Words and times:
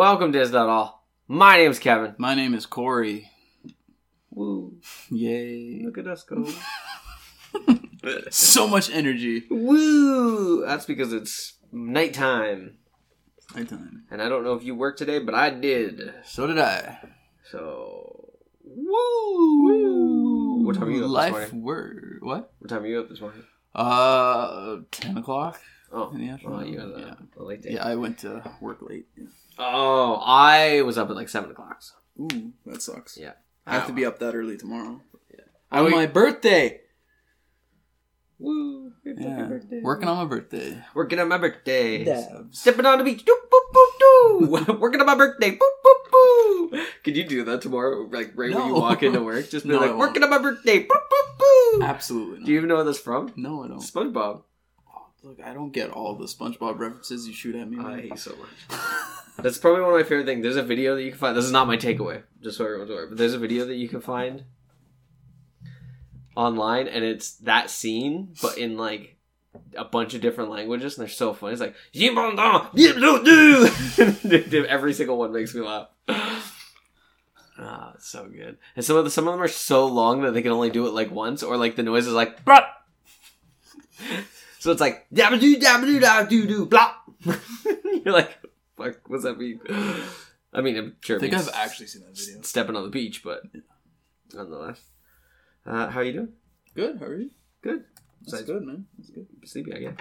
Welcome 0.00 0.32
to 0.32 0.40
Is 0.40 0.52
That 0.52 0.66
All. 0.66 1.06
My 1.28 1.58
name's 1.58 1.78
Kevin. 1.78 2.14
My 2.16 2.34
name 2.34 2.54
is 2.54 2.64
Corey. 2.64 3.30
Woo. 4.30 4.78
Yay. 5.10 5.82
Look 5.84 5.98
at 5.98 6.06
us 6.06 6.22
go. 6.22 6.48
So 8.30 8.66
much 8.66 8.88
energy. 8.90 9.44
Woo! 9.50 10.64
That's 10.64 10.86
because 10.86 11.12
it's 11.12 11.52
nighttime. 11.70 12.78
Nighttime. 13.54 14.04
And 14.10 14.22
I 14.22 14.30
don't 14.30 14.42
know 14.42 14.54
if 14.54 14.64
you 14.64 14.74
worked 14.74 14.96
today, 14.96 15.18
but 15.18 15.34
I 15.34 15.50
did. 15.50 16.14
So 16.24 16.46
did 16.46 16.58
I. 16.58 16.98
So. 17.50 18.30
Woo! 18.64 19.64
Woo! 19.64 20.64
What 20.64 20.76
time 20.76 20.84
are 20.84 20.90
you 20.92 21.14
up 21.14 21.24
this 21.24 21.30
morning? 21.30 21.62
word. 21.62 22.18
What? 22.22 22.54
What 22.58 22.70
time 22.70 22.84
are 22.84 22.86
you 22.86 23.00
up 23.00 23.10
this 23.10 23.20
morning? 23.20 23.42
Uh, 23.74 24.78
10 24.92 25.18
o'clock 25.18 25.60
Oh, 25.92 26.10
in 26.14 26.20
the 26.20 26.30
afternoon. 26.30 26.56
well, 26.56 26.66
you 26.66 26.76
got 26.78 26.86
a, 26.86 27.00
yeah. 27.00 27.14
a 27.36 27.42
late 27.42 27.60
day. 27.62 27.72
yeah, 27.72 27.84
I 27.84 27.96
went 27.96 28.16
to 28.20 28.42
work 28.62 28.78
late. 28.80 29.06
Oh, 29.62 30.20
I 30.24 30.82
was 30.82 30.96
up 30.98 31.10
at 31.10 31.16
like 31.16 31.28
7 31.28 31.50
o'clock. 31.50 31.82
So. 31.82 31.94
Ooh, 32.20 32.52
that 32.66 32.82
sucks. 32.82 33.16
Yeah. 33.18 33.32
I 33.66 33.74
have 33.74 33.86
to 33.86 33.92
be 33.92 34.04
up 34.06 34.18
that 34.18 34.34
early 34.34 34.56
tomorrow. 34.56 35.00
Yeah. 35.32 35.44
On 35.70 35.90
my 35.90 36.06
birthday. 36.06 36.80
Woo! 38.38 38.92
Yeah. 39.04 39.48
Working 39.82 40.08
on 40.08 40.16
my 40.16 40.24
birthday. 40.24 40.82
Working 40.94 41.18
on 41.18 41.28
my 41.28 41.36
birthday. 41.38 42.04
Dabs. 42.04 42.58
Stepping 42.58 42.86
on 42.86 42.96
the 42.98 43.04
beach. 43.04 43.22
Doo, 43.24 43.36
boop, 43.52 43.74
boop, 43.74 43.98
doo. 44.00 44.76
Working 44.80 45.00
on 45.00 45.06
my 45.06 45.14
birthday. 45.14 45.50
Boop, 45.50 45.58
boop, 45.58 46.10
boo. 46.10 46.82
Could 47.04 47.16
you 47.18 47.24
do 47.24 47.44
that 47.44 47.60
tomorrow? 47.60 48.08
Like 48.10 48.32
right 48.34 48.54
when 48.54 48.66
you 48.66 48.72
No. 48.74 48.80
walk 48.80 49.02
into 49.02 49.22
work? 49.22 49.50
Just 49.50 49.66
be 49.66 49.72
No, 49.72 49.76
I 49.78 49.80
like, 49.82 49.88
won't. 49.90 49.98
working 50.00 50.22
on 50.22 50.30
my 50.30 50.38
birthday. 50.38 50.80
Boop, 50.84 50.88
boop, 50.88 51.38
boo. 51.38 51.82
Absolutely 51.82 52.38
not. 52.38 52.46
Do 52.46 52.52
you 52.52 52.58
even 52.58 52.68
know 52.70 52.76
what 52.76 52.84
that's 52.84 52.98
from? 52.98 53.32
No, 53.36 53.62
I 53.64 53.68
don't. 53.68 53.78
SpongeBob. 53.80 54.42
Look, 55.22 55.38
I 55.44 55.52
don't 55.52 55.70
get 55.70 55.90
all 55.90 56.14
the 56.16 56.24
SpongeBob 56.24 56.78
references 56.78 57.28
you 57.28 57.34
shoot 57.34 57.54
at 57.54 57.70
me. 57.70 57.78
I 57.78 57.82
man. 57.82 57.98
hate 58.00 58.18
so 58.18 58.34
much. 58.36 58.80
That's 59.42 59.58
probably 59.58 59.82
one 59.82 59.90
of 59.90 59.96
my 59.96 60.02
favorite 60.02 60.26
things. 60.26 60.42
There's 60.42 60.56
a 60.56 60.62
video 60.62 60.96
that 60.96 61.02
you 61.02 61.10
can 61.10 61.18
find. 61.18 61.36
This 61.36 61.44
is 61.44 61.52
not 61.52 61.66
my 61.66 61.76
takeaway, 61.76 62.22
just 62.42 62.58
so 62.58 62.64
everyone's 62.64 62.90
aware. 62.90 63.06
But 63.06 63.18
there's 63.18 63.34
a 63.34 63.38
video 63.38 63.64
that 63.66 63.76
you 63.76 63.88
can 63.88 64.00
find 64.00 64.44
online, 66.36 66.88
and 66.88 67.04
it's 67.04 67.32
that 67.38 67.70
scene, 67.70 68.34
but 68.42 68.58
in 68.58 68.76
like 68.76 69.16
a 69.76 69.84
bunch 69.84 70.14
of 70.14 70.20
different 70.20 70.50
languages, 70.50 70.96
and 70.96 71.02
they're 71.02 71.12
so 71.12 71.32
funny. 71.34 71.52
It's 71.52 71.60
like 71.60 71.74
"Yibon-da, 71.94 72.68
every 74.68 74.92
single 74.92 75.18
one 75.18 75.32
makes 75.32 75.54
me 75.54 75.62
laugh. 75.62 75.88
Ah, 77.58 77.92
it's 77.94 78.08
so 78.08 78.26
good. 78.26 78.56
And 78.74 78.84
some 78.84 78.96
of 78.96 79.04
the 79.04 79.10
some 79.10 79.28
of 79.28 79.34
them 79.34 79.42
are 79.42 79.48
so 79.48 79.86
long 79.86 80.22
that 80.22 80.32
they 80.32 80.42
can 80.42 80.52
only 80.52 80.70
do 80.70 80.86
it 80.86 80.94
like 80.94 81.10
once, 81.10 81.42
or 81.42 81.56
like 81.56 81.76
the 81.76 81.82
noise 81.82 82.06
is 82.06 82.14
like 82.14 82.44
"Bruh." 82.44 82.64
So 84.60 84.70
it's 84.70 84.80
like 84.80 85.06
dabba 85.10 85.40
doo 85.40 85.56
dabba 85.58 86.28
doo 86.28 86.46
doo 86.46 86.66
blah. 86.66 86.92
You're 87.24 88.12
like, 88.12 88.38
fuck, 88.80 89.08
what's 89.08 89.24
that 89.24 89.38
mean? 89.38 89.60
I 90.52 90.60
mean, 90.60 90.76
I'm 90.76 90.96
sure. 91.00 91.16
I 91.16 91.20
think 91.20 91.34
I've 91.34 91.50
actually 91.54 91.86
seen 91.86 92.02
that 92.02 92.16
video. 92.16 92.42
stepping 92.42 92.76
on 92.76 92.82
the 92.82 92.90
beach, 92.90 93.22
but 93.22 93.42
nonetheless. 94.34 94.80
Uh, 95.64 95.88
how 95.88 96.00
are 96.00 96.04
you 96.04 96.12
doing? 96.12 96.32
Good, 96.74 96.98
how 96.98 97.06
are 97.06 97.16
you? 97.16 97.30
Good. 97.62 97.84
That's 98.20 98.32
Besides 98.32 98.46
good, 98.46 98.62
man. 98.64 98.86
That's 98.98 99.10
good. 99.10 99.26
sleepy, 99.44 99.74
I 99.74 99.78
guess. 99.78 99.96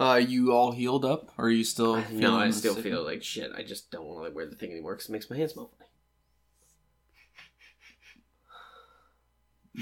Uh, 0.00 0.16
you 0.16 0.52
all 0.52 0.72
healed 0.72 1.04
up? 1.04 1.30
Or 1.38 1.46
are 1.46 1.50
you 1.50 1.64
still 1.64 2.02
no, 2.10 2.36
I 2.36 2.50
still 2.50 2.74
feel 2.74 3.04
like 3.04 3.22
shit. 3.22 3.52
I 3.56 3.62
just 3.62 3.90
don't 3.90 4.04
want 4.04 4.18
to 4.20 4.24
like, 4.24 4.34
wear 4.34 4.46
the 4.46 4.56
thing 4.56 4.72
anymore 4.72 4.94
because 4.94 5.08
it 5.08 5.12
makes 5.12 5.30
my 5.30 5.36
hands 5.36 5.52
smell 5.52 5.70
funny. 5.76 5.90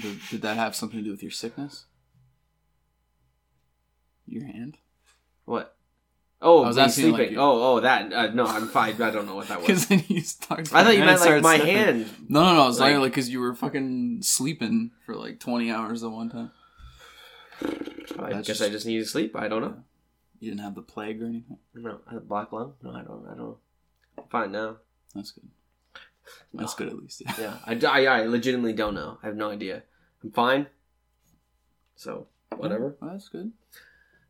Did, 0.01 0.19
did 0.29 0.41
that 0.43 0.57
have 0.57 0.75
something 0.75 0.99
to 0.99 1.03
do 1.03 1.11
with 1.11 1.23
your 1.23 1.31
sickness? 1.31 1.85
Your 4.27 4.45
hand? 4.45 4.77
What? 5.45 5.75
Oh, 6.43 6.63
I 6.63 6.67
was 6.67 6.75
me 6.77 6.81
asking, 6.83 7.15
sleeping. 7.15 7.33
your- 7.33 7.41
oh, 7.43 7.75
oh, 7.75 7.79
that. 7.81 8.11
Uh, 8.11 8.27
no, 8.33 8.45
I'm 8.47 8.67
fine. 8.67 8.99
I 9.01 9.11
don't 9.11 9.27
know 9.27 9.35
what 9.35 9.47
that 9.49 9.59
was. 9.59 9.67
Because 9.67 9.85
then 9.87 10.03
you 10.07 10.21
started. 10.21 10.73
I 10.73 10.83
thought 10.83 10.97
you 10.97 11.03
meant 11.05 11.19
like 11.21 11.41
my 11.43 11.55
stepping. 11.57 11.75
hand. 11.75 12.09
No, 12.27 12.43
no, 12.43 12.53
no. 12.55 12.69
It's 12.69 12.79
Like- 12.79 12.93
like 12.93 13.01
like 13.01 13.11
because 13.11 13.29
you 13.29 13.39
were 13.39 13.53
fucking 13.53 14.23
sleeping 14.23 14.91
for 15.05 15.15
like 15.15 15.39
twenty 15.39 15.69
hours 15.71 16.03
at 16.03 16.09
one 16.11 16.29
time. 16.29 16.51
I 17.61 17.67
That's 18.33 18.47
guess 18.47 18.57
just- 18.57 18.61
I 18.63 18.69
just 18.69 18.85
need 18.85 18.97
to 18.99 19.05
sleep. 19.05 19.35
I 19.35 19.47
don't 19.47 19.61
know. 19.61 19.83
You 20.39 20.49
didn't 20.49 20.63
have 20.63 20.73
the 20.73 20.81
plague 20.81 21.21
or 21.21 21.25
anything. 21.25 21.57
No, 21.75 21.99
I 22.09 22.13
have 22.15 22.27
black 22.27 22.51
lung. 22.51 22.73
No, 22.81 22.91
I 22.91 23.03
don't. 23.03 23.27
I 23.31 23.35
don't. 23.35 23.57
I'm 24.17 24.23
fine 24.31 24.51
now. 24.51 24.77
That's 25.13 25.29
good. 25.31 25.47
That's 26.53 26.73
good 26.73 26.87
at 26.87 26.95
least. 26.97 27.21
Yeah, 27.23 27.33
yeah, 27.39 27.57
I, 27.91 28.05
I, 28.05 28.21
I 28.21 28.25
legitimately 28.25 28.73
don't 28.73 28.95
know. 28.95 29.19
I 29.21 29.27
have 29.27 29.35
no 29.35 29.51
idea. 29.51 29.83
I'm 30.23 30.31
fine. 30.31 30.65
So 31.95 32.27
whatever. 32.57 32.95
Well, 32.99 33.11
that's 33.11 33.29
good. 33.29 33.51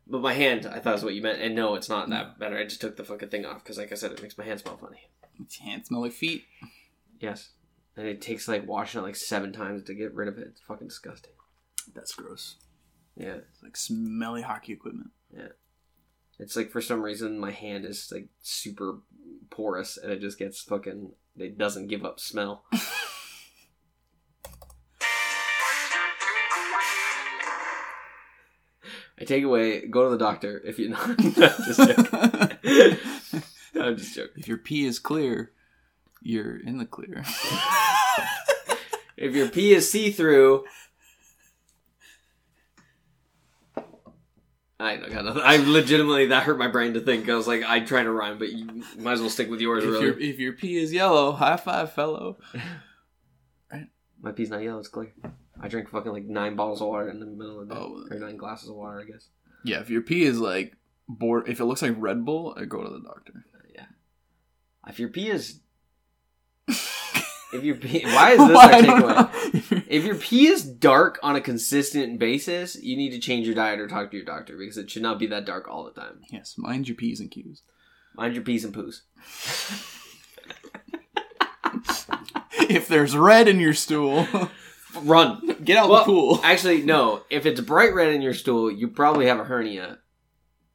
But 0.06 0.20
my 0.20 0.32
hand, 0.32 0.66
I 0.66 0.78
thought 0.80 0.96
is 0.96 1.04
what 1.04 1.14
you 1.14 1.22
meant, 1.22 1.40
and 1.40 1.54
no, 1.54 1.74
it's 1.74 1.88
not 1.88 2.08
that 2.10 2.38
better. 2.38 2.58
I 2.58 2.64
just 2.64 2.80
took 2.80 2.96
the 2.96 3.04
fucking 3.04 3.28
thing 3.28 3.46
off 3.46 3.62
because, 3.62 3.78
like 3.78 3.92
I 3.92 3.94
said, 3.94 4.12
it 4.12 4.22
makes 4.22 4.36
my 4.36 4.44
hand 4.44 4.60
smell 4.60 4.76
funny. 4.76 5.08
Hands 5.60 5.86
smell 5.86 6.02
like 6.02 6.12
feet. 6.12 6.44
Yes, 7.20 7.50
and 7.96 8.06
it 8.06 8.20
takes 8.20 8.48
like 8.48 8.66
washing 8.66 9.00
it 9.00 9.04
like 9.04 9.16
seven 9.16 9.52
times 9.52 9.84
to 9.84 9.94
get 9.94 10.14
rid 10.14 10.28
of 10.28 10.38
it. 10.38 10.48
It's 10.48 10.60
fucking 10.60 10.88
disgusting. 10.88 11.32
That's 11.94 12.14
gross. 12.14 12.56
Yeah, 13.16 13.36
It's 13.52 13.62
like 13.62 13.76
smelly 13.76 14.42
hockey 14.42 14.72
equipment. 14.72 15.10
Yeah, 15.34 15.48
it's 16.38 16.56
like 16.56 16.70
for 16.70 16.80
some 16.80 17.02
reason 17.02 17.38
my 17.38 17.50
hand 17.50 17.84
is 17.84 18.10
like 18.12 18.28
super 18.42 18.98
porous, 19.50 19.96
and 19.96 20.10
it 20.12 20.20
just 20.20 20.38
gets 20.38 20.60
fucking. 20.62 21.12
It 21.36 21.56
doesn't 21.56 21.86
give 21.86 22.04
up 22.04 22.18
smell. 22.20 22.64
I 29.22 29.24
take 29.24 29.44
away. 29.44 29.86
Go 29.86 30.04
to 30.04 30.10
the 30.10 30.18
doctor 30.18 30.60
if 30.64 30.78
you're 30.80 30.90
not. 30.98 31.16
just 31.18 31.78
joking. 31.78 32.98
I'm 33.80 33.96
just 33.96 34.14
joking. 34.14 34.32
if 34.36 34.48
your 34.48 34.58
pee 34.58 34.84
is 34.84 34.98
clear, 34.98 35.52
you're 36.20 36.56
in 36.56 36.78
the 36.78 36.84
clear. 36.84 37.24
If 39.16 39.34
your 39.36 39.48
pee 39.48 39.72
is 39.74 39.88
see 39.90 40.10
through, 40.10 40.64
I 44.80 44.96
got 44.96 45.24
nothing. 45.24 45.42
I 45.44 45.58
legitimately 45.58 46.26
that 46.26 46.42
hurt 46.42 46.58
my 46.58 46.66
brain 46.66 46.94
to 46.94 47.00
think. 47.00 47.28
I 47.28 47.36
was 47.36 47.46
like, 47.46 47.62
I 47.62 47.78
trying 47.80 48.06
to 48.06 48.10
rhyme, 48.10 48.38
but 48.38 48.50
you 48.50 48.66
might 48.98 49.12
as 49.12 49.20
well 49.20 49.30
stick 49.30 49.48
with 49.48 49.60
yours. 49.60 49.84
if 49.84 49.90
really, 49.90 50.04
your 50.06 50.18
if 50.18 50.40
your 50.40 50.52
pee 50.54 50.76
is 50.78 50.92
yellow, 50.92 51.30
high 51.30 51.56
five, 51.56 51.92
fellow. 51.92 52.38
my 54.20 54.32
pee's 54.32 54.50
not 54.50 54.62
yellow; 54.62 54.80
it's 54.80 54.88
clear. 54.88 55.12
I 55.62 55.68
drink 55.68 55.88
fucking 55.90 56.12
like 56.12 56.24
nine 56.24 56.56
bottles 56.56 56.80
of 56.82 56.88
water 56.88 57.08
in 57.08 57.20
the 57.20 57.26
middle 57.26 57.60
of 57.60 57.68
the 57.68 57.74
day, 57.74 57.80
Oh. 57.80 58.04
or 58.10 58.18
nine 58.18 58.36
glasses 58.36 58.68
of 58.68 58.74
water, 58.76 59.00
I 59.00 59.04
guess. 59.04 59.28
Yeah, 59.64 59.80
if 59.80 59.90
your 59.90 60.02
pee 60.02 60.24
is 60.24 60.40
like 60.40 60.76
board, 61.08 61.48
if 61.48 61.60
it 61.60 61.64
looks 61.66 61.82
like 61.82 61.94
Red 61.96 62.24
Bull, 62.24 62.54
I 62.58 62.64
go 62.64 62.82
to 62.82 62.90
the 62.90 63.00
doctor. 63.00 63.44
Uh, 63.54 63.58
yeah. 63.74 63.84
If 64.88 64.98
your 64.98 65.08
pee 65.10 65.30
is, 65.30 65.60
if 66.68 67.62
your 67.62 67.76
pee, 67.76 68.02
why 68.04 68.32
is 68.32 68.38
this 68.38 68.50
Why? 68.56 68.72
our 68.72 68.82
takeaway? 68.82 69.28
If 69.88 70.04
your 70.04 70.14
pee 70.16 70.46
is 70.48 70.64
dark 70.64 71.18
on 71.22 71.36
a 71.36 71.40
consistent 71.40 72.18
basis, 72.18 72.76
you 72.82 72.96
need 72.96 73.10
to 73.10 73.18
change 73.18 73.46
your 73.46 73.54
diet 73.54 73.78
or 73.78 73.86
talk 73.86 74.10
to 74.10 74.16
your 74.16 74.24
doctor 74.24 74.56
because 74.56 74.78
it 74.78 74.90
should 74.90 75.02
not 75.02 75.18
be 75.18 75.26
that 75.28 75.44
dark 75.44 75.68
all 75.68 75.84
the 75.84 75.92
time. 75.92 76.22
yes, 76.30 76.54
mind 76.56 76.88
your 76.88 76.96
p's 76.96 77.20
and 77.20 77.30
q's. 77.30 77.62
Mind 78.16 78.34
your 78.34 78.42
peas 78.42 78.64
and 78.64 78.74
poos. 78.74 79.02
if 82.70 82.88
there's 82.88 83.16
red 83.16 83.48
in 83.48 83.60
your 83.60 83.74
stool, 83.74 84.26
Run. 85.02 85.56
get 85.64 85.76
out 85.76 85.88
Well, 85.88 86.00
the 86.00 86.04
pool. 86.04 86.40
Actually, 86.44 86.82
no. 86.82 87.22
If 87.30 87.46
it's 87.46 87.60
bright 87.60 87.94
red 87.94 88.12
in 88.14 88.22
your 88.22 88.34
stool, 88.34 88.70
you 88.70 88.88
probably 88.88 89.26
have 89.26 89.38
a 89.40 89.44
hernia, 89.44 89.98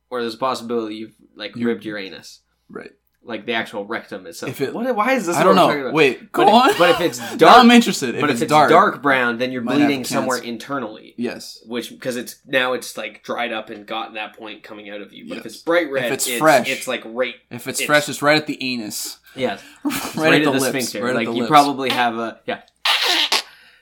or 0.10 0.22
there's 0.22 0.36
a 0.36 0.38
possibility 0.38 0.96
you've 0.96 1.16
like 1.36 1.56
You- 1.56 1.68
ripped 1.68 1.86
your 1.86 1.98
anus, 1.98 2.42
right. 2.69 2.92
like 3.24 3.46
the 3.46 3.54
actual 3.54 3.86
rectum 3.86 4.25
itself. 4.25 4.50
If 4.50 4.62
it- 4.62 4.74
what, 4.74 4.96
why 4.96 5.14
is 5.14 5.25
this? 5.28 5.36
I 5.36 5.44
don't 5.44 5.56
what 5.56 5.62
I'm 5.64 5.68
talking 5.68 5.80
know. 5.81 5.86
about? 5.88 5.94
Wait, 5.96 6.31
go 6.31 6.46
but, 6.46 6.52
on. 6.54 6.69
If, 6.72 6.78
but 6.78 6.90
if 6.92 7.02
it's 7.02 7.19
now 7.31 7.36
dark, 7.36 7.58
I'm 7.60 7.72
interested. 7.72 8.16
If 8.16 8.22
but 8.22 8.30
it's, 8.31 8.40
if 8.40 8.44
it's 8.46 8.50
dark, 8.50 8.69
dark, 8.69 9.02
brown, 9.04 9.38
then 9.38 9.52
you're 9.52 9.62
bleeding 9.62 10.04
somewhere 10.06 10.38
internally. 10.40 11.13
yes. 11.18 11.62
Which 11.66 11.90
because 11.92 12.16
it's 12.16 12.38
now 12.46 12.74
it's 12.74 12.98
like 12.98 13.24
dried 13.24 13.52
up 13.54 13.70
and 13.70 13.86
gotten 13.86 14.16
that 14.16 14.36
point 14.38 14.63
coming 14.63 14.90
out 14.90 15.02
of 15.02 15.13
you. 15.13 15.28
But 15.30 15.40
if 15.40 15.46
it's 15.46 15.58
bright 15.58 15.92
red, 15.92 16.12
it's 16.12 16.28
it's, 16.28 16.38
fresh. 16.40 16.70
it's 16.70 16.88
like 16.88 17.04
right. 17.06 17.36
If 17.52 17.68
it's, 17.68 17.80
It's- 17.81 17.86
fresh, 17.86 18.10
it's 18.10 18.22
right 18.22 18.38
at 18.38 18.48
the 18.48 18.58
anus. 18.63 19.20
Yes, 19.36 19.62
right, 19.84 20.16
right, 20.16 20.34
at 20.34 20.42
at 20.42 20.46
the, 20.46 20.52
the 20.54 20.60
sphincter. 20.62 21.04
Right 21.06 21.13
like 21.13 21.28
at 21.28 21.30
the 21.31 21.36
you 21.36 21.42
lips. 21.44 21.50
probably 21.52 21.90
have 21.92 22.18
a 22.18 22.40
yeah. 22.48 22.62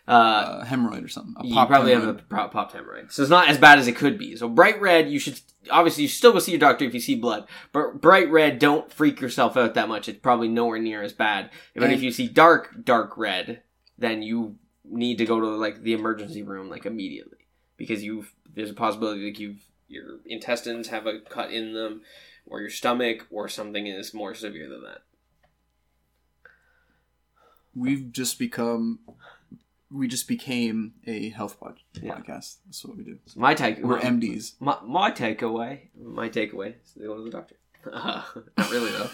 Uh, 0.08 0.12
uh, 0.12 0.66
hemorrhoid 0.66 1.04
or 1.04 1.08
something. 1.08 1.34
A 1.38 1.48
you 1.48 1.66
probably 1.66 1.94
have 1.94 2.08
a 2.08 2.14
pro- 2.14 2.48
popped 2.48 2.76
hemorrhoid, 2.76 3.12
so 3.12 3.24
it's 3.24 3.32
not 3.32 3.50
as 3.50 3.58
bad 3.58 3.80
as 3.80 3.88
it 3.88 3.96
could 3.96 4.18
be. 4.20 4.36
So 4.36 4.48
bright 4.48 4.80
red, 4.80 5.10
you 5.10 5.18
should 5.18 5.40
obviously 5.72 6.04
you 6.04 6.10
still 6.10 6.32
go 6.32 6.40
see 6.40 6.52
your 6.52 6.60
doctor 6.60 6.86
if 6.86 6.94
you 6.94 7.00
see 7.00 7.16
blood, 7.16 7.48
but 7.72 8.02
bright 8.02 8.30
red, 8.30 8.60
don't 8.60 8.92
freak 8.92 9.20
yourself 9.20 9.58
out 9.58 9.74
that 9.74 9.90
much. 9.90 10.08
It's 10.08 10.20
probably 10.20 10.48
nowhere 10.48 10.78
near 10.80 11.02
as 11.02 11.14
bad. 11.14 11.50
But 11.74 11.86
And- 11.86 11.94
if 11.94 12.04
you 12.04 12.12
see 12.12 12.28
dark, 12.28 12.84
dark 12.84 13.18
red, 13.18 13.64
then 13.98 14.22
you 14.22 14.58
need 14.84 15.18
to 15.18 15.26
go 15.26 15.40
to 15.40 15.48
like 15.48 15.82
the 15.82 15.94
emergency 15.94 16.44
room 16.44 16.70
like 16.70 16.86
immediately 16.86 17.40
because 17.76 18.04
you 18.04 18.28
there's 18.54 18.70
a 18.70 18.76
possibility 18.76 19.32
that 19.32 19.40
you've 19.40 19.64
your 19.88 20.20
intestines 20.26 20.90
have 20.90 21.06
a 21.06 21.20
cut 21.20 21.52
in 21.52 21.74
them, 21.74 22.02
or 22.46 22.60
your 22.60 22.70
stomach, 22.70 23.26
or 23.30 23.48
something 23.48 23.88
is 23.88 24.14
more 24.14 24.34
severe 24.34 24.70
than 24.70 24.84
that. 24.84 25.02
We've 27.74 28.12
just 28.12 28.40
become. 28.40 29.00
We 29.96 30.08
just 30.08 30.28
became 30.28 30.94
a 31.08 31.30
health 31.30 31.60
pod- 31.60 31.80
Yeah. 32.02 32.16
podcast. 32.16 32.58
That's 32.66 32.84
what 32.86 32.98
we 32.98 33.04
do. 33.04 33.18
My 33.36 33.54
take, 33.54 33.80
We're 33.82 33.98
my, 33.98 34.02
MDs. 34.04 34.54
my, 34.60 34.78
my 34.84 35.12
takeaway, 35.12 35.90
my 36.00 36.30
takeaway 36.30 36.76
is 36.84 36.94
to 36.94 37.00
go 37.00 37.16
to 37.18 37.24
the 37.24 37.30
doctor. 37.30 37.56
not 37.86 38.72
really 38.72 38.92
though. 38.92 39.10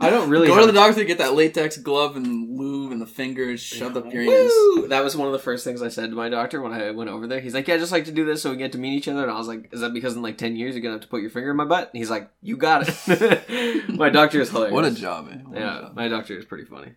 I 0.00 0.10
don't 0.10 0.28
really 0.28 0.48
Go 0.48 0.60
to 0.60 0.66
the 0.66 0.72
doctor, 0.72 1.00
to 1.00 1.04
get 1.06 1.18
that 1.18 1.34
latex 1.34 1.78
glove 1.78 2.16
and 2.16 2.58
lube 2.58 2.92
and 2.92 3.00
the 3.00 3.06
fingers 3.06 3.60
shoved 3.62 3.96
up 3.96 4.12
your. 4.12 4.26
Woo! 4.26 4.88
That 4.88 5.02
was 5.02 5.16
one 5.16 5.26
of 5.28 5.32
the 5.32 5.38
first 5.38 5.64
things 5.64 5.80
I 5.80 5.88
said 5.88 6.10
to 6.10 6.16
my 6.16 6.28
doctor 6.28 6.60
when 6.60 6.72
I 6.72 6.90
went 6.90 7.08
over 7.08 7.26
there. 7.26 7.40
He's 7.40 7.54
like, 7.54 7.66
"Yeah, 7.68 7.76
I 7.76 7.78
just 7.78 7.92
like 7.92 8.04
to 8.06 8.12
do 8.12 8.24
this 8.26 8.42
so 8.42 8.50
we 8.50 8.56
get 8.58 8.72
to 8.72 8.78
meet 8.78 8.94
each 8.94 9.08
other." 9.08 9.22
And 9.22 9.30
I 9.30 9.38
was 9.38 9.48
like, 9.48 9.70
"Is 9.72 9.80
that 9.80 9.94
because 9.94 10.14
in 10.14 10.20
like 10.22 10.36
ten 10.36 10.54
years 10.56 10.74
you're 10.74 10.82
gonna 10.82 10.94
have 10.96 11.02
to 11.02 11.08
put 11.08 11.22
your 11.22 11.30
finger 11.30 11.50
in 11.52 11.56
my 11.56 11.64
butt?" 11.64 11.88
And 11.94 11.98
he's 11.98 12.10
like, 12.10 12.28
"You 12.42 12.56
got 12.58 12.84
it." 12.86 13.88
my 13.88 14.10
doctor 14.10 14.40
is 14.40 14.50
hilarious. 14.50 14.74
What 14.74 14.84
a 14.84 14.90
job, 14.90 15.28
man. 15.28 15.44
What 15.48 15.58
Yeah, 15.58 15.80
job. 15.82 15.96
my 15.96 16.08
doctor 16.08 16.36
is 16.36 16.44
pretty 16.44 16.64
funny. 16.64 16.92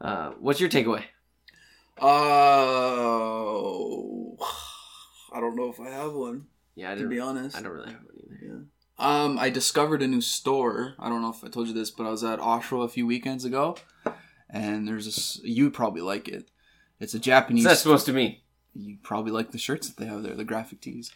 Uh, 0.00 0.30
what's 0.40 0.60
your 0.60 0.70
takeaway? 0.70 1.02
Oh, 2.00 3.16
I 5.32 5.40
don't 5.40 5.56
know 5.56 5.68
if 5.70 5.80
I 5.80 5.90
have 5.90 6.12
one. 6.12 6.46
Yeah, 6.74 6.92
I 6.92 6.94
To 6.94 7.08
be 7.08 7.20
honest, 7.20 7.56
I 7.56 7.62
don't 7.62 7.72
really 7.72 7.92
have 7.92 8.02
one 8.02 8.38
either. 8.42 8.64
Um, 8.98 9.38
I 9.38 9.48
discovered 9.50 10.02
a 10.02 10.06
new 10.06 10.20
store. 10.20 10.94
I 10.98 11.08
don't 11.08 11.22
know 11.22 11.30
if 11.30 11.42
I 11.42 11.48
told 11.48 11.68
you 11.68 11.74
this, 11.74 11.90
but 11.90 12.06
I 12.06 12.10
was 12.10 12.22
at 12.22 12.38
Oshawa 12.38 12.84
a 12.84 12.88
few 12.88 13.06
weekends 13.06 13.44
ago, 13.44 13.76
and 14.48 14.86
there's 14.86 15.06
this. 15.06 15.40
You'd 15.42 15.74
probably 15.74 16.02
like 16.02 16.28
it. 16.28 16.50
It's 17.00 17.14
a 17.14 17.18
Japanese. 17.18 17.64
What's 17.64 17.78
that 17.78 17.82
supposed 17.82 18.06
to 18.06 18.12
mean? 18.12 18.36
you 18.74 18.98
probably 19.02 19.32
like 19.32 19.50
the 19.50 19.58
shirts 19.58 19.88
that 19.88 19.96
they 19.96 20.06
have 20.06 20.22
there, 20.22 20.34
the 20.34 20.44
graphic 20.44 20.80
tees. 20.80 21.12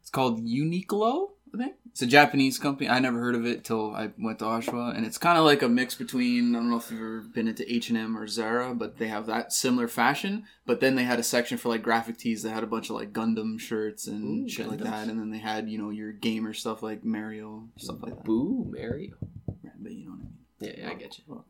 It's 0.00 0.10
called 0.10 0.40
Uniqlo, 0.44 1.30
I 1.54 1.58
think. 1.58 1.74
It's 1.90 2.02
a 2.02 2.06
Japanese 2.06 2.58
company. 2.58 2.88
I 2.88 3.00
never 3.00 3.18
heard 3.18 3.34
of 3.34 3.44
it 3.44 3.64
till 3.64 3.94
I 3.94 4.10
went 4.16 4.38
to 4.38 4.44
Oshawa, 4.44 4.96
and 4.96 5.04
it's 5.04 5.18
kind 5.18 5.36
of 5.36 5.44
like 5.44 5.60
a 5.60 5.68
mix 5.68 5.94
between 5.94 6.54
I 6.54 6.58
don't 6.58 6.70
know 6.70 6.76
if 6.76 6.90
you've 6.90 7.00
ever 7.00 7.20
been 7.20 7.48
into 7.48 7.70
H 7.72 7.88
and 7.90 7.98
M 7.98 8.16
or 8.16 8.26
Zara, 8.28 8.74
but 8.74 8.98
they 8.98 9.08
have 9.08 9.26
that 9.26 9.52
similar 9.52 9.88
fashion. 9.88 10.44
But 10.66 10.80
then 10.80 10.94
they 10.94 11.04
had 11.04 11.18
a 11.18 11.24
section 11.24 11.58
for 11.58 11.68
like 11.68 11.82
graphic 11.82 12.16
tees 12.16 12.42
that 12.42 12.50
had 12.50 12.62
a 12.62 12.68
bunch 12.68 12.90
of 12.90 12.96
like 12.96 13.12
Gundam 13.12 13.58
shirts 13.58 14.06
and 14.06 14.46
Ooh, 14.46 14.48
shit 14.48 14.68
like 14.68 14.78
that, 14.78 15.08
and 15.08 15.18
then 15.18 15.30
they 15.30 15.38
had 15.38 15.68
you 15.68 15.78
know 15.78 15.90
your 15.90 16.12
gamer 16.12 16.54
stuff 16.54 16.82
like 16.82 17.04
Mario 17.04 17.68
stuff 17.76 17.98
like 18.02 18.14
that. 18.16 18.24
Boo, 18.24 18.66
Mario. 18.70 19.14
Right, 19.62 19.72
But 19.80 19.92
you 19.92 20.04
know 20.04 20.12
what 20.12 20.20
I 20.20 20.22
mean. 20.22 20.36
Yeah, 20.60 20.72
yeah, 20.78 20.90
I 20.90 20.94
get 20.94 21.18
you. 21.18 21.44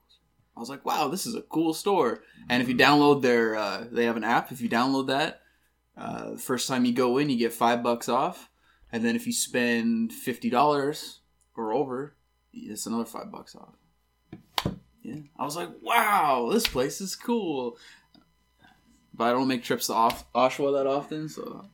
I 0.56 0.60
was 0.60 0.68
like, 0.68 0.84
wow, 0.84 1.08
this 1.08 1.26
is 1.26 1.34
a 1.34 1.42
cool 1.42 1.72
store. 1.72 2.22
And 2.48 2.62
if 2.62 2.68
you 2.68 2.74
download 2.74 3.22
their, 3.22 3.56
uh, 3.56 3.84
they 3.90 4.04
have 4.04 4.16
an 4.18 4.24
app. 4.24 4.52
If 4.52 4.60
you 4.60 4.68
download 4.68 5.06
that, 5.06 5.40
uh, 5.96 6.36
first 6.36 6.68
time 6.68 6.84
you 6.84 6.92
go 6.92 7.16
in, 7.18 7.30
you 7.30 7.38
get 7.38 7.52
five 7.52 7.82
bucks 7.82 8.08
off. 8.10 8.50
And 8.92 9.04
then 9.04 9.14
if 9.16 9.26
you 9.26 9.32
spend 9.32 10.12
fifty 10.12 10.50
dollars 10.50 11.20
or 11.56 11.72
over, 11.72 12.14
it's 12.52 12.86
another 12.86 13.04
five 13.04 13.30
bucks 13.30 13.54
off. 13.54 13.74
Yeah, 15.02 15.20
I 15.38 15.44
was 15.44 15.56
like, 15.56 15.70
wow, 15.80 16.50
this 16.52 16.66
place 16.66 17.00
is 17.00 17.16
cool. 17.16 17.76
But 19.14 19.24
I 19.24 19.32
don't 19.32 19.48
make 19.48 19.62
trips 19.64 19.86
to 19.88 19.94
off- 19.94 20.30
Oshawa 20.32 20.78
that 20.78 20.86
often, 20.86 21.28
so 21.28 21.66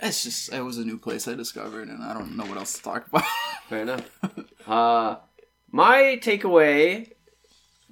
it's 0.00 0.22
just 0.24 0.52
it 0.52 0.62
was 0.62 0.78
a 0.78 0.84
new 0.84 0.98
place 0.98 1.28
I 1.28 1.34
discovered, 1.34 1.88
and 1.88 2.02
I 2.02 2.12
don't 2.14 2.36
know 2.36 2.44
what 2.44 2.58
else 2.58 2.74
to 2.74 2.82
talk 2.82 3.06
about. 3.08 3.24
Fair 3.68 3.82
enough. 3.82 4.10
uh, 4.66 5.16
my 5.70 6.18
takeaway 6.22 7.10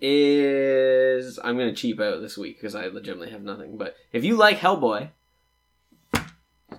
is 0.00 1.38
I'm 1.42 1.56
gonna 1.58 1.74
cheap 1.74 2.00
out 2.00 2.20
this 2.20 2.36
week 2.38 2.56
because 2.58 2.74
I 2.74 2.86
legitimately 2.86 3.30
have 3.30 3.42
nothing. 3.42 3.76
But 3.76 3.96
if 4.12 4.24
you 4.24 4.36
like 4.36 4.58
Hellboy, 4.58 5.10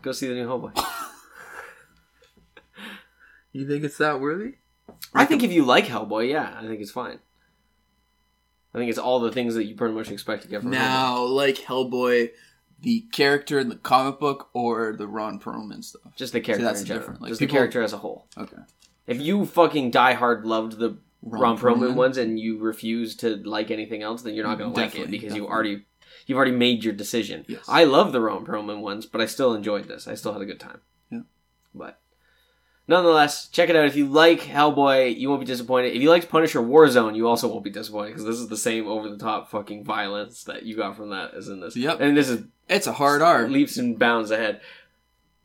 go 0.01 0.11
see 0.11 0.27
the 0.27 0.33
new 0.35 0.47
Hellboy. 0.47 0.83
you 3.53 3.67
think 3.67 3.83
it's 3.83 3.97
that 3.97 4.19
worthy? 4.19 4.55
I 5.13 5.25
think 5.25 5.43
if 5.43 5.51
you 5.51 5.63
like 5.65 5.85
Hellboy, 5.85 6.29
yeah, 6.29 6.55
I 6.57 6.67
think 6.67 6.81
it's 6.81 6.91
fine. 6.91 7.19
I 8.73 8.77
think 8.77 8.89
it's 8.89 8.99
all 8.99 9.19
the 9.19 9.31
things 9.31 9.55
that 9.55 9.65
you 9.65 9.75
pretty 9.75 9.93
much 9.93 10.09
expect 10.11 10.43
to 10.43 10.47
get 10.47 10.61
from 10.61 10.71
Hellboy. 10.71 10.75
Now, 10.75 11.23
like 11.23 11.55
Hellboy, 11.55 12.31
the 12.79 13.01
character 13.11 13.59
in 13.59 13.69
the 13.69 13.75
comic 13.75 14.19
book 14.19 14.49
or 14.53 14.95
the 14.95 15.07
Ron 15.07 15.39
Perlman 15.39 15.83
stuff. 15.83 16.15
Just 16.15 16.33
the 16.33 16.41
character 16.41 16.65
that's 16.65 16.81
in 16.81 16.87
general. 16.87 17.01
different. 17.03 17.21
Like, 17.21 17.29
Just 17.29 17.39
people- 17.39 17.53
the 17.53 17.57
character 17.57 17.81
as 17.83 17.93
a 17.93 17.97
whole. 17.97 18.27
Okay. 18.37 18.57
If 19.07 19.19
you 19.21 19.45
fucking 19.45 19.91
die 19.91 20.13
hard 20.13 20.45
loved 20.45 20.77
the 20.79 20.97
Ron, 21.21 21.41
Ron 21.41 21.57
Perlman 21.57 21.79
Perlman? 21.91 21.95
ones 21.95 22.17
and 22.17 22.39
you 22.39 22.59
refuse 22.59 23.15
to 23.17 23.35
like 23.37 23.71
anything 23.71 24.01
else, 24.01 24.21
then 24.23 24.33
you're 24.35 24.45
not 24.45 24.57
going 24.57 24.73
to 24.73 24.75
like 24.79 24.89
it 24.95 24.97
Definitely, 24.99 25.17
because 25.19 25.35
you 25.35 25.47
already 25.47 25.85
you've 26.25 26.37
already 26.37 26.51
made 26.51 26.83
your 26.83 26.93
decision. 26.93 27.45
Yes. 27.47 27.63
I 27.67 27.83
love 27.83 28.11
the 28.11 28.21
Ron 28.21 28.45
Perlman 28.45 28.81
ones, 28.81 29.05
but 29.05 29.21
I 29.21 29.25
still 29.25 29.53
enjoyed 29.53 29.87
this. 29.87 30.07
I 30.07 30.15
still 30.15 30.33
had 30.33 30.41
a 30.41 30.45
good 30.45 30.59
time. 30.59 30.81
Yeah. 31.11 31.21
But 31.75 32.00
nonetheless, 32.91 33.47
check 33.47 33.69
it 33.69 33.75
out. 33.75 33.85
If 33.87 33.95
you 33.95 34.05
like 34.07 34.41
Hellboy, 34.41 35.17
you 35.17 35.27
won't 35.29 35.41
be 35.41 35.47
disappointed. 35.47 35.95
If 35.95 36.01
you 36.03 36.09
liked 36.11 36.29
Punisher 36.29 36.59
Warzone, 36.59 37.15
you 37.15 37.27
also 37.27 37.47
won't 37.47 37.63
be 37.63 37.69
disappointed 37.71 38.09
because 38.09 38.25
this 38.25 38.35
is 38.37 38.47
the 38.49 38.57
same 38.57 38.87
over 38.87 39.09
the 39.09 39.17
top 39.17 39.49
fucking 39.49 39.83
violence 39.83 40.43
that 40.43 40.63
you 40.63 40.75
got 40.75 40.95
from 40.95 41.09
that 41.09 41.33
as 41.33 41.47
in 41.47 41.59
this. 41.61 41.75
Yep. 41.75 41.99
And 42.01 42.15
this 42.15 42.29
is 42.29 42.43
It's 42.69 42.85
a 42.87 42.93
hard 42.93 43.21
R. 43.23 43.47
leaps 43.49 43.77
and 43.77 43.97
bounds 43.97 44.29
ahead. 44.29 44.61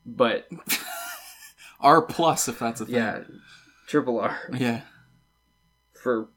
But 0.04 0.48
R 1.80 2.02
plus, 2.02 2.48
if 2.48 2.58
that's 2.58 2.80
a 2.82 2.86
thing. 2.86 2.94
yeah, 2.96 3.20
triple 3.86 4.20
R 4.20 4.38
Yeah. 4.56 4.82
for. 6.02 6.28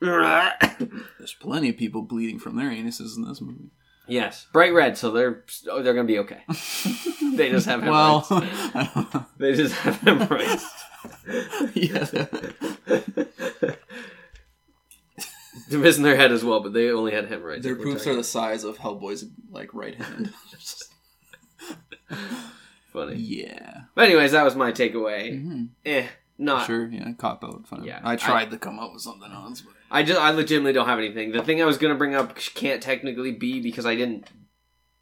There's 0.00 1.34
plenty 1.40 1.70
of 1.70 1.76
people 1.78 2.02
bleeding 2.02 2.38
from 2.38 2.56
their 2.56 2.68
anuses 2.70 3.16
in 3.16 3.26
this 3.26 3.40
movie. 3.40 3.70
Yes, 4.06 4.46
bright 4.52 4.74
red, 4.74 4.98
so 4.98 5.10
they're 5.10 5.44
oh, 5.70 5.82
they're 5.82 5.94
gonna 5.94 6.06
be 6.06 6.18
okay. 6.20 6.42
They 7.34 7.50
just 7.50 7.66
have 7.66 7.82
well, 7.82 8.20
hemorrhoids. 8.20 8.52
I. 8.74 9.24
They 9.38 9.54
just 9.54 9.74
have 9.74 9.96
hemorrhoids. 10.02 10.64
yeah. 11.74 12.04
They're 15.68 15.80
missing 15.80 16.02
their 16.02 16.16
head 16.16 16.32
as 16.32 16.44
well, 16.44 16.60
but 16.60 16.72
they 16.72 16.90
only 16.90 17.12
had 17.12 17.26
hemorrhoids. 17.28 17.64
Their 17.64 17.76
poops 17.76 18.06
are 18.06 18.14
the 18.14 18.24
size 18.24 18.64
of 18.64 18.78
Hellboy's 18.78 19.24
like 19.50 19.72
right 19.72 19.94
hand. 20.00 20.32
funny. 22.92 23.16
yeah. 23.16 23.82
But 23.94 24.06
anyways, 24.06 24.32
that 24.32 24.44
was 24.44 24.56
my 24.56 24.72
takeaway. 24.72 25.42
Mhm. 25.44 25.68
Eh, 25.84 26.06
not. 26.38 26.66
Sure. 26.66 26.86
Yeah. 26.86 27.12
Cop 27.14 27.42
out. 27.44 27.66
Fine. 27.66 27.84
Yeah, 27.84 28.00
I 28.04 28.16
tried 28.16 28.50
to 28.50 28.58
come 28.58 28.78
up 28.78 28.92
with 28.92 29.02
something 29.02 29.30
else, 29.32 29.62
but 29.62 29.74
I 29.94 30.02
just 30.02 30.20
I 30.20 30.32
legitimately 30.32 30.72
don't 30.72 30.88
have 30.88 30.98
anything. 30.98 31.30
The 31.30 31.44
thing 31.44 31.62
I 31.62 31.66
was 31.66 31.78
gonna 31.78 31.94
bring 31.94 32.16
up 32.16 32.34
can't 32.34 32.82
technically 32.82 33.30
be 33.30 33.60
because 33.60 33.86
I 33.86 33.94
didn't 33.94 34.26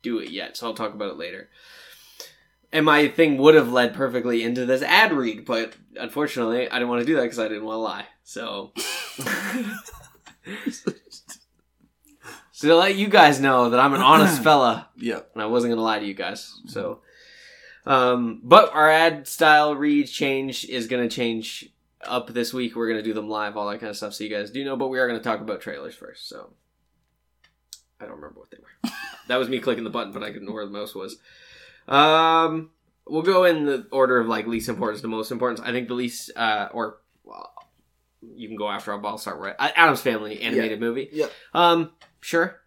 do 0.02 0.18
it 0.18 0.28
yet, 0.28 0.54
so 0.54 0.66
I'll 0.66 0.74
talk 0.74 0.92
about 0.92 1.12
it 1.12 1.16
later. 1.16 1.48
And 2.70 2.84
my 2.84 3.08
thing 3.08 3.38
would 3.38 3.54
have 3.54 3.72
led 3.72 3.94
perfectly 3.94 4.42
into 4.42 4.66
this 4.66 4.82
ad 4.82 5.14
read, 5.14 5.46
but 5.46 5.74
unfortunately, 5.96 6.68
I 6.68 6.74
didn't 6.74 6.90
want 6.90 7.00
to 7.00 7.06
do 7.06 7.16
that 7.16 7.22
because 7.22 7.38
I 7.38 7.48
didn't 7.48 7.64
want 7.64 7.76
to 7.76 7.80
lie. 7.80 8.06
So, 8.22 8.72
so 12.52 12.68
to 12.68 12.76
let 12.76 12.94
you 12.94 13.08
guys 13.08 13.40
know 13.40 13.70
that 13.70 13.80
I'm 13.80 13.94
an 13.94 14.02
honest 14.02 14.42
fella, 14.44 14.90
yeah. 14.96 15.20
and 15.32 15.42
I 15.42 15.46
wasn't 15.46 15.72
gonna 15.72 15.80
lie 15.80 16.00
to 16.00 16.06
you 16.06 16.12
guys. 16.12 16.60
So, 16.66 17.00
um, 17.86 18.42
but 18.44 18.70
our 18.74 18.90
ad 18.90 19.26
style 19.26 19.74
read 19.74 20.06
change 20.06 20.66
is 20.66 20.86
gonna 20.86 21.08
change 21.08 21.71
up 22.06 22.28
this 22.32 22.52
week. 22.52 22.74
We're 22.76 22.88
gonna 22.88 23.02
do 23.02 23.14
them 23.14 23.28
live, 23.28 23.56
all 23.56 23.68
that 23.70 23.80
kind 23.80 23.90
of 23.90 23.96
stuff, 23.96 24.14
so 24.14 24.24
you 24.24 24.30
guys 24.30 24.50
do 24.50 24.64
know. 24.64 24.76
But 24.76 24.88
we 24.88 24.98
are 24.98 25.06
gonna 25.06 25.20
talk 25.20 25.40
about 25.40 25.60
trailers 25.60 25.94
first. 25.94 26.28
So, 26.28 26.52
I 28.00 28.04
don't 28.06 28.16
remember 28.16 28.40
what 28.40 28.50
they 28.50 28.58
were. 28.58 28.90
that 29.28 29.36
was 29.36 29.48
me 29.48 29.58
clicking 29.60 29.84
the 29.84 29.90
button, 29.90 30.12
but 30.12 30.22
I 30.22 30.30
couldn't 30.32 30.46
know 30.46 30.52
where 30.54 30.66
the 30.66 30.72
mouse 30.72 30.94
was. 30.94 31.18
Um, 31.88 32.70
we'll 33.06 33.22
go 33.22 33.44
in 33.44 33.64
the 33.64 33.86
order 33.90 34.18
of 34.18 34.26
like 34.26 34.46
least 34.46 34.68
importance 34.68 35.00
to 35.02 35.08
most 35.08 35.30
importance. 35.30 35.60
I 35.60 35.72
think 35.72 35.88
the 35.88 35.94
least, 35.94 36.30
uh, 36.36 36.68
or 36.72 36.98
well, 37.24 37.52
you 38.34 38.48
can 38.48 38.56
go 38.56 38.68
after. 38.68 38.92
I'll 38.92 39.18
start 39.18 39.38
right. 39.38 39.54
Addams 39.58 40.00
Family 40.00 40.40
animated 40.40 40.80
movie. 40.80 41.08
Yeah. 41.12 41.26
Um, 41.54 41.92
sure. 42.20 42.60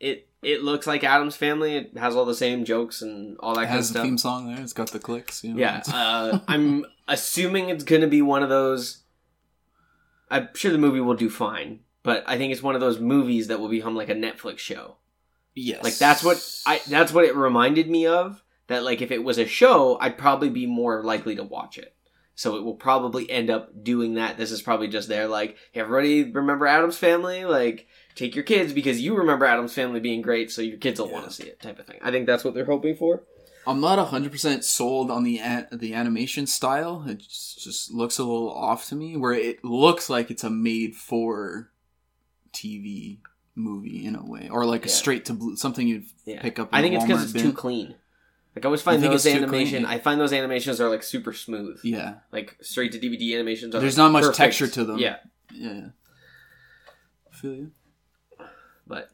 It 0.00 0.28
it 0.42 0.62
looks 0.62 0.86
like 0.86 1.04
Addams 1.04 1.36
Family. 1.36 1.76
It 1.76 1.96
has 1.96 2.16
all 2.16 2.24
the 2.24 2.34
same 2.34 2.64
jokes 2.64 3.02
and 3.02 3.36
all 3.40 3.54
that 3.54 3.62
It 3.62 3.66
kind 3.66 3.74
of 3.74 3.76
has 3.76 3.88
the 3.88 3.92
stuff. 3.94 4.04
theme 4.04 4.18
song 4.18 4.52
there. 4.54 4.62
It's 4.62 4.72
got 4.72 4.90
the 4.90 4.98
clicks. 4.98 5.44
You 5.44 5.54
know, 5.54 5.60
Yeah, 5.60 5.82
uh, 5.92 6.40
I'm 6.48 6.84
assuming 7.08 7.68
it's 7.68 7.84
going 7.84 8.02
to 8.02 8.08
be 8.08 8.22
one 8.22 8.42
of 8.42 8.48
those. 8.48 9.02
I'm 10.30 10.48
sure 10.54 10.72
the 10.72 10.78
movie 10.78 11.00
will 11.00 11.14
do 11.14 11.28
fine, 11.28 11.80
but 12.02 12.24
I 12.26 12.38
think 12.38 12.52
it's 12.52 12.62
one 12.62 12.74
of 12.74 12.80
those 12.80 12.98
movies 12.98 13.48
that 13.48 13.60
will 13.60 13.68
become 13.68 13.94
like 13.94 14.08
a 14.08 14.14
Netflix 14.14 14.58
show. 14.58 14.96
yes. 15.54 15.82
Like 15.84 15.96
that's 15.96 16.24
what 16.24 16.42
I 16.66 16.80
that's 16.88 17.12
what 17.12 17.24
it 17.24 17.36
reminded 17.36 17.90
me 17.90 18.06
of. 18.06 18.42
That 18.68 18.84
like 18.84 19.02
if 19.02 19.10
it 19.10 19.24
was 19.24 19.38
a 19.38 19.46
show, 19.46 19.98
I'd 20.00 20.16
probably 20.16 20.48
be 20.48 20.66
more 20.66 21.02
likely 21.04 21.36
to 21.36 21.42
watch 21.44 21.76
it 21.76 21.94
So 22.34 22.56
it 22.56 22.64
will 22.64 22.76
probably 22.76 23.30
end 23.30 23.50
up 23.50 23.84
doing 23.84 24.14
that. 24.14 24.38
This 24.38 24.50
is 24.50 24.62
probably 24.62 24.88
just 24.88 25.08
there, 25.08 25.28
like, 25.28 25.56
hey, 25.72 25.80
everybody 25.80 26.24
remember 26.30 26.66
Addams 26.66 26.96
Family? 26.96 27.44
Like, 27.44 27.86
take 28.14 28.34
your 28.34 28.44
kids 28.44 28.72
because 28.72 29.00
you 29.00 29.16
remember 29.16 29.44
Addams 29.44 29.74
Family 29.74 30.00
being 30.00 30.22
great, 30.22 30.50
so 30.50 30.62
your 30.62 30.78
kids 30.78 30.98
will 30.98 31.10
want 31.10 31.26
to 31.26 31.30
see 31.32 31.44
it, 31.44 31.60
type 31.60 31.78
of 31.78 31.86
thing. 31.86 31.98
I 32.02 32.10
think 32.10 32.26
that's 32.26 32.44
what 32.44 32.54
they're 32.54 32.64
hoping 32.64 32.96
for. 32.96 33.24
I'm 33.66 33.80
not 33.80 33.98
100% 34.10 34.64
sold 34.64 35.10
on 35.10 35.22
the 35.22 35.38
an- 35.38 35.68
the 35.72 35.94
animation 35.94 36.46
style. 36.46 37.04
It 37.08 37.18
just, 37.18 37.62
just 37.62 37.92
looks 37.92 38.18
a 38.18 38.24
little 38.24 38.50
off 38.50 38.88
to 38.88 38.94
me 38.96 39.16
where 39.16 39.32
it 39.32 39.64
looks 39.64 40.10
like 40.10 40.30
it's 40.30 40.42
a 40.44 40.50
made 40.50 40.96
for 40.96 41.70
TV 42.52 43.18
movie 43.54 44.04
in 44.04 44.16
a 44.16 44.24
way 44.24 44.48
or 44.50 44.64
like 44.64 44.84
a 44.86 44.88
straight 44.88 45.24
to 45.26 45.32
blue 45.34 45.56
something 45.56 45.86
you'd 45.86 46.06
Yeah. 46.24 46.40
pick 46.40 46.58
up 46.58 46.70
in 46.72 46.74
I 46.78 46.82
think 46.82 46.94
it's 46.94 47.04
because 47.04 47.22
it's 47.24 47.32
bin. 47.32 47.42
too 47.42 47.52
clean. 47.52 47.94
Like 48.56 48.64
I 48.64 48.66
always 48.66 48.82
find 48.82 48.96
You 48.96 49.08
think 49.08 49.12
those 49.12 49.26
animation. 49.26 49.82
clean? 49.84 49.84
I 49.86 49.98
find 49.98 50.20
those 50.20 50.32
animations 50.32 50.80
are 50.80 50.88
like 50.90 51.02
super 51.02 51.32
smooth. 51.32 51.78
Yeah. 51.84 52.14
Like 52.32 52.56
straight 52.62 52.92
to 52.92 52.98
DVD 52.98 53.34
animations. 53.34 53.74
Are 53.74 53.80
There's 53.80 53.96
like, 53.96 54.04
not 54.06 54.12
much 54.12 54.22
perfect. 54.24 54.36
texture 54.38 54.68
to 54.68 54.84
them. 54.84 54.98
Yeah, 54.98 55.16
Yeah. 55.52 55.88
I 57.30 57.34
feel 57.36 57.54
you. 57.54 57.70
but 58.86 59.10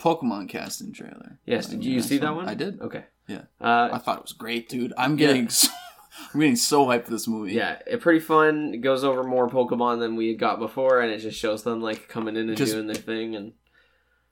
Pokemon 0.00 0.48
casting 0.48 0.92
trailer. 0.92 1.38
yes. 1.44 1.68
Like, 1.68 1.78
Did 1.80 1.86
oh, 1.86 1.90
you 1.90 1.96
yeah, 1.96 2.02
see 2.02 2.18
that 2.18 2.34
one? 2.34 2.48
I 2.48 2.54
did. 2.54 2.80
Okay. 2.80 3.04
Yeah. 3.28 3.42
Uh, 3.60 3.90
I 3.92 3.98
thought 3.98 4.16
it 4.18 4.22
was 4.22 4.32
great, 4.32 4.68
dude. 4.68 4.92
I'm 4.98 5.16
getting 5.16 5.44
Yeah. 5.44 5.48
so, 5.50 5.68
I'm 6.34 6.40
getting 6.40 6.56
so 6.56 6.86
hyped 6.86 7.04
for 7.04 7.10
this 7.12 7.28
movie. 7.28 7.52
yeah, 7.52 7.78
it 7.86 8.00
pretty 8.00 8.20
fun. 8.20 8.72
It 8.74 8.78
goes 8.78 9.04
over 9.04 9.22
more 9.22 9.48
Pokemon 9.48 10.00
than 10.00 10.16
we 10.16 10.28
had 10.28 10.38
got 10.38 10.58
before, 10.58 11.00
and 11.00 11.12
it 11.12 11.18
just 11.18 11.38
shows 11.38 11.62
them 11.62 11.80
like 11.80 12.08
coming 12.08 12.36
in 12.36 12.48
and 12.48 12.56
Just- 12.56 12.72
doing 12.72 12.86
their 12.86 12.96
thing. 12.96 13.36
And 13.36 13.52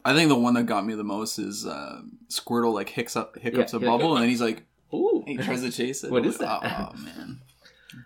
I 0.05 0.15
think 0.15 0.29
the 0.29 0.39
one 0.39 0.55
that 0.55 0.67
got 0.67 0.87
me 0.87 0.95
the 0.95 1.05
most 1.05 1.39
is 1.39 1.67
uh, 1.67 2.01
Squirtle 2.29 2.73
like 2.73 2.89
hicks 2.89 3.17
up 3.17 3.39
hiccups 3.39 3.73
Yeah, 3.73 3.79
a 3.79 3.83
bubble 3.83 4.15
and 4.15 4.23
then 4.23 4.29
he's 4.31 4.41
like 4.41 4.65
ooh, 4.95 5.23
he 5.27 5.37
tries 5.37 5.63
to 5.63 5.71
chase 5.71 6.03
it. 6.05 6.11
What 6.13 6.25
is 6.27 6.39
that? 6.39 6.61
Oh, 6.63 6.93
oh, 6.95 6.97
man. 7.03 7.41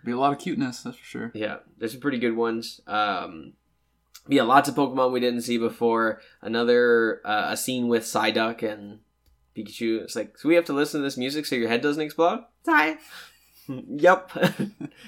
Be 0.05 0.11
a 0.11 0.17
lot 0.17 0.31
of 0.33 0.39
cuteness, 0.39 0.81
that's 0.83 0.97
for 0.97 1.03
sure. 1.05 1.31
Yeah, 1.33 1.57
there's 1.77 1.91
some 1.91 2.01
pretty 2.01 2.17
good 2.17 2.35
ones. 2.35 2.81
Um, 2.87 3.53
yeah, 4.27 4.43
lots 4.43 4.69
of 4.69 4.75
Pokemon 4.75 5.11
we 5.11 5.19
didn't 5.19 5.41
see 5.41 5.57
before. 5.57 6.21
Another 6.41 7.21
uh, 7.25 7.47
a 7.49 7.57
scene 7.57 7.87
with 7.87 8.03
Psyduck 8.03 8.63
and 8.63 8.99
Pikachu. 9.55 10.01
It's 10.01 10.15
like, 10.15 10.37
so 10.37 10.47
we 10.49 10.55
have 10.55 10.65
to 10.65 10.73
listen 10.73 11.01
to 11.01 11.03
this 11.03 11.17
music 11.17 11.45
so 11.45 11.55
your 11.55 11.69
head 11.69 11.81
doesn't 11.81 12.01
explode. 12.01 12.43
Hi. 12.65 12.97
yep. 13.67 14.31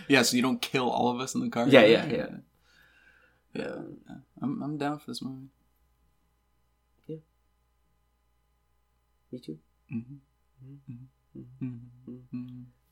Yeah, 0.07 0.21
so 0.23 0.35
you 0.35 0.41
don't 0.41 0.61
kill 0.61 0.89
all 0.89 1.09
of 1.09 1.19
us 1.21 1.33
in 1.33 1.41
the 1.41 1.49
car. 1.49 1.67
Yeah, 1.67 1.85
yeah, 1.85 2.05
yeah. 2.05 2.27
Yeah. 3.53 3.75
I'm 4.41 4.61
I'm 4.61 4.77
down 4.77 4.99
for 4.99 5.11
this 5.11 5.21
movie. 5.21 5.47
Yeah. 7.07 7.17
Me 9.31 9.39
too. 9.39 9.57
Mm-hmm. 9.91 10.15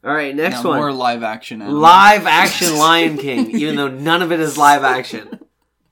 All 0.04 0.14
right, 0.14 0.36
next 0.36 0.64
now, 0.64 0.70
one. 0.70 0.80
More 0.80 0.94
live 0.94 1.22
action. 1.24 1.62
animals. 1.62 1.82
live 1.82 2.26
action 2.28 2.76
Lion 2.78 3.18
King, 3.18 3.52
even 3.52 3.76
though 3.76 3.88
none 3.88 4.22
of 4.22 4.32
it 4.32 4.40
is 4.40 4.58
live 4.58 4.84
action. 4.84 5.40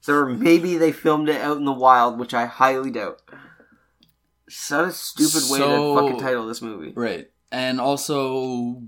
So 0.01 0.25
maybe 0.25 0.78
they 0.78 0.92
filmed 0.92 1.30
it 1.30 1.42
out 1.42 1.58
in 1.58 1.66
the 1.66 1.72
wild, 1.72 2.18
which 2.18 2.34
I 2.34 2.46
highly 2.46 2.89
doubt. 2.89 3.22
Such 4.50 4.89
a 4.89 4.91
stupid 4.91 5.50
way 5.51 5.60
So- 5.60 5.96
to 5.96 6.01
fucking 6.01 6.20
title 6.20 6.46
this 6.48 6.62
movie. 6.62 6.91
Right. 6.96 7.29
And 7.51 7.79
also, 7.79 8.84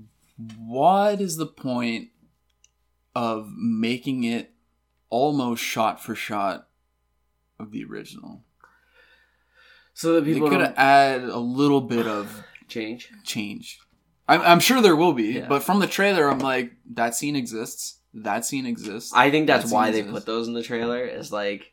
what 0.57 1.19
is 1.21 1.37
the 1.37 1.45
point 1.47 2.09
of 3.15 3.49
making 3.57 4.23
it 4.23 4.53
almost 5.09 5.63
shot 5.63 6.01
for 6.03 6.15
shot 6.15 6.67
of 7.59 7.71
the 7.71 7.83
original? 7.83 8.43
So 9.93 10.15
that 10.15 10.25
people 10.25 10.49
could 10.49 10.61
add 10.77 11.23
a 11.23 11.37
little 11.39 11.81
bit 11.81 12.07
of 12.07 12.43
change. 12.67 13.09
change. 13.23 13.79
I'm, 14.27 14.41
I'm 14.41 14.59
sure 14.59 14.81
there 14.81 14.95
will 14.95 15.13
be, 15.13 15.33
Yeah. 15.33 15.47
but 15.47 15.61
from 15.63 15.79
the 15.79 15.87
trailer, 15.87 16.29
I'm 16.29 16.39
like, 16.39 16.73
that 16.93 17.15
scene 17.15 17.35
exists. 17.35 17.99
That 18.13 18.45
scene 18.45 18.65
exists. 18.65 19.11
I 19.13 19.29
think 19.31 19.47
that's 19.47 19.69
That 19.69 19.75
why 19.75 19.91
scene 19.91 20.05
they 20.05 20.11
put 20.11 20.25
those 20.25 20.47
in 20.47 20.53
the 20.53 20.63
trailer. 20.63 21.03
Is 21.05 21.31
like, 21.31 21.70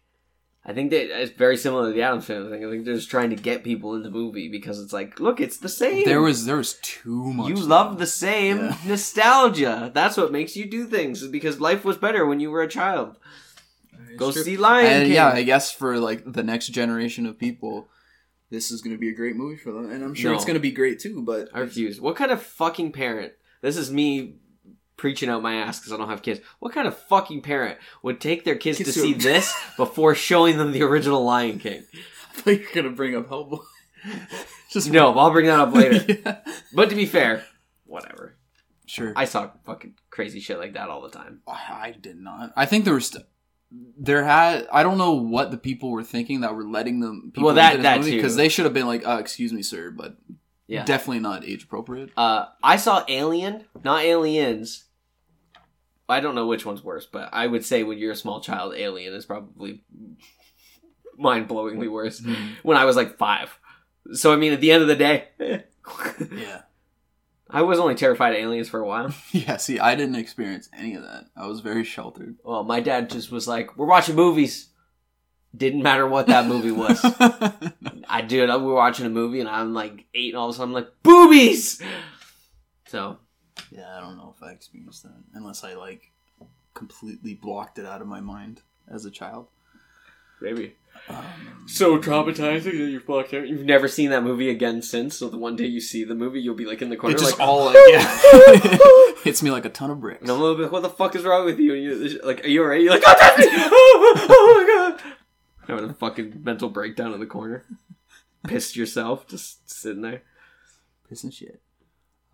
I 0.69 0.75
think 0.75 0.91
that 0.91 1.23
it's 1.23 1.33
very 1.33 1.57
similar 1.57 1.89
to 1.89 1.95
the 1.95 2.03
Addams 2.03 2.27
Family 2.27 2.51
thing. 2.51 2.65
I 2.67 2.71
think 2.71 2.85
they're 2.85 2.95
just 2.95 3.09
trying 3.11 3.31
to 3.31 3.37
get 3.37 3.65
people 3.65 3.95
in 3.95 4.03
the 4.03 4.11
movie 4.11 4.49
because 4.51 4.79
it's 4.83 4.93
like, 4.93 5.19
look, 5.19 5.41
it's 5.41 5.57
the 5.57 5.69
same. 5.69 6.05
There 6.05 6.21
was 6.21 6.45
there 6.45 6.57
was 6.59 6.75
too 6.83 7.33
much. 7.33 7.49
you 7.49 7.55
love 7.57 7.99
the 7.99 8.07
same 8.07 8.59
Yeah. 8.59 8.77
nostalgia. 8.87 9.91
That's 9.95 10.17
what 10.19 10.31
makes 10.31 10.57
you 10.57 10.67
do 10.67 10.87
things. 10.87 11.27
Because 11.27 11.59
life 11.59 11.85
was 11.87 11.97
better 11.97 12.27
when 12.27 12.39
you 12.39 12.51
were 12.51 12.63
a 12.63 12.69
child. 12.69 13.17
Go 14.19 14.31
true. 14.31 14.43
see 14.43 14.57
Lion 14.59 14.87
and 14.93 15.05
King. 15.05 15.13
yeah, 15.15 15.29
I 15.29 15.43
guess 15.43 15.73
for 15.73 15.99
like 15.99 16.31
the 16.31 16.43
next 16.43 16.69
generation 16.69 17.25
of 17.25 17.39
people, 17.39 17.89
this 18.51 18.71
is 18.71 18.83
going 18.83 18.95
to 18.95 19.01
be 19.01 19.09
a 19.09 19.15
great 19.15 19.37
movie 19.37 19.57
for 19.57 19.73
them, 19.73 19.91
and 19.91 20.03
I'm 20.05 20.15
sure 20.15 20.31
No. 20.33 20.37
it's 20.37 20.45
going 20.45 20.55
to 20.55 20.61
be 20.61 20.73
great 20.73 20.99
too. 21.01 21.23
But 21.23 21.49
I 21.55 21.61
refuse. 21.61 22.01
What 22.01 22.17
kind 22.17 22.31
of 22.31 22.43
fucking 22.43 22.93
parent? 22.93 23.33
This 23.63 23.77
is 23.77 23.91
me 23.91 24.37
preaching 24.99 25.31
out 25.31 25.41
my 25.43 25.55
ass 25.55 25.79
because 25.81 25.93
I 25.93 25.97
don't 25.97 26.11
have 26.11 26.21
kids. 26.23 26.41
What 26.59 26.75
kind 26.75 26.87
of 26.87 26.99
fucking 27.09 27.41
parent 27.41 27.79
would 28.03 28.21
take 28.21 28.45
their 28.45 28.57
kids 28.57 28.77
to 28.79 28.93
see 28.93 29.13
who- 29.15 29.19
this 29.21 29.55
before 29.79 30.15
showing 30.15 30.59
them 30.59 30.73
the 30.73 30.83
original 30.83 31.25
Lion 31.25 31.59
King? 31.59 31.85
I 32.37 32.41
thought 32.41 32.51
you 32.51 32.59
were 32.59 32.75
going 32.75 32.85
to 32.87 32.93
bring 32.93 33.17
up 33.17 33.29
Hellboy. 33.31 33.61
Just 34.71 34.91
No, 34.91 35.13
I'll 35.19 35.31
bring 35.31 35.47
that 35.47 35.59
up 35.59 35.75
later. 35.75 36.05
Yeah. 36.25 36.37
But 36.75 36.91
to 36.91 36.95
be 36.95 37.07
fair, 37.07 37.45
whatever. 37.87 38.37
Sure. 38.87 39.13
I 39.17 39.25
saw 39.25 39.51
fucking 39.67 39.95
crazy 40.11 40.41
shit 40.41 40.59
like 40.59 40.75
that 40.75 40.89
all 40.89 41.03
the 41.03 41.11
time. 41.11 41.41
I 41.47 41.95
did 41.99 42.19
not. 42.21 42.53
I 42.57 42.67
think 42.67 42.85
there 42.85 42.95
was 42.95 43.17
there 43.99 44.25
had 44.25 44.67
I 44.73 44.83
don't 44.83 44.97
know 44.99 45.13
what 45.15 45.51
the 45.51 45.59
people 45.59 45.91
were 45.91 46.03
thinking 46.05 46.41
that 46.41 46.55
were 46.55 46.65
letting 46.67 47.01
them 47.01 47.31
people 47.35 47.47
Well, 47.47 47.55
that- 47.57 47.83
that 47.83 48.03
too. 48.03 48.13
because 48.13 48.37
they 48.37 48.49
should 48.49 48.65
have 48.65 48.73
been 48.75 48.87
like, 48.87 49.07
uh, 49.07 49.19
"Excuse 49.21 49.53
me, 49.53 49.63
sir, 49.63 49.91
but 49.91 50.17
Yeah. 50.69 50.85
definitely 50.85 51.21
not 51.21 51.45
age 51.45 51.65
appropriate." 51.65 52.11
Uh, 52.17 52.47
I 52.63 52.77
saw 52.77 53.05
Alien, 53.09 53.65
not 53.85 54.05
Aliens. 54.05 54.85
I 56.09 56.21
don't 56.21 56.35
know 56.35 56.47
which 56.47 56.65
one's 56.65 56.83
worse, 56.83 57.07
but 57.07 57.29
I 57.33 57.47
would 57.47 57.65
say 57.65 57.83
when 57.83 57.99
you're 57.99 58.13
a 58.13 58.17
small 58.17 58.41
child, 58.41 58.75
Alien 58.75 59.13
is 59.15 59.27
probably 59.27 59.83
mind-blowingly 61.17 61.91
worse. 61.91 62.21
Mm-hmm. 62.21 62.47
When 62.63 62.77
I 62.77 62.85
was 62.85 62.97
like 62.97 63.19
five, 63.19 63.59
so 64.13 64.33
I 64.33 64.37
mean, 64.37 64.53
at 64.53 64.61
the 64.61 64.73
end 64.73 64.83
of 64.83 64.89
the 64.89 64.97
day, 64.97 65.29
Yeah, 65.39 66.63
I 67.51 67.63
was 67.63 67.79
only 67.79 67.95
terrified 67.95 68.35
of 68.35 68.41
aliens 68.41 68.69
for 68.69 68.81
a 68.81 68.87
while. 68.87 69.15
yeah. 69.33 69.57
See, 69.57 69.79
I 69.79 69.95
didn't 69.95 70.17
experience 70.17 70.69
any 70.77 70.95
of 70.95 71.03
that. 71.03 71.27
I 71.37 71.47
was 71.47 71.61
very 71.61 71.85
sheltered. 71.85 72.37
Well, 72.43 72.65
my 72.65 72.81
dad 72.81 73.11
just 73.11 73.31
was 73.31 73.49
like, 73.49 73.77
"We're 73.77 73.87
watching 73.87 74.17
movies." 74.17 74.69
Didn't 75.57 75.83
matter 75.83 76.07
what 76.07 76.27
that 76.27 76.47
movie 76.47 76.71
was. 76.71 77.01
I 78.09 78.21
did. 78.21 78.51
We 78.51 78.57
were 78.59 78.75
watching 78.75 79.07
a 79.07 79.11
movie, 79.11 79.41
and 79.41 79.49
I'm 79.49 79.73
like 79.73 80.05
eight, 80.15 80.35
and 80.35 80.39
all 80.39 80.51
of 80.51 80.55
a 80.55 80.59
sudden 80.59 80.75
I'm 80.75 80.83
like, 80.83 80.93
"Boobies!" 81.03 81.83
So 82.87 83.19
yeah, 83.71 83.97
I 83.97 84.01
don't 84.01 84.17
know 84.17 84.35
if 84.37 84.43
I 84.43 84.51
experienced 84.53 85.03
that 85.05 85.13
unless 85.35 85.65
I 85.65 85.75
like 85.75 86.11
completely 86.75 87.35
blocked 87.35 87.79
it 87.79 87.87
out 87.87 88.01
of 88.01 88.07
my 88.07 88.21
mind 88.21 88.63
as 88.91 89.05
a 89.05 89.11
child. 89.11 89.49
maybe. 90.41 90.77
Um, 91.09 91.25
so 91.67 91.99
traumatizing 91.99 92.65
that 92.65 92.75
you 92.91 93.01
fucked 93.01 93.33
out. 93.35 93.49
You've 93.49 93.65
never 93.65 93.87
seen 93.89 94.11
that 94.11 94.23
movie 94.23 94.51
again 94.51 94.83
since. 94.83 95.17
So 95.17 95.29
the 95.29 95.39
one 95.39 95.55
day 95.57 95.67
you 95.67 95.81
see 95.81 96.05
the 96.05 96.15
movie, 96.15 96.41
you'll 96.41 96.55
be 96.55 96.65
like 96.67 96.83
in 96.83 96.91
the 96.91 96.97
corner, 96.97 97.15
it 97.15 97.21
just 97.21 97.39
like, 97.39 97.49
all 97.49 97.65
like 97.67 97.77
yeah, 97.89 98.21
hits 99.25 99.43
me 99.43 99.51
like 99.51 99.65
a 99.65 99.71
ton 99.71 99.91
of 99.91 100.01
bricks. 100.01 100.23
and 100.23 100.31
I'm 100.31 100.39
a 100.39 100.41
little 100.41 100.57
bit, 100.57 100.73
what 100.73 100.83
the 100.83 100.89
fuck 100.89 101.15
is 101.15 101.25
wrong 101.25 101.45
with 101.45 101.59
you? 101.59 101.75
And 101.75 101.83
you 101.85 102.21
like, 102.25 102.45
are 102.45 102.49
you 102.49 102.63
alright? 102.63 102.83
You're 102.83 102.93
like, 102.93 103.05
oh, 103.07 103.15
that's 103.19 103.39
me! 103.39 103.47
Oh, 103.51 104.15
oh 104.31 104.97
my 104.97 104.97
god! 104.97 105.15
Having 105.69 105.91
a 105.91 105.95
fucking 105.95 106.41
mental 106.43 106.69
breakdown 106.69 107.13
in 107.13 107.21
the 107.21 107.27
corner. 107.27 107.65
Pissed 108.45 108.77
yourself, 108.77 109.27
just 109.27 109.71
sitting 109.71 110.03
there. 110.03 110.23
piss 111.09 111.25
and 111.25 111.35
shit. 111.35 111.61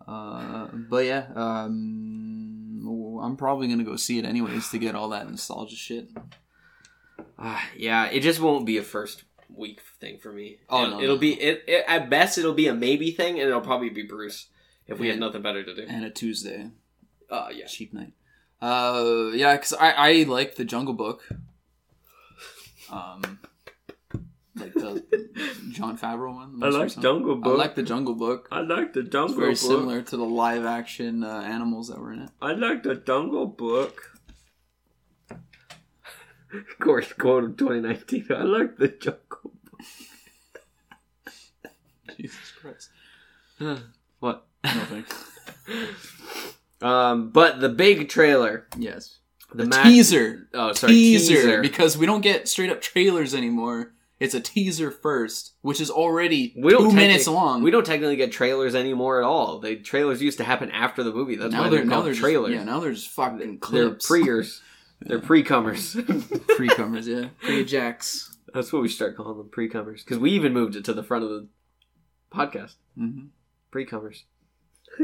Uh, 0.07 0.67
but 0.89 1.05
yeah, 1.05 1.25
um, 1.35 3.19
I'm 3.21 3.35
probably 3.37 3.67
gonna 3.67 3.83
go 3.83 3.95
see 3.95 4.19
it 4.19 4.25
anyways 4.25 4.69
to 4.69 4.77
get 4.77 4.95
all 4.95 5.09
that 5.09 5.29
nostalgia 5.29 5.75
shit. 5.75 6.09
Ah, 7.39 7.67
yeah, 7.75 8.05
it 8.05 8.19
just 8.21 8.39
won't 8.39 8.65
be 8.65 8.77
a 8.77 8.83
first 8.83 9.23
week 9.49 9.81
thing 9.99 10.17
for 10.17 10.31
me. 10.31 10.57
Oh, 10.69 10.83
it'll, 10.83 10.97
no, 10.97 11.03
it'll 11.03 11.15
no. 11.15 11.19
be 11.21 11.33
it, 11.33 11.63
it. 11.67 11.85
At 11.87 12.09
best, 12.09 12.37
it'll 12.37 12.53
be 12.53 12.67
a 12.67 12.73
maybe 12.73 13.11
thing, 13.11 13.39
and 13.39 13.47
it'll 13.49 13.61
probably 13.61 13.89
be 13.89 14.03
Bruce 14.03 14.47
if 14.87 14.99
we 14.99 15.07
had 15.07 15.19
nothing 15.19 15.41
better 15.41 15.63
to 15.63 15.75
do. 15.75 15.85
And 15.87 16.05
a 16.05 16.09
Tuesday, 16.11 16.69
Uh, 17.29 17.49
yeah. 17.53 17.65
cheap 17.65 17.93
night. 17.93 18.13
Uh, 18.61 19.31
yeah, 19.33 19.55
because 19.55 19.73
I 19.73 19.91
I 19.91 20.23
like 20.23 20.55
the 20.55 20.65
Jungle 20.65 20.93
Book. 20.93 21.27
Um, 22.91 23.39
like 24.57 24.73
the 24.73 25.03
Jon 25.71 25.97
Favreau 25.97 26.33
one. 26.35 26.63
I 26.63 26.69
like. 26.69 26.97
Jungle 26.99 27.35
book. 27.35 27.53
I 27.53 27.57
like 27.57 27.75
the 27.75 27.83
Jungle 27.83 28.15
Book. 28.15 28.47
I 28.51 28.61
like 28.61 28.93
the 28.93 29.01
It's 29.01 29.09
Jungle 29.09 29.35
very 29.35 29.49
Book. 29.51 29.57
similar 29.57 30.01
to 30.01 30.17
the 30.17 30.23
live 30.25 30.65
action 30.65 31.23
uh, 31.23 31.41
animals 31.41 31.89
that 31.89 31.99
were 31.99 32.13
in 32.13 32.21
it. 32.23 32.29
I 32.41 32.53
like 32.53 32.83
the 32.83 32.95
Jungle 32.95 33.45
Book. 33.47 34.11
Of 35.29 36.79
course, 36.79 37.11
quote 37.13 37.43
of 37.43 37.57
2019. 37.57 38.27
I 38.29 38.43
like 38.43 38.77
the 38.77 38.87
Jungle 38.87 39.51
Book. 39.63 39.81
Jesus 42.17 42.51
Christ. 42.61 42.89
What? 44.19 44.45
No 44.63 44.71
thanks. 44.71 45.23
Um, 46.81 47.29
but 47.31 47.61
the 47.61 47.69
big 47.69 48.09
trailer, 48.09 48.67
Yes. 48.77 49.17
the, 49.53 49.65
The 49.65 49.81
teaser. 49.83 50.47
Oh, 50.53 50.73
sorry, 50.73 50.93
teaser, 50.93 51.33
teaser. 51.35 51.61
because 51.61 51.97
we 51.97 52.05
don't 52.05 52.21
get 52.21 52.47
straight 52.47 52.69
up 52.69 52.81
trailers 52.81 53.33
anymore. 53.33 53.93
It's 54.19 54.33
a 54.33 54.39
teaser 54.39 54.91
first, 54.91 55.53
which 55.61 55.81
is 55.81 55.91
already 55.91 56.53
We 56.57 56.71
don't 56.71 56.89
two 56.89 56.95
minutes 56.95 57.27
long. 57.27 57.63
We 57.63 57.71
don't 57.71 57.85
technically 57.85 58.15
get 58.15 58.31
trailers 58.31 58.73
anymore 58.73 59.19
at 59.21 59.25
all. 59.25 59.59
The 59.59 59.75
trailers 59.75 60.21
used 60.21 60.37
to 60.37 60.45
happen 60.45 60.71
after 60.71 61.03
the 61.03 61.11
movie. 61.11 61.35
That's 61.35 61.51
now 61.51 61.63
why 61.63 61.69
they're 61.69 61.79
they're 61.79 61.85
now 61.85 61.93
called 61.95 62.05
they're 62.05 62.13
trailers. 62.13 62.53
Just, 62.53 62.65
yeah, 62.65 62.71
now 62.71 62.79
they're 62.79 62.93
just 62.93 63.09
fucking 63.09 63.59
they're 63.71 63.89
preers. 63.91 64.61
They're 65.01 65.19
pre-comers. 65.19 65.97
pre-comers. 66.47 67.07
Yeah, 67.07 67.27
pre-jacks. 67.41 68.37
That's 68.53 68.71
what 68.71 68.81
we 68.81 68.87
start 68.87 69.17
calling 69.17 69.37
them, 69.37 69.49
pre-comers. 69.49 70.03
Because 70.03 70.17
we 70.17 70.31
even 70.31 70.53
moved 70.53 70.77
it 70.77 70.85
to 70.85 70.93
the 70.93 71.03
front 71.03 71.25
of 71.25 71.29
the 71.29 71.47
podcast. 72.33 72.75
hmm 72.97 73.25
Pre-comers. 73.71 74.23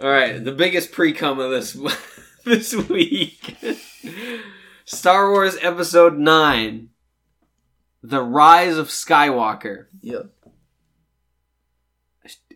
All 0.00 0.10
right, 0.10 0.44
the 0.44 0.50
biggest 0.50 0.90
pre-cum 0.90 1.38
of 1.38 1.52
this 1.52 1.78
this 2.44 2.74
week. 2.74 3.56
Star 4.84 5.30
Wars 5.30 5.56
Episode 5.60 6.18
9. 6.18 6.88
The 8.02 8.22
Rise 8.22 8.76
of 8.76 8.88
Skywalker. 8.88 9.86
Yep. 10.00 10.30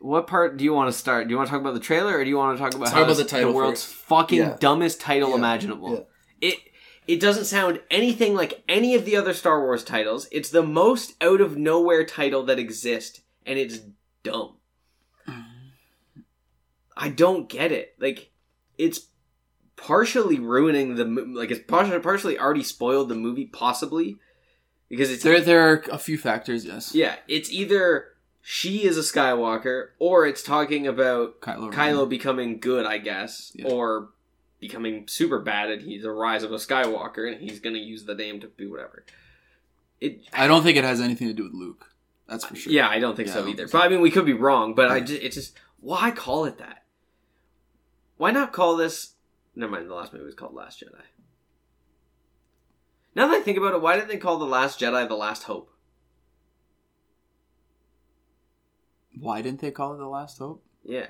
What 0.01 0.27
part 0.27 0.57
do 0.57 0.65
you 0.65 0.73
want 0.73 0.93
to 0.93 0.97
start? 0.99 1.27
Do 1.27 1.33
you 1.33 1.37
want 1.37 1.49
to 1.49 1.53
talk 1.53 1.61
about 1.61 1.75
the 1.75 1.81
trailer 1.81 2.17
or 2.19 2.23
do 2.25 2.31
you 2.31 2.37
want 2.37 2.57
to 2.57 2.63
talk 2.63 2.75
about 2.75 2.89
talk 2.89 3.05
about 3.05 3.17
the 3.17 3.25
title 3.25 3.53
world's 3.53 3.83
first. 3.85 3.97
fucking 4.05 4.39
Yeah. 4.39 4.57
dumbest 4.61 5.01
title 5.01 5.31
Yeah. 5.31 5.37
imaginable? 5.37 6.07
Yeah. 6.41 6.49
It 6.51 6.59
it 7.09 7.21
doesn't 7.21 7.45
sound 7.47 7.81
anything 7.91 8.35
like 8.35 8.63
any 8.69 8.95
of 8.95 9.05
the 9.05 9.17
other 9.17 9.33
Star 9.33 9.61
Wars 9.61 9.83
titles. 9.85 10.29
It's 10.31 10.51
the 10.51 10.63
most 10.63 11.15
out 11.21 11.41
of 11.41 11.57
nowhere 11.57 12.05
title 12.05 12.43
that 12.45 12.59
exists 12.59 13.21
and 13.45 13.59
it's 13.59 13.79
dumb. 14.23 14.57
Mm. 15.27 15.45
I 16.97 17.09
don't 17.09 17.49
get 17.49 17.73
it. 17.73 17.95
Like 17.99 18.31
it's 18.79 19.09
partially 19.77 20.39
ruining 20.39 20.95
the 20.97 21.05
like 21.05 21.51
it's 21.51 21.61
partially 21.67 21.99
partially 22.01 22.39
already 22.39 22.63
spoiled 22.63 23.09
the 23.09 23.15
movie 23.15 23.45
possibly 23.47 24.17
because 24.89 25.11
it's 25.11 25.23
There, 25.23 25.41
there 25.41 25.71
are 25.71 25.85
a 25.93 25.99
few 25.99 26.17
factors. 26.19 26.65
Yes. 26.65 26.95
yeah, 26.95 27.17
it's 27.29 27.51
either 27.51 28.09
she 28.41 28.85
is 28.85 28.97
a 28.97 29.01
Skywalker 29.01 29.89
or 29.99 30.27
it's 30.27 30.43
talking 30.43 30.87
about 30.87 31.41
Kylo. 31.41 31.73
Kylo 31.73 32.09
becoming 32.09 32.59
good, 32.61 32.87
I 32.87 32.99
guess, 32.99 33.53
Yeah. 33.55 33.67
or 33.69 34.11
becoming 34.61 35.07
super 35.09 35.39
bad 35.41 35.71
and 35.71 35.83
he's 35.83 36.05
a 36.05 36.11
rise 36.11 36.43
of 36.43 36.53
a 36.53 36.57
Skywalker 36.57 37.31
and 37.31 37.41
he's 37.41 37.61
gonna 37.61 37.79
use 37.79 38.05
the 38.05 38.15
name 38.15 38.41
to 38.41 38.51
do 38.57 38.71
whatever. 38.71 39.05
It 40.01 40.21
I 40.33 40.47
don't 40.47 40.63
think 40.63 40.77
it 40.79 40.85
has 40.85 41.01
anything 41.01 41.29
to 41.29 41.35
do 41.35 41.45
with 41.45 41.55
Luke. 41.55 41.91
That's 42.29 42.45
for 42.45 42.57
sure. 42.57 42.73
yeah, 42.73 42.89
I 42.89 42.99
don't 42.99 43.15
think 43.17 43.29
Yeah, 43.29 43.35
so 43.35 43.41
don't 43.41 43.49
either. 43.51 43.57
think 43.65 43.69
so. 43.71 43.79
But 43.79 43.85
I 43.85 43.89
mean, 43.89 44.01
we 44.01 44.11
could 44.11 44.25
be 44.27 44.33
wrong. 44.33 44.75
But 44.75 44.91
I 44.91 45.01
just, 45.01 45.23
it's 45.23 45.37
just 45.37 45.59
why 45.81 46.11
call 46.11 46.45
it 46.45 46.59
that? 46.59 46.83
Why 48.17 48.31
not 48.31 48.53
call 48.53 48.77
this? 48.77 49.13
Never 49.57 49.73
mind. 49.73 49.89
The 49.89 49.95
last 49.95 50.13
movie 50.13 50.25
was 50.25 50.35
called 50.35 50.55
Last 50.55 50.81
Jedi. 50.81 51.01
Now 53.15 53.29
that 53.29 53.37
I 53.37 53.41
think 53.41 53.57
about 53.57 53.73
it, 53.73 53.81
why 53.81 53.97
didn't 53.97 54.09
they 54.09 54.19
call 54.19 54.39
the 54.39 54.45
Last 54.45 54.79
Jedi 54.79 55.09
the 55.09 55.17
Last 55.17 55.45
Hope? 55.45 55.73
Why 59.19 59.41
didn't 59.41 59.61
they 59.61 59.71
call 59.71 59.95
it 59.95 59.99
the 59.99 60.07
Last 60.07 60.39
Hope? 60.39 60.63
Yeah. 60.85 61.09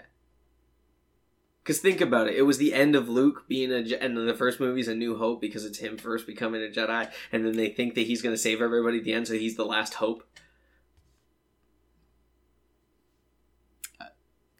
Because 1.63 1.81
think 1.81 2.01
about 2.01 2.29
it. 2.29 2.37
It 2.37 2.43
was 2.43 2.59
the 2.59 2.73
end 2.73 2.95
of 2.95 3.09
Luke 3.09 3.47
being 3.49 3.73
a 3.73 3.83
Je- 3.83 3.99
and 3.99 4.17
then 4.17 4.27
the 4.27 4.35
first 4.35 4.61
movie's 4.61 4.87
A 4.87 4.95
New 4.95 5.17
Hope 5.19 5.41
because 5.41 5.65
it's 5.65 5.79
him 5.79 5.99
first 5.99 6.25
becoming 6.25 6.63
a 6.63 6.69
Jedi, 6.69 7.11
and 7.33 7.45
then 7.45 7.57
they 7.57 7.71
think 7.71 7.97
that 7.97 8.07
he's 8.07 8.23
going 8.23 8.35
to 8.35 8.41
save 8.41 8.63
everybody 8.63 8.99
at 8.99 9.05
the 9.05 9.13
end, 9.13 9.27
so 9.27 9.35
he's 9.35 9.57
the 9.57 9.65
last 9.65 9.95
hope. 9.95 10.23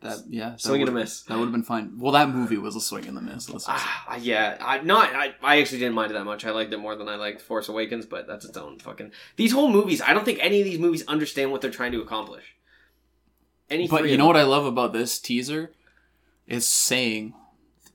That 0.07 0.25
yeah. 0.29 0.51
that 0.51 0.61
Swing 0.61 0.81
and 0.83 0.89
a 0.89 0.93
miss. 0.93 1.23
That 1.23 1.39
would 1.39 1.45
have 1.45 1.53
been 1.53 1.63
fine. 1.63 1.99
Well, 1.99 2.13
that 2.13 2.29
movie 2.31 2.57
was 2.59 2.77
a 2.77 2.81
swing 2.81 3.07
and 3.07 3.19
a 3.19 3.21
miss. 3.21 3.51
Ah, 3.69 4.17
yeah, 4.17 4.57
I 4.61 4.81
not. 4.83 5.15
I, 5.15 5.35
I 5.43 5.61
actually 5.61 5.79
didn't 5.79 5.95
mind 5.95 6.11
it 6.11 6.15
that 6.15 6.25
much. 6.25 6.45
I 6.45 6.51
liked 6.51 6.73
it 6.73 6.79
more 6.79 6.97
than 6.97 7.09
I 7.09 7.17
liked 7.17 7.41
Force 7.41 7.69
Awakens, 7.69 8.07
but 8.07 8.27
that's 8.27 8.45
its 8.45 8.57
own 8.57 8.79
fucking. 8.79 9.13
These 9.37 9.53
whole 9.53 9.71
movies, 9.71 10.01
I 10.01 10.15
don't 10.15 10.25
think 10.25 10.39
any 10.41 10.61
of 10.61 10.65
these 10.65 10.79
movies 10.79 11.05
understand 11.07 11.53
what 11.53 11.61
they're 11.61 11.71
trying 11.71 11.93
to 11.93 12.01
accomplish. 12.01 12.57
Any, 13.69 13.89
But 13.89 14.09
you 14.09 14.17
know 14.17 14.25
them. 14.25 14.27
what 14.29 14.37
I 14.37 14.45
love 14.45 14.65
about 14.65 14.93
this 14.93 15.19
teaser? 15.19 15.73
is 16.47 16.65
saying, 16.67 17.35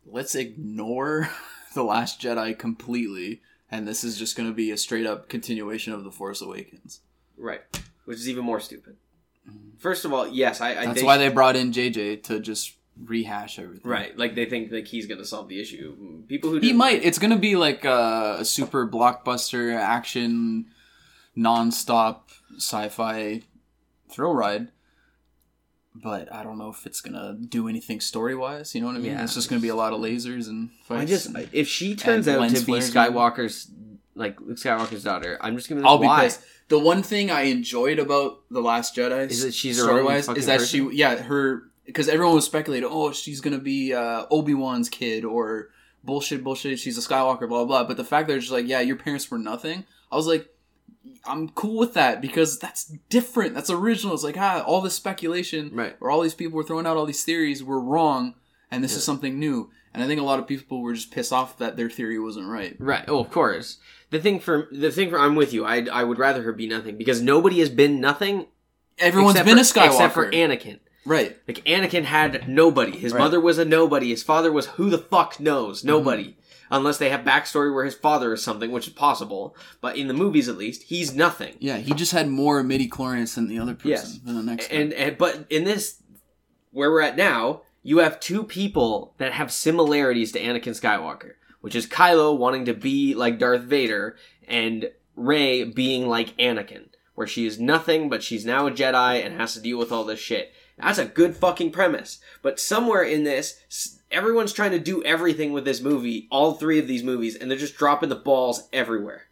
let's 0.05 0.35
ignore 0.35 1.29
The 1.73 1.83
Last 1.83 2.19
Jedi 2.21 2.57
completely, 2.59 3.41
and 3.71 3.87
this 3.87 4.03
is 4.03 4.17
just 4.17 4.35
going 4.35 4.49
to 4.49 4.53
be 4.53 4.71
a 4.71 4.77
straight 4.77 5.05
up 5.05 5.29
continuation 5.29 5.93
of 5.93 6.03
The 6.03 6.11
Force 6.11 6.41
Awakens. 6.41 6.99
Right, 7.37 7.61
which 8.03 8.17
is 8.17 8.27
even 8.27 8.43
more 8.43 8.59
stupid. 8.59 8.97
First 9.79 10.05
of 10.05 10.13
all, 10.13 10.27
yes, 10.27 10.61
I. 10.61 10.71
I. 10.71 10.85
That's 10.87 11.03
why 11.03 11.17
they 11.17 11.29
brought 11.29 11.55
in 11.55 11.71
JJ 11.71 12.23
to 12.23 12.39
just 12.39 12.75
rehash 13.03 13.57
everything. 13.59 13.89
Right, 13.89 14.17
like 14.17 14.35
they 14.35 14.45
think 14.45 14.71
like 14.71 14.87
he's 14.87 15.07
gonna 15.07 15.25
solve 15.25 15.47
the 15.47 15.59
issue. 15.59 16.23
People 16.27 16.51
who 16.51 16.59
He 16.59 16.73
might. 16.73 17.03
It's 17.03 17.17
to 17.19 17.35
be 17.37 17.55
like 17.55 17.85
a, 17.85 18.37
a 18.39 18.45
super 18.45 18.87
blockbuster 18.87 19.75
action, 19.75 20.67
non-stop 21.35 22.29
sci-fi 22.57 23.41
thrill 24.09 24.33
ride. 24.33 24.69
But 25.93 26.31
I 26.33 26.43
don't 26.43 26.57
know 26.57 26.69
if 26.69 26.85
it's 26.85 27.01
gonna 27.01 27.33
do 27.33 27.67
anything 27.67 27.99
story 27.99 28.35
wise. 28.35 28.73
You 28.73 28.81
know 28.81 28.87
what 28.87 28.95
I 28.95 28.99
mean? 28.99 29.11
Yeah. 29.11 29.23
It's 29.23 29.33
just 29.33 29.49
gonna 29.49 29.61
be 29.61 29.67
a 29.69 29.75
lot 29.75 29.91
of 29.93 29.99
lasers 29.99 30.47
and 30.47 30.69
fights. 30.85 31.01
I 31.01 31.05
just 31.05 31.25
and- 31.27 31.49
if 31.51 31.67
she 31.67 31.95
turns 31.95 32.27
out 32.27 32.49
to 32.49 32.65
be 32.65 32.73
Skywalker's 32.73 33.69
like 34.21 34.39
Luke 34.39 34.57
Skywalker's 34.57 35.03
daughter, 35.03 35.37
I'm 35.41 35.55
just 35.57 35.67
gonna. 35.69 35.85
I'll 35.87 35.99
like, 35.99 36.21
be 36.21 36.25
pissed. 36.27 36.41
The 36.69 36.79
one 36.79 37.03
thing 37.03 37.29
I 37.29 37.41
enjoyed 37.43 37.99
about 37.99 38.39
the 38.49 38.61
Last 38.61 38.95
Jedi 38.95 39.29
Is 39.29 39.43
that 39.43 39.53
she's 39.53 39.77
story 39.81 40.03
wise 40.03 40.29
is 40.29 40.45
that 40.45 40.59
person? 40.59 40.91
she 40.91 40.95
yeah 40.97 41.17
her 41.17 41.63
because 41.85 42.07
everyone 42.07 42.35
was 42.35 42.45
speculating 42.45 42.87
oh 42.89 43.11
she's 43.11 43.41
gonna 43.41 43.57
be 43.59 43.93
uh, 43.93 44.25
Obi 44.31 44.53
Wan's 44.53 44.87
kid 44.87 45.25
or 45.25 45.69
bullshit 46.03 46.43
bullshit 46.45 46.79
she's 46.79 46.97
a 46.97 47.01
Skywalker 47.01 47.49
blah 47.49 47.65
blah 47.65 47.83
but 47.83 47.97
the 47.97 48.05
fact 48.05 48.27
that 48.29 48.35
it's 48.35 48.45
just 48.45 48.53
like 48.53 48.67
yeah 48.67 48.79
your 48.79 48.95
parents 48.95 49.29
were 49.29 49.37
nothing 49.37 49.83
I 50.11 50.15
was 50.15 50.27
like 50.27 50.47
I'm 51.25 51.49
cool 51.49 51.77
with 51.77 51.93
that 51.95 52.21
because 52.21 52.57
that's 52.59 52.85
different 53.09 53.53
that's 53.53 53.69
original 53.69 54.13
it's 54.13 54.23
like 54.23 54.37
ah 54.37 54.63
all 54.65 54.79
this 54.81 54.95
speculation 54.95 55.71
Right. 55.73 55.95
or 55.99 56.09
all 56.09 56.21
these 56.21 56.33
people 56.35 56.55
were 56.55 56.63
throwing 56.63 56.87
out 56.87 56.95
all 56.95 57.05
these 57.05 57.23
theories 57.25 57.63
were 57.63 57.81
wrong 57.81 58.35
and 58.71 58.83
this 58.83 58.91
Yeah. 58.93 58.97
is 58.99 59.03
something 59.03 59.37
new 59.39 59.69
and 59.93 60.03
I 60.03 60.07
think 60.07 60.19
a 60.21 60.23
lot 60.23 60.39
of 60.39 60.47
people 60.47 60.81
were 60.81 60.93
just 60.93 61.11
pissed 61.11 61.33
off 61.33 61.57
that 61.57 61.77
their 61.77 61.89
theory 61.89 62.19
wasn't 62.19 62.47
right 62.47 62.75
Right. 62.79 63.03
Oh, 63.07 63.19
of 63.19 63.31
course. 63.31 63.77
The 64.09 64.19
thing 64.19 64.39
for 64.39 64.67
the 64.71 64.91
thing 64.91 65.09
for 65.09 65.19
I'm 65.19 65.35
with 65.35 65.53
you. 65.53 65.65
I 65.65 65.85
I 65.91 66.03
would 66.03 66.17
rather 66.19 66.41
her 66.43 66.51
be 66.53 66.67
nothing 66.67 66.97
because 66.97 67.21
nobody 67.21 67.59
has 67.59 67.69
been 67.69 67.99
nothing. 68.01 68.47
Everyone's 68.99 69.35
been 69.41 69.55
for, 69.55 69.61
a 69.61 69.63
Skywalker 69.63 69.87
except 69.87 70.13
for 70.13 70.31
Anakin. 70.31 70.79
right 71.05 71.37
Like 71.47 71.63
Anakin 71.65 72.03
had 72.03 72.47
nobody. 72.47 72.91
His 72.97 73.13
Right. 73.13 73.19
mother 73.19 73.39
was 73.39 73.57
a 73.57 73.65
nobody. 73.65 74.09
His 74.09 74.23
father 74.23 74.51
was 74.51 74.67
who 74.67 74.89
the 74.89 74.97
fuck 74.97 75.39
knows 75.39 75.83
nobody. 75.83 76.23
Mm-hmm. 76.23 76.37
Unless 76.73 76.99
they 76.99 77.09
have 77.09 77.25
backstory 77.25 77.73
where 77.73 77.83
his 77.83 77.95
father 77.95 78.31
is 78.31 78.41
something, 78.41 78.71
which 78.71 78.87
is 78.87 78.93
possible. 78.93 79.57
But 79.81 79.97
in 79.97 80.07
the 80.07 80.13
movies, 80.13 80.47
at 80.47 80.57
least, 80.57 80.83
he's 80.83 81.13
nothing. 81.13 81.55
Yeah, 81.59 81.77
he 81.79 81.93
just 81.93 82.13
had 82.13 82.29
more 82.29 82.63
midi 82.63 82.87
chlorians 82.87 83.35
than 83.35 83.49
the 83.49 83.59
other 83.59 83.73
person. 83.73 83.89
Yes. 83.89 84.19
Than 84.19 84.35
the 84.37 84.43
next 84.43 84.71
and, 84.71 84.91
guy. 84.91 84.97
and 84.97 85.17
but 85.17 85.47
in 85.49 85.65
this 85.65 86.01
where 86.71 86.89
we're 86.89 87.01
at 87.01 87.17
now 87.17 87.63
you 87.83 87.99
have 87.99 88.19
two 88.19 88.43
people 88.43 89.13
that 89.17 89.33
have 89.33 89.51
similarities 89.51 90.31
to 90.31 90.39
anakin 90.39 90.79
skywalker 90.79 91.33
which 91.61 91.75
is 91.75 91.87
kylo 91.87 92.37
wanting 92.37 92.65
to 92.65 92.73
be 92.73 93.13
like 93.13 93.39
darth 93.39 93.61
vader 93.61 94.15
and 94.47 94.91
Rey 95.15 95.63
being 95.63 96.07
like 96.07 96.37
anakin 96.37 96.87
where 97.15 97.27
she 97.27 97.45
is 97.45 97.59
nothing 97.59 98.09
but 98.09 98.23
she's 98.23 98.45
now 98.45 98.67
a 98.67 98.71
jedi 98.71 99.23
and 99.23 99.35
has 99.35 99.53
to 99.53 99.61
deal 99.61 99.77
with 99.77 99.91
all 99.91 100.03
this 100.03 100.19
shit 100.19 100.53
that's 100.77 100.97
a 100.97 101.05
good 101.05 101.35
fucking 101.35 101.71
premise 101.71 102.19
but 102.41 102.59
somewhere 102.59 103.03
in 103.03 103.23
this 103.23 103.99
everyone's 104.11 104.53
trying 104.53 104.71
to 104.71 104.79
do 104.79 105.03
everything 105.03 105.53
with 105.53 105.65
this 105.65 105.81
movie 105.81 106.27
all 106.31 106.53
three 106.53 106.79
of 106.79 106.87
these 106.87 107.03
movies 107.03 107.35
and 107.35 107.49
they're 107.49 107.57
just 107.57 107.77
dropping 107.77 108.09
the 108.09 108.15
balls 108.15 108.67
everywhere. 108.73 109.27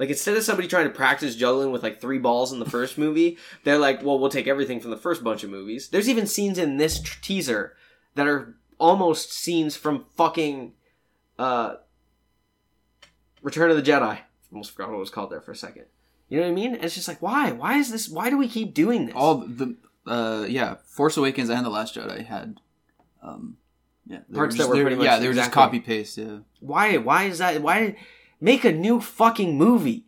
Like 0.00 0.08
instead 0.08 0.34
of 0.34 0.42
somebody 0.42 0.66
trying 0.66 0.86
to 0.86 0.94
practice 0.94 1.36
juggling 1.36 1.70
with 1.72 1.82
like 1.82 2.00
three 2.00 2.16
balls 2.18 2.52
in 2.54 2.58
the 2.58 2.64
first 2.64 2.96
movie, 2.96 3.36
they're 3.64 3.76
like, 3.78 4.02
well, 4.02 4.18
we'll 4.18 4.30
take 4.30 4.46
everything 4.46 4.80
from 4.80 4.90
the 4.90 4.96
first 4.96 5.22
bunch 5.22 5.44
of 5.44 5.50
movies. 5.50 5.88
There's 5.90 6.08
even 6.08 6.26
scenes 6.26 6.56
in 6.58 6.78
this 6.78 7.02
tr- 7.02 7.18
teaser 7.20 7.76
that 8.14 8.26
are 8.26 8.56
almost 8.78 9.30
scenes 9.30 9.76
from 9.76 10.06
fucking 10.16 10.72
uh 11.38 11.74
Return 13.42 13.70
of 13.70 13.76
the 13.76 13.82
Jedi. 13.82 14.18
Almost 14.50 14.70
forgot 14.72 14.88
what 14.88 14.96
it 14.96 15.00
was 15.00 15.10
called 15.10 15.30
there 15.30 15.42
for 15.42 15.52
a 15.52 15.56
second. 15.56 15.84
You 16.30 16.38
know 16.38 16.44
what 16.44 16.52
I 16.52 16.54
mean? 16.54 16.74
It's 16.76 16.94
just 16.94 17.06
like, 17.08 17.20
why? 17.20 17.52
Why 17.52 17.76
is 17.76 17.90
this? 17.92 18.08
Why 18.08 18.30
do 18.30 18.38
we 18.38 18.48
keep 18.48 18.72
doing 18.72 19.04
this? 19.06 19.14
all 19.14 19.36
the 19.36 19.76
uh 20.06 20.46
yeah, 20.48 20.76
Force 20.86 21.18
Awakens 21.18 21.50
and 21.50 21.64
the 21.66 21.70
Last 21.70 21.94
Jedi 21.94 22.24
had 22.24 22.58
um 23.22 23.58
yeah 24.06 24.20
they 24.30 24.36
Parts 24.36 24.56
just- 24.56 24.66
that 24.66 24.74
were 24.74 24.80
pretty 24.80 24.96
much 24.96 25.04
yeah 25.04 25.18
they 25.18 25.28
were 25.28 25.34
just 25.34 25.52
copy 25.52 25.78
paste 25.78 26.16
yeah 26.16 26.38
why? 26.60 26.96
Why 26.96 27.24
is 27.24 27.36
that? 27.38 27.60
Why 27.60 27.96
make 28.40 28.64
a 28.64 28.72
new 28.72 29.00
fucking 29.00 29.56
movie? 29.56 30.04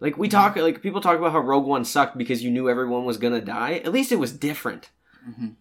Like 0.00 0.18
we 0.18 0.28
talk, 0.28 0.56
like 0.56 0.82
people 0.82 1.00
talk 1.00 1.16
about 1.18 1.32
how 1.32 1.38
Rogue 1.40 1.66
One 1.66 1.84
sucked 1.84 2.18
because 2.18 2.42
you 2.44 2.50
knew 2.50 2.68
everyone 2.68 3.04
was 3.04 3.16
gonna 3.16 3.40
die. 3.40 3.74
At 3.84 3.92
least 3.92 4.12
it 4.12 4.18
was 4.18 4.32
different. 4.32 4.90
Mhm. 5.26 5.54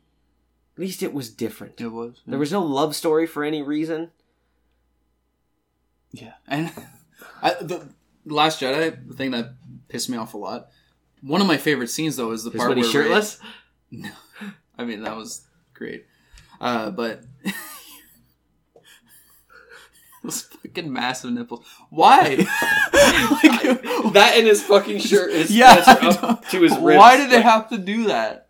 At 0.76 0.80
least 0.80 1.02
it 1.02 1.14
was 1.14 1.30
different. 1.30 1.80
it 1.80 1.88
was 1.88 2.22
There 2.28 2.38
was 2.40 2.52
no 2.52 2.62
love 2.62 2.96
story 2.96 3.26
for 3.28 3.44
any 3.46 3.62
reason. 3.62 4.12
yeah 6.12 6.34
and 6.48 6.72
I, 7.42 7.52
the 7.62 7.88
Last 8.26 8.62
Jedi 8.62 9.08
the 9.08 9.14
thing 9.14 9.32
that 9.32 9.54
pissed 9.88 10.10
me 10.10 10.18
off 10.18 10.34
a 10.34 10.38
lot 10.38 10.68
one 11.22 11.42
of 11.42 11.48
my 11.48 11.58
favorite 11.58 11.90
scenes 11.90 12.16
though 12.18 12.32
is 12.32 12.44
the 12.44 12.52
part 12.52 12.70
where 12.70 12.78
he's 12.78 12.88
Rey- 12.88 12.92
shirtless. 13.04 13.40
I 14.78 14.84
mean 14.86 15.04
that 15.04 15.16
was 15.16 15.42
great 15.74 16.06
uh 16.60 16.92
but 16.92 17.24
Those 20.26 20.42
fucking 20.42 20.92
massive 20.92 21.32
nipples. 21.32 21.66
Why? 21.90 22.46
Like, 22.96 23.62
that 24.14 24.34
and 24.36 24.48
his 24.48 24.64
fucking 24.64 25.00
shirt 25.00 25.32
is 25.32 25.52
yeah. 25.52 25.84
up 26.22 26.48
to 26.50 26.62
his 26.62 26.72
ribs. 26.78 26.98
Why 26.98 27.18
did 27.18 27.30
they 27.30 27.42
have 27.42 27.70
to 27.70 27.78
do 27.78 28.06
that? 28.06 28.50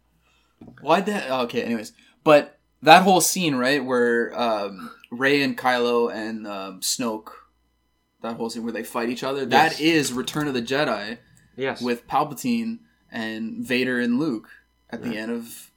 Why 0.82 1.02
that? 1.02 1.30
Okay, 1.30 1.62
anyways, 1.64 1.94
but 2.24 2.58
that 2.82 3.04
whole 3.04 3.22
scene, 3.22 3.56
right, 3.56 3.84
where 3.84 4.38
um, 4.40 4.92
Rey 5.12 5.42
and 5.42 5.58
Kylo 5.58 6.14
and 6.14 6.48
um, 6.48 6.82
Snoke, 6.82 7.30
that 8.22 8.38
whole 8.38 8.50
scene 8.50 8.64
where 8.64 8.72
they 8.72 8.84
fight 8.84 9.10
each 9.10 9.24
other, 9.24 9.46
that 9.46 9.80
is 9.80 10.14
Return 10.14 10.48
of 10.48 10.54
the 10.54 10.62
Jedi 10.62 11.18
Yes. 11.58 11.82
with 11.82 12.08
Palpatine 12.08 12.80
and 13.12 13.66
Vader 13.66 14.00
and 14.00 14.20
Luke 14.20 14.50
at 14.90 15.02
the 15.04 15.18
end 15.18 15.32
of 15.32 15.72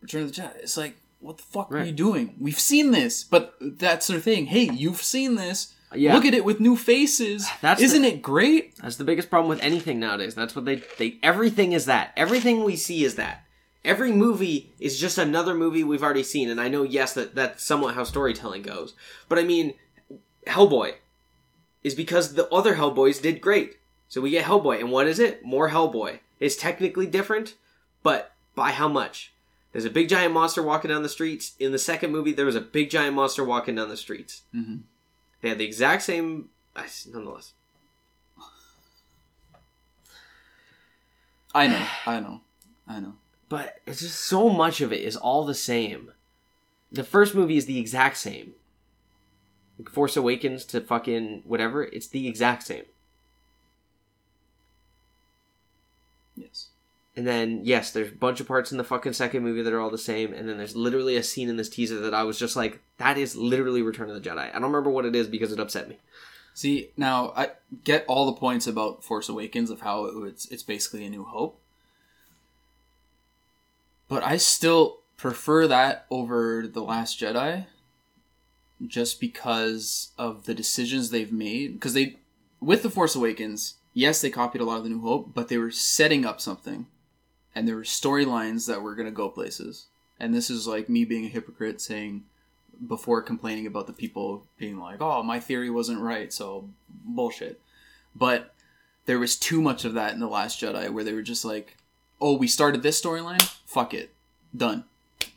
Return 0.00 0.22
of 0.22 0.34
the 0.34 0.42
Jedi. 0.42 0.56
It's 0.56 0.76
like, 0.76 0.96
what 1.24 1.38
the 1.38 1.42
fuck 1.42 1.72
are 1.72 1.82
you 1.82 1.92
doing? 1.92 2.34
We've 2.38 2.58
seen 2.58 2.90
this, 2.90 3.24
but 3.24 3.54
that's 3.60 4.08
the 4.08 4.20
thing. 4.20 4.46
Hey, 4.46 4.64
you've 4.70 5.02
seen 5.02 5.36
this. 5.36 5.72
Yeah. 5.94 6.14
Look 6.14 6.24
at 6.24 6.34
it 6.34 6.44
with 6.44 6.60
new 6.60 6.76
faces. 6.76 7.48
That's 7.60 7.80
Isn't 7.80 8.02
the- 8.02 8.08
it 8.08 8.22
great? 8.22 8.76
That's 8.78 8.96
the 8.96 9.04
biggest 9.04 9.30
problem 9.30 9.48
with 9.48 9.62
anything 9.62 10.00
nowadays. 10.00 10.34
That's 10.34 10.56
what 10.56 10.64
they 10.64 10.82
they 10.98 11.18
everything 11.22 11.72
is 11.72 11.86
that. 11.86 12.12
Everything 12.16 12.64
we 12.64 12.74
see 12.76 13.04
is 13.04 13.14
that. 13.14 13.44
Every 13.84 14.10
movie 14.10 14.72
is 14.80 14.98
just 14.98 15.18
another 15.18 15.54
movie 15.54 15.84
we've 15.84 16.02
already 16.02 16.24
seen, 16.24 16.48
and 16.50 16.60
I 16.60 16.68
know 16.68 16.82
yes 16.82 17.14
that 17.14 17.34
that's 17.36 17.62
somewhat 17.64 17.94
how 17.94 18.02
storytelling 18.04 18.62
goes. 18.62 18.94
But 19.28 19.38
I 19.38 19.44
mean, 19.44 19.74
Hellboy 20.48 20.94
is 21.84 21.94
because 21.94 22.34
the 22.34 22.48
other 22.52 22.74
Hellboys 22.74 23.22
did 23.22 23.40
great. 23.40 23.76
So 24.08 24.20
we 24.20 24.30
get 24.30 24.46
Hellboy, 24.46 24.80
and 24.80 24.90
what 24.90 25.06
is 25.06 25.18
it? 25.20 25.44
More 25.44 25.70
Hellboy. 25.70 26.18
It's 26.40 26.56
technically 26.56 27.06
different, 27.06 27.54
but 28.02 28.32
by 28.56 28.70
how 28.72 28.88
much? 28.88 29.32
There's 29.74 29.84
a 29.84 29.90
big 29.90 30.08
giant 30.08 30.32
monster 30.32 30.62
walking 30.62 30.88
down 30.88 31.02
the 31.02 31.08
streets. 31.08 31.56
In 31.58 31.72
the 31.72 31.80
second 31.80 32.12
movie, 32.12 32.32
there 32.32 32.46
was 32.46 32.54
a 32.54 32.60
big 32.60 32.90
giant 32.90 33.16
monster 33.16 33.42
walking 33.42 33.74
down 33.74 33.88
the 33.88 33.96
streets. 33.96 34.42
Mhm. 34.54 34.82
They 35.40 35.48
had 35.48 35.58
the 35.58 35.64
exact 35.64 36.04
same, 36.04 36.50
I- 36.76 36.86
nonetheless. 37.08 37.54
I 41.52 41.66
know, 41.66 41.86
I 42.06 42.20
know, 42.20 42.40
I 42.86 43.00
know. 43.00 43.14
but 43.48 43.80
it's 43.84 43.98
just 44.00 44.20
so 44.20 44.48
much 44.48 44.80
of 44.80 44.92
it 44.92 45.00
is 45.02 45.16
all 45.16 45.44
the 45.44 45.54
same. 45.54 46.12
The 46.92 47.02
first 47.04 47.34
movie 47.34 47.56
is 47.56 47.66
the 47.66 47.78
exact 47.80 48.16
same. 48.16 48.54
Like 49.76 49.88
Force 49.88 50.16
Awakens 50.16 50.64
to 50.66 50.80
fucking 50.80 51.42
whatever, 51.44 51.82
it's 51.84 52.06
the 52.06 52.28
exact 52.28 52.62
same. 52.64 52.84
Yes. 56.36 56.68
And 57.16 57.26
then 57.26 57.60
yes, 57.62 57.92
there's 57.92 58.10
a 58.10 58.14
bunch 58.14 58.40
of 58.40 58.48
parts 58.48 58.72
in 58.72 58.78
the 58.78 58.84
fucking 58.84 59.12
second 59.12 59.44
movie 59.44 59.62
that 59.62 59.72
are 59.72 59.80
all 59.80 59.90
the 59.90 59.98
same, 59.98 60.32
and 60.32 60.48
then 60.48 60.58
there's 60.58 60.74
literally 60.74 61.16
a 61.16 61.22
scene 61.22 61.48
in 61.48 61.56
this 61.56 61.68
teaser 61.68 62.00
that 62.00 62.14
I 62.14 62.24
was 62.24 62.38
just 62.38 62.56
like, 62.56 62.80
that 62.98 63.16
is 63.16 63.36
literally 63.36 63.82
Return 63.82 64.10
of 64.10 64.20
the 64.20 64.28
Jedi. 64.28 64.48
I 64.48 64.52
don't 64.52 64.62
remember 64.62 64.90
what 64.90 65.04
it 65.04 65.14
is 65.14 65.28
because 65.28 65.52
it 65.52 65.60
upset 65.60 65.88
me. 65.88 65.98
See, 66.54 66.90
now 66.96 67.32
I 67.36 67.50
get 67.84 68.04
all 68.06 68.26
the 68.26 68.38
points 68.38 68.66
about 68.66 69.04
Force 69.04 69.28
Awakens 69.28 69.70
of 69.70 69.80
how 69.80 70.06
it's 70.24 70.46
it's 70.46 70.62
basically 70.62 71.04
a 71.04 71.10
New 71.10 71.24
Hope, 71.24 71.58
but 74.08 74.22
I 74.22 74.36
still 74.36 74.98
prefer 75.16 75.66
that 75.68 76.06
over 76.10 76.66
the 76.66 76.82
Last 76.82 77.20
Jedi, 77.20 77.66
just 78.84 79.20
because 79.20 80.12
of 80.18 80.46
the 80.46 80.54
decisions 80.54 81.10
they've 81.10 81.32
made. 81.32 81.74
Because 81.74 81.94
they, 81.94 82.16
with 82.60 82.82
the 82.82 82.90
Force 82.90 83.14
Awakens, 83.14 83.74
yes, 83.92 84.20
they 84.20 84.30
copied 84.30 84.60
a 84.60 84.64
lot 84.64 84.78
of 84.78 84.84
the 84.84 84.90
New 84.90 85.00
Hope, 85.00 85.32
but 85.34 85.48
they 85.48 85.58
were 85.58 85.70
setting 85.70 86.24
up 86.24 86.40
something, 86.40 86.86
and 87.54 87.66
there 87.66 87.76
were 87.76 87.82
storylines 87.82 88.66
that 88.66 88.82
were 88.82 88.94
gonna 88.94 89.10
go 89.10 89.28
places. 89.28 89.86
And 90.18 90.34
this 90.34 90.50
is 90.50 90.66
like 90.66 90.88
me 90.88 91.04
being 91.04 91.24
a 91.24 91.28
hypocrite 91.28 91.80
saying 91.80 92.24
before 92.86 93.22
complaining 93.22 93.66
about 93.66 93.86
the 93.86 93.92
people 93.92 94.46
being 94.58 94.78
like, 94.78 95.00
"Oh, 95.00 95.22
my 95.22 95.40
theory 95.40 95.70
wasn't 95.70 96.00
right," 96.00 96.32
so 96.32 96.68
bullshit. 96.88 97.60
But 98.14 98.54
there 99.06 99.18
was 99.18 99.36
too 99.36 99.60
much 99.60 99.84
of 99.84 99.94
that 99.94 100.14
in 100.14 100.20
the 100.20 100.28
Last 100.28 100.60
Jedi, 100.60 100.90
where 100.90 101.04
they 101.04 101.12
were 101.12 101.22
just 101.22 101.44
like, 101.44 101.76
"Oh, 102.20 102.36
we 102.36 102.48
started 102.48 102.82
this 102.82 103.00
storyline, 103.00 103.42
fuck 103.66 103.92
it, 103.94 104.10
done, 104.56 104.84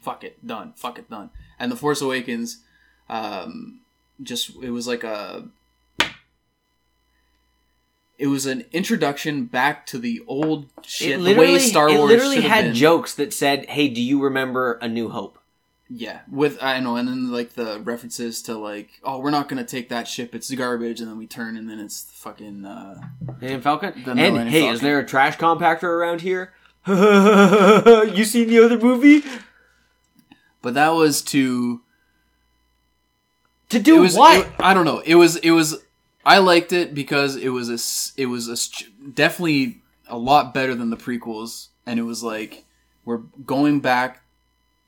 fuck 0.02 0.24
it, 0.24 0.46
done, 0.46 0.74
fuck 0.76 0.98
it, 0.98 1.10
done." 1.10 1.30
And 1.60 1.72
the 1.72 1.76
Force 1.76 2.02
Awakens, 2.02 2.60
um, 3.10 3.82
just 4.22 4.52
it 4.62 4.72
was 4.72 4.88
like 4.88 5.04
a, 5.04 5.48
it 8.18 8.28
was 8.28 8.46
an 8.46 8.66
introduction 8.72 9.46
back 9.46 9.86
to 9.88 9.98
the 10.00 10.24
old 10.28 10.68
shit, 10.84 11.20
the 11.24 11.36
way 11.36 11.60
Star 11.60 11.88
it 11.90 11.98
Wars 11.98 12.10
literally 12.12 12.42
had 12.42 12.66
been. 12.66 12.74
jokes 12.74 13.14
that 13.16 13.34
said, 13.34 13.66
"Hey, 13.68 13.88
do 13.90 14.02
you 14.02 14.22
remember 14.22 14.74
A 14.82 14.88
New 14.88 15.10
Hope?" 15.10 15.38
Yeah, 15.90 16.20
with 16.30 16.62
I 16.62 16.80
know, 16.82 16.96
and 16.98 17.08
then 17.08 17.32
like 17.32 17.54
the 17.54 17.80
references 17.80 18.42
to 18.44 18.58
like, 18.58 18.90
oh, 19.04 19.20
we're 19.20 19.30
not 19.32 19.48
gonna 19.48 19.64
take 19.64 19.88
that 19.90 20.08
ship; 20.08 20.36
it's 20.36 20.54
garbage, 20.54 21.00
and 21.00 21.10
then 21.10 21.18
we 21.18 21.28
turn, 21.28 21.56
and 21.56 21.70
then 21.70 21.80
it's 21.80 22.12
fucking. 22.14 22.66
uh 22.66 23.00
Millennium 23.40 23.62
Falcon. 23.62 23.94
The 24.04 24.12
and 24.12 24.20
Millennium 24.20 24.48
hey, 24.48 24.60
Falcon. 24.62 24.76
is 24.76 24.82
there 24.82 25.00
a 25.00 25.06
trash 25.06 25.38
compactor 25.38 25.84
around 25.84 26.22
here? 26.22 26.52
you 26.88 28.26
seen 28.26 28.48
the 28.50 28.62
other 28.64 28.78
movie? 28.80 29.24
But 30.62 30.74
that 30.74 30.90
was 30.90 31.22
to 31.24 31.82
To 33.70 33.80
do 33.80 33.98
it 33.98 34.00
was 34.02 34.16
what? 34.18 34.46
it- 34.46 34.52
I 34.60 34.74
don't 34.74 34.86
know. 34.86 35.00
It 35.00 35.16
was 35.16 35.36
it 35.38 35.52
was. 35.52 35.78
I 36.28 36.40
liked 36.40 36.74
it 36.74 36.94
because 36.94 37.36
it 37.38 37.50
was 37.50 37.70
a 37.70 38.22
it 38.22 38.26
was 38.26 38.50
a 38.50 38.58
definitely 39.14 39.82
a 40.08 40.18
lot 40.18 40.54
better 40.54 40.76
than 40.76 40.90
the 40.90 40.98
prequels, 40.98 41.68
and 41.86 42.00
it 42.00 42.04
was 42.04 42.22
like 42.24 42.66
we're 43.06 43.22
going 43.46 43.80
back 43.80 44.22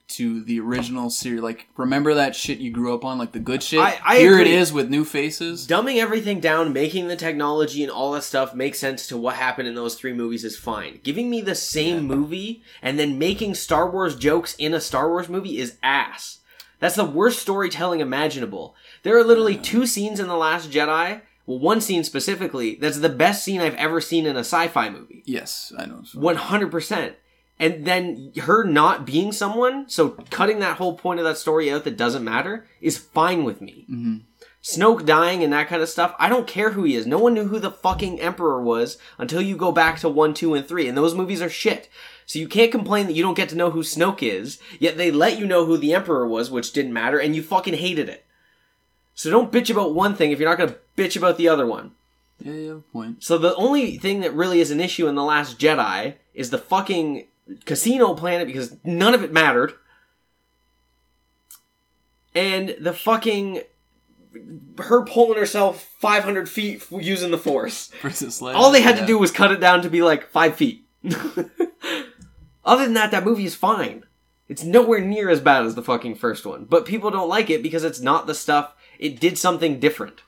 to 0.09 0.43
the 0.43 0.59
original 0.59 1.09
series. 1.09 1.41
Like 1.41 1.67
remember 1.77 2.15
that 2.15 2.35
shit 2.35 2.57
you 2.57 2.71
grew 2.71 2.93
up 2.95 3.05
on, 3.05 3.17
like 3.19 3.31
the 3.31 3.39
good 3.39 3.61
shit. 3.61 3.79
I- 3.79 3.99
I 4.03 4.17
Here 4.17 4.33
agree. 4.39 4.51
it 4.53 4.59
is 4.59 4.73
with 4.73 4.89
new 4.89 5.05
faces. 5.05 5.67
Dumbing 5.67 5.97
everything 5.97 6.39
down, 6.39 6.73
making 6.73 7.07
the 7.07 7.15
technology 7.15 7.83
and 7.83 7.91
all 7.91 8.11
that 8.13 8.23
stuff 8.23 8.53
make 8.55 8.73
sense 8.75 9.05
to 9.07 9.17
what 9.17 9.35
happened 9.35 9.67
in 9.67 9.75
those 9.75 9.95
three 9.95 10.13
movies 10.13 10.43
is 10.43 10.57
fine. 10.57 10.99
Giving 11.03 11.29
me 11.29 11.41
the 11.41 11.53
same 11.55 12.05
movie 12.05 12.63
and 12.81 12.97
then 12.99 13.19
making 13.19 13.53
Star 13.55 13.89
Wars 13.89 14.15
jokes 14.15 14.55
in 14.55 14.73
a 14.73 14.81
Star 14.81 15.07
Wars 15.09 15.29
movie 15.29 15.59
is 15.59 15.77
ass. 15.83 16.39
That's 16.79 16.95
the 16.95 17.05
worst 17.05 17.39
storytelling 17.39 17.99
imaginable. 17.99 18.73
There 19.03 19.17
are 19.17 19.23
literally 19.23 19.57
two 19.57 19.85
scenes 19.85 20.19
in 20.19 20.27
The 20.27 20.35
Last 20.37 20.71
Jedi, 20.71 21.21
well, 21.49 21.57
one 21.57 21.81
scene 21.81 22.03
specifically, 22.03 22.75
that's 22.75 22.99
the 22.99 23.09
best 23.09 23.43
scene 23.43 23.59
I've 23.59 23.73
ever 23.73 23.99
seen 23.99 24.27
in 24.27 24.35
a 24.35 24.41
sci 24.41 24.67
fi 24.67 24.87
movie. 24.91 25.23
Yes, 25.25 25.73
I 25.75 25.87
know. 25.87 26.03
One 26.13 26.35
hundred 26.35 26.69
percent. 26.69 27.15
And 27.57 27.85
then 27.85 28.33
her 28.41 28.63
not 28.63 29.03
being 29.03 29.31
someone, 29.31 29.89
so 29.89 30.09
cutting 30.29 30.59
that 30.59 30.77
whole 30.77 30.95
point 30.95 31.19
of 31.19 31.25
that 31.25 31.39
story 31.39 31.71
out 31.71 31.85
that 31.85 31.97
doesn't 31.97 32.23
matter 32.23 32.67
is 32.81 32.99
fine 32.99 33.43
with 33.45 33.61
me. 33.61 33.87
Mm-hmm. 33.89 34.17
Snoke 34.61 35.07
dying 35.07 35.43
and 35.43 35.51
that 35.51 35.67
kind 35.67 35.81
of 35.81 35.89
stuff, 35.89 36.13
I 36.19 36.29
don't 36.29 36.45
care 36.45 36.71
who 36.71 36.83
he 36.83 36.95
is. 36.95 37.07
No 37.07 37.17
one 37.17 37.33
knew 37.33 37.47
who 37.47 37.57
the 37.57 37.71
fucking 37.71 38.21
Emperor 38.21 38.61
was 38.61 38.99
until 39.17 39.41
you 39.41 39.57
go 39.57 39.71
back 39.71 39.97
to 39.99 40.09
1, 40.09 40.35
2, 40.35 40.53
and 40.53 40.67
3, 40.67 40.87
and 40.87 40.97
those 40.97 41.15
movies 41.15 41.41
are 41.41 41.49
shit. 41.49 41.89
So 42.27 42.37
you 42.37 42.47
can't 42.47 42.71
complain 42.71 43.07
that 43.07 43.13
you 43.13 43.23
don't 43.23 43.37
get 43.37 43.49
to 43.49 43.55
know 43.55 43.71
who 43.71 43.81
Snoke 43.81 44.21
is, 44.21 44.59
yet 44.77 44.97
they 44.97 45.09
let 45.09 45.39
you 45.39 45.47
know 45.47 45.65
who 45.65 45.77
the 45.77 45.95
Emperor 45.95 46.27
was, 46.27 46.51
which 46.51 46.73
didn't 46.73 46.93
matter, 46.93 47.17
and 47.17 47.35
you 47.35 47.41
fucking 47.41 47.73
hated 47.73 48.07
it. 48.07 48.25
So 49.19 49.29
don't 49.29 49.51
bitch 49.51 49.69
about 49.69 49.93
one 49.93 50.15
thing 50.15 50.31
if 50.31 50.39
you're 50.39 50.47
not 50.47 50.57
gonna 50.57 50.77
bitch 50.95 51.17
about 51.17 51.35
the 51.35 51.49
other 51.49 51.65
one. 51.65 51.91
Yeah, 52.39 52.53
you 52.53 52.69
have 52.69 52.77
a 52.77 52.81
point. 52.83 53.21
So 53.21 53.37
the 53.37 53.53
only 53.55 53.97
thing 53.97 54.21
that 54.21 54.33
really 54.33 54.61
is 54.61 54.71
an 54.71 54.79
issue 54.79 55.09
in 55.09 55.15
The 55.15 55.23
Last 55.25 55.59
Jedi 55.59 56.13
is 56.33 56.51
the 56.51 56.57
fucking 56.57 57.27
casino 57.65 58.13
planet 58.13 58.47
because 58.47 58.77
none 58.85 59.13
of 59.13 59.21
it 59.21 59.33
mattered. 59.33 59.73
And 62.33 62.77
the 62.79 62.93
fucking 62.93 63.63
her 64.77 65.03
pulling 65.03 65.37
herself 65.37 65.83
500 65.99 66.47
feet 66.47 66.89
using 66.89 67.31
the 67.31 67.37
force. 67.37 67.91
Princess 67.99 68.39
Leia. 68.39 68.55
All 68.55 68.71
they 68.71 68.81
had 68.81 68.95
to 68.99 69.05
do 69.05 69.17
was 69.17 69.31
cut 69.31 69.51
it 69.51 69.59
down 69.59 69.81
to 69.81 69.89
be 69.89 70.01
like 70.01 70.29
five 70.29 70.55
feet. 70.55 70.85
Other 72.63 72.85
than 72.85 72.93
that, 72.93 73.11
that 73.11 73.25
movie 73.25 73.43
is 73.43 73.53
fine. 73.53 74.05
It's 74.47 74.63
nowhere 74.63 75.01
near 75.01 75.29
as 75.29 75.41
bad 75.41 75.65
as 75.65 75.75
the 75.75 75.83
fucking 75.83 76.15
first 76.15 76.45
one. 76.45 76.63
But 76.63 76.85
people 76.85 77.11
don't 77.11 77.27
like 77.27 77.49
it 77.49 77.61
because 77.61 77.83
it's 77.83 77.99
not 77.99 78.25
the 78.25 78.33
stuff. 78.33 78.75
It 78.99 79.19
did 79.19 79.37
something 79.37 79.79
different 79.79 80.21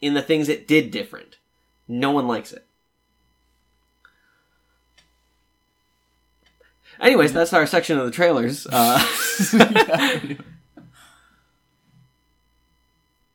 in 0.00 0.14
the 0.14 0.22
things 0.22 0.48
it 0.48 0.66
did 0.66 0.90
different. 0.90 1.38
No 1.86 2.10
one 2.10 2.26
likes 2.26 2.52
it. 2.52 2.66
Anyways, 7.00 7.32
that's 7.32 7.52
our 7.52 7.66
section 7.66 7.98
of 7.98 8.04
the 8.04 8.10
trailers. 8.10 8.66
Uh, 8.70 8.98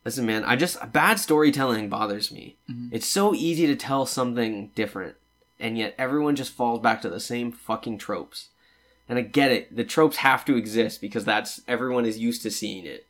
listen, 0.05 0.25
man, 0.25 0.43
I 0.43 0.55
just 0.55 0.91
bad 0.91 1.19
storytelling 1.19 1.89
bothers 1.89 2.31
me. 2.31 2.57
It's 2.91 3.07
so 3.07 3.33
easy 3.33 3.65
to 3.65 3.75
tell 3.75 4.05
something 4.05 4.69
different, 4.75 5.15
and 5.59 5.79
yet 5.79 5.95
everyone 5.97 6.35
just 6.35 6.51
falls 6.51 6.79
back 6.79 7.01
to 7.01 7.09
the 7.09 7.19
same 7.19 7.51
fucking 7.51 7.97
tropes. 7.97 8.49
And 9.09 9.17
I 9.17 9.23
get 9.23 9.51
it; 9.51 9.75
the 9.75 9.83
tropes 9.83 10.17
have 10.17 10.45
to 10.45 10.55
exist 10.57 11.01
because 11.01 11.25
that's 11.25 11.61
everyone 11.67 12.05
is 12.05 12.19
used 12.19 12.43
to 12.43 12.51
seeing 12.51 12.85
it. 12.85 13.07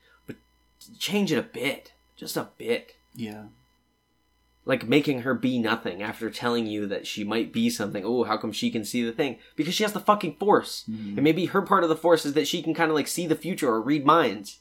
Change 1.00 1.32
it 1.32 1.38
a 1.38 1.42
bit, 1.44 1.94
just 2.16 2.38
a 2.38 2.50
bit 2.58 2.96
Yeah. 3.16 3.46
like 4.66 4.88
making 4.88 5.22
her 5.22 5.34
be 5.34 5.60
nothing 5.60 6.02
after 6.02 6.30
telling 6.30 6.66
you 6.66 6.88
that 6.88 7.06
she 7.06 7.24
might 7.24 7.52
be 7.54 7.70
something. 7.70 8.04
Oh, 8.06 8.24
how 8.24 8.38
come 8.38 8.52
she 8.52 8.72
can 8.72 8.84
see 8.84 9.04
the 9.04 9.12
thing? 9.12 9.38
Because 9.56 9.74
she 9.74 9.84
has 9.84 9.94
the 9.94 10.00
fucking 10.00 10.36
force. 10.38 10.84
Mm-hmm. 10.90 11.10
And 11.18 11.24
maybe 11.24 11.46
her 11.48 11.62
part 11.62 11.84
of 11.84 11.90
the 11.90 11.96
force 11.96 12.26
is 12.26 12.34
that 12.34 12.48
she 12.48 12.62
can 12.64 12.74
kind 12.74 12.90
of 12.90 12.96
like 12.96 13.08
see 13.08 13.28
the 13.28 13.36
future 13.36 13.70
or 13.70 13.82
read 13.82 14.06
minds. 14.06 14.60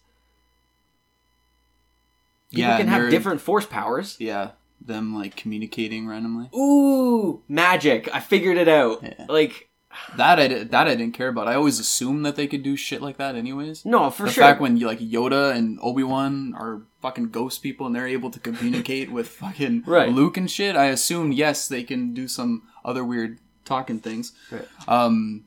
People 2.50 2.70
Yeah, 2.70 2.76
can 2.78 2.88
have 2.88 3.10
different 3.10 3.40
force 3.40 3.66
powers. 3.66 4.16
Yeah, 4.20 4.50
them 4.84 5.14
like 5.14 5.37
communicating 5.37 6.06
randomly. 6.06 6.48
Ooh, 6.54 7.42
magic! 7.48 8.08
I 8.12 8.20
figured 8.20 8.58
it 8.58 8.68
out. 8.68 9.02
Yeah. 9.02 9.26
Like, 9.28 9.68
That 10.16 10.38
I 10.38 10.48
di- 10.48 10.64
that 10.64 10.87
I 10.88 10.94
didn't 10.94 11.14
care 11.14 11.28
about. 11.28 11.48
I 11.48 11.54
always 11.54 11.78
assumed 11.78 12.24
that 12.26 12.37
they 12.37 12.46
could 12.46 12.62
do 12.62 12.76
shit 12.76 13.00
like 13.02 13.16
that, 13.18 13.35
anyways. 13.37 13.85
no, 13.85 14.11
for 14.11 14.24
the 14.24 14.30
sure. 14.33 14.42
fact 14.44 14.61
when 14.61 14.76
you 14.76 14.87
like 14.87 14.98
Yoda 15.00 15.54
and 15.54 15.78
Obi 15.83 16.02
Wan 16.02 16.54
are 16.57 16.83
fucking 17.02 17.30
ghost 17.30 17.62
people 17.62 17.87
and 17.87 17.94
they're 17.94 18.07
able 18.09 18.30
to 18.30 18.40
communicate 18.40 19.11
with 19.12 19.28
fucking 19.42 19.85
Right. 19.87 20.11
Luke 20.11 20.37
and 20.37 20.50
shit, 20.50 20.76
I 20.76 20.87
assumed 20.87 21.35
yes 21.35 21.68
they 21.68 21.83
can 21.85 22.14
do 22.14 22.26
some 22.28 22.62
other 22.85 23.04
weird 23.04 23.38
talking 23.64 23.98
things. 24.00 24.33
Right. 24.50 24.66
Um, 24.88 25.44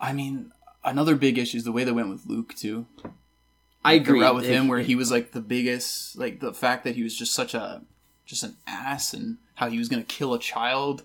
I 0.00 0.12
mean, 0.12 0.52
another 0.84 1.14
big 1.16 1.38
issue 1.38 1.58
is 1.58 1.64
the 1.64 1.72
way 1.72 1.84
they 1.84 1.92
went 1.92 2.08
with 2.08 2.26
Luke 2.26 2.54
too. 2.54 2.86
I 3.84 3.96
The 3.98 4.02
agree 4.04 4.20
route 4.22 4.34
with 4.34 4.44
him 4.46 4.68
where 4.68 4.80
he 4.80 4.94
was 4.94 5.10
like 5.10 5.32
the 5.32 5.40
biggest, 5.40 6.16
like 6.18 6.40
the 6.40 6.52
fact 6.52 6.84
that 6.84 6.96
he 6.96 7.02
was 7.02 7.16
just 7.16 7.32
such 7.34 7.54
a 7.54 7.82
just 8.26 8.42
an 8.44 8.56
ass 8.66 9.12
and 9.12 9.38
how 9.54 9.68
he 9.68 9.78
was 9.78 9.88
gonna 9.88 10.02
kill 10.02 10.32
a 10.34 10.38
child. 10.38 11.02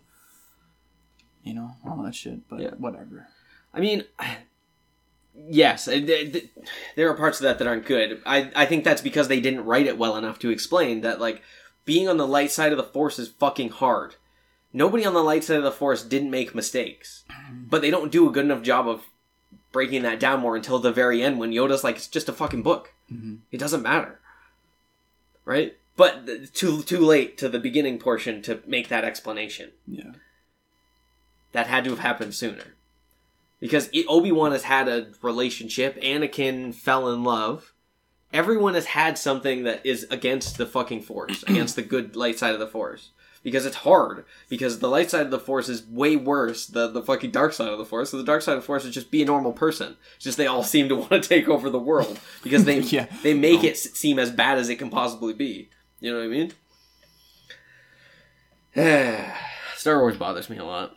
You 1.46 1.54
know 1.54 1.72
all 1.88 2.04
that 2.04 2.16
shit, 2.16 2.48
but 2.50 2.60
Yeah. 2.60 2.72
whatever. 2.72 3.28
I 3.74 3.80
mean, 3.80 4.04
yes, 5.50 5.86
there 5.86 7.10
are 7.10 7.14
parts 7.14 7.40
of 7.40 7.44
that 7.44 7.60
that 7.60 7.68
aren't 7.68 7.86
good. 7.86 8.22
I 8.26 8.52
I 8.56 8.66
think 8.66 8.84
that's 8.84 9.02
because 9.02 9.28
they 9.28 9.40
didn't 9.40 9.66
write 9.66 9.86
it 9.88 9.98
well 9.98 10.18
enough 10.18 10.40
to 10.40 10.50
explain 10.50 11.02
that 11.02 11.22
like 11.22 11.42
being 11.86 12.10
on 12.10 12.18
the 12.18 12.28
light 12.28 12.52
side 12.52 12.72
of 12.72 12.78
the 12.78 12.84
force 12.84 13.20
is 13.20 13.30
fucking 13.30 13.70
hard. 13.70 14.16
Nobody 14.74 15.06
on 15.06 15.14
the 15.14 15.24
light 15.24 15.44
side 15.44 15.58
of 15.58 15.64
the 15.64 15.72
force 15.72 16.04
didn't 16.04 16.32
make 16.32 16.54
mistakes, 16.56 17.24
but 17.70 17.82
they 17.82 17.92
don't 17.92 18.12
do 18.12 18.28
a 18.28 18.32
good 18.32 18.46
enough 18.46 18.64
job 18.64 18.88
of 18.88 19.04
breaking 19.72 20.04
that 20.04 20.20
down 20.20 20.40
more 20.40 20.56
until 20.56 20.80
the 20.80 20.92
very 20.92 21.22
end 21.22 21.38
when 21.38 21.52
Yoda's 21.52 21.84
like 21.84 21.98
it's 21.98 22.08
just 22.08 22.30
a 22.30 22.34
fucking 22.34 22.64
book. 22.64 22.94
Mhm. 23.12 23.40
It 23.52 23.60
doesn't 23.60 23.84
matter, 23.84 24.20
right? 25.46 25.78
But 25.98 26.54
too 26.54 26.82
too 26.82 27.00
late 27.06 27.38
to 27.38 27.48
the 27.50 27.60
beginning 27.60 28.00
portion 28.00 28.42
to 28.44 28.62
make 28.66 28.88
that 28.90 29.04
explanation 29.06 29.72
Yeah. 29.88 30.12
That 31.56 31.68
had 31.68 31.84
to 31.86 31.90
have 31.92 32.00
happened 32.00 32.34
sooner. 32.34 32.76
Because 33.60 33.90
Obi 34.08 34.32
Wan 34.32 34.52
has 34.52 34.64
had 34.64 34.88
a 34.88 35.08
relationship, 35.22 36.00
Anakin 36.02 36.74
fell 36.76 37.12
in 37.12 37.24
love. 37.24 37.74
Everyone 38.34 38.74
has 38.74 38.86
had 38.88 39.18
something 39.18 39.64
that 39.64 39.86
is 39.86 40.06
against 40.12 40.58
the 40.58 40.66
fucking 40.66 41.02
Force, 41.02 41.44
against 41.48 41.76
the 41.76 41.82
good 41.82 42.16
light 42.16 42.38
side 42.38 42.54
of 42.54 42.60
the 42.60 42.68
Force. 42.68 43.12
Because 43.44 43.66
it's 43.66 43.78
hard. 43.78 44.26
Because 44.50 44.80
the 44.80 44.90
light 44.90 45.10
side 45.12 45.22
of 45.26 45.32
the 45.32 45.40
Force 45.40 45.70
is 45.70 45.86
way 45.88 46.16
worse 46.16 46.66
than 46.66 46.94
the 46.94 47.02
fucking 47.04 47.30
dark 47.32 47.54
side 47.54 47.70
of 47.70 47.78
the 47.78 47.86
Force. 47.86 48.10
So 48.10 48.18
the 48.18 48.24
dark 48.24 48.42
side 48.42 48.56
of 48.58 48.62
the 48.62 48.66
Force 48.66 48.84
is 48.86 48.94
just 48.94 49.12
be 49.12 49.22
a 49.22 49.26
normal 49.26 49.54
person. 49.54 49.96
It's 50.16 50.26
just 50.26 50.38
they 50.38 50.48
all 50.48 50.64
seem 50.74 50.90
to 50.90 50.96
want 50.96 51.12
to 51.12 51.22
take 51.22 51.48
over 51.48 51.70
the 51.70 51.80
world 51.80 52.20
because 52.44 52.66
they 52.66 52.80
Yeah. 52.82 53.06
they 53.24 53.34
make 53.36 53.60
Oh. 53.62 53.68
it 53.68 53.78
seem 53.78 54.20
as 54.20 54.32
bad 54.32 54.58
as 54.58 54.68
it 54.70 54.78
can 54.78 54.90
possibly 54.90 55.34
be. 55.34 55.70
You 56.02 56.12
know 56.12 56.18
what 56.20 56.26
I 56.26 56.28
mean? 56.28 56.52
Star 59.78 60.00
Wars 60.02 60.18
bothers 60.18 60.50
me 60.50 60.58
a 60.58 60.66
lot. 60.66 60.96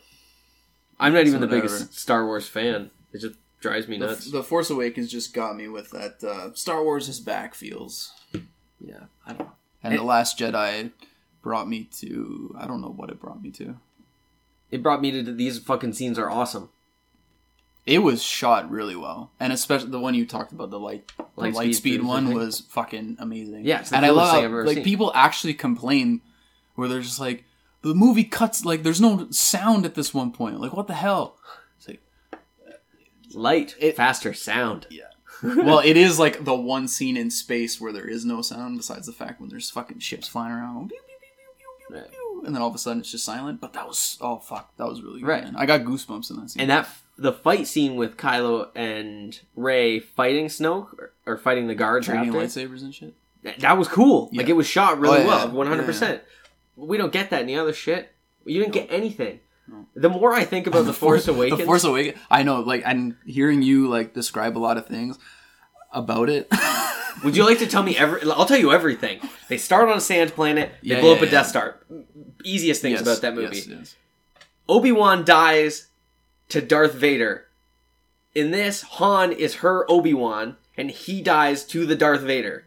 I'm 1.00 1.12
not 1.12 1.26
even 1.26 1.40
the 1.40 1.46
whatever. 1.46 1.62
biggest 1.68 1.98
Star 1.98 2.24
Wars 2.26 2.48
fan. 2.48 2.90
It 3.12 3.20
just 3.20 3.36
drives 3.60 3.88
me 3.88 3.98
nuts. 3.98 4.30
the 4.30 4.42
Force 4.42 4.70
Awakens 4.70 5.10
just 5.10 5.32
got 5.34 5.56
me 5.56 5.68
with 5.68 5.90
that 5.90 6.22
uh, 6.24 6.54
Star 6.54 6.82
Wars 6.82 7.08
is 7.08 7.20
back 7.20 7.54
feels. 7.54 8.12
yeah, 8.80 9.04
I 9.26 9.32
don't. 9.34 9.50
And 9.82 9.94
It- 9.94 9.98
The 9.98 10.02
Last 10.04 10.38
Jedi 10.38 10.90
brought 11.42 11.68
me 11.68 11.84
to 11.98 12.54
I 12.58 12.66
don't 12.66 12.80
know 12.80 12.88
what 12.94 13.10
it 13.10 13.20
brought 13.20 13.42
me 13.42 13.50
to. 13.52 13.76
It 14.70 14.82
brought 14.82 15.00
me 15.00 15.10
to 15.12 15.32
these 15.32 15.58
fucking 15.58 15.94
scenes 15.94 16.18
are 16.18 16.28
awesome. 16.30 16.68
It 17.86 18.00
was 18.00 18.22
shot 18.22 18.70
really 18.70 18.96
well, 18.96 19.30
and 19.40 19.50
especially 19.50 19.88
the 19.90 19.98
one 20.00 20.12
you 20.14 20.26
talked 20.26 20.52
about, 20.52 20.68
the 20.68 20.78
light, 20.78 21.10
the 21.16 21.24
Light 21.36 21.54
light, 21.54 21.74
speed 21.74 21.96
speed, 22.00 22.02
one 22.02 22.26
thing. 22.26 22.34
was 22.36 22.60
fucking 22.60 23.16
amazing. 23.18 23.64
Yeah, 23.64 23.80
it's 23.80 23.88
the 23.90 23.96
and 23.96 24.04
I 24.04 24.10
love 24.10 24.26
thing 24.28 24.32
how, 24.32 24.38
I've 24.40 24.44
ever 24.44 24.66
like 24.66 24.74
seen. 24.76 24.84
people 24.84 25.10
actually 25.14 25.54
complain 25.54 26.20
where 26.74 26.86
they're 26.86 27.00
just 27.00 27.18
like 27.18 27.44
the 27.82 27.94
movie 27.94 28.24
cuts 28.24 28.64
like 28.64 28.82
there's 28.82 29.00
no 29.00 29.28
sound 29.30 29.84
at 29.84 29.94
this 29.94 30.12
one 30.12 30.32
point. 30.32 30.60
Like 30.60 30.72
what 30.72 30.86
the 30.86 30.94
hell? 30.94 31.38
It's 31.76 31.88
like 31.88 32.00
Light, 33.34 33.74
It- 33.78 33.96
faster 33.96 34.32
sound. 34.34 34.86
yeah. 34.90 35.04
well, 35.42 35.78
it 35.78 35.96
is 35.96 36.18
like 36.18 36.44
the 36.44 36.54
one 36.54 36.88
scene 36.88 37.16
in 37.16 37.30
space 37.30 37.80
where 37.80 37.92
there 37.92 38.08
is 38.08 38.24
no 38.24 38.42
sound 38.42 38.76
besides 38.76 39.06
the 39.06 39.12
fact 39.12 39.40
when 39.40 39.48
there's 39.50 39.70
fucking 39.70 40.00
ships 40.00 40.26
flying 40.26 40.52
around, 40.52 40.92
Right. 41.88 42.10
and 42.44 42.52
then 42.54 42.60
all 42.60 42.68
of 42.68 42.74
a 42.74 42.78
sudden 42.78 42.98
it's 43.00 43.12
just 43.12 43.24
silent. 43.24 43.60
But 43.60 43.72
that 43.74 43.86
was 43.86 44.18
oh 44.20 44.38
fuck, 44.38 44.76
that 44.78 44.88
was 44.88 45.00
really 45.00 45.20
good. 45.20 45.26
Right. 45.28 45.44
man. 45.44 45.54
I 45.56 45.64
got 45.66 45.82
goosebumps 45.82 46.30
in 46.30 46.36
that 46.40 46.50
scene. 46.50 46.62
And 46.62 46.70
that 46.70 46.88
the 47.16 47.32
fight 47.32 47.66
scene 47.68 47.94
with 47.96 48.16
Kylo 48.16 48.70
and 48.74 49.38
Rey 49.54 50.00
fighting 50.00 50.46
Snoke 50.46 50.92
or, 50.98 51.12
or 51.26 51.36
fighting 51.36 51.66
the 51.68 51.74
guards 51.76 52.06
trading 52.06 52.32
lightsabers 52.32 52.82
and 52.82 52.92
shit. 52.94 53.14
that 53.44 53.60
that 53.60 53.78
was 53.78 53.86
cool. 53.88 54.30
Like 54.32 54.48
it 54.48 54.54
was 54.54 54.66
shot 54.66 54.98
really 54.98 55.18
Oh, 55.18 55.20
yeah. 55.20 55.26
well, 55.44 55.50
one 55.52 55.66
hundred 55.68 55.86
percent. 55.86 56.22
We 56.78 56.96
don't 56.96 57.12
get 57.12 57.30
that 57.30 57.40
in 57.42 57.46
the 57.48 57.56
other 57.56 57.72
shit. 57.72 58.12
You 58.44 58.60
didn't 58.60 58.72
get 58.72 58.86
anything. 58.90 59.40
The 59.94 60.08
more 60.08 60.32
I 60.32 60.44
think 60.44 60.66
about 60.66 60.86
the 60.86 60.92
Force 61.04 61.28
Awakens, 61.28 61.58
The 61.60 61.66
Force 61.66 61.84
Awakens. 61.84 62.18
I 62.30 62.42
know, 62.42 62.60
like, 62.60 62.82
and 62.86 63.16
hearing 63.26 63.62
you 63.62 63.88
like 63.88 64.14
describe 64.14 64.56
a 64.56 64.60
lot 64.60 64.78
of 64.78 64.86
things 64.86 65.18
about 65.92 66.28
it. 66.30 66.48
Would 67.24 67.36
you 67.36 67.44
like 67.44 67.58
to 67.58 67.66
tell 67.66 67.82
me 67.82 67.96
every? 67.96 68.22
I'll 68.30 68.46
tell 68.46 68.56
you 68.58 68.72
everything. 68.72 69.20
They 69.48 69.58
start 69.58 69.88
on 69.88 69.96
a 69.96 70.00
sand 70.00 70.30
planet. 70.34 70.70
They 70.82 70.90
Yeah, 70.90 71.00
blow 71.00 71.10
yeah, 71.10 71.16
up 71.16 71.22
a 71.22 71.24
yeah. 71.26 71.30
Death 71.32 71.46
Star. 71.48 71.76
Easiest 72.44 72.80
things 72.80 72.92
Yes, 72.92 73.02
about 73.02 73.20
that 73.22 73.34
movie. 73.34 73.56
yes, 73.56 73.66
yes. 73.66 73.96
Obi 74.68 74.92
Wan 74.92 75.24
dies 75.24 75.88
to 76.50 76.60
Darth 76.62 76.94
Vader. 76.94 77.46
In 78.34 78.52
this, 78.52 78.82
Han 78.82 79.32
is 79.32 79.56
her 79.56 79.84
Obi 79.90 80.14
Wan, 80.14 80.56
and 80.76 80.90
he 80.90 81.20
dies 81.20 81.64
to 81.66 81.84
the 81.84 81.96
Darth 81.96 82.20
Vader. 82.20 82.64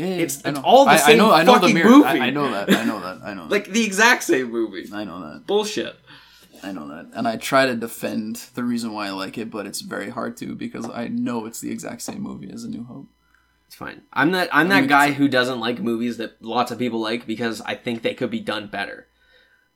Yeah, 0.00 0.06
yeah, 0.06 0.22
It's- 0.22 0.42
I 0.44 0.50
it's 0.50 0.58
all 0.60 0.84
the 0.84 0.90
I, 0.92 0.96
same 0.96 1.14
I 1.14 1.18
know, 1.18 1.32
I 1.32 1.42
know 1.44 1.52
fucking 1.54 1.68
the 1.68 1.74
mirror. 1.74 1.90
movie. 1.90 2.04
I, 2.06 2.26
I 2.26 2.30
know 2.30 2.50
that. 2.50 2.70
I 2.72 2.84
know 2.84 3.00
that. 3.00 3.18
I 3.24 3.34
know 3.34 3.42
that. 3.48 3.50
Like 3.50 3.70
the 3.70 3.84
exact 3.84 4.22
same 4.24 4.50
movie. 4.50 4.88
I 4.92 5.04
know 5.04 5.20
that. 5.32 5.46
Bullshit. 5.46 5.94
I 6.62 6.72
know 6.72 6.88
that. 6.88 7.10
And 7.14 7.26
I 7.26 7.36
try 7.36 7.66
to 7.66 7.74
defend 7.74 8.36
the 8.54 8.62
reason 8.64 8.92
why 8.92 9.06
I 9.06 9.10
like 9.10 9.38
it, 9.38 9.50
but 9.50 9.66
it's 9.66 9.80
very 9.80 10.10
hard 10.10 10.36
to 10.38 10.54
because 10.54 10.88
I 10.90 11.08
know 11.08 11.46
it's 11.46 11.60
the 11.60 11.70
exact 11.70 12.02
same 12.02 12.20
movie 12.22 12.50
as 12.52 12.64
A 12.64 12.68
New 12.68 12.84
Hope. 12.84 13.06
It's 13.66 13.76
fine. 13.76 14.02
I'm 14.12 14.32
that 14.32 14.48
I'm 14.52 14.68
that 14.68 14.80
mean, 14.80 14.88
guy 14.88 15.12
who 15.12 15.28
doesn't 15.28 15.60
like 15.60 15.78
movies 15.80 16.16
that 16.18 16.42
lots 16.42 16.70
of 16.72 16.78
people 16.78 17.00
like 17.00 17.26
because 17.26 17.60
I 17.62 17.76
think 17.76 18.02
they 18.02 18.14
could 18.14 18.30
be 18.30 18.40
done 18.40 18.66
better. 18.66 19.06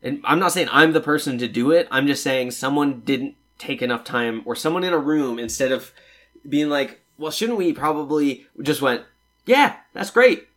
And 0.03 0.21
I'm 0.25 0.39
not 0.39 0.53
saying 0.53 0.69
I'm 0.73 0.93
the 0.93 1.01
person 1.01 1.39
to 1.39 1.49
do 1.49 1.71
it. 1.71 1.89
I'm 1.91 2.07
just 2.07 2.23
saying 2.23 2.51
someone 2.51 3.01
didn't 3.01 3.37
take 3.59 3.81
enough 3.81 4.05
time 4.05 4.43
or 4.45 4.55
someone 4.57 4.85
in 4.85 4.93
a 4.93 4.99
room 4.99 5.39
instead 5.39 5.71
of 5.73 5.93
being 6.47 6.69
like, 6.69 7.01
"Well, 7.17 7.31
shouldn't 7.31 7.57
we 7.57 7.73
probably 7.73 8.47
just 8.61 8.83
went, 8.83 9.03
"Yeah, 9.47 9.77
that's 9.93 10.11
great." 10.11 10.49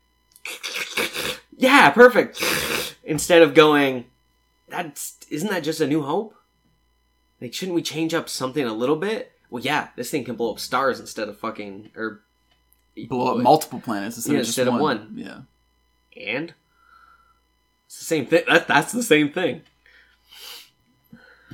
Yeah, 1.58 1.90
perfect. 1.92 2.42
Instead 3.04 3.42
of 3.42 3.54
going, 3.54 4.06
that's 4.70 5.18
isn't 5.30 5.50
that 5.50 5.64
just 5.64 5.82
a 5.82 5.88
new 5.88 6.04
hope? 6.04 6.36
Like 7.42 7.54
shouldn't 7.54 7.76
we 7.76 7.82
change 7.82 8.14
up 8.14 8.30
something 8.30 8.66
a 8.66 8.74
little 8.74 8.96
bit? 8.96 9.32
Well, 9.50 9.64
yeah, 9.64 9.90
this 9.96 10.12
thing 10.12 10.24
can 10.26 10.36
blow 10.36 10.52
up 10.52 10.60
stars 10.60 11.00
instead 11.00 11.30
of 11.30 11.38
fucking 11.38 11.92
or 11.96 12.22
Blow 13.10 13.36
up 13.36 13.44
multiple 13.44 13.80
planets 13.80 14.16
instead 14.18 14.34
Yeah, 14.34 14.40
of 14.40 14.46
just 14.46 14.58
instead 14.58 14.68
of 14.74 14.80
one. 14.82 14.82
one. 14.82 15.14
Yeah. 15.16 15.42
and 16.20 16.54
it's 17.86 18.00
the 18.00 18.06
same 18.06 18.26
thing. 18.26 18.44
That, 18.48 18.68
that's 18.68 18.92
the 18.92 19.04
same 19.04 19.32
thing. 19.32 19.62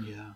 Yeah. 0.02 0.32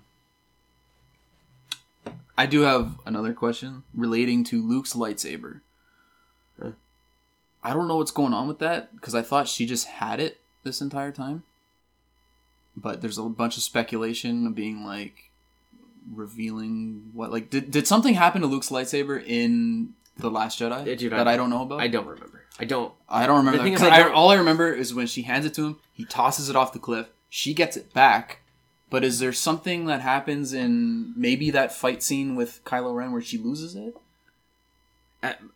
I 2.37 2.45
do 2.45 2.61
have 2.61 2.99
another 3.05 3.33
question 3.33 3.83
relating 3.95 4.43
to 4.45 4.61
Luke's 4.61 4.93
lightsaber. 4.93 5.61
I 7.67 7.73
don't 7.73 7.87
know 7.89 7.97
what's 7.97 8.11
going 8.11 8.33
on 8.33 8.47
with 8.47 8.59
that 8.59 8.95
because 8.95 9.13
I 9.13 9.21
thought 9.21 9.47
she 9.47 9.65
just 9.65 9.87
had 9.87 10.19
it 10.19 10.39
this 10.63 10.79
entire 10.81 11.11
time. 11.11 11.43
But 12.75 13.01
there's 13.01 13.17
a 13.17 13.23
bunch 13.23 13.57
of 13.57 13.63
speculation 13.63 14.47
of 14.47 14.55
being 14.55 14.85
like 14.85 15.31
revealing 16.13 17.09
what 17.13 17.31
like 17.31 17.49
did 17.49 17.71
did 17.71 17.85
something 17.87 18.13
happen 18.13 18.41
to 18.41 18.47
Luke's 18.47 18.69
lightsaber 18.69 19.21
in 19.25 19.93
the 20.17 20.29
Last 20.31 20.59
Jedi 20.59 20.85
Yeah, 20.85 20.95
dude, 20.95 21.11
that 21.11 21.27
I, 21.27 21.35
don't 21.35 21.49
know 21.49 21.63
about? 21.63 21.81
I 21.81 21.87
don't 21.87 22.07
remember. 22.07 22.43
I 22.59 22.65
don't. 22.65 22.93
I 23.09 23.27
don't 23.27 23.37
remember. 23.37 23.57
That, 23.57 23.63
thing 23.65 23.73
is, 23.73 23.79
'cause 23.79 23.89
I 23.89 23.95
I 23.97 23.99
don't- 24.03 24.13
all 24.13 24.29
I 24.29 24.35
remember 24.35 24.71
is 24.71 24.93
when 24.93 25.07
she 25.07 25.23
hands 25.23 25.45
it 25.45 25.53
to 25.55 25.65
him, 25.67 25.79
he 25.91 26.05
tosses 26.05 26.49
it 26.49 26.55
off 26.55 26.71
the 26.73 26.79
cliff. 26.79 27.07
She 27.29 27.53
gets 27.53 27.75
it 27.77 27.93
back. 27.93 28.39
But 28.89 29.03
is 29.03 29.19
there 29.19 29.33
something 29.33 29.85
that 29.87 29.99
happens 29.99 30.53
in 30.53 31.13
maybe 31.17 31.51
that 31.51 31.73
fight 31.75 32.01
scene 32.01 32.35
with 32.37 32.61
Kylo 32.63 32.95
Ren 32.95 33.11
where 33.11 33.21
she 33.21 33.37
loses 33.37 33.75
it? 33.75 33.97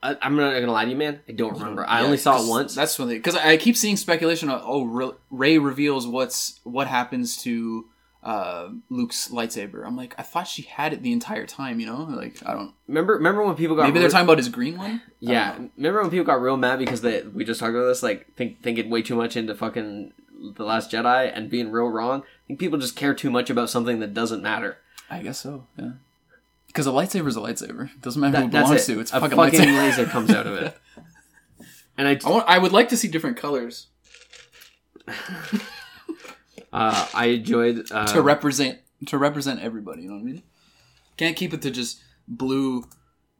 I, 0.01 0.17
I'm 0.21 0.36
not 0.36 0.53
gonna 0.53 0.71
lie 0.71 0.86
to 0.86 0.91
you, 0.91 0.97
man. 0.97 1.21
I 1.27 1.31
don't 1.31 1.53
remember. 1.53 1.86
I 1.88 2.03
only 2.03 2.17
saw 2.17 2.43
it 2.43 2.47
once. 2.47 2.75
That's 2.75 2.97
when 2.97 3.10
because 3.10 3.36
I 3.36 3.57
keep 3.57 3.77
seeing 3.77 3.97
speculation. 3.97 4.49
Of, 4.49 4.62
oh, 4.63 4.84
Re- 4.84 5.12
Rey 5.29 5.57
reveals 5.57 6.07
what's 6.07 6.60
what 6.63 6.88
happens 6.88 7.41
to 7.43 7.86
uh, 8.23 8.69
Luke's 8.89 9.29
lightsaber. 9.29 9.86
I'm 9.86 9.95
like, 9.95 10.15
I 10.17 10.21
thought 10.21 10.47
she 10.47 10.63
had 10.63 10.93
it 10.93 11.01
the 11.01 11.12
entire 11.12 11.45
time. 11.45 11.79
You 11.79 11.88
know, 11.88 12.03
like 12.03 12.38
I 12.45 12.53
don't. 12.53 12.73
remember, 12.88 13.13
remember 13.13 13.43
when 13.43 13.55
people 13.55 13.75
got 13.75 13.84
Maybe 13.84 13.99
they're 13.99 14.10
talking 14.10 14.25
about 14.25 14.38
his 14.38 14.49
green 14.49 14.77
one. 14.77 15.01
Yeah, 15.19 15.57
remember 15.77 16.01
when 16.01 16.12
people 16.12 16.25
got 16.25 16.41
real 16.41 16.57
mad 16.57 16.79
because 16.79 17.01
they 17.01 17.23
we 17.23 17.45
just 17.45 17.60
talked 17.60 17.75
about 17.75 17.88
this, 17.88 18.03
like 18.03 18.36
think 18.36 18.62
thinking 18.62 18.89
way 18.89 19.01
too 19.01 19.15
much 19.15 19.36
into 19.36 19.55
fucking 19.55 20.13
the 20.55 20.63
Last 20.63 20.91
Jedi 20.91 21.31
and 21.34 21.49
being 21.49 21.71
real 21.71 21.88
wrong. 21.88 22.21
I 22.21 22.47
think 22.47 22.60
people 22.60 22.79
just 22.79 22.95
care 22.95 23.13
too 23.13 23.29
much 23.29 23.49
about 23.49 23.69
something 23.69 23.99
that 23.99 24.13
doesn't 24.13 24.43
matter. 24.43 24.77
I 25.10 25.21
guess 25.21 25.39
so. 25.39 25.67
Yeah. 25.77 25.91
Because 26.71 26.88
a 26.88 26.91
lightsaber 26.91 27.27
is 27.27 27.36
a 27.36 27.41
lightsaber. 27.41 27.86
It 27.93 28.01
doesn't 28.01 28.21
matter 28.21 28.39
who 28.39 28.45
it 28.45 28.51
that's 28.51 28.67
belongs 28.69 28.89
it. 28.89 28.93
to. 28.93 28.99
It's 29.01 29.12
a 29.13 29.19
fucking, 29.19 29.38
fucking 29.38 29.60
lightsaber. 29.60 29.77
laser 29.77 30.05
comes 30.05 30.29
out 30.31 30.47
of 30.47 30.53
it. 30.55 30.77
and 31.97 32.07
I 32.07 32.19
I 32.25 32.29
want. 32.29 32.45
I 32.47 32.57
would 32.57 32.71
like 32.71 32.89
to 32.89 32.97
see 32.97 33.07
different 33.10 33.38
colors 33.38 33.88
uh, 36.73 37.07
I 37.13 37.25
enjoyed 37.27 37.91
uh, 37.91 38.07
to 38.07 38.21
represent 38.21 38.79
to 39.07 39.17
represent 39.17 39.60
everybody. 39.62 40.03
You 40.03 40.10
know 40.10 40.15
what 40.15 40.21
I 40.21 40.25
mean? 40.25 40.43
Can't 41.17 41.36
keep 41.36 41.53
it 41.53 41.62
to 41.63 41.71
just 41.71 42.01
blue, 42.27 42.86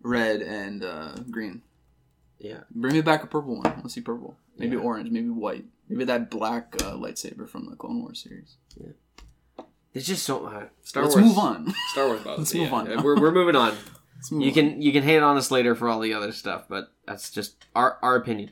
red, 0.02 0.41
and 0.41 0.84
uh, 0.84 1.15
green. 1.30 1.62
yeah. 2.39 2.62
Bring 2.72 2.94
me 2.94 3.02
back 3.02 3.24
a 3.24 3.28
purple 3.28 3.56
one. 3.62 3.74
Let's 3.82 3.94
see 3.94 4.02
purple. 4.02 4.36
Maybe 4.58 4.76
Yeah. 4.76 4.82
orange. 4.84 5.10
Maybe 5.12 5.30
white. 5.30 5.65
Maybe 5.88 6.04
that 6.06 6.30
black 6.30 6.76
uh, 6.82 6.94
lightsaber 6.94 7.48
from 7.50 7.70
the 7.70 7.76
Clone 7.76 8.02
Wars 8.02 8.22
series. 8.24 8.56
There's 9.93 10.08
just 10.08 10.23
so 10.23 10.45
uh, 10.45 10.63
Star 10.84 11.04
Let's 11.04 11.15
Wars. 11.15 11.25
move 11.27 11.38
on. 11.38 11.73
Star 11.91 12.08
Wars. 12.08 12.21
Buzz. 12.23 12.38
Let's 12.39 12.54
move 12.54 12.69
Yeah, 12.69 12.75
on. 12.75 13.04
We're, 13.04 13.19
we're 13.19 13.32
moving 13.32 13.56
on. 13.56 13.75
You 14.30 14.49
on. 14.49 14.54
can 14.54 14.82
you 14.84 14.91
can 14.91 15.01
hate 15.01 15.17
on 15.23 15.36
us 15.36 15.49
later 15.49 15.73
for 15.73 15.89
all 15.89 15.99
the 15.99 16.13
other 16.13 16.32
stuff, 16.32 16.65
but 16.69 16.91
that's 17.08 17.32
just 17.32 17.56
our 17.75 17.97
our 18.04 18.15
opinion. 18.15 18.51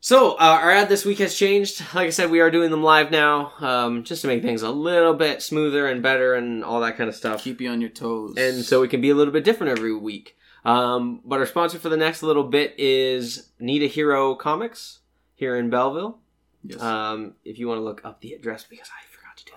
So 0.00 0.32
uh, 0.32 0.36
our 0.62 0.70
ad 0.70 0.88
this 0.88 1.04
week 1.04 1.18
has 1.18 1.34
changed. 1.34 1.80
Like 1.94 2.06
I 2.06 2.10
said, 2.10 2.30
we 2.30 2.40
are 2.40 2.50
doing 2.50 2.70
them 2.70 2.82
live 2.82 3.10
now, 3.10 3.52
um, 3.60 4.04
just 4.04 4.22
to 4.22 4.28
make 4.28 4.40
things 4.42 4.62
a 4.62 4.70
little 4.70 5.14
bit 5.14 5.42
smoother 5.42 5.86
and 5.88 6.02
better 6.02 6.34
and 6.34 6.64
all 6.64 6.80
that 6.80 6.96
kind 6.96 7.08
of 7.10 7.16
stuff. 7.16 7.42
keep 7.42 7.60
you 7.60 7.68
on 7.70 7.80
your 7.82 7.90
toes. 7.90 8.34
and 8.38 8.64
so 8.64 8.82
it 8.82 8.88
can 8.88 9.00
be 9.02 9.10
a 9.10 9.14
little 9.14 9.32
bit 9.32 9.44
different 9.44 9.76
every 9.76 9.94
week. 9.94 10.36
Um, 10.64 11.20
but 11.24 11.38
our 11.38 11.46
sponsor 11.46 11.78
for 11.78 11.88
the 11.88 11.96
next 11.96 12.22
little 12.22 12.44
bit 12.44 12.74
is 12.78 13.50
Need 13.58 13.82
a 13.82 13.86
Hero 13.88 14.34
Comics 14.36 15.00
here 15.34 15.56
in 15.56 15.70
Belleville. 15.70 16.18
yes. 16.64 16.80
Um, 16.80 17.34
if 17.44 17.58
you 17.58 17.68
want 17.68 17.78
to 17.78 17.84
look 17.84 18.00
up 18.04 18.20
the 18.20 18.32
address 18.32 18.64
because 18.64 18.88
I 18.88 19.04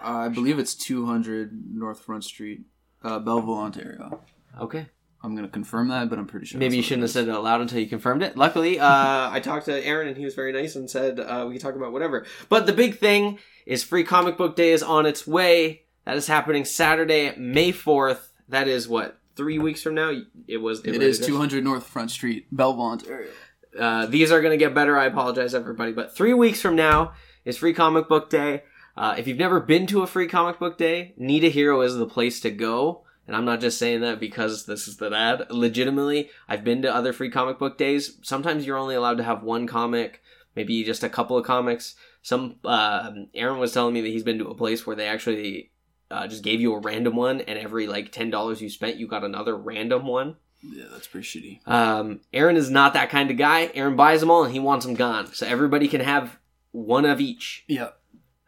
I 0.02 0.28
believe 0.30 0.60
it's 0.60 0.76
200 0.76 1.52
North 1.74 2.02
Front 2.02 2.24
Street, 2.24 2.62
uh, 3.04 3.20
Belleville, 3.20 3.58
Ontario. 3.58 4.22
Okay. 4.60 4.88
I'm 5.22 5.36
gonna 5.36 5.50
confirm 5.50 5.90
that, 5.90 6.10
but 6.10 6.18
I'm 6.18 6.28
pretty 6.28 6.46
sure. 6.46 6.60
Maybe 6.60 6.78
you 6.78 6.82
shouldn't 6.82 7.02
have 7.02 7.12
said 7.12 7.28
it 7.28 7.32
out 7.32 7.44
loud 7.44 7.60
until 7.60 7.80
you 7.80 7.88
confirmed 7.88 8.24
it. 8.24 8.38
Luckily, 8.38 8.80
uh, 8.80 9.30
I 9.30 9.42
talked 9.42 9.66
to 9.66 9.86
Aaron 9.86 10.08
and 10.08 10.16
he 10.16 10.24
was 10.24 10.34
very 10.34 10.54
nice 10.54 10.76
and 10.76 10.90
said 10.90 11.20
uh, 11.20 11.46
we 11.46 11.56
can 11.56 11.62
talk 11.62 11.76
about 11.76 11.92
whatever. 11.92 12.26
But 12.48 12.66
the 12.66 12.72
big 12.72 13.00
thing 13.00 13.38
is 13.66 13.84
Free 13.84 14.06
Comic 14.06 14.38
Book 14.38 14.56
Day 14.56 14.72
is 14.72 14.82
on 14.82 15.06
its 15.06 15.28
way. 15.28 15.84
That 16.06 16.16
is 16.16 16.28
happening 16.28 16.64
Saturday, 16.64 17.36
May 17.38 17.74
4th. 17.74 18.30
That 18.48 18.68
is 18.68 18.88
what, 18.88 19.20
three 19.36 19.60
weeks 19.60 19.84
from 19.84 19.94
now? 19.94 20.12
It 20.48 20.58
was. 20.58 20.80
is. 20.80 20.96
It 20.96 21.04
is 21.04 21.20
200 21.20 21.64
North 21.64 21.86
Front 21.86 22.12
Street, 22.12 22.48
Belleville, 22.52 22.86
Ontario. 22.86 23.30
Uh, 23.78 24.06
these 24.08 24.32
are 24.32 24.42
going 24.42 24.58
to 24.58 24.58
get 24.58 24.74
better. 24.74 24.98
I 24.98 25.06
apologize, 25.06 25.54
everybody. 25.54 25.92
But 25.92 26.16
three 26.16 26.34
weeks 26.34 26.62
from 26.62 26.76
now 26.76 27.14
is 27.46 27.58
Free 27.58 27.74
Comic 27.74 28.08
Book 28.08 28.30
Day. 28.30 28.64
Uh, 29.00 29.16
if 29.18 29.28
you've 29.28 29.38
never 29.38 29.62
been 29.62 29.88
to 29.88 30.02
a 30.02 30.08
Free 30.08 30.28
Comic 30.28 30.60
Book 30.60 30.78
Day, 30.78 31.14
Need 31.16 31.46
a 31.46 31.50
Hero 31.50 31.80
is 31.80 31.96
the 31.96 32.06
place 32.06 32.42
to 32.42 32.52
go. 32.52 33.06
And 33.26 33.36
I'm 33.36 33.46
not 33.46 33.62
just 33.62 33.78
saying 33.78 34.02
that 34.02 34.20
because 34.20 34.66
this 34.66 34.90
is 34.90 34.98
the 34.98 35.10
ad. 35.16 35.46
Legitimately, 35.50 36.30
I've 36.50 36.66
been 36.66 36.82
to 36.82 36.94
other 36.94 37.14
Free 37.14 37.30
Comic 37.30 37.60
Book 37.60 37.78
Days. 37.78 38.18
Sometimes 38.24 38.66
you're 38.66 38.78
only 38.78 38.96
allowed 38.96 39.18
to 39.18 39.24
have 39.24 39.42
one 39.42 39.68
comic, 39.68 40.22
maybe 40.54 40.84
just 40.84 41.02
a 41.02 41.10
couple 41.10 41.38
of 41.38 41.46
comics. 41.46 41.96
Some 42.24 42.58
uh, 42.66 43.12
Aaron 43.34 43.60
was 43.60 43.72
telling 43.72 43.94
me 43.94 44.02
that 44.02 44.10
he's 44.10 44.24
been 44.24 44.40
to 44.40 44.50
a 44.50 44.56
place 44.56 44.86
where 44.86 44.98
they 44.98 45.08
actually 45.08 45.72
uh, 46.12 46.28
just 46.28 46.44
gave 46.44 46.60
you 46.60 46.74
a 46.74 46.80
random 46.80 47.16
one, 47.16 47.40
and 47.40 47.58
every 47.58 47.88
like 47.88 48.12
ten 48.12 48.30
dollars 48.30 48.62
you 48.62 48.70
spent, 48.70 48.98
you 48.98 49.08
got 49.08 49.24
another 49.24 49.56
random 49.56 50.08
one. 50.08 50.36
Yeah, 50.62 50.86
that's 50.92 51.08
pretty 51.08 51.26
shitty. 51.26 51.72
Um, 51.72 52.20
Aaron 52.34 52.58
is 52.58 52.70
not 52.70 52.94
that 52.96 53.10
kind 53.10 53.32
of 53.32 53.38
guy. 53.38 53.72
Aaron 53.76 53.96
buys 53.96 54.20
them 54.20 54.30
all 54.30 54.44
and 54.44 54.52
he 54.52 54.60
wants 54.60 54.86
them 54.86 54.96
gone. 54.96 55.28
So 55.28 55.48
everybody 55.48 55.88
can 55.88 56.02
have 56.02 56.38
one 56.72 57.06
of 57.06 57.22
each. 57.22 57.64
Yeah, 57.68 57.92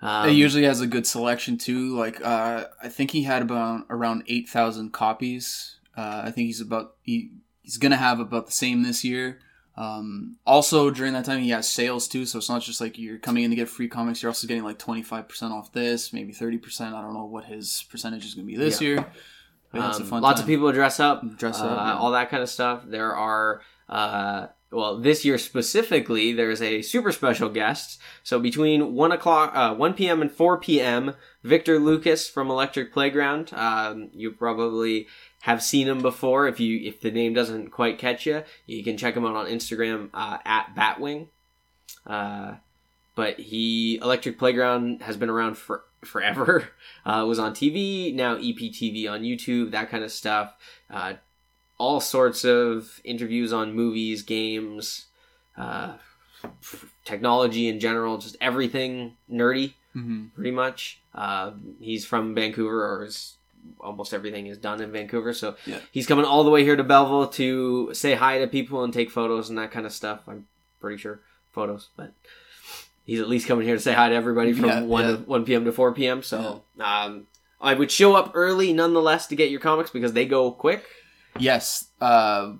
Um, 0.02 0.30
it 0.30 0.34
usually 0.34 0.64
has 0.64 0.82
a 0.82 0.88
good 0.88 1.06
selection 1.06 1.58
too. 1.58 1.96
Like, 1.96 2.24
uh, 2.26 2.66
I 2.82 2.90
think 2.90 3.12
he 3.12 3.24
had 3.24 3.42
about 3.44 3.86
around 3.90 4.24
8,000 4.28 4.92
copies. 4.92 5.76
Uh, 5.96 6.24
I 6.26 6.32
think 6.32 6.48
he's 6.48 6.62
about 6.62 6.96
he, 7.04 7.32
he's 7.62 7.78
gonna 7.78 7.98
have 7.98 8.20
about 8.20 8.46
the 8.48 8.52
same 8.52 8.82
this 8.84 9.04
year. 9.04 9.40
Um, 9.78 10.38
also 10.46 10.90
during 10.92 11.14
that 11.14 11.26
time 11.26 11.42
he 11.42 11.50
has 11.52 11.68
sales 11.70 12.08
too, 12.08 12.26
so 12.26 12.38
it's 12.40 12.50
not 12.50 12.62
just 12.62 12.82
like 12.82 12.98
you're 12.98 13.18
coming 13.18 13.44
in 13.44 13.50
to 13.52 13.56
get 13.56 13.70
free 13.70 13.88
comics. 13.88 14.22
You're 14.22 14.30
also 14.30 14.48
getting 14.48 14.64
like 14.64 14.80
25% 14.80 15.52
off 15.52 15.72
this, 15.72 16.12
maybe 16.14 16.34
30%. 16.34 16.94
I 16.94 17.02
don't 17.02 17.14
know 17.14 17.26
what 17.26 17.46
his 17.46 17.86
percentage 17.90 18.26
is 18.26 18.34
gonna 18.34 18.48
be 18.48 18.58
this 18.58 18.82
Yeah. 18.82 18.88
year. 18.88 19.06
But 19.72 19.90
it's 19.90 20.00
a 20.00 20.02
um, 20.02 20.08
fun 20.08 20.22
lots 20.22 20.42
time. 20.42 20.44
of 20.44 20.48
people 20.48 20.72
dress 20.74 21.00
up, 21.00 21.24
Dress 21.38 21.60
uh, 21.62 21.66
up, 21.66 21.78
yeah. 21.78 21.98
all 21.98 22.12
that 22.12 22.30
kind 22.30 22.44
of 22.44 22.50
stuff. 22.50 22.84
There 22.86 23.16
are, 23.16 23.62
uh, 23.88 24.48
well, 24.72 24.98
this 24.98 25.26
year 25.26 25.38
specifically, 25.38 26.32
there's 26.32 26.62
a 26.62 26.82
super 26.82 27.12
special 27.12 27.50
guest. 27.50 28.00
So 28.24 28.40
between 28.40 28.96
one 28.96 29.12
o'clock, 29.12 29.52
uh, 29.54 29.76
one 29.76 29.94
p.m. 29.94 30.22
and 30.22 30.32
four 30.32 30.58
p.m., 30.58 31.16
Victor 31.44 31.78
Lucas 31.78 32.30
from 32.30 32.50
Electric 32.50 32.94
Playground. 32.94 33.52
Um, 33.54 34.10
you 34.14 34.32
probably 34.32 35.08
have 35.42 35.62
seen 35.62 35.88
him 35.88 36.02
before. 36.02 36.48
If 36.48 36.60
you 36.60 36.80
if 36.88 37.02
the 37.02 37.12
name 37.12 37.34
doesn't 37.34 37.72
quite 37.72 37.98
catch 37.98 38.26
you, 38.26 38.44
you 38.66 38.84
can 38.84 38.98
check 38.98 39.16
him 39.16 39.26
out 39.26 39.36
on 39.36 39.48
Instagram 39.48 40.10
uh, 40.14 40.38
at 40.46 40.74
Batwing. 40.76 41.28
Uh, 42.08 42.56
but 43.16 43.40
he 43.40 43.98
Electric 44.02 44.40
Playground 44.40 45.02
has 45.02 45.18
been 45.18 45.30
around 45.30 45.58
for 45.58 45.84
forever. 46.04 46.70
Uh, 47.04 47.26
was 47.28 47.40
on 47.40 47.52
TV, 47.52 48.14
now 48.14 48.36
EPTV 48.36 49.10
on 49.10 49.24
YouTube, 49.24 49.72
that 49.72 49.90
kind 49.90 50.04
of 50.04 50.12
stuff. 50.12 50.54
All 51.82 52.00
sorts 52.00 52.46
of 52.46 53.02
interviews 53.04 53.52
on 53.52 53.74
movies, 53.74 54.22
games, 54.22 55.06
uh, 55.58 55.94
technology 57.06 57.68
in 57.68 57.80
general, 57.80 58.20
just 58.20 58.36
everything 58.40 59.18
nerdy, 59.32 59.74
Mhm. 59.96 60.30
pretty 60.36 60.52
much. 60.52 61.00
Uh, 61.16 61.54
he's 61.80 62.06
from 62.06 62.36
Vancouver, 62.36 62.86
or 62.86 63.06
is, 63.06 63.34
almost 63.80 64.14
everything 64.14 64.46
is 64.46 64.60
done 64.60 64.80
in 64.80 64.92
Vancouver, 64.92 65.34
so 65.34 65.56
Yeah. 65.66 65.80
he's 65.92 66.06
coming 66.06 66.24
all 66.26 66.44
the 66.44 66.52
way 66.52 66.64
here 66.64 66.76
to 66.76 66.84
Belleville 66.84 67.28
to 67.30 67.90
say 67.94 68.14
hi 68.14 68.38
to 68.38 68.46
people 68.48 68.84
and 68.84 68.94
take 68.94 69.10
photos 69.10 69.50
and 69.50 69.58
that 69.58 69.72
kind 69.72 69.88
of 69.88 69.92
stuff. 69.92 70.20
I'm 70.28 70.46
pretty 70.80 70.98
sure 70.98 71.20
photos, 71.52 71.90
but 71.98 72.12
he's 73.08 73.20
at 73.20 73.28
least 73.28 73.48
coming 73.48 73.66
here 73.66 73.76
to 73.76 73.82
say 73.82 73.94
hi 73.94 74.10
to 74.10 74.16
everybody 74.16 74.54
from 74.54 74.66
Yeah, 74.66 74.82
one 74.84 75.06
yeah. 75.10 75.16
one 75.16 75.46
p.m. 75.46 75.66
to 75.66 75.72
four 75.72 75.92
p.m. 75.94 76.22
So 76.22 76.64
um, 76.80 77.26
I 77.60 77.74
would 77.74 77.90
show 77.92 78.14
up 78.16 78.32
early 78.36 78.72
nonetheless 78.72 79.26
to 79.28 79.36
get 79.36 79.50
your 79.50 79.60
comics 79.60 79.90
because 79.90 80.14
they 80.14 80.28
go 80.28 80.52
quick. 80.52 80.86
Yes, 81.40 81.88
uh, 82.00 82.54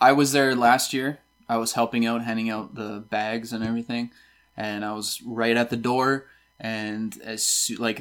I 0.00 0.12
was 0.12 0.32
there 0.32 0.54
last 0.54 0.92
year. 0.92 1.20
I 1.48 1.56
was 1.58 1.72
helping 1.74 2.04
out, 2.06 2.22
handing 2.22 2.50
out 2.50 2.74
the 2.74 3.04
bags 3.08 3.52
and 3.52 3.62
everything, 3.64 4.10
and 4.56 4.84
I 4.84 4.92
was 4.92 5.22
right 5.24 5.56
at 5.56 5.70
the 5.70 5.76
door. 5.76 6.26
And 6.58 7.16
as 7.22 7.70
like 7.78 8.00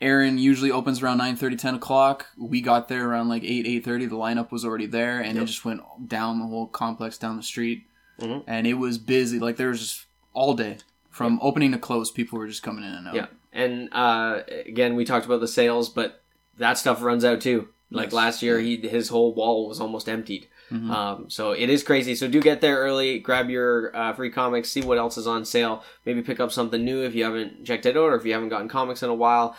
Aaron 0.00 0.38
usually 0.38 0.70
opens 0.70 1.02
around 1.02 1.18
9 1.18 1.34
30, 1.36 1.56
10 1.56 1.74
o'clock. 1.74 2.26
We 2.38 2.60
got 2.60 2.88
there 2.88 3.08
around 3.08 3.28
like 3.28 3.42
eight 3.42 3.66
eight 3.66 3.84
thirty. 3.84 4.06
The 4.06 4.16
lineup 4.16 4.52
was 4.52 4.64
already 4.64 4.86
there, 4.86 5.18
and 5.20 5.34
Yep. 5.34 5.42
it 5.42 5.46
just 5.46 5.64
went 5.64 5.80
down 6.08 6.38
the 6.38 6.46
whole 6.46 6.66
complex, 6.68 7.18
down 7.18 7.36
the 7.36 7.42
street, 7.42 7.84
Mhm. 8.20 8.44
and 8.46 8.66
it 8.66 8.74
was 8.74 8.98
busy. 8.98 9.38
Like 9.40 9.56
there 9.56 9.68
was 9.70 9.80
just 9.80 10.06
all 10.34 10.54
day 10.54 10.78
from 11.10 11.38
opening 11.42 11.72
to 11.72 11.78
close. 11.78 12.10
People 12.12 12.38
were 12.38 12.46
just 12.46 12.62
coming 12.62 12.84
in 12.84 12.92
and 12.92 13.08
out. 13.08 13.14
Yeah, 13.16 13.26
and 13.52 13.88
uh, 13.92 14.42
again, 14.66 14.94
we 14.94 15.04
talked 15.04 15.26
about 15.26 15.40
the 15.40 15.48
sales, 15.48 15.88
but 15.88 16.22
that 16.58 16.78
stuff 16.78 17.02
runs 17.02 17.24
out 17.24 17.40
too. 17.40 17.68
Like 17.90 18.06
Yes. 18.06 18.12
last 18.12 18.42
year, 18.42 18.58
he 18.60 18.76
his 18.76 19.08
whole 19.08 19.32
wall 19.34 19.66
was 19.68 19.80
almost 19.80 20.08
emptied. 20.08 20.46
Mhm. 20.70 20.90
Um, 20.90 21.30
so 21.30 21.52
it 21.52 21.70
is 21.70 21.82
crazy. 21.82 22.14
So 22.14 22.28
do 22.28 22.40
get 22.42 22.60
there 22.60 22.76
early, 22.76 23.18
grab 23.18 23.48
your 23.48 23.96
uh, 23.96 24.12
free 24.12 24.28
comics, 24.30 24.68
see 24.70 24.82
what 24.82 24.98
else 24.98 25.16
is 25.16 25.26
on 25.26 25.46
sale. 25.46 25.82
Maybe 26.04 26.20
pick 26.20 26.38
up 26.40 26.52
something 26.52 26.84
new 26.84 27.02
if 27.02 27.14
you 27.14 27.24
haven't 27.24 27.64
checked 27.64 27.86
it 27.86 27.96
out, 27.96 28.02
or 28.12 28.14
if 28.16 28.26
you 28.26 28.34
haven't 28.34 28.50
gotten 28.50 28.68
comics 28.68 29.02
in 29.02 29.08
a 29.08 29.14
while. 29.14 29.56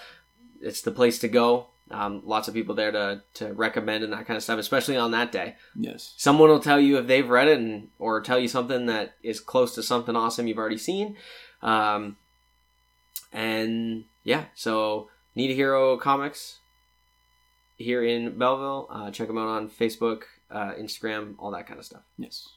It's 0.61 0.81
the 0.81 0.91
place 0.91 1.17
to 1.19 1.27
go. 1.27 1.67
Um, 1.91 2.21
lots 2.23 2.47
of 2.47 2.53
people 2.53 2.75
there 2.75 2.91
to 2.91 3.23
to 3.35 3.51
recommend 3.53 4.03
and 4.03 4.13
that 4.13 4.27
kind 4.27 4.37
of 4.37 4.43
stuff, 4.43 4.59
especially 4.59 4.95
on 4.95 5.09
that 5.09 5.31
day. 5.31 5.55
Yes. 5.75 6.13
Someone 6.17 6.49
will 6.49 6.59
tell 6.59 6.79
you 6.79 6.99
if 6.99 7.07
they've 7.07 7.27
read 7.27 7.47
it, 7.47 7.57
and 7.57 7.87
or 7.97 8.21
tell 8.21 8.37
you 8.37 8.47
something 8.47 8.85
that 8.85 9.13
is 9.23 9.39
close 9.39 9.73
to 9.73 9.81
something 9.81 10.15
awesome 10.15 10.45
you've 10.45 10.59
already 10.59 10.77
seen. 10.77 11.17
Um, 11.63 12.17
and 13.33 14.05
yeah, 14.23 14.45
so 14.53 15.09
Need 15.35 15.51
a 15.51 15.55
Hero 15.55 15.97
Comics 15.97 16.58
here 17.79 18.03
in 18.03 18.37
Belleville. 18.37 18.87
Uh, 18.91 19.09
check 19.09 19.27
them 19.27 19.37
out 19.37 19.47
on 19.47 19.69
Facebook, 19.69 20.23
uh, 20.51 20.73
Instagram, 20.73 21.33
all 21.39 21.49
that 21.51 21.65
kind 21.65 21.79
of 21.79 21.85
stuff. 21.85 22.03
Yes. 22.17 22.49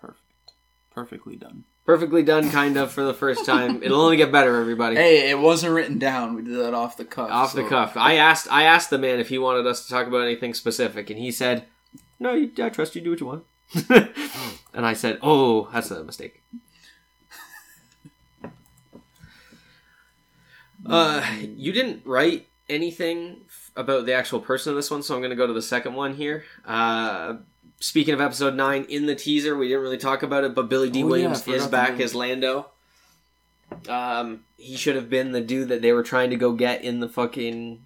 Perfect. 0.00 0.20
Perfectly 0.90 1.36
done. 1.36 1.64
Perfectly 1.84 2.24
done, 2.24 2.50
kind 2.50 2.76
of, 2.78 2.90
for 2.90 3.04
the 3.04 3.14
first 3.14 3.46
time. 3.46 3.80
It'll 3.82 4.00
only 4.00 4.16
get 4.16 4.32
better, 4.32 4.60
everybody. 4.60 4.96
Hey, 4.96 5.30
it 5.30 5.38
wasn't 5.38 5.74
written 5.74 5.98
down. 6.00 6.34
We 6.34 6.42
did 6.42 6.56
that 6.56 6.74
off 6.74 6.96
the 6.96 7.04
cuff. 7.04 7.30
Off 7.30 7.52
the 7.52 7.62
cuff. 7.62 7.96
I 7.96 8.14
asked. 8.14 8.48
I 8.50 8.64
asked 8.64 8.90
the 8.90 8.98
man 8.98 9.20
if 9.20 9.28
he 9.28 9.38
wanted 9.38 9.66
us 9.68 9.84
to 9.84 9.90
talk 9.92 10.08
about 10.08 10.22
anything 10.22 10.52
specific, 10.52 11.10
and 11.10 11.18
he 11.18 11.30
said, 11.30 11.66
"No, 12.18 12.32
you, 12.32 12.50
I 12.58 12.70
trust 12.70 12.96
you. 12.96 13.02
Do 13.02 13.10
what 13.10 13.20
you 13.20 13.26
want." 13.26 13.44
and 14.74 14.84
I 14.84 14.94
said, 14.94 15.18
"Oh, 15.22 15.68
that's 15.72 15.90
a 15.92 16.02
mistake." 16.02 16.42
Uh, 20.88 21.26
you 21.42 21.72
didn't 21.72 22.00
write 22.06 22.46
anything 22.68 23.40
about 23.76 24.06
the 24.06 24.12
actual 24.14 24.40
person 24.40 24.70
of 24.70 24.76
this 24.76 24.90
one, 24.90 25.02
so 25.02 25.14
I'm 25.14 25.20
going 25.20 25.30
to 25.30 25.36
go 25.36 25.46
to 25.46 25.52
the 25.52 25.62
second 25.62 25.94
one 25.94 26.14
here. 26.14 26.44
Uh, 26.64 27.36
speaking 27.80 28.14
of 28.14 28.20
episode 28.20 28.54
nine, 28.54 28.84
in 28.88 29.06
the 29.06 29.14
teaser, 29.14 29.56
we 29.56 29.68
didn't 29.68 29.82
really 29.82 29.98
talk 29.98 30.22
about 30.22 30.44
it, 30.44 30.54
but 30.54 30.68
Billy 30.68 30.90
Dee 30.90 31.02
Oh, 31.02 31.06
Williams 31.08 31.42
forgot 31.42 31.56
is 31.56 31.66
back 31.66 32.00
as 32.00 32.14
Lando. 32.14 32.70
Um, 33.88 34.44
he 34.56 34.76
should 34.76 34.96
have 34.96 35.10
been 35.10 35.32
the 35.32 35.40
dude 35.40 35.68
that 35.68 35.82
they 35.82 35.92
were 35.92 36.02
trying 36.02 36.30
to 36.30 36.36
go 36.36 36.52
get 36.52 36.82
in 36.82 37.00
the 37.00 37.08
fucking. 37.08 37.82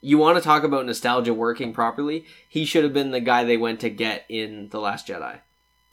You 0.00 0.18
want 0.18 0.36
to 0.38 0.42
talk 0.44 0.62
about 0.62 0.86
nostalgia 0.86 1.34
working 1.34 1.72
properly? 1.72 2.24
He 2.48 2.64
should 2.64 2.84
have 2.84 2.92
been 2.92 3.10
the 3.10 3.20
guy 3.20 3.44
they 3.44 3.56
went 3.56 3.80
to 3.80 3.90
get 3.90 4.24
in 4.28 4.68
the 4.70 4.80
Last 4.80 5.08
Jedi. 5.08 5.40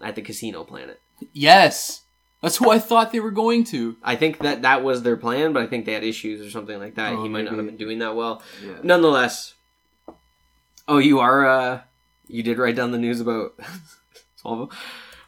at 0.02 0.16
the 0.16 0.22
Casino 0.22 0.64
Planet. 0.64 1.00
Yes, 1.34 2.02
that's 2.42 2.58
who 2.58 2.70
I 2.70 2.80
thought 2.80 3.12
they 3.12 3.20
were 3.20 3.32
going 3.32 3.64
to. 3.66 3.96
I 4.04 4.16
think 4.16 4.40
that 4.40 4.62
that 4.64 4.84
was 4.84 5.02
their 5.04 5.18
plan, 5.18 5.54
but 5.54 5.64
I 5.64 5.68
think 5.68 5.86
they 5.86 5.94
had 5.94 6.04
issues 6.04 6.46
or 6.46 6.50
something 6.52 6.78
like 6.80 6.96
that. 6.96 7.14
Oh, 7.14 7.24
he 7.24 7.30
might 7.30 7.46
not 7.46 7.56
have 7.56 7.66
been 7.66 7.78
doing 7.78 8.00
that 8.00 8.16
well. 8.16 8.42
Yeah. 8.64 8.74
Nonetheless, 8.84 9.54
oh, 10.88 10.98
you 11.00 11.20
are. 11.20 11.48
uh 11.48 11.82
You 12.28 12.44
did 12.44 12.58
write 12.58 12.76
down 12.76 12.92
the 12.92 12.98
news 13.00 13.20
about. 13.22 13.54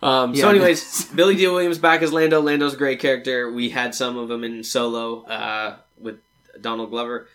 Um, 0.02 0.34
Yeah, 0.36 0.42
so, 0.44 0.50
anyways, 0.50 1.06
Billy 1.06 1.36
Dee 1.36 1.48
Williams 1.48 1.80
back 1.80 2.04
as 2.04 2.14
Lando. 2.14 2.40
Lando's 2.40 2.76
a 2.76 2.78
great 2.78 3.00
character. 3.00 3.52
We 3.52 3.70
had 3.70 3.96
some 3.96 4.16
of 4.16 4.30
him 4.30 4.44
in 4.44 4.64
Solo 4.64 5.24
uh, 5.24 5.78
with 6.00 6.20
Donald 6.62 6.92
Glover, 6.92 7.28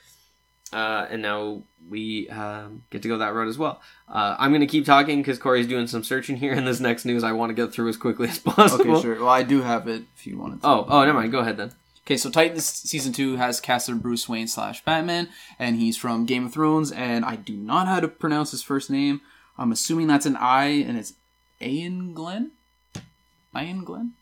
uh, 0.73 1.07
and 1.11 1.23
now 1.23 1.63
we 1.89 2.29
um, 2.31 2.85
get 2.91 3.03
to 3.03 3.09
go 3.09 3.19
that 3.19 3.35
road 3.35 3.49
as 3.49 3.59
well. 3.59 3.81
Uh, 4.09 4.37
I'm 4.39 4.51
going 4.51 4.61
to 4.61 4.67
keep 4.67 4.87
talking 4.87 5.19
because 5.21 5.39
Corey's 5.39 5.67
doing 5.67 5.87
some 5.87 6.05
searching 6.05 6.37
here, 6.37 6.53
and 6.53 6.67
this 6.67 6.81
next 6.81 7.05
news 7.05 7.23
I 7.25 7.33
want 7.33 7.51
to 7.51 7.55
get 7.55 7.73
through 7.73 7.89
as 7.89 7.97
quickly 7.97 8.29
as 8.29 8.39
possible. 8.41 8.93
Okay, 8.93 9.03
sure. 9.03 9.19
Well, 9.21 9.29
I 9.29 9.43
do 9.43 9.63
have 9.63 9.89
it 9.89 10.03
if 10.17 10.27
you 10.27 10.39
wanted 10.39 10.63
to. 10.63 10.67
Oh, 10.67 10.87
oh, 10.89 11.05
never 11.05 11.19
mind. 11.19 11.33
Go 11.33 11.41
ahead 11.41 11.57
then. 11.57 11.73
Okay, 12.05 12.17
so 12.17 12.31
Titans 12.31 12.65
season 12.65 13.13
two 13.13 13.37
has 13.37 13.61
casted 13.61 14.03
Bruce 14.03 14.29
Wayne 14.29 14.49
slash 14.49 14.85
Batman, 14.85 15.29
and 15.59 15.77
he's 15.77 15.97
from 15.97 16.27
Game 16.27 16.47
of 16.47 16.53
Thrones, 16.53 16.91
and 16.91 17.25
I 17.25 17.37
do 17.37 17.55
not 17.55 17.85
know 17.85 17.93
how 17.93 18.01
to 18.01 18.09
pronounce 18.09 18.51
his 18.51 18.63
first 18.63 18.91
name. 18.91 19.21
I'm 19.57 19.71
assuming 19.71 20.09
that's 20.09 20.27
an 20.27 20.37
I, 20.37 20.67
and 20.67 20.99
it's 20.99 21.15
Iain 21.61 22.13
Glen. 22.15 22.53
Iain 23.55 23.85
Glen. 23.85 24.15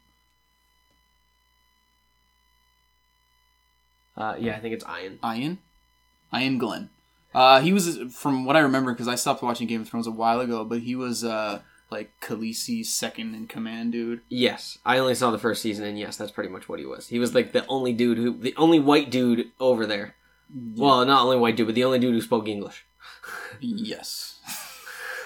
Uh, 4.16 4.36
yeah, 4.38 4.56
I 4.56 4.60
think 4.60 4.74
it's 4.74 4.84
Iron. 4.84 5.18
Ian. 5.24 5.58
Iain 6.32 6.58
Glen. 6.58 6.90
Uh, 7.34 7.60
he 7.60 7.72
was 7.72 7.98
from 8.12 8.44
what 8.44 8.56
I 8.56 8.60
remember 8.60 8.92
because 8.92 9.08
I 9.08 9.14
stopped 9.14 9.42
watching 9.42 9.66
Game 9.66 9.82
of 9.82 9.88
Thrones 9.88 10.06
a 10.06 10.12
while 10.12 10.40
ago, 10.40 10.64
but 10.64 10.80
he 10.80 10.96
was 10.96 11.24
uh 11.24 11.60
like 11.90 12.12
Khaleesi's 12.20 12.92
second 12.92 13.34
in 13.34 13.46
command 13.46 13.92
dude. 13.92 14.20
Yes, 14.28 14.78
I 14.84 14.98
only 14.98 15.14
saw 15.14 15.30
the 15.30 15.38
first 15.38 15.62
season, 15.62 15.84
and 15.84 15.98
yes, 15.98 16.16
that's 16.16 16.30
pretty 16.32 16.50
much 16.50 16.68
what 16.68 16.78
he 16.78 16.86
was. 16.86 17.08
He 17.08 17.18
was 17.18 17.34
like 17.34 17.52
the 17.52 17.66
only 17.66 17.92
dude 17.92 18.18
who, 18.18 18.36
the 18.38 18.54
only 18.56 18.78
white 18.78 19.10
dude 19.10 19.50
over 19.58 19.86
there. 19.86 20.14
Well, 20.52 21.04
not 21.04 21.24
only 21.24 21.36
white 21.36 21.56
dude, 21.56 21.66
but 21.66 21.74
the 21.74 21.84
only 21.84 21.98
dude 21.98 22.14
who 22.14 22.20
spoke 22.20 22.48
English. 22.48 22.84
Yes. 23.60 24.40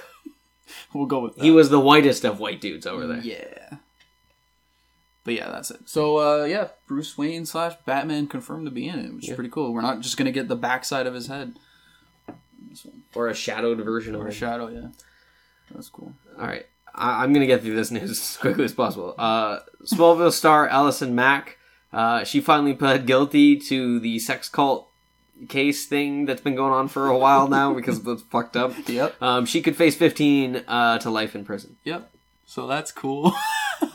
we'll 0.95 1.07
go 1.07 1.21
with 1.21 1.37
that. 1.37 1.45
He 1.45 1.51
was 1.51 1.71
the 1.71 1.81
whitest 1.81 2.25
of 2.25 2.41
white 2.41 2.61
dudes 2.61 2.87
over 2.87 3.07
there. 3.07 3.21
Yeah. 3.21 3.79
But 5.25 5.35
yeah, 5.35 5.51
that's 5.51 5.71
it. 5.71 5.81
So 5.89 6.19
uh, 6.19 6.45
yeah, 6.45 6.69
Bruce 6.87 7.17
Wayne 7.17 7.47
slash 7.47 7.75
Batman 7.87 8.27
confirmed 8.27 8.67
to 8.67 8.71
be 8.71 8.87
in 8.89 8.99
it, 8.99 9.15
which 9.15 9.25
Yeah. 9.25 9.31
is 9.33 9.35
pretty 9.37 9.51
cool. 9.51 9.73
We're 9.73 9.81
not 9.81 10.01
just 10.01 10.17
gonna 10.17 10.33
get 10.33 10.49
the 10.49 10.57
backside 10.57 11.07
of 11.07 11.15
his 11.15 11.29
head. 11.29 11.55
This 12.71 12.85
one. 12.85 13.03
Or 13.15 13.29
a 13.29 13.35
shadowed 13.35 13.79
version 13.79 14.15
of 14.15 14.21
Or 14.21 14.25
a 14.25 14.29
him. 14.29 14.35
shadow, 14.35 14.69
yeah. 14.69 14.89
That's 15.75 15.89
cool. 15.89 16.13
All 16.39 16.47
right, 16.47 16.67
I- 16.95 17.23
I'm 17.23 17.33
gonna 17.33 17.47
get 17.47 17.63
through 17.63 17.75
this 17.77 17.91
news 17.97 18.11
as 18.11 18.37
quickly 18.37 18.65
as 18.65 18.75
possible. 18.75 19.15
Uh, 19.19 19.61
Smallville 19.85 20.33
star 20.33 20.69
Allison 20.69 21.15
Mack, 21.15 21.57
uh, 21.93 22.25
she 22.25 22.41
finally 22.41 22.75
pled 22.75 23.07
guilty 23.07 23.57
to 23.57 23.99
the 24.01 24.19
sex 24.19 24.49
cult 24.49 24.89
case 25.49 25.87
thing 25.87 26.27
that's 26.27 26.41
been 26.43 26.55
going 26.55 26.73
on 26.73 26.87
for 26.89 27.09
a 27.09 27.17
while 27.19 27.49
now 27.49 27.73
because 27.79 28.07
it's 28.07 28.23
fucked 28.25 28.57
up. 28.57 28.73
Yep. 28.89 29.21
Um, 29.23 29.47
she 29.47 29.63
could 29.63 29.75
face 29.77 29.97
15 29.97 30.65
uh, 30.69 30.99
to 30.99 31.11
life 31.11 31.35
in 31.35 31.45
prison. 31.45 31.77
Yep. 31.85 32.11
So 32.47 32.67
that's 32.67 32.93
cool. 32.93 33.33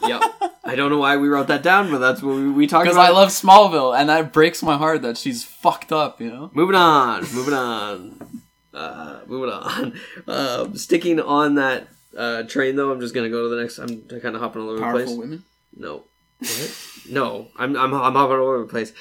Yep. 0.05 0.21
I 0.69 0.75
don't 0.75 0.89
know 0.91 0.99
why 0.99 1.17
we 1.17 1.27
wrote 1.27 1.47
that 1.47 1.63
down, 1.63 1.89
but 1.89 1.97
that's 1.97 2.21
what 2.21 2.35
we, 2.35 2.49
we 2.49 2.67
talked 2.67 2.85
about. 2.87 2.93
Because. 2.93 3.09
I 3.09 3.11
love 3.11 3.29
Smallville, 3.29 3.97
and 3.99 4.07
that 4.09 4.31
breaks 4.31 4.61
my 4.61 4.77
heart 4.77 5.01
that 5.01 5.17
she's 5.17 5.43
fucked 5.43 5.91
up. 5.91 6.21
You 6.21 6.29
know. 6.29 6.51
Moving 6.53 6.75
on, 6.75 7.21
moving 7.33 7.53
on, 7.53 8.41
uh, 8.73 9.19
moving 9.27 9.49
on. 9.51 9.99
Um, 10.27 10.77
sticking 10.77 11.19
on 11.19 11.55
that 11.55 11.87
uh, 12.15 12.43
train 12.43 12.75
though, 12.75 12.91
I'm 12.91 12.99
just 12.99 13.13
gonna 13.15 13.29
go 13.29 13.43
to 13.43 13.55
the 13.55 13.61
next. 13.61 13.79
I'm 13.79 14.01
kind 14.21 14.35
of 14.35 14.41
hopping 14.41 14.61
all 14.61 14.69
over 14.69 14.77
the 14.77 14.83
Powerful 14.83 15.05
place. 15.05 15.17
women. 15.17 15.43
No, 15.75 16.03
What? 16.39 16.77
no, 17.09 17.47
I'm 17.57 17.75
I'm 17.75 17.93
I'm 17.93 18.13
hopping 18.13 18.37
all 18.37 18.47
over 18.49 18.59
the 18.59 18.67
place. 18.67 18.93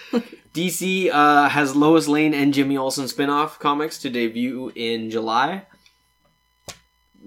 DC 0.55 1.11
uh, 1.12 1.49
has 1.51 1.77
Lois 1.77 2.09
Lane 2.09 2.33
and 2.35 2.55
Jimmy 2.55 2.77
Olsen 2.79 3.07
spin-off 3.09 3.59
comics 3.59 3.99
to 3.99 4.11
debut 4.11 4.73
in 4.75 5.11
July. 5.11 5.66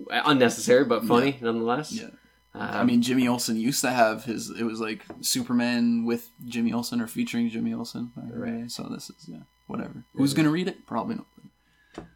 Unnecessary 0.09 0.83
but 0.85 1.05
funny 1.05 1.37
nonetheless. 1.41 1.91
Yeah. 1.91 2.07
Um, 2.53 2.61
I 2.61 2.83
mean, 2.83 3.01
Jimmy 3.01 3.27
Olsen 3.27 3.55
used 3.55 3.81
to 3.81 3.91
have 3.91 4.25
his. 4.25 4.49
It 4.49 4.63
was 4.63 4.79
like 4.79 5.05
Superman 5.21 6.05
with 6.05 6.29
Jimmy 6.45 6.73
Olsen 6.73 6.99
or 6.99 7.07
featuring 7.07 7.49
Jimmy 7.49 7.73
Olsen. 7.73 8.11
Right. 8.15 8.69
So 8.69 8.83
this 8.83 9.09
is 9.09 9.25
yeah, 9.27 9.43
whatever. 9.67 10.03
Who's 10.15 10.33
gonna 10.33 10.49
read 10.49 10.67
it? 10.67 10.85
Probably 10.85 11.15
not. 11.15 11.27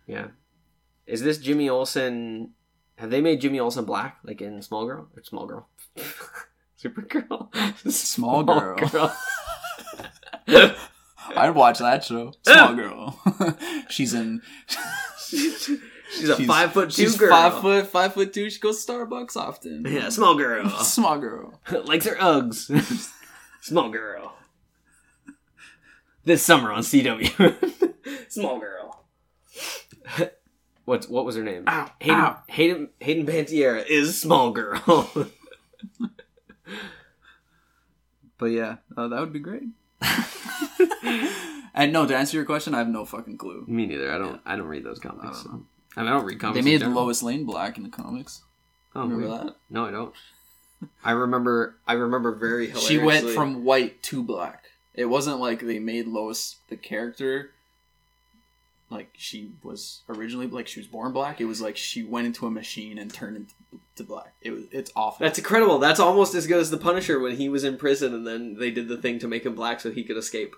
yeah. 0.08 0.28
Is 1.08 1.22
this 1.22 1.38
Jimmy 1.38 1.70
Olsen? 1.70 2.52
Have 2.98 3.12
they 3.12 3.22
made 3.22 3.42
Jimmy 3.42 3.60
Olsen 3.60 3.86
black, 3.86 4.18
like 4.24 4.42
in 4.42 4.62
Small 4.62 4.86
Girl 4.86 5.08
or 5.16 5.24
Small 5.24 5.46
Girl? 5.46 5.70
Supergirl. 6.82 7.50
Small 7.92 8.44
Girl. 8.44 8.78
Girl. 8.78 9.16
I'd 11.36 11.56
watch 11.56 11.80
that 11.80 12.04
show. 12.04 12.34
Small 12.44 12.76
girl. 12.76 13.20
she's 13.90 14.14
in. 14.14 14.42
She's 16.18 16.30
a 16.30 16.44
five 16.46 16.72
foot 16.74 16.92
two 16.92 17.04
she's 17.04 17.18
girl. 17.18 17.30
Five 17.30 17.62
foot, 17.62 17.88
five 17.88 18.14
foot 18.14 18.34
two. 18.34 18.50
She 18.50 18.60
goes 18.60 18.84
to 18.86 18.92
Starbucks 18.92 19.36
often. 19.36 19.86
Yeah, 19.88 20.10
small 20.10 20.36
girl. 20.36 20.70
Small 20.84 21.18
girl. 21.20 21.60
Likes 21.86 22.06
her 22.06 22.16
Uggs. 22.16 23.12
small 23.62 23.90
girl. 23.90 24.34
This 26.24 26.44
summer 26.44 26.72
on 26.72 26.84
CW. 26.84 28.32
small 28.32 28.60
girl. 28.60 29.04
What 30.86 31.06
what 31.06 31.26
was 31.26 31.36
her 31.36 31.44
name? 31.44 31.64
Ow, 31.68 31.90
Hayden, 32.00 32.20
ow. 32.20 32.40
Hayden 32.48 32.90
Hayden 33.00 33.26
Panettiere 33.26 33.86
is 33.88 34.20
small 34.20 34.52
girl. 34.52 35.12
But 38.38 38.48
yeah, 38.48 38.78
uh, 38.98 39.08
that 39.08 39.20
would 39.20 39.34
be 39.34 39.40
great. 39.40 39.64
and 41.74 41.94
no, 41.94 42.06
to 42.06 42.16
answer 42.16 42.36
your 42.36 42.46
question, 42.46 42.76
I 42.76 42.80
have 42.80 42.90
no 42.90 43.06
fucking 43.06 43.38
clue. 43.38 43.64
Me 43.68 43.86
neither. 43.86 44.12
I 44.12 44.18
don't 44.18 44.42
I 44.46 44.56
don't 44.56 44.68
read 44.68 44.84
those 44.84 45.00
comics. 45.00 45.46
I 45.96 46.02
don't 46.02 46.08
so. 46.08 46.10
know. 46.10 46.10
I, 46.10 46.12
mean, 46.12 46.14
I 46.14 46.18
don't 46.18 46.26
read 46.26 46.40
comics. 46.40 46.56
They 46.56 46.72
made 46.72 46.80
general. 46.80 47.04
Lois 47.04 47.24
Lane 47.24 47.46
black 47.46 47.78
in 47.78 47.84
the 47.84 47.90
comics. 47.90 48.42
Oh, 48.96 49.02
Remember 49.02 49.28
weird. 49.28 49.48
that? 49.48 49.56
No, 49.70 49.86
I 49.86 49.92
don't. 49.92 50.14
I 51.04 51.12
remember. 51.12 51.76
I 51.88 51.94
remember 51.94 52.32
very 52.34 52.68
hilariously. 52.68 52.96
She 52.96 53.04
went 53.04 53.30
from 53.30 53.64
white 53.64 54.04
to 54.04 54.24
black. 54.24 54.66
It 54.94 55.06
wasn't 55.06 55.40
like 55.40 55.62
they 55.62 55.80
made 55.80 56.08
Lois 56.08 56.58
the 56.70 56.78
character 56.78 57.52
like 58.90 59.10
she 59.18 59.52
was 59.64 60.02
originally 60.10 60.48
like 60.48 60.68
she 60.68 60.80
was 60.80 60.88
born 60.88 61.12
black. 61.12 61.42
It 61.42 61.46
was 61.46 61.62
like 61.62 61.78
she 61.78 62.04
went 62.04 62.28
into 62.28 62.46
a 62.46 62.52
machine 62.52 62.98
and 62.98 63.14
turned 63.14 63.38
into 63.38 63.54
to 63.96 64.04
black. 64.04 64.34
It 64.42 64.52
was 64.52 64.64
it's 64.72 64.92
awful. 64.96 65.24
That's 65.26 65.38
incredible. 65.40 65.80
That's 65.80 66.00
almost 66.00 66.36
as 66.36 66.48
good 66.48 66.60
as 66.60 66.70
the 66.70 66.78
Punisher 66.78 67.20
when 67.20 67.38
he 67.38 67.50
was 67.50 67.64
in 67.64 67.78
prison, 67.78 68.14
and 68.14 68.28
then 68.28 68.58
they 68.58 68.72
did 68.72 68.88
the 68.88 68.98
thing 68.98 69.20
to 69.20 69.28
make 69.28 69.46
him 69.46 69.56
black 69.56 69.80
so 69.80 69.92
he 69.92 70.04
could 70.04 70.18
escape. 70.18 70.56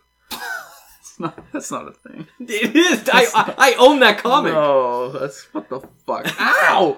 That's 1.18 1.36
not, 1.38 1.52
that's 1.54 1.72
not 1.72 1.88
a 1.88 1.92
thing. 1.92 2.28
It 2.40 2.76
is. 2.76 3.10
I, 3.12 3.26
I, 3.34 3.54
I 3.58 3.76
own 3.80 4.00
that 4.02 4.20
comic. 4.20 4.54
No, 4.54 5.12
that's 5.12 5.44
what 5.54 5.70
the 5.70 5.82
fuck. 6.06 6.28
Ow! 6.40 6.98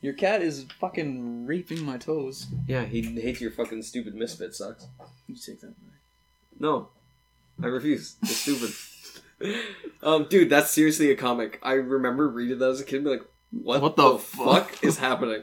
Your 0.00 0.12
cat 0.12 0.42
is 0.42 0.66
fucking 0.78 1.46
raping 1.46 1.82
my 1.82 1.96
toes. 1.96 2.46
Yeah, 2.68 2.84
he 2.84 3.00
hates 3.20 3.40
your 3.40 3.50
fucking 3.50 3.82
stupid 3.82 4.14
misfit 4.14 4.54
sucks. 4.54 4.86
You 5.26 5.34
take 5.34 5.60
that 5.62 5.68
back. 5.68 6.00
No, 6.60 6.88
I 7.62 7.66
refuse. 7.66 8.16
It's 8.22 8.36
stupid. 8.36 8.74
um, 10.02 10.26
dude, 10.28 10.50
that's 10.50 10.70
seriously 10.70 11.10
a 11.10 11.16
comic. 11.16 11.58
I 11.62 11.72
remember 11.72 12.28
reading 12.28 12.58
that 12.58 12.70
as 12.70 12.80
a 12.80 12.84
kid, 12.84 12.96
and 12.96 13.04
be 13.04 13.10
like, 13.12 13.24
"What, 13.50 13.80
What 13.80 13.96
the, 13.96 14.12
the 14.12 14.18
fuck? 14.18 14.70
fuck? 14.70 14.84
is 14.84 14.98
happening?" 14.98 15.42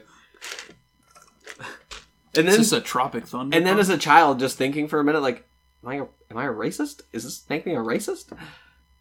And 2.34 2.46
It's 2.46 2.56
then, 2.56 2.62
just 2.62 2.72
a 2.72 2.80
Tropic 2.80 3.26
Thunder. 3.26 3.54
and 3.56 3.66
then 3.66 3.78
as 3.78 3.90
a 3.90 3.98
child, 3.98 4.38
just 4.38 4.56
thinking 4.56 4.88
for 4.88 4.98
a 4.98 5.04
minute, 5.04 5.20
like, 5.20 5.44
"Am 5.82 5.88
I 5.88 5.94
a, 5.96 6.02
am 6.30 6.36
I 6.38 6.44
a 6.44 6.52
racist? 6.52 7.02
Is 7.12 7.24
this 7.24 7.44
make 7.48 7.66
me 7.66 7.72
a 7.74 7.78
racist?" 7.78 8.36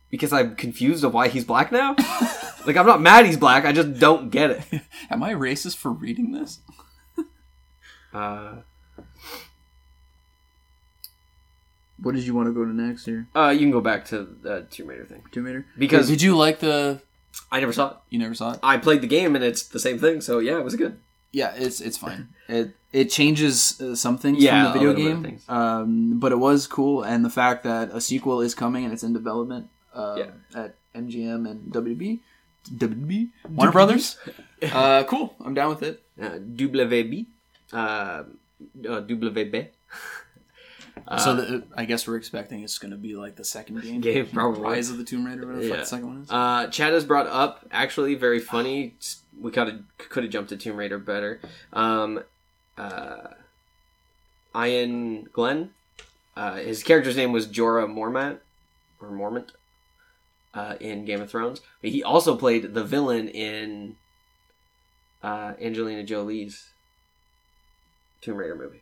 Because 0.10 0.34
I'm 0.34 0.56
confused 0.58 1.04
of 1.06 1.14
why 1.14 1.30
he's 1.30 1.46
black 1.46 1.72
now. 1.72 1.96
like, 2.66 2.76
I'm 2.76 2.86
not 2.86 3.00
mad 3.02 3.26
he's 3.26 3.38
black. 3.38 3.64
I 3.64 3.72
just 3.72 3.98
don't 3.98 4.30
get 4.30 4.52
it. 4.52 4.82
Am 5.10 5.24
I 5.24 5.34
racist 5.34 5.78
for 5.78 5.90
reading 5.92 6.32
this? 6.34 6.60
Uh, 8.14 8.56
What 12.02 12.16
did 12.16 12.26
you 12.26 12.34
want 12.34 12.48
to 12.50 12.54
go 12.54 12.66
to 12.66 12.74
next 12.74 13.06
here? 13.06 13.28
uh, 13.36 13.50
you 13.50 13.60
can 13.60 13.72
go 13.72 13.80
back 13.80 14.06
to 14.06 14.24
the 14.42 14.66
Tomb 14.72 14.88
Raider 14.88 15.06
thing 15.06 15.24
Tomb 15.32 15.46
Raider? 15.46 15.66
because 15.78 16.08
did 16.10 16.22
you 16.22 16.36
like 16.36 16.60
the? 16.60 17.02
I 17.52 17.60
never 17.60 17.72
saw 17.72 17.92
it. 17.92 17.98
You 18.10 18.20
never 18.20 18.34
saw 18.34 18.54
it. 18.54 18.60
I 18.64 18.78
played 18.78 19.02
the 19.02 19.08
game 19.08 19.36
and 19.36 19.44
it's 19.46 19.64
the 19.64 19.80
same 19.80 19.98
thing. 20.00 20.20
So 20.20 20.40
yeah, 20.40 20.58
it 20.58 20.64
was 20.64 20.76
good. 20.76 21.00
Yeah, 21.32 21.54
it's 21.56 21.80
it's 21.82 21.98
fine. 21.98 22.30
It 22.50 22.76
it 22.92 23.06
changes 23.10 23.80
uh, 23.80 23.96
some 23.96 24.18
things 24.18 24.44
Yeah, 24.44 24.52
from 24.52 24.74
the 24.74 24.80
video 24.80 24.90
little 24.94 25.22
bit 25.22 25.32
of 25.34 25.48
game, 25.48 25.56
um, 25.56 26.20
but 26.20 26.32
it 26.34 26.40
was 26.40 26.68
cool, 26.68 27.04
and 27.04 27.24
the 27.24 27.30
fact 27.30 27.64
that 27.64 27.90
a 27.92 28.02
sequel 28.02 28.42
is 28.42 28.54
coming 28.54 28.84
and 28.84 28.94
it's 28.94 29.04
in 29.04 29.14
development 29.14 29.70
uh, 29.96 30.16
Yeah. 30.18 30.32
at 30.64 30.76
MGM 30.94 31.50
and 31.50 31.72
WB, 31.74 32.20
WB, 32.76 33.30
Warner 33.50 33.72
Brothers. 33.72 34.18
uh, 34.74 35.04
cool. 35.06 35.34
I'm 35.40 35.54
down 35.54 35.70
with 35.70 35.84
it. 35.84 36.04
Uh, 36.22 36.32
WB, 36.40 37.28
uh, 37.72 37.76
uh, 37.78 38.24
WB. 38.84 39.68
Uh, 41.08 41.18
so 41.18 41.36
the, 41.36 41.64
I 41.76 41.86
guess 41.86 42.06
we're 42.08 42.18
expecting 42.18 42.64
it's 42.64 42.78
going 42.78 42.92
to 42.92 42.98
be 42.98 43.16
like 43.16 43.36
the 43.36 43.44
second 43.46 43.82
game, 43.82 44.02
Game, 44.08 44.28
probably. 44.28 44.62
Rise 44.62 44.90
of 44.90 44.98
the 44.98 45.04
Tomb 45.04 45.26
Raider, 45.26 45.46
whatever 45.48 45.64
the 45.64 45.70
Yeah. 45.70 45.78
the 45.78 45.86
second 45.86 46.08
one 46.08 46.22
is. 46.24 46.30
Uh, 46.30 46.68
Chad 46.68 46.94
has 46.94 47.06
brought 47.06 47.28
up 47.28 47.66
actually 47.72 48.16
very 48.16 48.40
funny. 48.40 48.96
We 49.40 49.52
could 49.52 49.68
have 49.68 49.82
could 49.98 50.24
have 50.24 50.32
jumped 50.32 50.50
to 50.50 50.58
Tomb 50.58 50.78
Raider 50.78 50.98
better. 50.98 51.40
Um, 51.74 52.24
uh, 52.78 53.28
Iain 54.56 55.28
Glen. 55.32 55.72
Uh, 56.36 56.56
his 56.56 56.84
character's 56.84 57.18
name 57.18 57.32
was 57.32 57.48
Jorah 57.48 57.88
Mormont 57.88 58.40
or 59.02 59.10
Mormont 59.10 59.50
uh, 60.54 60.76
in 60.80 61.06
Game 61.06 61.22
of 61.22 61.30
Thrones. 61.30 61.62
But 61.82 61.92
he 61.92 62.04
also 62.04 62.36
played 62.36 62.74
the 62.74 62.84
villain 62.84 63.28
in 63.28 63.96
uh, 65.24 65.54
Angelina 65.62 66.04
Jolie's 66.04 66.72
Tomb 68.22 68.38
Raider 68.38 68.56
movie. 68.56 68.82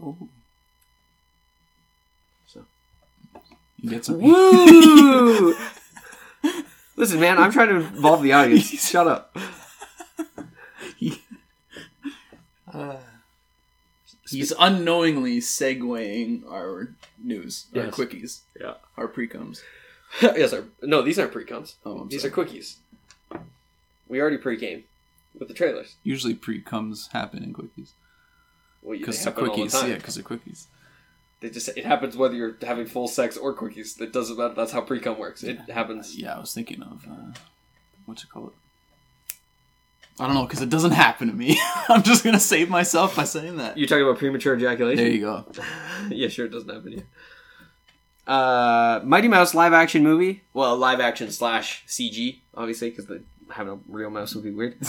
Oh. 0.00 0.16
So. 2.46 2.64
You 3.78 3.90
get 3.90 4.04
some. 4.04 4.20
Woo! 4.20 5.54
Listen, 6.96 7.20
man, 7.20 7.38
I'm 7.38 7.52
trying 7.52 7.68
to 7.68 7.76
involve 7.76 8.22
the 8.22 8.32
audience. 8.32 8.66
Shut 8.88 9.06
up. 9.06 9.36
He's 14.28 14.52
unknowingly 14.58 15.38
segueing 15.40 16.48
our 16.50 16.94
news, 17.22 17.66
our 17.74 17.84
Yes. 17.84 17.94
quickies, 17.94 18.40
Yeah. 18.60 18.74
our 18.96 19.08
pre-coms. 19.08 19.62
yes, 20.22 20.50
sir. 20.50 20.64
No, 20.82 21.02
these 21.02 21.18
aren't 21.18 21.32
pre-coms. 21.32 21.76
Oh, 21.84 22.00
I'm 22.00 22.08
These 22.08 22.22
sorry. 22.22 22.32
are 22.32 22.36
quickies. 22.36 22.76
We 24.08 24.20
already 24.20 24.38
pre-came 24.38 24.84
with 25.38 25.48
the 25.48 25.54
trailers. 25.54 25.96
Usually 26.04 26.34
pre-coms 26.34 27.08
happen 27.12 27.42
in 27.42 27.52
quickies 27.52 27.90
Well, 28.82 28.94
you- 28.94 29.00
because 29.00 29.18
they 29.18 29.24
they're 29.24 29.34
happen 29.34 29.48
all 29.50 29.56
the 29.56 29.62
quickies. 29.64 29.80
time. 29.80 29.90
Yeah, 29.90 29.96
because 29.96 30.14
they're 30.14 30.24
quickies. 30.24 30.66
They 31.40 31.50
just 31.50 31.68
it 31.68 31.84
happens 31.84 32.16
whether 32.16 32.34
you're 32.34 32.56
having 32.62 32.86
full 32.86 33.08
sex 33.08 33.36
or 33.36 33.54
quickies. 33.54 34.00
It 34.00 34.12
doesn't 34.12 34.38
matter. 34.38 34.54
That's 34.54 34.72
how 34.72 34.80
pre-com 34.80 35.18
works. 35.18 35.42
It 35.42 35.58
happens. 35.70 36.16
Yeah, 36.16 36.36
I 36.36 36.40
was 36.40 36.54
thinking 36.54 36.82
of 36.82 37.06
uh, 37.06 37.32
what 38.06 38.22
you 38.22 38.28
call 38.32 38.46
it. 38.48 38.52
I 40.18 40.26
don't 40.26 40.34
know 40.34 40.44
because 40.44 40.62
it 40.62 40.70
doesn't 40.70 40.92
happen 40.92 41.28
to 41.28 41.34
me. 41.34 41.58
I'm 41.88 42.02
just 42.02 42.24
gonna 42.24 42.40
save 42.40 42.70
myself 42.70 43.16
by 43.16 43.24
saying 43.24 43.58
that. 43.58 43.76
You're 43.76 43.88
talking 43.88 44.04
about 44.04 44.18
premature 44.18 44.56
ejaculation. 44.56 45.04
There 45.04 45.12
you 45.12 45.20
go. 45.20 45.44
yeah, 46.10 46.28
sure, 46.28 46.46
it 46.46 46.52
doesn't 46.52 46.68
happen 46.68 46.92
to 46.92 46.96
you. 46.98 47.02
Uh, 48.26 49.00
Mighty 49.04 49.28
Mouse 49.28 49.54
live 49.54 49.72
action 49.72 50.02
movie. 50.02 50.42
Well, 50.52 50.76
live 50.76 51.00
action 51.00 51.30
slash 51.30 51.84
CG, 51.86 52.40
obviously, 52.54 52.90
because 52.90 53.06
having 53.50 53.74
a 53.74 53.78
real 53.88 54.10
mouse 54.10 54.34
would 54.34 54.44
be 54.44 54.50
weird. 54.50 54.76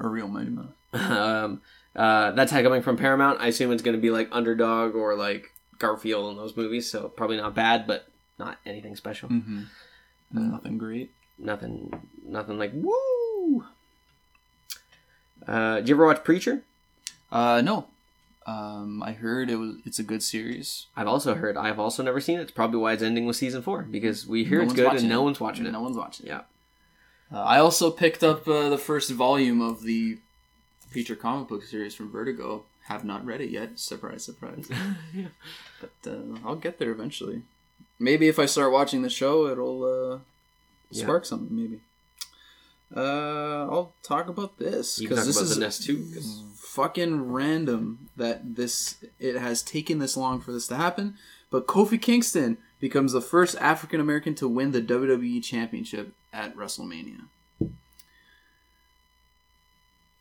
A 0.00 0.06
real 0.06 0.28
Mighty 0.28 0.50
Mouse. 0.50 0.70
um, 0.92 1.60
uh, 1.96 2.30
that's 2.30 2.52
coming 2.52 2.82
from 2.82 2.96
Paramount. 2.96 3.40
I 3.40 3.48
assume 3.48 3.72
it's 3.72 3.82
going 3.82 3.96
to 3.96 4.00
be 4.00 4.10
like 4.10 4.28
Underdog 4.30 4.94
or 4.94 5.16
like 5.16 5.50
Garfield 5.78 6.30
in 6.30 6.36
those 6.36 6.56
movies. 6.56 6.88
So 6.88 7.08
probably 7.08 7.36
not 7.36 7.56
bad, 7.56 7.88
but 7.88 8.06
not 8.38 8.58
anything 8.64 8.94
special. 8.94 9.28
Mm-hmm. 9.28 9.62
Nothing 10.30 10.78
great. 10.78 11.10
Nothing, 11.36 11.92
nothing 12.24 12.60
like 12.60 12.70
woo. 12.74 12.94
Uh, 15.48 15.76
did 15.76 15.88
you 15.88 15.94
ever 15.94 16.06
watch 16.06 16.22
Preacher? 16.24 16.62
Uh, 17.32 17.60
no. 17.64 17.86
Um, 18.46 19.02
I 19.02 19.12
heard 19.12 19.50
it 19.50 19.56
was. 19.56 19.76
It's 19.84 19.98
a 19.98 20.02
good 20.02 20.22
series. 20.22 20.86
I've 20.96 21.06
also 21.08 21.34
heard. 21.34 21.56
I've 21.56 21.78
also 21.78 22.02
never 22.02 22.20
seen 22.20 22.38
it. 22.38 22.42
It's 22.42 22.50
probably 22.50 22.78
why 22.80 22.92
it's 22.92 23.02
ending 23.02 23.26
with 23.26 23.36
season 23.36 23.60
four 23.62 23.82
because 23.82 24.26
we 24.26 24.44
hear 24.44 24.58
No 24.58 24.64
it's 24.64 24.68
one's 24.70 24.76
good 24.80 24.86
watching 24.86 25.00
and 25.00 25.08
no 25.10 25.20
it. 25.20 25.24
one's 25.24 25.40
watching 25.40 25.66
it. 25.66 25.72
No 25.72 25.82
one's 25.82 25.96
watching 25.96 26.26
it. 26.26 26.30
Yeah. 26.30 26.40
Uh, 27.32 27.42
I 27.42 27.58
also 27.58 27.90
picked 27.90 28.22
up 28.24 28.48
uh, 28.48 28.68
the 28.70 28.78
first 28.78 29.10
volume 29.10 29.60
of 29.60 29.82
the 29.82 30.18
Preacher 30.90 31.14
comic 31.16 31.48
book 31.48 31.62
series 31.64 31.94
from 31.94 32.10
Vertigo. 32.10 32.64
Have 32.86 33.04
not 33.04 33.22
read 33.26 33.42
it 33.42 33.50
yet. 33.50 33.78
Surprise, 33.78 34.24
surprise. 34.24 34.70
But 35.80 36.10
uh, 36.10 36.38
I'll 36.44 36.56
get 36.56 36.78
there 36.78 36.90
eventually. 36.90 37.42
Maybe 37.98 38.28
if 38.28 38.38
I 38.38 38.46
start 38.46 38.72
watching 38.72 39.02
the 39.02 39.10
show, 39.10 39.46
it'll 39.48 39.84
uh, 39.84 40.18
Yeah. 40.90 41.02
spark 41.04 41.24
something. 41.26 41.54
Maybe. 41.54 41.80
Uh, 42.94 43.68
I'll 43.70 43.92
talk 44.02 44.28
about 44.28 44.58
this 44.58 44.98
because 44.98 45.26
this 45.26 45.36
is 45.40 45.54
the 45.54 45.60
Nest 45.60 45.82
too. 45.84 46.06
'cause- 46.14 46.42
fucking 46.56 47.32
random 47.32 48.08
that 48.16 48.54
this 48.56 48.96
it 49.18 49.36
has 49.36 49.62
taken 49.62 49.98
this 49.98 50.16
long 50.16 50.40
for 50.40 50.52
this 50.52 50.66
to 50.68 50.76
happen. 50.76 51.16
But 51.50 51.66
Kofi 51.66 52.00
Kingston 52.00 52.56
becomes 52.78 53.12
the 53.12 53.20
first 53.22 53.56
African 53.56 54.00
American 54.00 54.34
to 54.36 54.46
win 54.48 54.70
the 54.72 54.80
WWE 54.82 55.40
Championship 55.42 56.12
at 56.32 56.54
WrestleMania. 56.56 57.22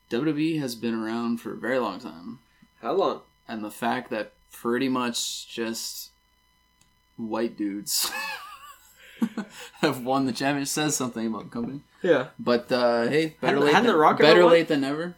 WWE 0.10 0.60
has 0.60 0.76
been 0.76 0.94
around 0.96 1.42
for 1.42 1.54
a 1.54 1.58
very 1.58 1.80
long 1.80 2.00
time, 2.00 2.40
How 2.82 2.94
long? 2.94 3.22
and 3.48 3.64
the 3.64 3.72
fact 3.72 4.10
that 4.10 4.32
pretty 4.52 4.88
much 4.90 5.48
just 5.54 6.12
white 7.18 7.58
dudes 7.58 8.10
have 9.82 10.04
won 10.04 10.26
the 10.26 10.32
championship 10.32 10.70
says 10.70 10.96
something 10.96 11.28
about 11.28 11.46
the 11.46 11.50
company. 11.50 11.82
Yeah. 12.02 12.28
But 12.40 12.72
uh, 12.72 13.08
hey, 13.08 13.36
better 13.42 13.60
late 13.60 13.74
hadn't 13.74 13.88
than, 13.88 13.94
The 13.96 14.00
Rock 14.00 14.20
better 14.20 14.44
won? 14.44 14.52
late 14.54 14.68
than 14.68 14.82
never. 14.82 15.16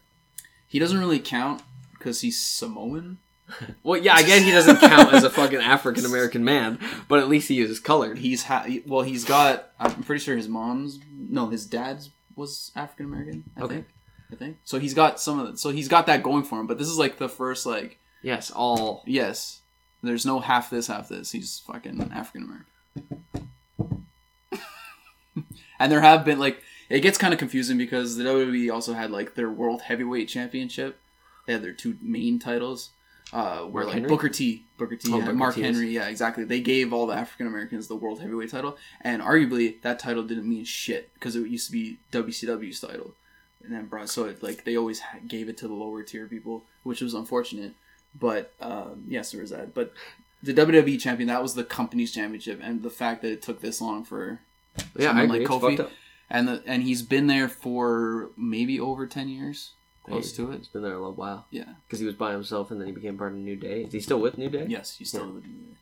He 0.67 0.79
doesn't 0.79 0.99
really 0.99 1.19
count 1.19 1.61
because 1.93 2.21
he's 2.21 2.39
Samoan. 2.39 3.17
Well, 3.81 3.99
yeah, 3.99 4.13
I 4.13 4.21
guess 4.21 4.43
he 4.43 4.51
doesn't 4.51 4.77
count 4.79 5.11
as 5.11 5.23
a 5.23 5.29
fucking 5.31 5.57
African 5.59 6.05
American 6.05 6.43
man, 6.43 6.77
but 7.07 7.17
at 7.17 7.27
least 7.27 7.47
he 7.47 7.59
is 7.61 7.79
colored. 7.79 8.19
He's 8.19 8.43
ha- 8.43 8.67
well, 8.85 9.01
he's 9.01 9.25
got. 9.25 9.71
I'm 9.79 10.03
pretty 10.03 10.23
sure 10.23 10.37
his 10.37 10.47
mom's 10.47 10.99
no, 11.11 11.47
his 11.49 11.65
dad's 11.65 12.11
was 12.35 12.71
African 12.75 13.07
American. 13.07 13.43
I 13.57 13.61
Okay. 13.61 13.73
think. 13.73 13.87
I 14.31 14.35
think 14.35 14.57
so. 14.63 14.77
He's 14.77 14.93
got 14.93 15.19
some 15.19 15.39
of 15.39 15.49
it. 15.49 15.57
So 15.57 15.71
he's 15.71 15.87
got 15.87 16.05
that 16.05 16.21
going 16.21 16.43
for 16.43 16.59
him. 16.59 16.67
But 16.67 16.77
this 16.77 16.87
is 16.87 16.99
like 16.99 17.17
the 17.17 17.27
first 17.27 17.65
like 17.65 17.97
Yes, 18.21 18.51
all. 18.51 19.01
yes. 19.07 19.61
There's 20.03 20.27
no 20.27 20.39
half 20.41 20.69
this, 20.69 20.85
half 20.85 21.09
this. 21.09 21.31
He's 21.31 21.57
fucking 21.65 22.11
African 22.13 22.43
American. 22.43 23.49
And 25.79 25.91
there 25.91 26.01
have 26.01 26.25
been 26.25 26.39
like 26.39 26.61
it 26.89 27.01
gets 27.01 27.17
kind 27.17 27.33
of 27.33 27.39
confusing 27.39 27.77
because 27.77 28.17
the 28.17 28.23
WWE 28.23 28.71
also 28.73 28.93
had 28.93 29.11
like 29.11 29.35
their 29.35 29.49
World 29.49 29.81
Heavyweight 29.83 30.27
Championship. 30.27 30.99
They 31.45 31.53
had 31.53 31.63
their 31.63 31.73
two 31.73 31.97
main 32.01 32.39
titles. 32.39 32.89
Uh, 33.31 33.59
where 33.59 33.83
Mark 33.83 33.85
like 33.85 33.93
Henry? 33.93 34.09
Booker 34.09 34.29
T, 34.29 34.63
Booker 34.77 34.95
T, 34.95 35.11
Oh, 35.11 35.17
and 35.17 35.25
Booker 35.25 35.37
Mark 35.37 35.55
T 35.55 35.61
Henry, 35.61 35.89
yeah, 35.91 36.07
exactly. 36.07 36.43
They 36.43 36.61
gave 36.61 36.91
all 36.91 37.05
the 37.05 37.13
African 37.13 37.45
Americans 37.45 37.87
the 37.87 37.95
World 37.95 38.19
Heavyweight 38.21 38.49
title, 38.49 38.75
and 39.01 39.21
arguably 39.21 39.79
that 39.83 39.99
title 39.99 40.23
didn't 40.23 40.49
mean 40.49 40.63
shit 40.65 41.13
because 41.13 41.35
it 41.35 41.47
used 41.47 41.67
to 41.67 41.71
be 41.71 41.97
WCW's 42.11 42.79
title, 42.79 43.13
and 43.63 43.71
then 43.71 43.85
brought 43.85 44.09
so 44.09 44.25
it, 44.25 44.41
like 44.41 44.63
they 44.63 44.75
always 44.75 45.01
gave 45.27 45.47
it 45.47 45.57
to 45.57 45.67
the 45.67 45.75
lower 45.75 46.01
tier 46.01 46.25
people, 46.25 46.63
which 46.81 47.01
was 47.01 47.13
unfortunate. 47.13 47.73
But 48.19 48.51
um, 48.59 49.03
yes, 49.07 49.31
there 49.31 49.41
was 49.41 49.51
that. 49.51 49.75
But 49.75 49.93
the 50.41 50.53
WWE 50.55 50.99
champion, 50.99 51.27
that 51.27 51.43
was 51.43 51.53
the 51.53 51.63
company's 51.63 52.11
championship, 52.11 52.59
and 52.63 52.81
the 52.81 52.89
fact 52.89 53.21
that 53.21 53.31
it 53.31 53.43
took 53.43 53.61
this 53.61 53.79
long 53.79 54.03
for 54.03 54.39
Yeah, 54.97 55.11
I 55.11 55.23
agree. 55.23 55.39
like 55.39 55.47
Kofi, 55.47 55.89
and 56.29 56.47
the 56.47 56.63
and 56.65 56.83
he's 56.83 57.01
been 57.01 57.27
there 57.27 57.47
for 57.49 58.29
maybe 58.37 58.79
over 58.79 59.07
ten 59.07 59.29
years, 59.29 59.71
close 60.03 60.31
to 60.33 60.51
it. 60.51 60.55
It's 60.55 60.67
been 60.67 60.81
there 60.83 60.93
a 60.93 60.97
little 60.99 61.13
while 61.13 61.45
Yeah. 61.51 61.73
because 61.87 61.99
he 61.99 62.05
was 62.05 62.15
by 62.15 62.31
himself 62.33 62.71
and 62.71 62.79
then 62.79 62.87
he 62.87 62.93
became 62.93 63.17
part 63.17 63.31
of 63.31 63.37
New 63.37 63.55
Day. 63.55 63.83
Is 63.83 63.93
he 63.93 63.99
still 63.99 64.19
with 64.19 64.37
New 64.37 64.49
Day? 64.49 64.65
Yes, 64.67 64.97
he's 64.97 65.09
still 65.09 65.25
Yeah. 65.27 65.31
with 65.33 65.45
New 65.45 65.53
Day. 65.53 65.77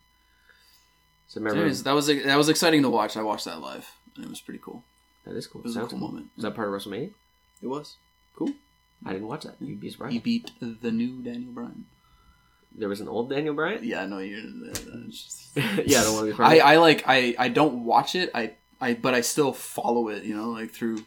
So 1.28 1.40
remember, 1.42 1.60
anyways, 1.62 1.84
that 1.84 1.94
was 1.94 2.08
that 2.08 2.38
was 2.38 2.50
exciting 2.50 2.82
to 2.84 2.90
watch. 2.90 3.18
I 3.18 3.22
watched 3.24 3.46
that 3.46 3.60
live, 3.62 3.88
and 4.16 4.24
it 4.26 4.30
was 4.30 4.40
pretty 4.42 4.60
cool. 4.64 4.84
that 5.26 5.36
is 5.36 5.46
cool. 5.48 5.62
It 5.62 5.66
was 5.66 5.76
a 5.76 5.80
Sounds 5.80 5.92
cool 5.92 6.00
moment. 6.00 6.28
Is 6.38 6.44
that 6.44 6.56
part 6.56 6.70
of 6.70 6.74
WrestleMania? 6.74 7.12
It 7.62 7.68
was. 7.68 7.96
Cool. 8.36 8.54
I 9.06 9.12
didn't 9.14 9.28
watch 9.28 9.44
that. 9.44 9.56
You'd 9.60 9.82
be 9.82 9.90
surprised. 9.90 10.14
He 10.14 10.20
beat 10.20 10.52
the 10.62 10.92
new 10.92 11.22
Daniel 11.22 11.52
Bryan. 11.52 11.86
There 12.74 12.88
was 12.90 13.02
an 13.02 13.08
old 13.08 13.30
Daniel 13.30 13.54
Bryan. 13.54 13.84
Yeah, 13.84 14.06
no, 14.06 14.20
you're. 14.20 14.42
That's 14.66 14.88
uh, 14.88 15.04
just... 15.10 15.50
yeah, 15.56 16.00
I 16.00 16.04
don't 16.04 16.14
want 16.16 16.30
to 16.32 16.38
be 16.38 16.44
I. 16.62 16.74
I 16.74 16.78
like 16.78 17.04
I 17.08 17.36
I 17.38 17.50
don't 17.50 17.84
watch 17.86 18.16
it. 18.16 18.32
I 18.34 18.54
I 18.82 18.94
but 18.94 19.14
I 19.14 19.22
still 19.22 19.54
follow 19.54 20.10
it. 20.10 20.24
You 20.24 20.36
know, 20.36 20.50
like 20.52 20.72
through 20.72 21.04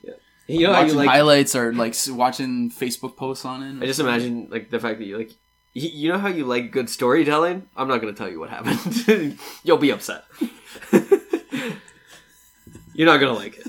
You 0.47 0.66
know 0.66 0.73
how 0.73 0.81
you 0.81 0.85
watching 0.87 0.97
like. 0.99 1.09
highlights 1.09 1.55
or 1.57 1.73
like 1.73 1.95
watching 2.09 2.71
Facebook 2.71 3.16
posts 3.16 3.45
on 3.45 3.62
it. 3.62 3.83
I 3.83 3.87
just 3.87 4.01
imagine 4.01 4.49
like 4.51 4.71
the 4.71 4.79
fact 4.81 4.99
that 4.99 5.05
you 5.07 5.18
like. 5.18 5.31
You 5.73 6.11
know 6.12 6.18
how 6.18 6.27
you 6.29 6.45
like 6.47 6.73
good 6.73 6.91
storytelling? 6.91 7.68
I'm 7.77 7.87
not 7.87 8.01
going 8.01 8.12
to 8.12 8.18
tell 8.18 8.29
you 8.29 8.41
what 8.41 8.51
happened. 8.51 9.39
You'll 9.62 9.77
be 9.79 9.91
upset. 9.93 10.25
You're 12.93 13.07
not 13.07 13.18
going 13.18 13.33
to 13.33 13.39
like 13.39 13.57
it. 13.59 13.66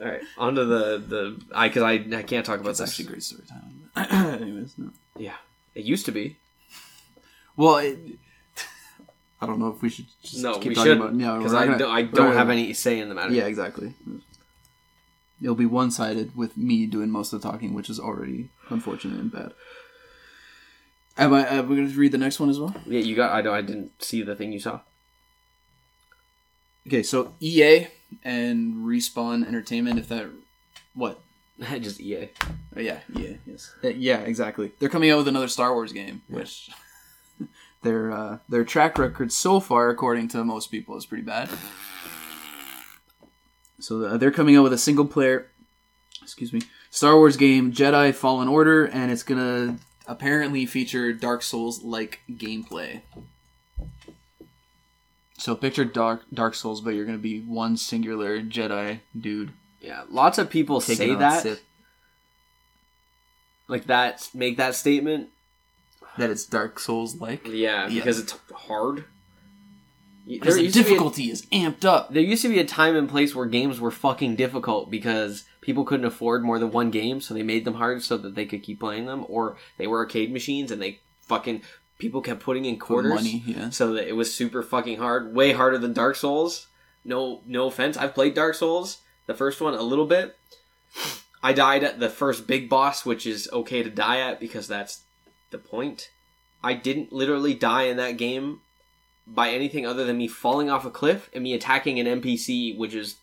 All 0.00 0.06
right, 0.10 0.22
on 0.38 0.54
to 0.56 0.64
the 0.64 0.98
the 0.98 1.40
I 1.54 1.68
because 1.68 1.82
I 1.82 1.92
I 2.16 2.22
can't 2.22 2.44
talk 2.44 2.60
about 2.60 2.70
It's 2.70 2.78
this. 2.80 2.90
actually 2.90 3.06
great 3.06 3.22
storytelling. 3.22 3.88
Anyways, 4.42 4.74
no. 4.76 4.90
Yeah, 5.16 5.34
it 5.74 5.84
used 5.84 6.04
to 6.06 6.12
be. 6.12 6.36
Well, 7.56 7.78
it, 7.78 7.98
I 9.44 9.46
don't 9.46 9.58
know 9.60 9.68
if 9.68 9.82
we 9.82 9.88
should 9.90 10.06
just 10.22 10.42
No, 10.42 10.54
keep 10.58 10.70
we 10.70 10.74
talking 10.74 10.92
should 10.92 11.00
about. 11.00 11.14
Yeah, 11.14 11.36
because 11.38 11.54
I 11.54 11.64
I 11.88 12.02
don't 12.02 12.34
have 12.34 12.50
any 12.50 12.72
say 12.72 12.98
in 12.98 13.08
the 13.08 13.14
matter. 13.14 13.32
Yeah, 13.32 13.44
exactly. 13.46 13.94
It'll 15.42 15.54
be 15.54 15.66
one 15.66 15.90
sided 15.90 16.34
with 16.36 16.56
me 16.56 16.86
doing 16.86 17.10
most 17.10 17.32
of 17.32 17.42
the 17.42 17.48
talking, 17.50 17.74
which 17.74 17.90
is 17.90 18.00
already 18.00 18.48
unfortunate 18.70 19.20
and 19.20 19.30
bad. 19.32 19.52
Am 21.16 21.32
I? 21.34 21.46
Am 21.48 21.68
we 21.68 21.76
going 21.76 21.90
to 21.90 21.96
read 21.98 22.12
the 22.12 22.18
next 22.18 22.40
one 22.40 22.50
as 22.50 22.58
well? 22.58 22.74
yeah. 22.86 23.00
You 23.00 23.14
got. 23.14 23.32
I 23.32 23.42
don't. 23.42 23.54
I 23.54 23.60
didn't 23.60 24.02
see 24.02 24.22
the 24.22 24.34
thing 24.34 24.52
you 24.52 24.60
saw. 24.60 24.80
Okay, 26.86 27.02
so 27.02 27.34
EA 27.40 27.86
and 28.22 28.74
Respawn 28.86 29.46
Entertainment, 29.46 29.98
if 29.98 30.08
that, 30.08 30.26
what? 30.94 31.18
Just 31.80 31.98
EA. 32.00 32.28
Oh, 32.76 32.80
yeah, 32.80 32.98
EA, 33.16 33.38
yes, 33.46 33.72
Uh, 33.82 33.88
yeah, 33.88 34.18
exactly. 34.18 34.72
They're 34.78 34.90
coming 34.90 35.10
out 35.10 35.18
with 35.18 35.28
another 35.28 35.48
Star 35.48 35.72
Wars 35.72 35.92
game, 35.94 36.20
which 36.28 36.68
their 37.84 38.10
uh, 38.10 38.38
their 38.48 38.64
track 38.64 38.98
record 38.98 39.30
so 39.32 39.60
far, 39.60 39.88
according 39.90 40.28
to 40.28 40.42
most 40.44 40.70
people, 40.70 40.96
is 40.96 41.06
pretty 41.06 41.22
bad. 41.24 41.48
So 43.78 44.02
uh, 44.02 44.16
they're 44.16 44.30
coming 44.30 44.56
out 44.56 44.62
with 44.64 44.72
a 44.72 44.78
single 44.78 45.04
player, 45.04 45.46
excuse 46.22 46.52
me, 46.52 46.62
Star 46.90 47.16
Wars 47.16 47.36
game, 47.36 47.72
Jedi 47.72 48.14
Fallen 48.14 48.48
Order, 48.48 48.84
and 48.86 49.12
it's 49.12 49.22
gonna 49.22 49.78
apparently 50.08 50.66
feature 50.66 51.12
Dark 51.12 51.42
Souls 51.42 51.82
like 51.82 52.20
gameplay. 52.30 53.02
So 55.36 55.54
picture 55.54 55.84
Dark 55.84 56.22
Dark 56.32 56.54
Souls, 56.54 56.80
but 56.80 56.90
you're 56.94 57.04
gonna 57.04 57.18
be 57.18 57.40
one 57.40 57.76
singular 57.76 58.40
Jedi 58.40 59.00
dude 59.18 59.52
Yeah, 59.80 60.04
lots 60.08 60.38
of 60.38 60.48
people 60.48 60.80
say 60.80 61.14
that, 61.14 61.42
Sith. 61.42 61.62
like 63.68 63.84
that, 63.86 64.30
make 64.32 64.56
that 64.56 64.74
statement. 64.74 65.28
That 66.18 66.30
it's 66.30 66.44
Dark 66.44 66.78
Souls 66.78 67.16
like. 67.16 67.46
Yeah, 67.46 67.88
because 67.88 68.18
it's 68.18 68.36
hard. 68.54 69.04
Because 70.26 70.56
the 70.56 70.62
be 70.62 70.68
a- 70.68 70.72
difficulty 70.72 71.30
is 71.30 71.44
amped 71.46 71.84
up. 71.84 72.12
there 72.12 72.22
used 72.22 72.42
to 72.42 72.48
be 72.48 72.58
a 72.58 72.64
time 72.64 72.96
and 72.96 73.08
place 73.08 73.34
where 73.34 73.46
games 73.46 73.78
were 73.78 73.90
fucking 73.90 74.36
difficult 74.36 74.90
because 74.90 75.44
people 75.60 75.84
couldn't 75.84 76.06
afford 76.06 76.42
more 76.42 76.58
than 76.58 76.70
one 76.70 76.90
game, 76.90 77.20
so 77.20 77.34
they 77.34 77.42
made 77.42 77.64
them 77.64 77.74
hard 77.74 78.02
so 78.02 78.16
that 78.16 78.34
they 78.34 78.46
could 78.46 78.62
keep 78.62 78.80
playing 78.80 79.06
them, 79.06 79.26
or 79.28 79.56
they 79.76 79.86
were 79.86 79.98
arcade 79.98 80.32
machines 80.32 80.70
and 80.70 80.80
they 80.80 81.00
fucking 81.22 81.62
people 81.98 82.20
kept 82.20 82.40
putting 82.42 82.64
in 82.64 82.78
quarters, 82.78 83.14
money, 83.14 83.42
yeah. 83.46 83.70
so 83.70 83.92
that 83.94 84.08
it 84.08 84.12
was 84.12 84.34
super 84.34 84.62
fucking 84.62 84.98
hard, 84.98 85.34
way 85.34 85.52
harder 85.52 85.78
than 85.78 85.92
Dark 85.92 86.16
Souls. 86.16 86.68
No, 87.04 87.42
no 87.46 87.66
offense, 87.66 87.96
I've 87.96 88.14
played 88.14 88.34
Dark 88.34 88.54
Souls, 88.54 88.98
the 89.26 89.34
first 89.34 89.60
one 89.60 89.74
a 89.74 89.82
little 89.82 90.06
bit. 90.06 90.36
I 91.42 91.52
died 91.52 91.84
at 91.84 92.00
the 92.00 92.08
first 92.08 92.46
big 92.46 92.70
boss, 92.70 93.04
which 93.04 93.26
is 93.26 93.48
okay 93.52 93.82
to 93.82 93.90
die 93.90 94.20
at 94.20 94.40
because 94.40 94.66
that's 94.66 95.02
the 95.50 95.58
point. 95.58 96.10
I 96.62 96.74
didn't 96.74 97.12
literally 97.12 97.54
die 97.54 97.84
in 97.84 97.96
that 97.98 98.16
game 98.16 98.60
by 99.26 99.50
anything 99.50 99.86
other 99.86 100.04
than 100.04 100.18
me 100.18 100.28
falling 100.28 100.70
off 100.70 100.84
a 100.84 100.90
cliff 100.90 101.30
and 101.32 101.42
me 101.42 101.54
attacking 101.54 101.98
an 101.98 102.20
NPC, 102.20 102.76
which 102.76 102.94
is 102.94 103.16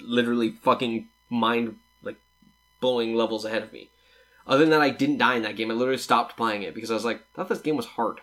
literally 0.00 0.50
fucking 0.50 1.08
mind 1.30 1.76
like 2.02 2.16
blowing 2.80 3.14
levels 3.14 3.44
ahead 3.44 3.62
of 3.62 3.72
me. 3.72 3.90
Other 4.46 4.60
than 4.60 4.70
that, 4.70 4.82
I 4.82 4.90
didn't 4.90 5.18
die 5.18 5.36
in 5.36 5.42
that 5.42 5.56
game. 5.56 5.70
I 5.70 5.74
literally 5.74 5.98
stopped 5.98 6.36
playing 6.36 6.62
it 6.62 6.74
because 6.74 6.90
I 6.90 6.94
was 6.94 7.04
like, 7.04 7.18
I 7.18 7.36
thought 7.36 7.48
this 7.48 7.60
game 7.60 7.76
was 7.76 7.86
hard. 7.86 8.20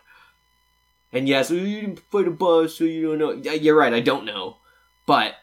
And 1.11 1.27
yes, 1.27 1.51
"Oh, 1.51 1.55
you 1.55 1.81
didn't 1.81 1.99
fight 1.99 2.27
a 2.27 2.31
boss, 2.31 2.75
so 2.75 2.83
you 2.83 3.07
don't 3.07 3.19
know. 3.19 3.31
Yeah, 3.31 3.53
you're 3.53 3.75
right. 3.75 3.93
I 3.93 3.99
don't 3.99 4.25
know, 4.25 4.57
but 5.05 5.35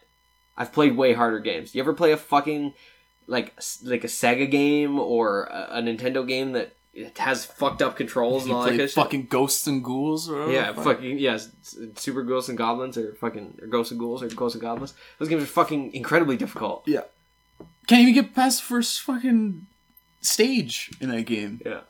I've 0.57 0.73
played 0.73 0.97
way 0.97 1.13
harder 1.13 1.41
games. 1.41 1.75
You 1.75 1.83
ever 1.83 1.93
play 1.93 2.13
a 2.13 2.17
fucking 2.17 2.75
like 3.27 3.55
like 3.85 4.05
a 4.05 4.09
Sega 4.09 4.51
game 4.51 4.99
or 4.99 5.45
a, 5.45 5.79
a 5.79 5.83
Nintendo 5.83 6.27
game 6.27 6.53
that 6.53 6.73
it 6.95 7.17
has 7.19 7.45
fucked 7.45 7.81
up 7.83 7.97
controls 7.97 8.45
and 8.45 8.53
all 8.53 8.63
that 8.63 8.71
kind 8.71 8.81
of 8.81 8.89
shit? 8.91 8.95
fucking 8.95 9.27
Ghosts 9.27 9.67
and 9.67 9.83
Ghouls 9.85 10.29
or 10.29 10.51
Yeah, 10.51 10.73
fuck. 10.73 10.85
fucking 10.85 11.19
yes, 11.19 11.49
Super 11.97 12.23
Ghosts 12.23 12.49
and 12.49 12.59
Goblins 12.59 12.97
or 12.99 13.15
fucking 13.15 13.59
or 13.63 13.67
Ghosts 13.69 13.93
and 13.93 14.01
Ghouls 14.01 14.23
or 14.23 14.29
Ghosts 14.29 14.55
and 14.57 14.63
Goblins. 14.63 14.95
Those 15.19 15.29
games 15.29 15.43
are 15.43 15.47
fucking 15.47 15.95
incredibly 15.95 16.37
difficult. 16.37 16.83
Yeah. 16.87 17.03
Can't 17.87 18.03
even 18.03 18.15
get 18.15 18.35
past 18.35 18.61
the 18.61 18.67
first 18.67 19.01
fucking 19.03 19.67
stage 20.21 20.91
in 21.01 21.09
that 21.11 21.23
game. 21.23 21.61
Yeah. 21.65 21.81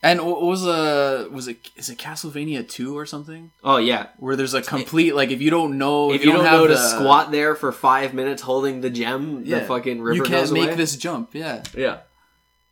And 0.00 0.24
what 0.24 0.42
was 0.42 0.64
a 0.64 1.28
was 1.32 1.48
it 1.48 1.70
is 1.76 1.90
it 1.90 1.98
Castlevania 1.98 2.68
two 2.68 2.96
or 2.96 3.04
something 3.04 3.50
Oh 3.64 3.78
yeah. 3.78 4.06
where 4.18 4.36
there's 4.36 4.54
a 4.54 4.62
complete 4.62 5.14
like 5.16 5.30
if 5.30 5.40
you 5.42 5.50
don't 5.50 5.76
know 5.76 6.12
If 6.12 6.24
you, 6.24 6.32
don't, 6.32 6.44
have 6.44 6.52
know 6.60 6.66
to 6.68 6.74
the- 6.74 6.78
squat 6.88 7.32
there 7.32 7.56
for 7.56 7.72
five 7.72 8.14
minutes 8.14 8.42
holding 8.42 8.80
the 8.80 8.90
gem, 8.90 9.42
yeah, 9.44 9.58
the 9.60 9.64
fucking 9.64 10.00
river 10.00 10.14
you 10.16 10.22
can't 10.22 10.52
make 10.52 10.66
away. 10.68 10.74
this 10.76 10.94
jump. 10.96 11.34
Yeah, 11.34 11.64
Yeah. 11.76 11.98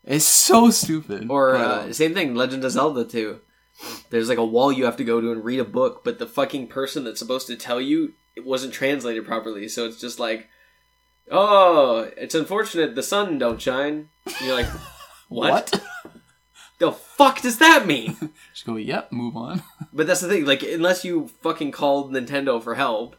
It's 0.06 0.24
so 0.24 0.70
stupid. 0.70 1.26
Or 1.28 1.56
uh, 1.56 1.92
same 1.92 2.14
thing, 2.14 2.34
Legend 2.34 2.64
of 2.64 2.72
Zelda 2.72 3.04
too. 3.04 3.40
There's 4.10 4.28
like 4.28 4.38
a 4.38 4.44
wall 4.44 4.72
you 4.72 4.84
have 4.86 4.96
to 4.96 5.04
go 5.04 5.20
to 5.20 5.32
and 5.32 5.44
read 5.44 5.60
a 5.60 5.64
book, 5.64 6.02
but 6.04 6.18
the 6.18 6.26
fucking 6.26 6.68
person 6.68 7.04
that's 7.04 7.18
supposed 7.18 7.46
to 7.48 7.56
tell 7.56 7.80
you 7.80 8.14
it 8.34 8.46
wasn't 8.46 8.72
translated 8.72 9.26
properly, 9.26 9.68
so 9.68 9.86
it's 9.86 10.00
just 10.00 10.18
like, 10.18 10.48
oh, 11.30 12.10
it's 12.16 12.34
unfortunate 12.34 12.94
the 12.94 13.02
sun 13.02 13.38
don't 13.38 13.60
shine. 13.60 14.08
And 14.26 14.40
you're 14.40 14.54
like, 14.54 14.68
what? 15.28 15.82
the 16.78 16.92
fuck 16.92 17.40
does 17.42 17.58
that 17.58 17.86
mean? 17.86 18.16
Just 18.52 18.66
go. 18.66 18.76
Yep. 18.76 19.12
Move 19.12 19.36
on. 19.36 19.62
But 19.92 20.06
that's 20.06 20.20
the 20.20 20.28
thing, 20.28 20.44
like, 20.44 20.62
unless 20.62 21.06
you 21.06 21.28
fucking 21.40 21.70
called 21.70 22.12
Nintendo 22.12 22.62
for 22.62 22.74
help, 22.74 23.16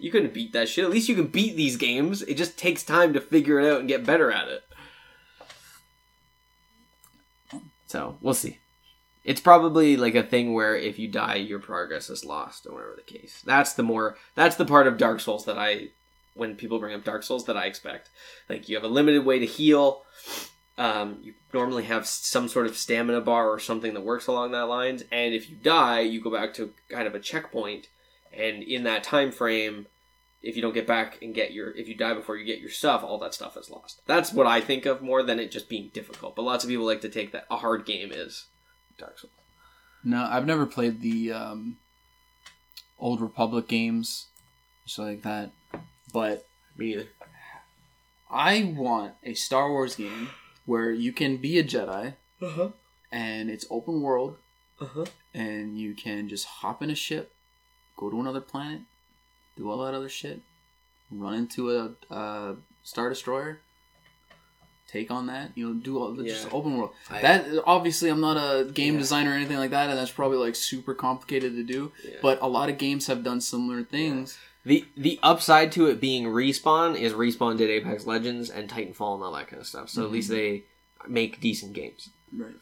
you 0.00 0.10
couldn't 0.10 0.34
beat 0.34 0.52
that 0.52 0.68
shit. 0.68 0.84
At 0.84 0.90
least 0.90 1.08
you 1.08 1.14
can 1.14 1.28
beat 1.28 1.54
these 1.54 1.76
games. 1.76 2.22
It 2.22 2.36
just 2.36 2.58
takes 2.58 2.82
time 2.82 3.12
to 3.12 3.20
figure 3.20 3.60
it 3.60 3.72
out 3.72 3.78
and 3.78 3.88
get 3.88 4.04
better 4.04 4.32
at 4.32 4.48
it. 4.48 4.64
So, 7.92 8.16
we'll 8.22 8.32
see. 8.32 8.56
It's 9.22 9.42
probably 9.42 9.98
like 9.98 10.14
a 10.14 10.22
thing 10.22 10.54
where 10.54 10.74
if 10.74 10.98
you 10.98 11.08
die, 11.08 11.34
your 11.34 11.58
progress 11.58 12.08
is 12.08 12.24
lost, 12.24 12.66
or 12.66 12.72
whatever 12.72 12.94
the 12.96 13.18
case. 13.18 13.42
That's 13.44 13.74
the 13.74 13.82
more, 13.82 14.16
that's 14.34 14.56
the 14.56 14.64
part 14.64 14.86
of 14.86 14.96
Dark 14.96 15.20
Souls 15.20 15.44
that 15.44 15.58
I, 15.58 15.88
when 16.32 16.56
people 16.56 16.78
bring 16.78 16.94
up 16.94 17.04
Dark 17.04 17.22
Souls, 17.22 17.44
that 17.44 17.56
I 17.58 17.66
expect. 17.66 18.08
Like, 18.48 18.66
you 18.66 18.76
have 18.76 18.84
a 18.84 18.88
limited 18.88 19.26
way 19.26 19.38
to 19.40 19.44
heal. 19.44 20.04
Um, 20.78 21.18
you 21.22 21.34
normally 21.52 21.84
have 21.84 22.06
some 22.06 22.48
sort 22.48 22.64
of 22.64 22.78
stamina 22.78 23.20
bar 23.20 23.50
or 23.50 23.60
something 23.60 23.92
that 23.92 24.00
works 24.00 24.26
along 24.26 24.52
that 24.52 24.68
lines, 24.68 25.04
and 25.12 25.34
if 25.34 25.50
you 25.50 25.56
die, 25.56 26.00
you 26.00 26.22
go 26.22 26.30
back 26.30 26.54
to 26.54 26.72
kind 26.88 27.06
of 27.06 27.14
a 27.14 27.20
checkpoint, 27.20 27.88
and 28.32 28.62
in 28.62 28.84
that 28.84 29.04
time 29.04 29.30
frame, 29.32 29.86
if 30.42 30.56
you 30.56 30.62
don't 30.62 30.74
get 30.74 30.86
back 30.86 31.18
and 31.22 31.34
get 31.34 31.52
your, 31.52 31.70
if 31.76 31.86
you 31.88 31.94
die 31.94 32.14
before 32.14 32.36
you 32.36 32.44
get 32.44 32.60
your 32.60 32.70
stuff, 32.70 33.02
all 33.04 33.18
that 33.18 33.34
stuff 33.34 33.56
is 33.56 33.70
lost. 33.70 34.00
That's 34.06 34.32
what 34.32 34.46
I 34.46 34.60
think 34.60 34.86
of 34.86 35.00
more 35.02 35.22
than 35.22 35.38
it 35.38 35.50
just 35.52 35.68
being 35.68 35.90
difficult. 35.94 36.34
But 36.36 36.42
lots 36.42 36.64
of 36.64 36.70
people 36.70 36.84
like 36.86 37.00
to 37.02 37.08
take 37.08 37.32
that 37.32 37.46
a 37.50 37.56
hard 37.58 37.84
game 37.86 38.10
is 38.12 38.46
Dark 38.98 39.18
Souls. 39.18 39.32
No, 40.04 40.26
I've 40.28 40.46
never 40.46 40.66
played 40.66 41.00
the 41.00 41.32
um, 41.32 41.76
old 42.98 43.20
Republic 43.20 43.68
games, 43.68 44.26
so 44.84 45.04
like 45.04 45.22
that. 45.22 45.52
But 46.12 46.44
Me 46.76 46.92
either. 46.94 47.06
I 48.30 48.74
want 48.76 49.14
a 49.22 49.34
Star 49.34 49.70
Wars 49.70 49.94
game 49.96 50.30
where 50.66 50.90
you 50.90 51.12
can 51.12 51.36
be 51.36 51.58
a 51.58 51.64
Jedi 51.64 52.14
Uh 52.40 52.48
huh. 52.50 52.68
and 53.10 53.50
it's 53.50 53.66
open 53.70 54.00
world 54.00 54.38
Uh 54.80 54.86
huh. 54.86 55.04
and 55.34 55.78
you 55.78 55.94
can 55.94 56.28
just 56.28 56.46
hop 56.46 56.82
in 56.82 56.90
a 56.90 56.94
ship, 56.94 57.32
go 57.96 58.10
to 58.10 58.20
another 58.20 58.40
planet, 58.40 58.80
do 59.56 59.70
all 59.70 59.78
that 59.84 59.94
other 59.94 60.08
shit, 60.08 60.40
run 61.10 61.34
into 61.34 61.70
a, 61.76 62.14
a 62.14 62.56
star 62.82 63.08
destroyer, 63.08 63.60
take 64.88 65.10
on 65.10 65.26
that. 65.26 65.52
You 65.54 65.68
know, 65.68 65.74
do 65.74 65.98
all 65.98 66.14
just 66.14 66.46
Yeah. 66.46 66.52
open 66.52 66.76
world. 66.76 66.90
I- 67.10 67.22
that 67.22 67.46
obviously, 67.66 68.10
I'm 68.10 68.20
not 68.20 68.36
a 68.36 68.70
game 68.70 68.94
Yeah. 68.94 69.00
designer 69.00 69.30
or 69.30 69.34
anything 69.34 69.58
like 69.58 69.70
that, 69.70 69.88
and 69.88 69.98
that's 69.98 70.10
probably 70.10 70.38
like 70.38 70.54
super 70.54 70.94
complicated 70.94 71.54
to 71.56 71.62
do. 71.62 71.92
Yeah. 72.04 72.16
But 72.20 72.38
a 72.42 72.48
lot 72.48 72.68
of 72.68 72.78
games 72.78 73.06
have 73.06 73.24
done 73.24 73.40
similar 73.40 73.82
things. 73.82 74.38
The 74.64 74.84
the 74.96 75.18
upside 75.22 75.72
to 75.72 75.86
it 75.86 76.00
being 76.00 76.26
respawn 76.26 76.96
is 76.96 77.12
respawn 77.12 77.58
did 77.58 77.68
Apex 77.68 78.06
Legends 78.06 78.48
and 78.48 78.68
Titanfall 78.68 79.14
and 79.16 79.24
all 79.24 79.32
that 79.32 79.48
kind 79.48 79.60
of 79.60 79.66
stuff. 79.66 79.88
So 79.88 80.04
at 80.04 80.12
least 80.12 80.30
mm-hmm. 80.30 80.36
they 80.38 80.62
make 81.08 81.40
decent 81.40 81.72
games. 81.72 82.10
Right. 82.34 82.54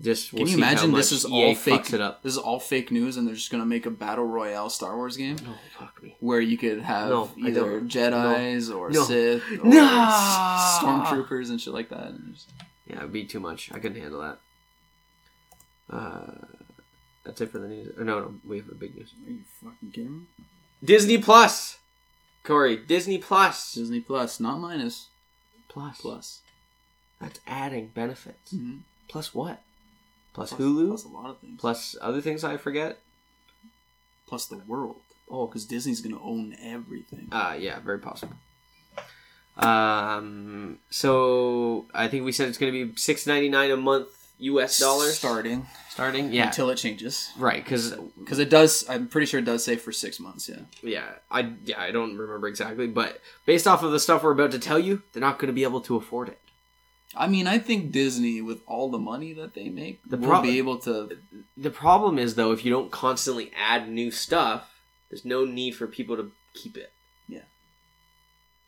Just 0.00 0.32
we'll 0.32 0.44
Can 0.44 0.52
you 0.52 0.58
imagine 0.58 0.92
this 0.92 1.10
is 1.10 1.26
EA 1.26 1.28
all 1.48 1.54
fake? 1.56 1.92
it 1.92 2.00
up. 2.00 2.22
This 2.22 2.32
is 2.34 2.38
all 2.38 2.60
fake 2.60 2.92
news, 2.92 3.16
and 3.16 3.26
they're 3.26 3.34
just 3.34 3.50
gonna 3.50 3.66
make 3.66 3.84
a 3.84 3.90
battle 3.90 4.24
royale 4.24 4.70
Star 4.70 4.96
Wars 4.96 5.16
game 5.16 5.36
No, 5.44 5.54
fuck 5.76 6.00
me. 6.02 6.14
where 6.20 6.40
you 6.40 6.56
could 6.56 6.80
have 6.80 7.08
No, 7.08 7.30
either 7.36 7.80
don't. 7.80 7.88
Jedi's 7.88 8.70
or 8.70 8.90
No. 8.90 9.02
Sith 9.04 9.42
or 9.60 9.66
No. 9.66 10.78
stormtroopers 10.80 11.50
and 11.50 11.60
shit 11.60 11.72
like 11.74 11.88
that. 11.88 12.12
Just- 12.32 12.48
Yeah, 12.86 12.98
it'd 12.98 13.12
be 13.12 13.24
too 13.24 13.40
much. 13.40 13.70
I 13.72 13.78
couldn't 13.80 14.00
handle 14.00 14.20
that. 14.20 14.38
Uh, 15.90 16.46
that's 17.24 17.40
it 17.40 17.50
for 17.50 17.58
the 17.58 17.68
news. 17.68 17.96
Or 17.98 18.04
no, 18.04 18.20
no, 18.20 18.34
we 18.46 18.58
have 18.58 18.68
a 18.68 18.74
big 18.74 18.94
news. 18.96 19.12
Are 19.26 19.30
you 19.30 19.40
fucking 19.62 19.90
kidding 19.92 20.18
me? 20.20 20.26
Disney 20.84 21.18
Plus. 21.18 21.78
Corey, 22.44 22.76
Disney 22.76 23.18
Plus. 23.18 23.74
Disney 23.74 24.00
Plus, 24.00 24.38
not 24.40 24.58
minus 24.58 25.08
Plus. 25.68 26.00
plus. 26.00 26.40
That's 27.20 27.40
adding 27.46 27.88
benefits. 27.88 28.54
Mhm. 28.54 28.80
Plus 29.08 29.34
what? 29.34 29.62
Plus, 30.34 30.50
Plus- 30.50 30.60
Hulu. 30.60 30.88
plus 30.88 31.04
a 31.04 31.08
lot 31.08 31.30
of 31.30 31.38
things. 31.38 31.60
Plus 31.60 31.96
other 32.00 32.20
things 32.20 32.44
I 32.44 32.56
forget. 32.56 32.98
plus 34.26 34.46
the 34.46 34.58
world. 34.66 34.96
Oh, 35.30 35.46
because 35.46 35.64
Disney's 35.64 36.00
gonna 36.00 36.22
own 36.22 36.56
everything. 36.62 37.28
Uh, 37.32 37.56
yeah, 37.58 37.80
very 37.80 37.98
possible. 37.98 38.36
Um, 39.56 40.78
so 40.90 41.86
I 41.92 42.06
think 42.08 42.24
we 42.24 42.32
said 42.32 42.48
it's 42.48 42.58
going 42.58 42.72
to 42.72 42.86
be 42.86 42.96
six 42.96 43.26
ninety 43.26 43.48
nine 43.48 43.70
a 43.72 43.76
month 43.76 44.08
U.S. 44.38 44.78
dollars 44.78 45.18
starting 45.18 45.66
starting. 45.90 46.32
Yeah, 46.32 46.46
until 46.46 46.70
it 46.70 46.76
changes. 46.76 47.30
right. 47.36 47.62
Because 47.62 47.90
Because 48.18 48.38
it 48.38 48.50
does. 48.50 48.88
I'm 48.88 49.08
pretty 49.08 49.26
sure 49.26 49.40
it 49.40 49.44
does 49.46 49.64
say 49.64 49.74
for 49.76 49.90
six 49.90 50.20
months. 50.20 50.48
Yeah. 50.48 50.60
yeah, 50.82 51.04
I 51.30 51.52
yeah 51.64 51.80
I 51.80 51.90
don't 51.90 52.16
remember 52.16 52.46
exactly, 52.46 52.86
but 52.86 53.20
based 53.46 53.66
off 53.66 53.82
of 53.82 53.90
the 53.90 53.98
stuff 53.98 54.22
we're 54.22 54.30
about 54.32 54.52
to 54.52 54.60
tell 54.60 54.78
you, 54.78 55.02
they're 55.12 55.20
not 55.20 55.38
going 55.40 55.48
to 55.48 55.52
be 55.52 55.64
able 55.64 55.80
to 55.82 55.96
afford 55.96 56.28
it. 56.28 56.38
I 57.16 57.26
mean, 57.26 57.46
I 57.46 57.58
think 57.58 57.90
Disney, 57.90 58.42
with 58.42 58.60
all 58.66 58.90
the 58.90 58.98
money 58.98 59.32
that 59.32 59.54
they 59.54 59.68
make, 59.70 60.00
The 60.04 60.16
will 60.18 60.28
prob- 60.28 60.42
be 60.42 60.58
able 60.58 60.78
to. 60.80 61.18
The 61.56 61.70
problem 61.70 62.18
is 62.18 62.34
though, 62.34 62.52
if 62.52 62.64
you 62.64 62.70
don't 62.70 62.90
constantly 62.90 63.50
add 63.58 63.88
new 63.88 64.10
stuff, 64.10 64.80
there's 65.10 65.24
no 65.24 65.44
need 65.44 65.74
for 65.74 65.86
people 65.86 66.16
to 66.16 66.30
keep 66.54 66.76
it. 66.76 66.92
Yeah. 67.26 67.40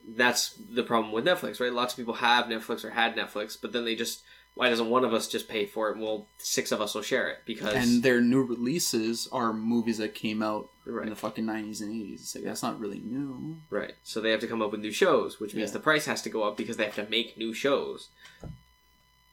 That's 0.08 0.54
the 0.54 0.82
problem 0.82 1.12
with 1.12 1.26
Netflix, 1.26 1.60
right? 1.60 1.72
Lots 1.72 1.92
of 1.92 1.98
people 1.98 2.14
have 2.14 2.46
Netflix 2.46 2.84
or 2.84 2.90
had 2.90 3.14
Netflix, 3.14 3.56
but 3.60 3.72
then 3.72 3.84
they 3.84 3.94
just 3.94 4.22
why 4.54 4.68
doesn't 4.68 4.90
one 4.90 5.04
of 5.04 5.14
us 5.14 5.28
just 5.28 5.48
pay 5.48 5.64
for 5.66 5.90
it? 5.90 5.96
Well, 5.98 6.26
six 6.38 6.70
of 6.72 6.80
us 6.80 6.94
will 6.94 7.02
share 7.02 7.28
it 7.28 7.38
because 7.46 7.74
And 7.74 8.02
their 8.02 8.20
new 8.20 8.42
releases 8.42 9.28
are 9.32 9.52
movies 9.52 9.98
that 9.98 10.14
came 10.14 10.42
out 10.42 10.68
Right. 10.86 11.04
in 11.04 11.10
the 11.10 11.16
fucking 11.16 11.44
90s 11.46 11.80
and 11.80 11.92
80s. 11.94 12.14
It's 12.20 12.34
like, 12.34 12.44
that's 12.44 12.62
not 12.62 12.80
really 12.80 12.98
new. 12.98 13.56
right. 13.70 13.94
So 14.02 14.20
they 14.20 14.30
have 14.32 14.40
to 14.40 14.46
come 14.48 14.60
up 14.60 14.72
with 14.72 14.80
new 14.80 14.90
shows, 14.90 15.38
which 15.40 15.54
means 15.54 15.70
Yeah. 15.70 15.74
the 15.74 15.80
price 15.80 16.06
has 16.06 16.20
to 16.22 16.28
go 16.30 16.42
up 16.42 16.56
because 16.56 16.76
they 16.76 16.84
have 16.84 16.96
to 16.96 17.08
make 17.08 17.38
new 17.38 17.54
shows. 17.54 18.08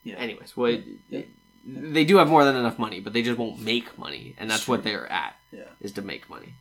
Yeah. 0.04 0.14
Anyways, 0.16 0.56
what 0.56 0.82
Yeah. 1.10 1.22
they 1.66 2.04
do 2.04 2.16
have 2.18 2.28
more 2.28 2.44
than 2.44 2.56
enough 2.56 2.78
money, 2.78 3.00
but 3.00 3.12
they 3.12 3.22
just 3.22 3.38
won't 3.38 3.60
make 3.60 3.98
money, 3.98 4.34
and 4.38 4.50
that's 4.50 4.68
what 4.68 4.84
they're 4.84 5.10
at 5.10 5.36
Yeah. 5.52 5.68
is 5.80 5.92
to 5.92 6.02
make 6.02 6.30
money. 6.30 6.54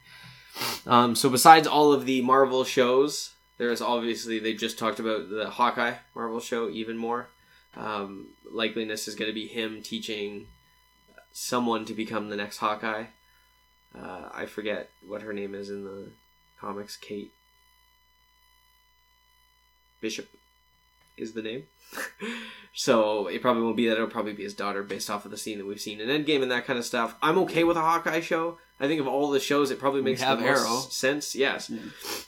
Um, 0.88 1.16
so 1.16 1.30
besides 1.30 1.68
all 1.68 1.93
of 1.93 2.05
the 2.05 2.22
Marvel 2.22 2.64
shows, 2.64 3.34
there's 3.60 3.82
obviously 3.82 4.39
they 4.39 4.53
just 4.53 4.80
talked 4.80 4.99
about 4.99 5.30
the 5.30 5.49
Hawkeye 5.51 5.95
Marvel 6.16 6.39
show 6.39 6.70
even 6.70 6.97
more. 6.97 7.30
Um, 7.78 8.30
likeliness 8.51 9.07
is 9.07 9.15
going 9.15 9.30
to 9.30 9.36
be 9.36 9.47
him 9.47 9.82
teaching 9.84 10.47
someone 11.32 11.86
to 11.86 11.93
become 11.93 12.30
the 12.30 12.36
next 12.36 12.57
Hawkeye. 12.57 13.05
Uh, 13.97 14.30
I 14.34 14.45
forget 14.47 14.89
what 15.05 15.21
her 15.21 15.32
name 15.34 15.53
is 15.55 15.69
in 15.69 15.84
the 15.84 16.09
comics. 16.59 16.97
Kate 16.97 17.32
Bishop 20.01 20.28
is 21.17 21.34
the 21.34 21.41
name. 21.41 21.63
so 22.73 23.28
it 23.28 23.41
probably 23.41 23.63
won't 23.63 23.78
be 23.78 23.88
that. 23.88 23.93
It'll 23.95 24.07
probably 24.07 24.34
be 24.34 24.43
his 24.43 24.53
daughter, 24.53 24.84
based 24.84 25.09
off 25.09 25.25
of 25.25 25.32
the 25.32 25.38
scene 25.38 25.57
that 25.57 25.65
we've 25.65 25.82
seen 25.82 25.99
in 25.99 26.09
Endgame 26.09 26.41
and 26.43 26.51
that 26.51 26.65
kind 26.65 26.78
of 26.78 26.86
stuff. 26.86 27.15
I'm 27.21 27.38
okay 27.39 27.63
with 27.63 27.78
a 27.78 27.82
Hawkeye 27.82 28.21
show. 28.21 28.57
I 28.80 28.88
think 28.88 29.01
of 29.01 29.07
all 29.07 29.32
the 29.32 29.39
shows, 29.39 29.71
it 29.71 29.80
probably 29.80 30.01
makes 30.03 30.21
the 30.21 30.36
most 30.36 30.93
sense. 30.93 31.34
Yes, 31.34 31.69
Yeah. 31.71 31.80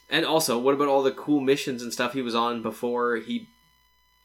and 0.10 0.26
also, 0.26 0.58
what 0.58 0.74
about 0.74 0.88
all 0.88 1.04
the 1.04 1.12
cool 1.12 1.42
missions 1.42 1.84
and 1.84 1.94
stuff 1.94 2.14
he 2.14 2.24
was 2.24 2.34
on 2.34 2.64
before 2.64 3.18
he 3.18 3.48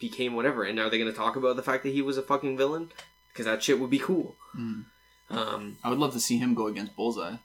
became 0.08 0.34
whatever? 0.34 0.62
And 0.64 0.78
are 0.78 0.88
they 0.90 0.98
going 0.98 1.10
to 1.10 1.16
talk 1.16 1.36
about 1.36 1.56
the 1.56 1.62
fact 1.62 1.82
that 1.84 1.92
he 1.92 2.02
was 2.02 2.16
a 2.18 2.22
fucking 2.22 2.56
villain? 2.56 2.90
Because 3.28 3.46
that 3.46 3.62
shit 3.62 3.80
would 3.80 3.90
be 3.90 3.98
cool. 3.98 4.36
Mm. 4.56 4.84
Um, 5.30 5.76
I 5.82 5.90
would 5.90 5.98
love 5.98 6.12
to 6.12 6.20
see 6.20 6.38
him 6.38 6.54
go 6.54 6.66
against 6.66 6.94
Bullseye. 6.96 7.36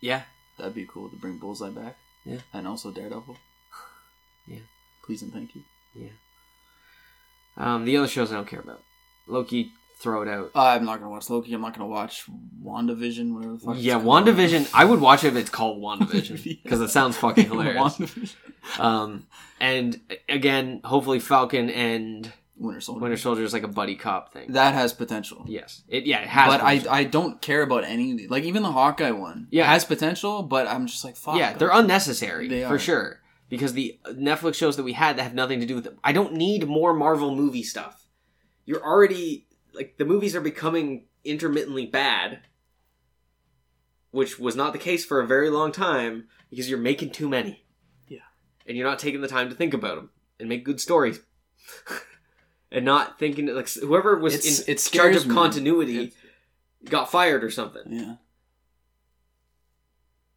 yeah, 0.00 0.22
That'd 0.56 0.74
be 0.74 0.86
cool 0.86 1.08
to 1.08 1.16
bring 1.16 1.38
Bullseye 1.38 1.70
back. 1.70 1.96
Yeah. 2.24 2.38
And 2.52 2.66
also 2.66 2.90
Daredevil. 2.90 3.36
Yeah. 4.46 4.60
Please 5.02 5.20
and 5.20 5.30
thank 5.32 5.54
you. 5.54 5.62
Yeah. 5.94 6.08
Um, 7.58 7.84
the 7.84 7.98
other 7.98 8.08
shows 8.08 8.32
I 8.32 8.36
don't 8.36 8.48
care 8.48 8.60
about. 8.60 8.82
Loki, 9.26 9.72
throw 9.98 10.22
it 10.22 10.28
out. 10.28 10.50
Uh, 10.54 10.62
I'm 10.62 10.84
not 10.84 11.00
gonna 11.00 11.10
watch 11.10 11.28
Loki. 11.28 11.52
I'm 11.52 11.60
not 11.60 11.74
gonna 11.76 11.88
watch 11.88 12.24
WandaVision, 12.62 13.34
whatever 13.34 13.54
the 13.54 13.58
fuck. 13.58 13.76
Yeah. 13.78 13.98
WandaVision. 14.00 14.70
I 14.72 14.84
would 14.84 15.00
watch 15.00 15.24
it 15.24 15.28
if 15.28 15.36
it's 15.36 15.50
called 15.50 15.80
WandaVision 15.82 16.62
because 16.62 16.80
it 16.80 16.88
sounds 16.88 17.16
fucking 17.16 17.46
hilarious. 17.48 18.36
Um, 18.78 19.26
and 19.60 20.00
again, 20.28 20.80
hopefully 20.84 21.18
Falcon 21.20 21.70
and 21.70 22.32
Winter 22.56 22.80
Soldier. 22.80 23.00
Winter 23.00 23.16
Soldier 23.16 23.42
is 23.42 23.52
like 23.52 23.62
a 23.64 23.68
buddy 23.68 23.96
cop 23.96 24.32
thing. 24.32 24.52
That 24.52 24.74
has 24.74 24.92
potential. 24.92 25.44
Yes, 25.48 25.82
it 25.88 26.06
yeah 26.06 26.20
it 26.20 26.28
has. 26.28 26.48
but 26.48 26.60
I, 26.60 26.76
potential. 26.76 26.92
I 26.92 27.04
don't 27.04 27.40
care 27.40 27.62
about 27.62 27.84
any 27.84 28.12
of 28.12 28.18
these. 28.18 28.30
like 28.30 28.44
even 28.44 28.62
the 28.62 28.72
Hawkeye 28.72 29.10
one. 29.10 29.48
Yeah. 29.50 29.66
has 29.66 29.84
potential, 29.84 30.42
but 30.42 30.66
I'm 30.66 30.86
just 30.86 31.04
like 31.04 31.16
fuck. 31.16 31.36
yeah, 31.36 31.54
they're 31.54 31.70
unnecessary 31.72 32.48
They 32.48 32.64
for 32.64 32.78
sure. 32.78 33.20
Because 33.48 33.72
the 33.72 33.98
Netflix 34.06 34.56
shows 34.56 34.76
that 34.76 34.82
we 34.82 34.92
had 34.92 35.16
that 35.16 35.22
have 35.22 35.34
nothing 35.34 35.60
to 35.60 35.66
do 35.66 35.74
with 35.74 35.86
it. 35.86 35.96
I 36.04 36.12
don't 36.12 36.34
need 36.34 36.68
more 36.68 36.92
Marvel 36.92 37.34
movie 37.34 37.62
stuff. 37.62 38.04
You're 38.66 38.84
already 38.84 39.46
like 39.78 39.96
the 39.96 40.04
movies 40.04 40.36
are 40.36 40.40
becoming 40.42 41.06
intermittently 41.24 41.86
bad, 41.86 42.40
which 44.10 44.38
was 44.38 44.54
not 44.56 44.72
the 44.74 44.78
case 44.78 45.04
for 45.06 45.20
a 45.20 45.26
very 45.26 45.48
long 45.48 45.72
time 45.72 46.26
because 46.50 46.68
you're 46.68 46.78
making 46.78 47.10
too 47.12 47.28
many. 47.28 47.64
Yeah. 48.08 48.18
and 48.66 48.76
you're 48.76 48.86
not 48.88 48.98
taking 48.98 49.20
the 49.22 49.28
time 49.28 49.48
to 49.48 49.54
think 49.54 49.72
about 49.72 49.96
them 49.96 50.10
and 50.38 50.48
make 50.48 50.64
good 50.64 50.80
stories. 50.80 51.20
and 52.72 52.84
not 52.84 53.18
thinking 53.18 53.46
like 53.54 53.68
whoever 53.70 54.18
was 54.18 54.34
It's- 54.34 54.60
in 54.60 54.76
charge 54.92 55.16
of 55.16 55.26
me. 55.26 55.34
continuity 55.34 56.12
got 56.84 57.10
fired 57.10 57.42
or 57.44 57.50
something. 57.50 57.82
Yeah. 57.86 58.14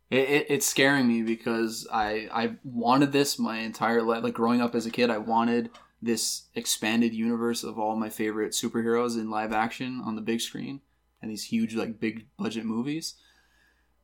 It, 0.10 0.30
it, 0.30 0.46
it's 0.50 0.66
scaring 0.66 1.08
me 1.08 1.22
because 1.24 1.88
I 1.92 2.28
I 2.34 2.56
wanted 2.64 3.12
this 3.14 3.40
my 3.40 3.60
entire 3.60 4.02
life. 4.02 4.24
Like 4.24 4.34
growing 4.34 4.62
up 4.62 4.76
as 4.76 4.86
a 4.86 4.92
kid, 4.92 5.10
I 5.10 5.18
wanted 5.20 5.70
this 6.02 6.44
expanded 6.56 7.14
universe 7.14 7.64
of 7.64 7.78
all 7.78 7.96
my 7.96 8.10
favorite 8.10 8.54
superheroes 8.54 9.16
in 9.16 9.30
live 9.30 9.54
action 9.54 10.02
on 10.04 10.16
the 10.16 10.22
big 10.22 10.42
screen 10.42 10.82
and 11.22 11.30
these 11.30 11.46
huge 11.46 11.76
like 11.76 12.00
big 12.00 12.28
budget 12.38 12.66
movies. 12.66 13.16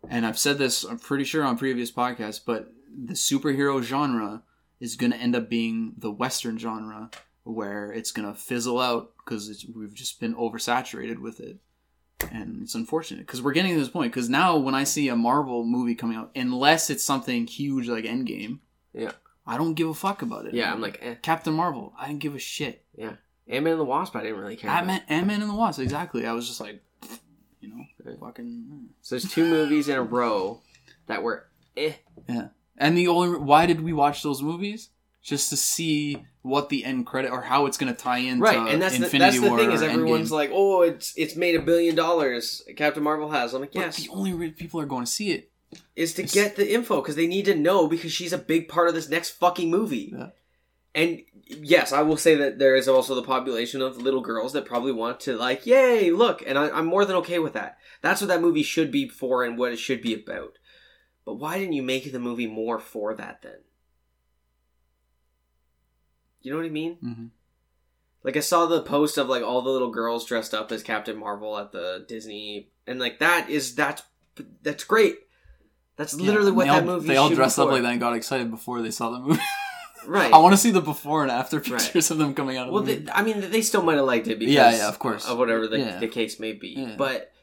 And 0.10 0.26
I've 0.26 0.38
said 0.38 0.58
this, 0.58 0.84
I'm 0.84 1.00
pretty 1.00 1.24
sure 1.24 1.43
on 1.43 1.58
previous 1.58 1.91
podcasts, 1.91 2.39
but 2.45 2.72
the 2.95 3.14
superhero 3.14 3.82
genre 3.82 4.43
is 4.80 4.95
going 4.95 5.12
to 5.12 5.18
end 5.18 5.36
up 5.36 5.50
being 5.50 5.93
the 5.98 6.12
Western 6.12 6.58
genre, 6.60 7.10
where 7.43 7.91
it's 7.91 8.12
going 8.12 8.32
to 8.32 8.39
fizzle 8.39 8.80
out 8.80 9.14
because 9.18 9.66
we've 9.76 9.95
just 9.95 10.20
been 10.20 10.36
oversaturated 10.36 11.20
with 11.20 11.39
it 11.39 11.58
and 12.32 12.64
it's 12.64 12.76
unfortunate 12.76 13.26
because 13.26 13.41
we're 13.41 13.54
getting 13.54 13.74
to 13.74 13.80
this 13.80 13.89
point. 13.89 14.12
Because 14.12 14.30
now, 14.30 14.58
when 14.58 14.76
I 14.76 14.84
see 14.84 15.10
a 15.10 15.16
Marvel 15.16 15.64
movie 15.64 15.95
coming 15.95 16.18
out, 16.18 16.32
unless 16.36 16.89
it's 16.89 17.04
something 17.04 17.48
huge 17.48 17.88
like 17.88 18.06
Endgame, 18.06 18.60
Yeah. 18.93 19.12
I 19.48 19.58
don't 19.58 19.74
give 19.76 19.88
a 19.89 19.93
fuck 19.93 20.22
about 20.22 20.45
it. 20.45 20.54
Yeah, 20.54 20.72
I'm 20.74 20.82
like, 20.82 21.00
eh. 21.02 21.16
Captain 21.22 21.54
Marvel. 21.54 21.93
I 22.00 22.08
didn't 22.08 22.20
give 22.20 22.36
a 22.36 22.39
shit. 22.39 22.84
Yeah, 22.98 23.14
Ant 23.48 23.64
Man 23.64 23.74
and 23.74 23.80
the 23.80 23.86
Wasp. 23.86 24.16
I 24.16 24.24
didn't 24.24 24.39
really 24.39 24.56
care. 24.58 24.70
Ant-Man, 24.70 25.02
Ant-Man 25.08 25.41
and 25.41 25.50
the 25.50 25.56
Wasp. 25.56 25.80
Exactly. 25.80 26.26
I 26.28 26.34
was 26.34 26.48
just 26.48 26.60
like, 26.60 26.82
you 27.62 27.70
know, 27.70 27.84
Right. 28.04 28.20
fucking. 28.20 28.89
So 29.02 29.16
there's 29.16 29.32
two 29.32 29.45
movies 29.50 29.88
in 29.89 29.95
a 29.98 30.04
row 30.04 30.62
that 31.08 31.24
were 31.24 31.48
eh. 31.76 31.93
Yeah. 32.28 32.50
And 32.78 32.98
the 32.98 33.08
only 33.08 33.39
why 33.39 33.66
did 33.66 33.82
we 33.82 33.93
watch 33.93 34.22
those 34.24 34.41
movies? 34.41 34.89
Just 35.24 35.50
to 35.50 35.58
see 35.58 36.24
what 36.41 36.70
the 36.70 36.86
end 36.86 37.06
credit 37.06 37.32
or 37.32 37.41
how 37.41 37.66
it's 37.66 37.78
going 37.78 37.93
to 37.93 38.00
tie 38.00 38.20
into 38.20 38.43
right, 38.43 38.56
and 38.72 38.82
that's 38.82 38.98
the, 38.98 39.04
Infinity 39.04 39.18
that's 39.39 39.41
the 39.43 39.50
War 39.50 39.60
thing 39.60 39.72
is 39.72 39.82
everyone's 39.82 40.30
Endgame. 40.30 40.36
like, 40.36 40.50
oh, 40.54 40.84
it's 40.84 41.14
it's 41.18 41.36
made 41.36 41.56
a 41.56 41.62
billion 41.62 41.95
dollars. 41.95 42.62
Captain 42.78 43.04
Marvel 43.04 43.30
has. 43.32 43.54
I'm 43.54 43.60
like, 43.60 43.74
But 43.74 43.80
yes, 43.82 43.98
the 43.98 44.10
only 44.10 44.52
people 44.52 44.80
are 44.80 44.86
going 44.86 45.04
to 45.04 45.12
see 45.12 45.32
it. 45.32 45.52
Is 45.95 46.13
to 46.13 46.24
get 46.24 46.55
the 46.55 46.74
info 46.74 47.01
because 47.01 47.15
they 47.15 47.28
need 47.28 47.45
to 47.45 47.55
know 47.55 47.88
because 47.88 48.11
she's 48.11 48.34
a 48.34 48.38
big 48.38 48.68
part 48.68 48.88
of 48.88 48.95
this 48.95 49.09
next 49.09 49.32
fucking 49.32 49.70
movie. 49.70 50.13
Yeah. 50.15 50.30
And 50.95 51.22
yes, 51.45 51.91
I 51.91 52.01
will 52.01 52.18
say 52.18 52.36
that 52.36 52.57
there 52.57 52.76
is 52.76 52.88
also 52.88 53.13
the 53.13 53.22
population 53.22 53.82
of 53.82 54.01
little 54.01 54.22
girls 54.22 54.53
that 54.53 54.65
probably 54.65 54.91
want 54.91 55.20
to 55.22 55.38
like, 55.38 55.65
yay, 55.65 56.11
look, 56.11 56.43
and 56.45 56.57
I, 56.57 56.70
I'm 56.70 56.86
more 56.86 57.05
than 57.05 57.18
okay 57.18 57.39
with 57.39 57.53
that. 57.53 57.78
That's 58.01 58.22
what 58.22 58.28
that 58.30 58.41
movie 58.41 58.63
should 58.63 58.91
be 58.91 59.07
for 59.07 59.43
and 59.43 59.57
what 59.57 59.72
it 59.72 59.80
should 59.80 60.01
be 60.01 60.13
about. 60.13 60.57
But 61.26 61.36
why 61.36 61.59
didn't 61.59 61.74
you 61.74 61.84
make 61.84 62.11
the 62.11 62.20
movie 62.20 62.47
more 62.47 62.80
for 62.80 63.13
that 63.13 63.41
then? 63.41 63.59
You 66.41 66.51
know 66.51 66.57
what 66.57 66.65
I 66.65 66.70
mean? 66.70 66.97
Mhm. 67.03 67.30
Like 68.24 68.38
I 68.38 68.41
saw 68.41 68.65
the 68.65 68.82
post 68.82 69.18
of 69.18 69.28
like 69.28 69.43
all 69.43 69.61
the 69.61 69.70
little 69.70 69.91
girls 69.91 70.26
dressed 70.26 70.53
up 70.53 70.72
as 70.72 70.84
Captain 70.84 71.18
Marvel 71.18 71.57
at 71.57 71.72
the 71.72 72.05
Disney, 72.07 72.72
and 72.86 72.99
like 72.99 73.20
that 73.20 73.49
is 73.49 73.76
that's 73.76 74.03
that's 74.61 74.84
great. 74.84 75.20
That's 75.98 76.14
literally 76.14 76.52
Yeah, 76.52 76.56
what 76.56 76.64
they 76.64 76.70
that 76.70 76.80
all, 76.84 76.95
movie. 76.95 77.08
They 77.08 77.18
all 77.18 77.28
should 77.28 77.32
be 77.32 77.36
dressed 77.38 77.60
up 77.60 77.70
like 77.70 77.82
that 77.82 77.91
and 77.91 78.00
got 78.00 78.16
excited 78.16 78.50
before 78.50 78.82
they 78.82 78.91
saw 78.91 79.10
the 79.10 79.20
movie. 79.20 79.41
right? 80.06 80.32
I 80.32 80.38
want 80.38 80.54
to 80.54 80.58
see 80.58 80.72
the 80.72 80.80
before 80.82 81.24
and 81.24 81.32
after 81.32 81.58
Right. 81.58 81.66
pictures 81.82 82.12
of 82.12 82.18
them 82.20 82.34
coming 82.34 82.56
out 82.56 82.68
of 82.68 82.74
Well, 82.74 82.84
the 82.84 82.95
they. 82.95 83.12
I 83.12 83.24
mean, 83.24 83.50
they 83.52 83.62
still 83.62 83.82
might 83.84 83.95
have 83.98 84.06
liked 84.06 84.28
it 84.28 84.38
because 84.39 84.54
Yeah, 84.54 84.76
yeah, 84.76 84.88
of 84.88 85.00
course. 85.00 85.28
of 85.28 85.38
whatever 85.38 85.68
the, 85.68 85.80
Yeah. 85.80 86.00
the 86.00 86.08
case 86.08 86.39
may 86.39 86.54
be. 86.54 86.70
Yeah. 86.78 86.95
But 86.98 87.34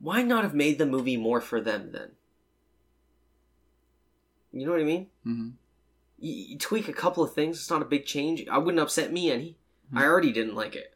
why 0.00 0.22
not 0.22 0.42
have 0.42 0.52
made 0.54 0.78
the 0.78 0.86
movie 0.86 1.16
more 1.16 1.40
for 1.40 1.60
them 1.60 1.90
then? 1.92 2.10
You 4.52 4.66
know 4.66 4.72
what 4.72 4.80
I 4.80 4.84
mean? 4.84 5.06
hmm 5.24 5.48
You, 6.18 6.32
you 6.50 6.58
tweak 6.58 6.88
a 6.88 6.92
couple 6.92 7.22
of 7.24 7.32
things; 7.34 7.56
it's 7.58 7.70
not 7.70 7.82
a 7.82 7.86
big 7.86 8.04
change. 8.04 8.46
I 8.50 8.58
wouldn't 8.58 8.82
upset 8.82 9.12
me 9.12 9.30
any. 9.30 9.56
Hmm. 9.90 9.98
I 9.98 10.04
already 10.06 10.32
didn't 10.32 10.54
like 10.54 10.74
it. 10.76 10.94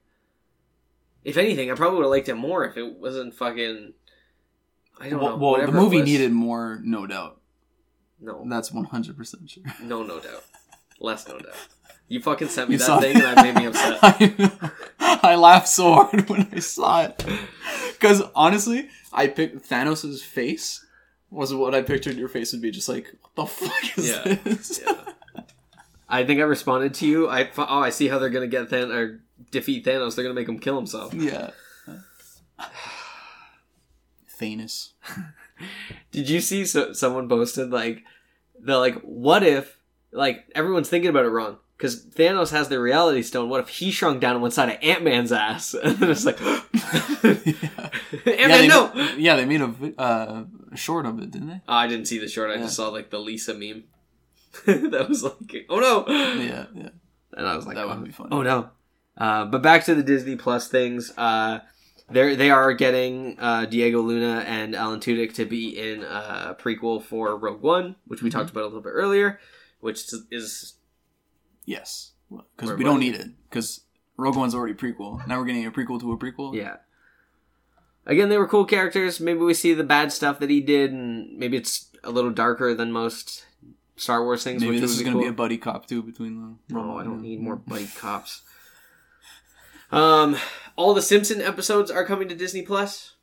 If 1.25 1.37
anything, 1.37 1.71
I 1.71 1.75
probably 1.75 1.97
would 1.99 2.05
have 2.05 2.11
liked 2.11 2.29
it 2.29 2.35
more 2.35 2.65
if 2.65 2.77
it 2.77 2.99
wasn't 2.99 3.35
fucking. 3.35 3.95
I 5.01 5.09
don't 5.11 5.20
Well, 5.20 5.36
know. 5.38 5.53
well, 5.53 5.66
the 5.66 5.72
movie 5.72 6.03
needed 6.03 6.32
more, 6.32 6.80
no 6.82 7.07
doubt. 7.07 7.40
no, 8.20 8.44
That's 8.49 8.72
one 8.72 8.84
hundred 8.84 9.16
percent 9.16 9.51
sure. 9.51 9.62
no, 9.82 10.03
no 10.03 10.18
doubt, 10.20 10.44
less 11.01 11.28
no 11.28 11.38
doubt. 11.38 11.55
You 12.09 12.20
fucking 12.22 12.49
sent 12.49 12.68
me 12.70 12.74
You 12.76 12.78
that 12.78 13.01
thing, 13.01 13.16
and 13.16 13.24
that 13.24 13.42
made 13.44 13.57
me 13.57 13.66
upset. 13.66 13.99
I. 15.01 15.20
I 15.22 15.34
laughed 15.34 15.68
so 15.68 15.92
hard 15.92 16.28
when 16.28 16.49
I 16.53 16.61
saw 16.61 17.03
it 17.03 17.24
because 17.92 18.22
honestly, 18.34 18.88
I 19.12 19.26
picked 19.26 19.68
Thanos' 19.68 20.22
face 20.22 20.84
was 21.30 21.53
what 21.53 21.74
I 21.74 21.82
pictured 21.82 22.16
your 22.16 22.28
face 22.28 22.53
would 22.53 22.62
be. 22.62 22.70
Just 22.70 22.88
like 22.88 23.12
what 23.22 23.34
the 23.34 23.47
fuck 23.47 23.99
is 23.99 24.09
Yeah. 24.09 24.34
this? 24.44 24.80
Yeah. 24.86 25.42
I 26.09 26.24
think 26.24 26.38
I 26.38 26.44
responded 26.44 26.94
to 26.94 27.07
you. 27.07 27.28
I 27.28 27.51
oh, 27.59 27.80
I 27.80 27.90
see 27.90 28.07
how 28.07 28.20
they're 28.20 28.30
gonna 28.30 28.47
get 28.47 28.70
Than 28.70 28.92
or 28.92 29.20
defeat 29.51 29.84
Thanos. 29.84 30.14
They're 30.14 30.24
gonna 30.24 30.34
make 30.34 30.49
him 30.49 30.61
kill 30.61 30.76
himself. 30.76 31.12
yeah. 31.12 31.51
Thanos. 34.39 34.93
Did 36.12 36.28
you 36.28 36.41
see 36.41 36.64
so, 36.64 36.93
someone 36.93 37.28
posted 37.28 37.70
like 37.70 38.03
they're 38.61 38.76
like, 38.76 39.01
what 39.03 39.43
if 39.43 39.78
like 40.12 40.45
everyone's 40.55 40.89
thinking 40.89 41.11
about 41.11 41.24
it 41.24 41.30
wrong 41.30 41.59
because 41.76 42.05
Thanos 42.07 42.51
has 42.53 42.68
the 42.68 42.80
Reality 42.80 43.22
Stone. 43.22 43.49
What 43.51 43.61
if 43.61 43.68
he 43.68 43.91
shrunk 43.91 44.20
down 44.20 44.41
one 44.41 44.51
side 44.51 44.70
of 44.70 44.78
Ant 44.82 45.05
Man's 45.05 45.32
ass? 45.32 45.74
And 45.82 46.03
it's 46.03 46.24
like, 46.24 46.41
Ant 46.41 46.66
yeah, 48.24 48.47
Man, 48.49 48.61
they, 48.61 48.68
no. 48.68 48.93
yeah, 49.18 49.37
they 49.37 49.45
made 49.45 49.61
a 49.61 50.01
uh, 50.01 50.45
short 50.74 51.07
of 51.07 51.18
it, 51.18 51.30
didn't 51.30 51.49
they? 51.49 51.61
Oh, 51.68 51.74
I 51.74 51.87
didn't 51.87 52.07
see 52.07 52.18
the 52.18 52.28
short. 52.28 52.51
I 52.51 52.55
Yeah. 52.55 52.62
just 52.62 52.76
saw 52.76 52.89
like 52.89 53.11
the 53.11 53.18
Lisa 53.18 53.55
meme. 53.55 53.84
that 54.66 55.07
was 55.09 55.22
like, 55.22 55.66
oh 55.68 55.80
no. 55.80 56.05
Yeah, 56.09 56.66
yeah. 56.74 56.89
And 57.37 57.47
I 57.47 57.57
was 57.57 57.66
like, 57.66 57.76
That 57.76 57.84
oh, 57.84 57.89
would 57.95 58.05
be 58.05 58.12
funny. 58.12 58.30
Oh 58.32 58.43
no. 58.43 58.70
Uh, 59.18 59.45
but 59.47 59.62
back 59.62 59.84
to 59.84 59.95
the 59.95 60.03
Disney 60.03 60.37
Plus 60.37 60.68
things. 60.68 61.12
Uh, 61.16 61.61
they 62.11 62.35
they 62.37 62.51
are 62.51 62.73
getting 62.73 63.37
uh, 63.39 63.67
Diego 63.67 64.01
Luna 64.01 64.45
and 64.47 64.75
Alan 64.77 65.01
Tudyk 65.01 65.35
to 65.35 65.45
be 65.45 65.79
in 65.79 66.03
a 66.03 66.57
prequel 66.59 67.03
for 67.03 67.37
Rogue 67.37 67.63
One, 67.63 67.97
which 68.07 68.23
we 68.23 68.29
Mhm. 68.31 68.33
talked 68.35 68.51
about 68.51 68.63
a 68.63 68.67
little 68.67 68.81
bit 68.83 68.91
earlier, 68.93 69.41
which 69.81 70.13
is 70.31 70.75
Yes, 71.65 72.13
because 72.31 72.71
We're 72.71 72.77
don't 72.85 73.01
need 73.01 73.17
it. 73.17 73.29
Because 73.51 73.81
Rogue 74.17 74.37
One's 74.37 74.55
already 74.55 74.75
prequel. 74.75 75.27
Now 75.27 75.39
we're 75.41 75.47
getting 75.47 75.67
a 75.67 75.71
prequel 75.73 75.99
to 76.01 76.13
a 76.13 76.17
prequel. 76.17 76.55
Yeah. 76.55 76.77
Again, 78.07 78.29
they 78.29 78.39
were 78.39 78.47
cool 78.47 78.65
characters. 78.65 79.19
Maybe 79.19 79.41
we 79.41 79.53
see 79.53 79.75
the 79.75 79.83
bad 79.83 80.13
stuff 80.13 80.39
that 80.39 80.49
he 80.49 80.61
did, 80.61 80.93
and 80.93 81.37
maybe 81.37 81.57
it's 81.57 81.91
a 82.05 82.11
little 82.13 82.31
darker 82.31 82.73
than 82.73 82.93
most 82.93 83.45
Star 83.97 84.23
Wars 84.23 84.45
things. 84.45 84.63
Maybe 84.63 84.75
which 84.75 84.83
this 84.83 84.93
is 84.93 85.03
going 85.03 85.15
to 85.17 85.23
be 85.23 85.27
a 85.27 85.33
buddy 85.33 85.59
cop 85.59 85.87
too 85.87 86.03
between 86.05 86.37
them. 86.41 86.59
No, 86.69 86.99
I 86.99 87.03
don't 87.03 87.21
need 87.21 87.41
more 87.41 87.57
buddy 87.57 87.89
cops. 87.99 88.43
Um, 89.91 90.37
all 90.77 90.95
the 90.95 91.03
Simpson 91.03 91.41
episodes 91.41 91.91
are 91.91 92.05
coming 92.05 92.29
to 92.29 92.35
Disney 92.35 92.62
Plus. 92.62 93.14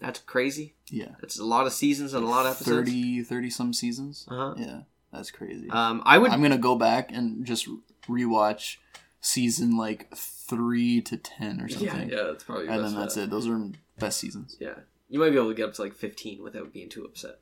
That's 0.00 0.20
crazy. 0.20 0.74
Yeah. 0.90 1.14
That's 1.20 1.38
a 1.38 1.44
lot 1.44 1.66
of 1.66 1.72
seasons 1.72 2.14
and 2.14 2.24
a 2.24 2.28
lot 2.28 2.46
of 2.46 2.52
episodes. 2.52 2.88
30, 2.88 3.22
30 3.24 3.50
some 3.50 3.72
seasons. 3.72 4.26
Uh-huh. 4.30 4.54
Yeah, 4.56 4.80
that's 5.12 5.30
crazy. 5.30 5.68
Um, 5.70 6.02
I 6.04 6.18
would. 6.18 6.30
I'm 6.30 6.42
gonna 6.42 6.58
go 6.58 6.76
back 6.76 7.10
and 7.12 7.44
just 7.44 7.68
rewatch 8.08 8.76
season 9.20 9.76
like 9.76 10.14
three 10.14 11.00
to 11.02 11.16
ten 11.16 11.60
or 11.60 11.68
yeah, 11.68 11.78
something, 11.78 12.10
yeah, 12.10 12.22
that's 12.24 12.44
probably. 12.44 12.68
and 12.68 12.84
then 12.84 12.94
that's 12.94 13.16
it. 13.16 13.30
Those 13.30 13.48
are 13.48 13.60
best 13.98 14.20
seasons. 14.20 14.56
Yeah, 14.60 14.74
you 15.08 15.18
might 15.18 15.30
be 15.30 15.36
able 15.36 15.48
to 15.48 15.54
get 15.54 15.68
up 15.68 15.74
to 15.74 15.82
like 15.82 15.94
15 15.94 16.42
without 16.42 16.72
being 16.72 16.88
too 16.88 17.04
upset. 17.04 17.40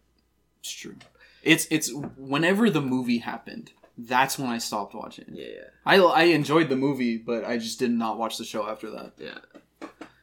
It's 0.61 0.73
true. 0.73 0.97
It's 1.43 1.67
it's 1.71 1.93
whenever 2.17 2.71
the 2.71 2.81
movie 2.81 3.19
happened, 3.19 3.73
that's 3.99 4.39
when 4.39 4.49
I 4.51 4.59
stopped 4.59 4.95
watching. 4.95 5.27
Yeah, 5.33 5.47
yeah, 5.47 5.65
I 5.85 5.97
I 5.99 6.23
enjoyed 6.25 6.69
the 6.69 6.77
movie, 6.77 7.17
but 7.19 7.45
I 7.45 7.57
just 7.59 7.79
did 7.79 7.91
not 7.91 8.19
watch 8.19 8.37
the 8.39 8.45
show 8.45 8.69
after 8.69 8.91
that. 8.91 9.13
yeah. 9.19 9.39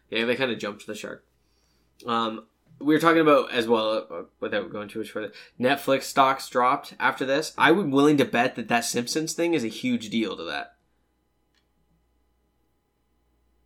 Yeah, 0.10 0.26
they 0.26 0.36
kind 0.36 0.52
of 0.52 0.60
jumped 0.60 0.86
the 0.86 0.94
shark. 0.94 1.26
Um, 2.06 2.46
we 2.80 2.94
were 2.94 3.00
talking 3.00 3.22
about 3.22 3.52
as 3.52 3.68
well 3.68 4.06
uh, 4.12 4.24
without 4.40 4.72
going 4.72 4.88
too 4.90 5.00
much 5.00 5.10
further. 5.10 5.32
Netflix 5.60 6.04
stocks 6.04 6.48
dropped 6.50 6.94
after 7.00 7.26
this. 7.26 7.54
I 7.58 7.72
would 7.72 7.92
willing 7.92 8.18
to 8.18 8.26
bet 8.26 8.56
that 8.56 8.68
that 8.68 8.86
Simpsons 8.86 9.34
thing 9.34 9.54
is 9.56 9.64
a 9.64 9.70
huge 9.70 10.10
deal 10.10 10.38
to 10.38 10.44
that. 10.44 10.76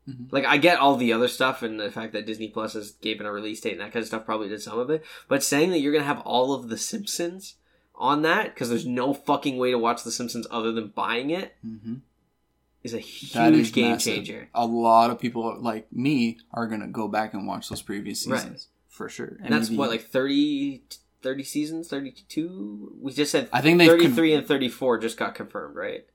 Mhm. 0.08 0.32
Like 0.32 0.46
I 0.46 0.58
get 0.58 0.80
all 0.80 0.96
the 0.96 1.12
other 1.12 1.28
stuff 1.28 1.62
and 1.64 1.80
the 1.80 1.92
fact 1.92 2.14
that 2.14 2.26
Disney 2.26 2.48
Plus 2.48 2.74
has 2.74 2.92
given 2.92 3.26
a 3.26 3.32
release 3.32 3.60
date 3.60 3.74
and 3.74 3.82
that 3.82 3.92
kind 3.92 4.02
of 4.02 4.08
stuff 4.08 4.26
probably 4.26 4.48
did 4.48 4.62
some 4.62 4.80
of 4.80 4.90
it, 4.90 5.04
but 5.28 5.44
saying 5.44 5.72
that 5.72 5.80
you're 5.80 5.92
gonna 5.92 6.06
have 6.06 6.22
all 6.22 6.54
of 6.54 6.70
the 6.70 6.78
Simpsons 6.78 7.56
on 7.98 8.22
that 8.22 8.54
because 8.54 8.70
there's 8.70 8.86
no 8.86 9.14
fucking 9.14 9.58
way 9.58 9.72
to 9.72 9.78
watch 9.78 10.04
the 10.04 10.12
Simpsons 10.12 10.46
other 10.52 10.72
than 10.72 10.88
buying 10.90 11.30
it 11.32 11.56
Mm-hmm. 11.66 11.96
is 12.84 12.94
a 12.94 13.00
huge 13.00 13.56
is 13.58 13.72
game 13.72 13.92
massive. 13.92 14.16
changer. 14.16 14.50
A 14.54 14.66
lot 14.66 15.10
of 15.10 15.20
people 15.20 15.58
like 15.60 15.92
me 15.92 16.38
are 16.54 16.68
gonna 16.68 16.88
go 16.88 17.08
back 17.08 17.34
and 17.34 17.48
watch 17.48 17.70
those 17.70 17.82
previous 17.82 18.26
Right. 18.28 18.40
seasons 18.40 18.68
for 18.88 19.10
sure. 19.10 19.38
And 19.44 19.52
that's 19.54 19.70
maybe- 19.70 19.80
what 19.80 19.90
like 19.90 20.04
30, 20.04 20.84
30 21.24 21.44
seasons, 21.44 21.88
thirty 21.90 22.12
two. 22.30 22.96
We 23.02 23.12
just 23.12 23.32
said 23.32 23.50
I 23.52 23.62
think 23.62 23.80
they've 23.80 23.90
con- 23.90 24.20
and 24.30 24.46
thirty 24.48 24.70
four 24.70 24.98
just 25.00 25.18
got 25.18 25.34
confirmed, 25.36 25.76
right? 25.76 26.06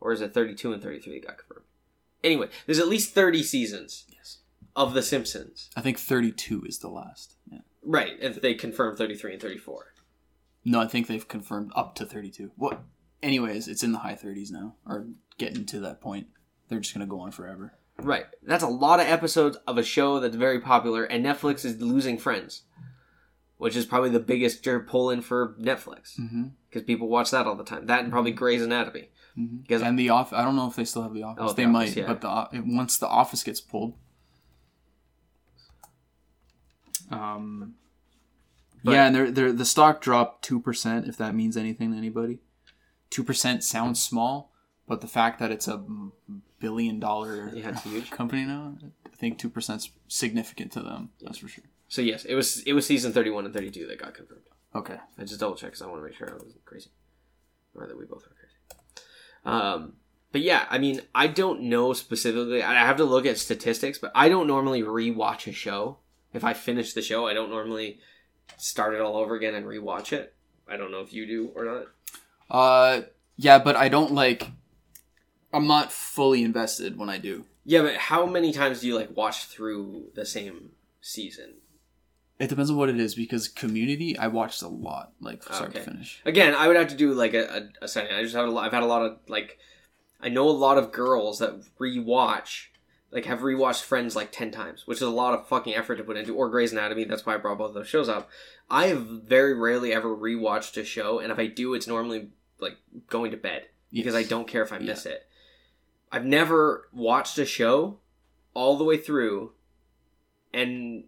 Or 0.00 0.12
is 0.12 0.20
it 0.20 0.34
thirty 0.34 0.54
two 0.54 0.72
and 0.72 0.82
thirty 0.82 0.98
three 0.98 1.20
got 1.20 1.38
confirmed? 1.38 1.66
Anyway, 2.24 2.48
there's 2.66 2.78
at 2.80 2.88
least 2.88 3.14
thirty 3.14 3.42
seasons 3.42 4.04
Yes. 4.12 4.38
of 4.74 4.94
The 4.94 5.02
Simpsons, 5.02 5.70
I 5.76 5.80
think 5.80 5.98
32 5.98 6.64
is 6.64 6.78
the 6.78 6.88
last. 6.88 7.36
Yeah. 7.50 7.58
right? 7.84 8.12
If 8.20 8.40
they 8.42 8.54
confirm 8.54 8.96
thirty 8.96 9.14
three 9.14 9.32
and 9.32 9.40
thirty 9.40 9.58
four. 9.58 9.91
No, 10.64 10.80
I 10.80 10.86
think 10.86 11.06
they've 11.06 11.26
confirmed 11.26 11.72
up 11.74 11.94
to 11.96 12.06
32. 12.06 12.52
What? 12.56 12.80
Anyways, 13.22 13.68
it's 13.68 13.82
in 13.82 13.92
the 13.92 13.98
high 13.98 14.14
30s 14.14 14.50
now, 14.50 14.74
or 14.86 15.06
getting 15.38 15.64
to 15.66 15.80
that 15.80 16.00
point. 16.00 16.28
They're 16.68 16.80
just 16.80 16.94
gonna 16.94 17.06
go 17.06 17.20
on 17.20 17.30
forever. 17.32 17.74
Right. 17.98 18.26
That's 18.42 18.64
a 18.64 18.68
lot 18.68 19.00
of 19.00 19.06
episodes 19.06 19.58
of 19.66 19.76
a 19.78 19.82
show 19.82 20.18
that's 20.20 20.36
very 20.36 20.60
popular, 20.60 21.04
and 21.04 21.24
Netflix 21.24 21.64
is 21.64 21.80
losing 21.80 22.16
Friends, 22.18 22.62
which 23.58 23.76
is 23.76 23.84
probably 23.86 24.10
the 24.10 24.18
biggest 24.20 24.66
pull 24.86 25.10
in 25.10 25.20
for 25.20 25.54
Netflix 25.60 26.18
Mm-hmm. 26.18 26.44
because 26.68 26.82
people 26.84 27.08
watch 27.08 27.30
that 27.30 27.46
all 27.46 27.54
the 27.54 27.64
time. 27.64 27.86
That 27.86 28.02
and 28.04 28.10
probably 28.12 28.32
Grey's 28.32 28.62
Anatomy. 28.62 29.10
Because 29.36 29.82
and 29.82 29.98
the 29.98 30.10
off, 30.10 30.32
I 30.32 30.42
don't 30.44 30.56
know 30.56 30.68
if 30.68 30.76
they 30.76 30.84
still 30.84 31.02
have 31.02 31.14
the 31.14 31.22
office. 31.22 31.44
Oh, 31.46 31.52
they 31.52 31.64
The 31.64 31.68
might, 31.70 31.82
Office, 31.84 31.96
yeah. 31.96 32.06
but 32.06 32.20
the 32.52 32.62
once 32.66 32.98
the 32.98 33.06
office 33.08 33.42
gets 33.42 33.60
pulled, 33.60 33.94
um, 37.10 37.74
But- 38.84 38.92
yeah, 38.92 39.06
and 39.06 39.14
they're, 39.14 39.30
they're, 39.30 39.52
the 39.52 39.64
stock 39.64 40.00
dropped 40.00 40.42
two 40.44 40.60
percent. 40.60 41.06
If 41.06 41.16
that 41.18 41.34
means 41.34 41.56
anything 41.56 41.92
to 41.92 41.98
anybody, 41.98 42.38
two 43.10 43.22
percent 43.24 43.62
sounds 43.64 44.02
small, 44.02 44.52
but 44.88 45.00
the 45.00 45.06
fact 45.08 45.38
that 45.38 45.50
it's 45.50 45.68
a 45.68 45.84
billion 46.58 46.98
dollar 47.00 47.50
Yeah, 47.54 47.78
huge. 47.80 48.10
company 48.10 48.44
now, 48.44 48.76
I 49.06 49.16
think 49.16 49.38
two 49.38 49.48
percent's 49.50 49.90
significant 50.08 50.72
to 50.72 50.80
them. 50.80 51.10
That's 51.20 51.38
for 51.38 51.48
sure. 51.48 51.64
so 51.88 52.02
yes, 52.02 52.24
it 52.24 52.34
was 52.34 52.60
it 52.62 52.72
was 52.72 52.86
season 52.86 53.12
thirty 53.12 53.30
one 53.30 53.44
and 53.44 53.54
thirty 53.54 53.70
two 53.70 53.86
that 53.86 53.98
got 54.00 54.14
confirmed. 54.14 54.42
Okay. 54.74 54.96
I 55.18 55.24
just 55.24 55.38
double 55.40 55.54
checked 55.54 55.72
because 55.72 55.82
I 55.82 55.86
want 55.86 56.00
to 56.02 56.06
make 56.08 56.16
sure 56.16 56.30
I 56.30 56.32
wasn't 56.32 56.64
crazy, 56.64 56.90
or 57.74 57.86
that 57.86 57.96
we 57.98 58.04
both 58.06 58.22
were 58.26 58.34
crazy. 58.34 58.76
Um, 59.44 59.94
but 60.32 60.40
yeah, 60.40 60.64
I 60.70 60.78
mean, 60.78 61.02
I 61.14 61.26
don't 61.26 61.62
know 61.62 61.92
specifically. 61.92 62.62
I 62.62 62.74
have 62.86 62.96
to 62.96 63.04
look 63.04 63.26
at 63.26 63.36
statistics, 63.38 63.98
but 63.98 64.12
I 64.14 64.28
don't 64.28 64.46
normally 64.46 64.82
rewatch 64.82 65.46
a 65.46 65.52
show. 65.52 65.98
If 66.32 66.42
I 66.44 66.54
finish 66.54 66.94
the 66.94 67.02
show, 67.02 67.26
I 67.26 67.34
don't 67.34 67.50
normally 67.50 67.98
start 68.56 68.94
it 68.94 69.00
all 69.00 69.16
over 69.16 69.34
again 69.34 69.54
and 69.54 69.66
rewatch 69.66 70.12
it. 70.12 70.34
I 70.68 70.76
don't 70.76 70.90
know 70.90 71.00
if 71.00 71.12
you 71.12 71.26
do 71.26 71.50
or 71.54 71.64
not. 71.64 71.86
Uh, 72.50 73.02
yeah, 73.36 73.58
but 73.58 73.76
I 73.76 73.88
don't 73.88 74.12
like. 74.12 74.50
I'm 75.52 75.66
not 75.66 75.92
fully 75.92 76.42
invested 76.42 76.96
when 76.96 77.10
I 77.10 77.18
do. 77.18 77.44
Yeah, 77.64 77.82
but 77.82 77.96
how 77.96 78.26
many 78.26 78.52
times 78.52 78.80
do 78.80 78.86
you 78.88 78.96
like 78.96 79.16
watch 79.16 79.44
through 79.44 80.10
the 80.14 80.26
same 80.26 80.70
season? 81.00 81.54
It 82.38 82.48
depends 82.48 82.70
on 82.70 82.76
what 82.76 82.88
it 82.88 82.98
is 82.98 83.14
because 83.14 83.46
Community 83.46 84.18
I 84.18 84.26
watched 84.26 84.62
a 84.62 84.68
lot, 84.68 85.12
like 85.20 85.42
from 85.42 85.54
start 85.54 85.74
to 85.74 85.80
finish. 85.80 86.20
Again, 86.24 86.54
I 86.54 86.66
would 86.66 86.76
have 86.76 86.88
to 86.88 86.96
do 86.96 87.12
like 87.14 87.34
a, 87.34 87.68
a, 87.80 87.84
a 87.84 87.88
setting. 87.88 88.12
I 88.12 88.22
just 88.22 88.34
have 88.34 88.48
a 88.48 88.50
lot, 88.50 88.64
I've 88.64 88.72
had 88.72 88.82
a 88.82 88.86
lot 88.86 89.02
of 89.02 89.18
like 89.28 89.58
I 90.20 90.28
know 90.28 90.48
a 90.48 90.50
lot 90.50 90.78
of 90.78 90.92
girls 90.92 91.38
that 91.40 91.60
rewatch 91.80 92.66
like 93.12 93.26
have 93.26 93.40
rewatched 93.40 93.82
Friends 93.82 94.16
like 94.16 94.32
ten 94.32 94.50
times, 94.50 94.86
which 94.86 94.98
is 94.98 95.02
a 95.02 95.10
lot 95.10 95.34
of 95.34 95.46
fucking 95.46 95.74
effort 95.74 95.96
to 95.96 96.04
put 96.04 96.16
into. 96.16 96.34
Or 96.34 96.50
Grey's 96.50 96.72
Anatomy. 96.72 97.04
That's 97.04 97.24
why 97.24 97.34
I 97.34 97.38
brought 97.38 97.58
both 97.58 97.74
those 97.74 97.86
shows 97.86 98.08
up. 98.08 98.28
I 98.68 98.86
have 98.86 99.02
very 99.02 99.54
rarely 99.54 99.92
ever 99.92 100.16
rewatched 100.16 100.76
a 100.80 100.84
show, 100.84 101.20
and 101.20 101.30
if 101.30 101.38
I 101.38 101.46
do, 101.46 101.74
it's 101.74 101.86
normally 101.86 102.30
like 102.58 102.78
going 103.08 103.30
to 103.30 103.36
bed 103.36 103.66
because 103.92 104.14
I 104.14 104.22
don't 104.22 104.48
care 104.48 104.62
if 104.62 104.72
I 104.72 104.78
miss 104.78 105.06
it. 105.06 105.26
I've 106.10 106.24
never 106.24 106.88
watched 106.92 107.38
a 107.38 107.46
show 107.46 107.98
all 108.54 108.76
the 108.76 108.84
way 108.84 108.96
through 108.96 109.52
and 110.52 111.04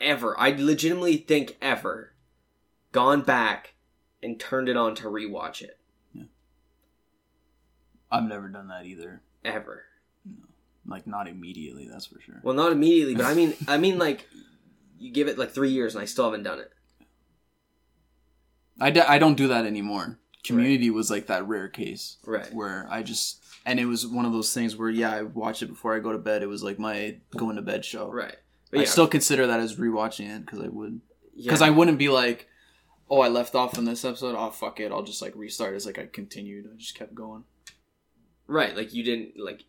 ever, 0.00 0.38
I 0.38 0.50
legitimately 0.50 1.18
think 1.18 1.56
ever, 1.62 2.14
gone 2.92 3.22
back 3.22 3.74
and 4.22 4.38
turned 4.38 4.68
it 4.68 4.76
on 4.76 4.94
to 4.96 5.04
rewatch 5.04 5.62
it. 5.62 5.78
Yeah. 6.12 6.24
I've 8.10 8.24
never 8.24 8.48
done 8.48 8.68
that 8.68 8.86
either. 8.86 9.22
Ever. 9.44 9.84
Like 10.86 11.06
not 11.06 11.28
immediately, 11.28 11.88
that's 11.90 12.06
for 12.06 12.20
sure. 12.20 12.40
Well, 12.42 12.54
not 12.54 12.72
immediately, 12.72 13.14
but 13.14 13.24
I 13.24 13.34
mean, 13.34 13.54
I 13.66 13.78
mean, 13.78 13.98
like, 13.98 14.26
you 14.98 15.10
give 15.10 15.28
it 15.28 15.38
like 15.38 15.50
three 15.50 15.70
years 15.70 15.94
and 15.94 16.02
I 16.02 16.04
still 16.04 16.24
haven't 16.26 16.42
done 16.42 16.58
it. 16.60 16.70
I, 18.80 18.90
d- 18.90 19.00
I 19.00 19.18
don't 19.18 19.36
do 19.36 19.48
that 19.48 19.66
anymore. 19.66 20.18
Community 20.44 20.90
was 20.90 21.10
like 21.10 21.26
that 21.28 21.46
rare 21.48 21.68
case 21.68 22.18
Right. 22.26 22.52
where 22.52 22.86
I 22.90 23.02
just 23.02 23.42
and 23.64 23.80
it 23.80 23.86
was 23.86 24.06
one 24.06 24.26
of 24.26 24.32
those 24.32 24.52
things 24.52 24.76
where 24.76 24.90
yeah 24.90 25.10
I 25.10 25.22
watch 25.22 25.62
it 25.62 25.66
before 25.68 25.94
I 25.96 26.00
go 26.00 26.12
to 26.12 26.18
bed. 26.18 26.42
It 26.42 26.48
was 26.48 26.62
like 26.62 26.78
my 26.78 27.16
going 27.34 27.56
to 27.56 27.62
bed 27.62 27.84
show. 27.84 28.10
Right. 28.10 28.36
But 28.70 28.80
I 28.80 28.82
yeah, 28.82 28.88
still 28.88 29.08
consider 29.08 29.46
that 29.46 29.60
as 29.60 29.76
rewatching 29.76 30.36
it 30.36 30.44
because 30.44 30.60
I 30.60 30.68
would 30.68 31.00
yeah. 31.34 31.44
because 31.44 31.62
I 31.62 31.70
wouldn't 31.70 31.98
be 31.98 32.10
like, 32.10 32.46
oh 33.08 33.20
I 33.20 33.28
left 33.28 33.54
off 33.54 33.78
in 33.78 33.86
this 33.86 34.04
episode. 34.04 34.34
Oh 34.36 34.50
fuck 34.50 34.80
it, 34.80 34.92
I'll 34.92 35.02
just 35.02 35.22
like 35.22 35.34
restart. 35.34 35.74
It's 35.74 35.86
like 35.86 35.98
I 35.98 36.06
continued. 36.06 36.68
I 36.70 36.76
just 36.76 36.94
kept 36.94 37.14
going. 37.14 37.44
Right, 38.46 38.76
like 38.76 38.92
you 38.92 39.02
didn't 39.02 39.38
like. 39.38 39.64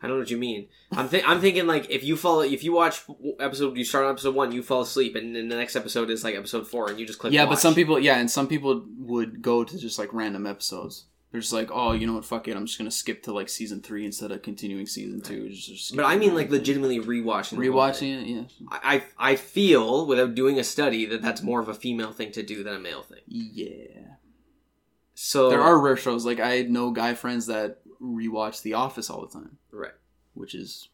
I 0.00 0.06
don't 0.06 0.16
know 0.16 0.20
what 0.20 0.30
you 0.30 0.36
mean. 0.38 0.68
I'm 0.92 1.08
th- 1.08 1.24
I'm 1.26 1.40
thinking 1.40 1.66
like 1.66 1.90
if 1.90 2.04
you 2.04 2.16
follow 2.16 2.42
if 2.42 2.62
you 2.62 2.72
watch 2.72 3.02
episode 3.40 3.76
you 3.76 3.84
start 3.84 4.04
on 4.04 4.12
episode 4.12 4.34
one 4.34 4.52
you 4.52 4.62
fall 4.62 4.82
asleep 4.82 5.16
and 5.16 5.34
then 5.34 5.48
the 5.48 5.56
next 5.56 5.74
episode 5.74 6.08
is 6.08 6.22
like 6.22 6.36
episode 6.36 6.68
four 6.68 6.88
and 6.88 7.00
you 7.00 7.06
just 7.06 7.18
click 7.18 7.32
yeah, 7.32 7.46
but 7.46 7.58
some 7.58 7.74
people 7.74 7.98
yeah, 7.98 8.18
and 8.18 8.30
some 8.30 8.46
people 8.46 8.84
would 8.98 9.42
go 9.42 9.64
to 9.64 9.78
just 9.78 9.98
like 9.98 10.12
random 10.12 10.46
episodes. 10.46 11.06
They're 11.30 11.42
just 11.42 11.52
like, 11.52 11.68
oh, 11.70 11.92
you 11.92 12.06
know 12.06 12.14
what, 12.14 12.24
fuck 12.24 12.48
it, 12.48 12.56
I'm 12.56 12.64
just 12.64 12.78
gonna 12.78 12.90
skip 12.90 13.22
to 13.24 13.32
like 13.32 13.48
season 13.48 13.82
three 13.82 14.06
instead 14.06 14.30
of 14.30 14.40
continuing 14.40 14.86
season 14.86 15.20
two. 15.20 15.48
Just, 15.50 15.68
just 15.68 15.96
But 15.96 16.04
I 16.06 16.16
mean 16.16 16.34
like 16.34 16.48
legitimately 16.48 17.00
rewatching. 17.00 17.58
the 17.60 17.70
whole 17.70 17.92
thing. 17.92 18.14
rewatching 18.18 18.22
it. 18.22 18.26
Yeah, 18.28 18.68
I 18.70 19.02
I 19.18 19.32
I 19.32 19.36
feel 19.36 20.06
without 20.06 20.34
doing 20.36 20.58
a 20.60 20.64
study 20.64 21.06
that 21.06 21.22
that's 21.22 21.42
more 21.42 21.60
of 21.60 21.68
a 21.68 21.74
female 21.74 22.12
thing 22.12 22.30
to 22.32 22.42
do 22.44 22.62
than 22.62 22.74
a 22.74 22.78
male 22.80 23.02
thing. 23.02 23.22
yeah. 23.26 24.04
So 25.14 25.50
There 25.50 25.60
are 25.60 25.76
rare 25.80 25.96
shows 25.96 26.24
like 26.24 26.38
I 26.38 26.62
know 26.62 26.92
guy 26.92 27.14
friends 27.14 27.46
that 27.46 27.78
rewatch 28.02 28.62
The 28.62 28.74
Office 28.74 29.10
all 29.10 29.20
the 29.20 29.28
time, 29.32 29.58
right. 29.72 29.92
which 30.34 30.54
is 30.54 30.88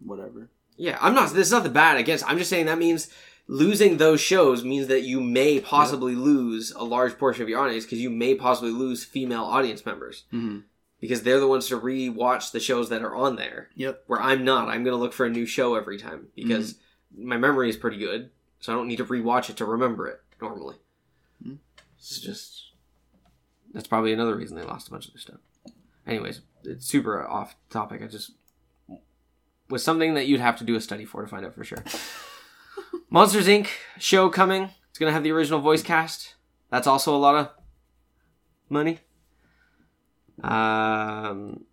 whatever. 0.00 0.50
Yeah, 0.76 0.98
I'm 1.00 1.14
not. 1.14 1.24
This 1.24 1.32
There's 1.34 1.52
nothing 1.52 1.72
bad 1.72 1.98
against. 1.98 2.28
I'm 2.28 2.38
just 2.38 2.50
saying 2.50 2.66
that 2.66 2.78
means 2.78 3.08
losing 3.46 3.96
those 3.98 4.20
shows 4.20 4.64
means 4.64 4.86
that 4.86 5.02
you 5.02 5.20
may 5.20 5.60
possibly 5.60 6.14
lose 6.14 6.70
a 6.72 6.84
large 6.84 7.18
portion 7.18 7.42
of 7.42 7.48
your 7.48 7.60
audience 7.60 7.84
because 7.84 8.00
you 8.00 8.10
may 8.10 8.34
possibly 8.34 8.70
lose 8.70 9.04
female 9.04 9.44
audience 9.44 9.84
members 9.84 10.24
Mm-hmm. 10.32 10.60
because 11.00 11.22
they're 11.22 11.40
the 11.40 11.46
ones 11.48 11.66
to 11.68 11.76
re-watch 11.76 12.52
the 12.52 12.60
shows 12.60 12.88
that 12.88 13.02
are 13.02 13.14
on 13.14 13.36
there. 13.36 13.68
Yep. 13.74 14.04
Where 14.06 14.20
I'm 14.22 14.44
not. 14.44 14.68
I'm 14.68 14.84
gonna 14.84 14.96
look 14.96 15.12
for 15.12 15.26
a 15.26 15.30
new 15.30 15.44
show 15.46 15.74
every 15.74 15.98
time 15.98 16.28
because 16.34 16.76
my 17.16 17.36
memory 17.36 17.68
is 17.68 17.76
pretty 17.76 17.98
good, 17.98 18.30
so 18.60 18.72
I 18.72 18.76
don't 18.76 18.88
need 18.88 18.96
to 18.98 19.04
re-watch 19.04 19.50
it 19.50 19.56
to 19.58 19.64
remember 19.66 20.06
it 20.06 20.20
normally. 20.40 20.76
Mhm. 21.46 21.58
It's 21.98 22.18
just 22.18 22.70
that's 23.74 23.86
probably 23.88 24.12
another 24.12 24.36
reason 24.36 24.56
they 24.56 24.62
lost 24.64 24.88
a 24.88 24.90
bunch 24.90 25.06
of 25.08 25.12
their 25.14 25.20
stuff. 25.20 25.40
Anyways, 26.06 26.40
it's 26.64 26.86
super 26.86 27.26
off 27.26 27.56
topic. 27.70 28.02
I 28.02 28.06
just 28.06 28.32
was 29.68 29.82
something 29.82 30.14
that 30.14 30.26
you'd 30.26 30.40
have 30.40 30.58
to 30.58 30.64
do 30.64 30.74
a 30.74 30.80
study 30.80 31.04
for 31.04 31.22
to 31.22 31.28
find 31.28 31.46
out 31.46 31.54
for 31.54 31.64
sure. 31.64 31.82
Monsters 33.10 33.46
Inc. 33.46 33.68
show 33.98 34.28
coming. 34.28 34.70
It's 34.90 34.98
gonna 34.98 35.12
have 35.12 35.22
the 35.22 35.32
original 35.32 35.60
voice 35.60 35.82
cast. 35.82 36.34
That's 36.70 36.86
also 36.86 37.14
a 37.14 37.18
lot 37.18 37.36
of 37.36 37.50
money. 38.68 38.98
Um, 40.42 41.64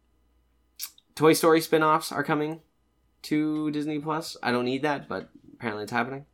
Toy 1.16 1.34
Story 1.34 1.62
spin-offs 1.62 2.12
are 2.12 2.24
coming 2.24 2.62
to 3.24 3.72
Disney 3.72 4.00
Plus. 4.00 4.38
I 4.44 4.52
don't 4.52 4.66
need 4.66 4.84
that, 4.84 5.08
but 5.10 5.30
apparently 5.54 5.84
it's 5.84 5.92
happening. 5.92 6.26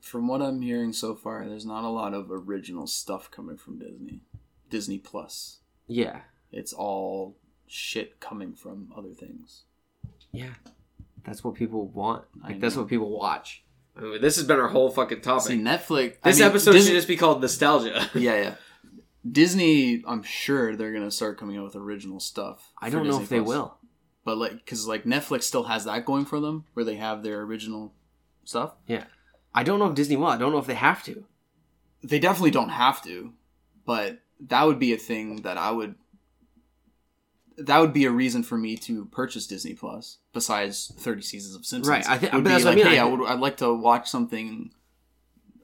From 0.00 0.28
what 0.28 0.42
I'm 0.42 0.60
hearing 0.62 0.92
so 0.92 1.14
far, 1.14 1.46
there's 1.48 1.66
not 1.66 1.84
a 1.84 1.88
lot 1.88 2.14
of 2.14 2.30
original 2.30 2.86
stuff 2.86 3.30
coming 3.30 3.56
from 3.56 3.78
Disney. 3.78 4.20
Disney 4.68 4.98
Plus. 4.98 5.58
Yeah, 5.86 6.22
It's 6.54 6.72
all 6.72 7.36
shit 7.66 8.20
coming 8.20 8.54
from 8.54 8.92
other 8.96 9.12
things. 9.12 9.62
yeah, 10.32 10.54
that's 11.24 11.42
what 11.44 11.54
people 11.54 11.86
want. 11.88 12.24
Like 12.42 12.60
that's 12.60 12.76
what 12.76 12.88
people 12.88 13.10
watch. 13.10 13.64
I 13.96 14.00
mean, 14.02 14.20
this 14.20 14.36
has 14.36 14.46
been 14.46 14.58
our 14.58 14.68
whole 14.68 14.90
fucking 14.90 15.20
topic. 15.20 15.46
See, 15.48 15.58
Netflix. 15.58 16.16
I 16.22 16.30
this 16.30 16.38
mean, 16.40 16.48
episode 16.48 16.72
Disney- 16.72 16.90
should 16.90 16.96
just 16.96 17.08
be 17.08 17.16
called 17.16 17.40
nostalgia. 17.40 18.08
yeah, 18.14 18.36
yeah. 18.42 18.54
Disney, 19.30 20.02
I'm 20.06 20.22
sure 20.22 20.76
they're 20.76 20.92
gonna 20.92 21.10
start 21.10 21.38
coming 21.38 21.56
out 21.56 21.64
with 21.64 21.76
original 21.76 22.20
stuff. 22.20 22.72
I 22.80 22.90
don't 22.90 23.04
know 23.04 23.18
Disney 23.18 23.22
if 23.24 23.28
they 23.30 23.38
Plus. 23.38 23.48
will. 23.48 23.78
but 24.24 24.36
like, 24.36 24.52
because 24.52 24.86
like 24.86 25.04
Netflix 25.04 25.44
still 25.44 25.64
has 25.64 25.84
that 25.86 26.04
going 26.04 26.24
for 26.26 26.40
them, 26.40 26.64
where 26.74 26.84
they 26.84 26.96
have 26.96 27.22
their 27.22 27.40
original 27.42 27.94
stuff. 28.44 28.74
Yeah. 28.86 29.04
I 29.54 29.62
don't 29.62 29.78
know 29.78 29.86
if 29.88 29.94
Disney 29.94 30.16
will. 30.16 30.26
I 30.26 30.36
don't 30.36 30.52
know 30.52 30.58
if 30.58 30.66
they 30.66 30.74
have 30.74 31.02
to. 31.04 31.24
They 32.02 32.18
definitely 32.18 32.50
don't 32.50 32.68
have 32.70 33.02
to, 33.04 33.32
but 33.86 34.20
that 34.48 34.64
would 34.64 34.78
be 34.78 34.92
a 34.92 34.98
thing 34.98 35.36
that 35.42 35.56
I 35.56 35.70
would. 35.70 35.94
That 37.56 37.78
would 37.78 37.92
be 37.92 38.04
a 38.04 38.10
reason 38.10 38.42
for 38.42 38.58
me 38.58 38.76
to 38.78 39.04
purchase 39.06 39.46
Disney 39.46 39.74
Plus, 39.74 40.18
besides 40.32 40.92
thirty 40.98 41.22
seasons 41.22 41.54
of 41.54 41.64
Simpsons. 41.64 41.88
Right, 41.88 42.08
I 42.08 42.18
thi- 42.18 42.28
would 42.34 42.44
be 42.44 42.50
that's 42.50 42.64
what 42.64 42.72
I 42.72 42.74
like, 42.74 42.84
mean, 42.84 42.92
hey, 42.94 42.98
I 42.98 43.04
would. 43.04 43.26
I'd 43.28 43.38
like 43.40 43.58
to 43.58 43.72
watch 43.72 44.08
something 44.10 44.72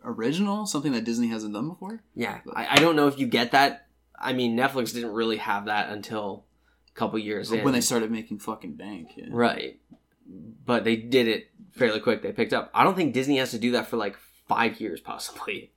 original, 0.05 0.66
something 0.66 0.93
that 0.93 1.05
Disney 1.05 1.28
hasn't 1.28 1.55
done 1.55 1.68
before. 1.68 2.03
Yeah, 2.14 2.41
I, 2.55 2.68
I 2.72 2.76
don't 2.76 2.97
know 2.97 3.09
if 3.09 3.18
you 3.18 3.26
get 3.26 3.53
that. 3.53 3.86
I 4.18 4.32
mean, 4.32 4.57
Netflix 4.57 4.93
didn't 4.95 5.12
really 5.12 5.38
have 5.38 5.64
that 5.66 5.91
until 5.91 6.45
a 6.95 6.99
couple 6.99 7.18
years 7.18 7.51
in. 7.51 7.64
When 7.64 7.72
they 7.72 7.80
started 7.80 8.11
making 8.11 8.38
fucking 8.38 8.74
bank, 8.74 9.11
yeah. 9.16 9.26
right, 9.30 9.80
but 10.64 10.84
they 10.84 10.97
did 10.97 11.26
it 11.26 11.51
fairly 11.72 12.01
quick. 12.01 12.22
They 12.22 12.32
picked 12.32 12.53
up. 12.53 12.70
I 12.74 12.84
don't 12.84 12.95
think 12.95 13.14
Disney 13.14 13.38
has 13.38 13.51
to 13.51 13.59
do 13.59 13.72
that 13.72 13.88
for 13.88 13.97
like 13.97 14.16
five 14.47 14.80
years, 14.80 15.01
possibly, 15.01 15.72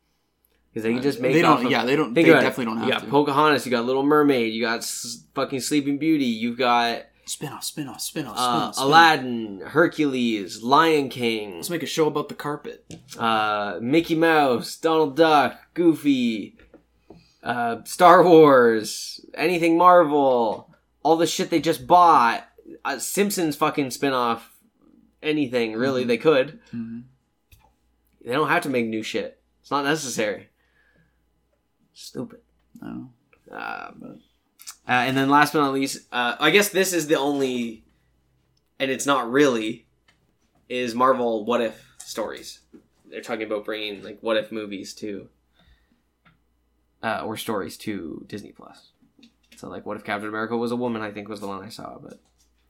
because 0.74 0.84
they 0.84 0.94
can 0.94 1.04
just 1.04 1.20
make. 1.20 1.34
They 1.34 1.44
off 1.44 1.58
don't. 1.58 1.68
of- 1.68 1.72
yeah, 1.72 1.86
they 1.86 1.96
don't. 1.96 2.14
They 2.14 2.24
about 2.30 2.40
it. 2.40 2.42
definitely 2.42 2.66
don't 2.66 2.78
have 2.78 2.88
You 2.88 2.92
got 2.94 3.04
to. 3.04 3.08
Pocahontas. 3.10 3.66
You 3.66 3.72
got 3.72 3.86
Little 3.86 4.04
Mermaid. 4.04 4.54
You 4.54 4.62
got 4.64 4.80
s- 4.80 5.24
fucking 5.36 5.60
Sleeping 5.60 5.98
Beauty. 6.00 6.26
You've 6.26 6.58
got 6.58 7.04
spin 7.26 7.54
off, 7.54 7.64
spin 7.64 7.88
off, 7.88 8.02
spin 8.02 8.26
off, 8.26 8.38
uh, 8.38 8.42
off. 8.42 8.76
Aladdin, 8.80 9.62
Hercules, 9.66 10.62
Lion 10.64 11.08
King, 11.10 11.56
Let's 11.58 11.70
make 11.70 11.84
a 11.84 11.86
show 11.86 12.08
about 12.08 12.28
the 12.28 12.36
carpet. 12.36 12.84
uh, 13.18 13.78
Mickey 13.82 14.16
Mouse, 14.16 14.76
Donald 14.76 15.16
Duck, 15.16 15.58
Goofy, 15.74 16.58
uh, 17.44 17.78
Star 17.86 18.24
Wars, 18.28 19.26
anything 19.36 19.78
Marvel, 19.78 20.70
all 21.02 21.16
the 21.16 21.26
shit 21.28 21.50
they 21.50 21.62
just 21.62 21.88
bought, 21.88 22.46
uh, 22.84 22.98
Simpsons 23.00 23.56
fucking 23.56 23.88
spinoff, 23.88 24.42
anything 25.22 25.74
really 25.78 26.04
Mhm. 26.04 26.08
they 26.08 26.18
could. 26.18 26.60
Mm-hmm. 26.76 27.00
They 28.26 28.32
don't 28.34 28.50
have 28.50 28.64
to 28.64 28.70
make 28.70 28.86
new 28.88 29.04
shit. 29.04 29.40
It's 29.62 29.72
not 29.72 29.86
necessary. 29.86 30.50
Stupid. 31.94 32.40
No. 32.82 33.10
Uh, 33.52 33.92
but, 33.96 34.18
uh, 34.88 35.04
and 35.06 35.16
then 35.16 35.30
last 35.30 35.54
but 35.54 35.60
not 35.60 35.74
least, 35.74 36.08
uh, 36.12 36.36
I 36.40 36.50
guess 36.50 36.70
this 36.70 36.94
is 36.94 37.08
the 37.08 37.18
only, 37.18 37.84
and 38.80 38.90
it's 38.90 39.06
not 39.06 39.32
really, 39.32 39.86
is 40.70 40.96
Marvel 40.96 41.46
What 41.46 41.62
If 41.62 41.86
stories. 42.00 42.62
They're 43.06 43.22
talking 43.22 43.46
about 43.46 43.66
bringing 43.66 44.04
like 44.04 44.20
What 44.22 44.38
If 44.38 44.52
movies 44.52 44.94
to, 44.96 45.30
uh, 47.04 47.24
or 47.26 47.38
stories 47.38 47.78
to 47.80 48.26
Disney 48.28 48.52
Plus. 48.52 48.92
So 49.58 49.70
like, 49.70 49.86
What 49.86 49.98
If 49.98 50.04
Captain 50.04 50.30
America 50.30 50.58
was 50.58 50.72
a 50.72 50.76
woman? 50.76 51.02
I 51.02 51.12
think 51.12 51.30
was 51.30 51.42
the 51.42 51.48
one 51.48 51.64
I 51.64 51.70
saw, 51.70 52.00
but 52.00 52.20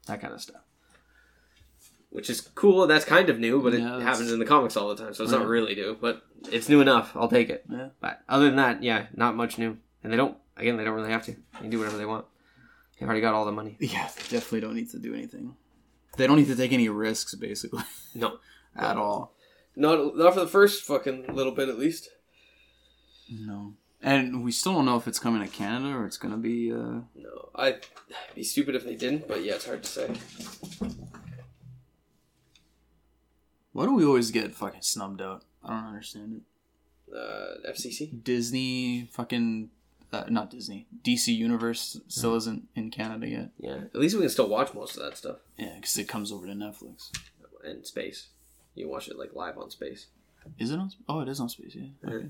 that 0.06 0.20
kind 0.20 0.34
of 0.34 0.40
stuff. 0.42 0.63
Which 2.14 2.30
is 2.30 2.40
cool. 2.40 2.86
That's 2.86 3.04
kind 3.04 3.28
of 3.28 3.40
new, 3.40 3.60
but 3.60 3.74
it 3.74 3.80
Yeah, 3.80 3.86
that's- 3.98 4.02
happens 4.04 4.30
in 4.30 4.38
the 4.38 4.44
comics 4.46 4.76
all 4.76 4.88
the 4.94 4.94
time, 5.02 5.12
so 5.14 5.24
it's 5.24 5.32
not 5.32 5.46
really 5.48 5.74
new. 5.74 5.98
But 6.00 6.22
it's 6.50 6.68
new 6.68 6.80
enough. 6.80 7.10
I'll 7.16 7.26
take 7.28 7.50
it. 7.50 7.64
Yeah. 7.68 7.88
But 8.00 8.20
other 8.28 8.46
than 8.46 8.54
that, 8.56 8.84
yeah, 8.84 9.06
not 9.16 9.34
much 9.34 9.58
new. 9.58 9.78
And 10.04 10.12
they 10.12 10.16
don't. 10.16 10.36
Again, 10.56 10.76
they 10.76 10.84
don't 10.84 10.94
really 10.94 11.10
have 11.10 11.24
to. 11.24 11.32
They 11.32 11.58
can 11.62 11.70
do 11.70 11.78
whatever 11.80 11.98
they 11.98 12.06
want. 12.06 12.24
They've 12.98 13.08
already 13.08 13.20
got 13.20 13.34
all 13.34 13.44
the 13.44 13.50
money. 13.52 13.76
Yeah, 13.80 14.08
they 14.14 14.22
definitely 14.36 14.60
don't 14.60 14.74
need 14.76 14.90
to 14.90 14.98
do 15.00 15.12
anything. 15.12 15.56
They 16.16 16.28
don't 16.28 16.36
need 16.36 16.46
to 16.46 16.54
take 16.54 16.72
any 16.72 16.88
risks, 16.88 17.34
basically, 17.34 17.82
No, 18.14 18.38
at 18.76 18.96
all. 18.96 19.34
not 19.74 20.16
not 20.16 20.34
for 20.34 20.40
the 20.40 20.46
first 20.46 20.84
fucking 20.84 21.34
little 21.34 21.50
bit 21.52 21.68
at 21.68 21.76
least. 21.80 22.10
No. 23.28 23.74
And 24.00 24.44
we 24.44 24.52
still 24.52 24.74
don't 24.74 24.84
know 24.84 24.96
if 24.98 25.08
it's 25.08 25.18
coming 25.18 25.42
to 25.42 25.48
Canada 25.48 25.96
or 25.96 26.06
it's 26.06 26.18
gonna 26.18 26.36
be. 26.36 26.70
uh 26.70 27.00
No, 27.16 27.48
I'd 27.56 27.80
be 28.36 28.44
stupid 28.44 28.76
if 28.76 28.84
they 28.84 28.94
didn't. 28.94 29.26
But 29.26 29.42
yeah, 29.42 29.54
it's 29.54 29.66
hard 29.66 29.82
to 29.82 29.88
say. 29.90 30.10
Why 33.74 33.86
do 33.86 33.94
we 33.94 34.04
always 34.04 34.30
get 34.30 34.54
fucking 34.54 34.82
snubbed 34.82 35.20
out? 35.20 35.42
I 35.64 35.70
don't 35.70 35.86
understand 35.88 36.40
it. 36.40 37.14
Uh, 37.14 37.70
FCC. 37.72 38.22
Disney, 38.22 39.08
fucking, 39.10 39.70
uh, 40.12 40.24
not 40.28 40.48
Disney. 40.48 40.86
DC 41.04 41.34
Universe 41.36 42.00
still 42.06 42.36
isn't 42.36 42.68
in 42.76 42.90
Canada 42.92 43.28
yet. 43.28 43.50
Yeah, 43.58 43.80
at 43.92 43.96
least 43.96 44.14
we 44.14 44.20
can 44.20 44.30
still 44.30 44.48
watch 44.48 44.72
most 44.74 44.96
of 44.96 45.02
that 45.02 45.16
stuff 45.18 45.38
Yeah, 45.58 45.74
because 45.74 45.98
it 45.98 46.06
comes 46.08 46.30
over 46.30 46.46
to 46.46 46.52
Netflix. 46.52 47.10
in 47.64 47.84
space. 47.84 48.28
You 48.76 48.88
watch 48.88 49.08
it 49.08 49.18
like 49.18 49.34
live 49.34 49.58
on 49.58 49.70
space, 49.70 50.06
Is 50.56 50.70
it 50.70 50.78
on? 50.78 50.92
Oh, 51.08 51.20
it 51.20 51.28
is 51.28 51.40
on 51.40 51.48
Space. 51.48 51.74
Yeah. 51.74 51.88
Okay. 52.08 52.26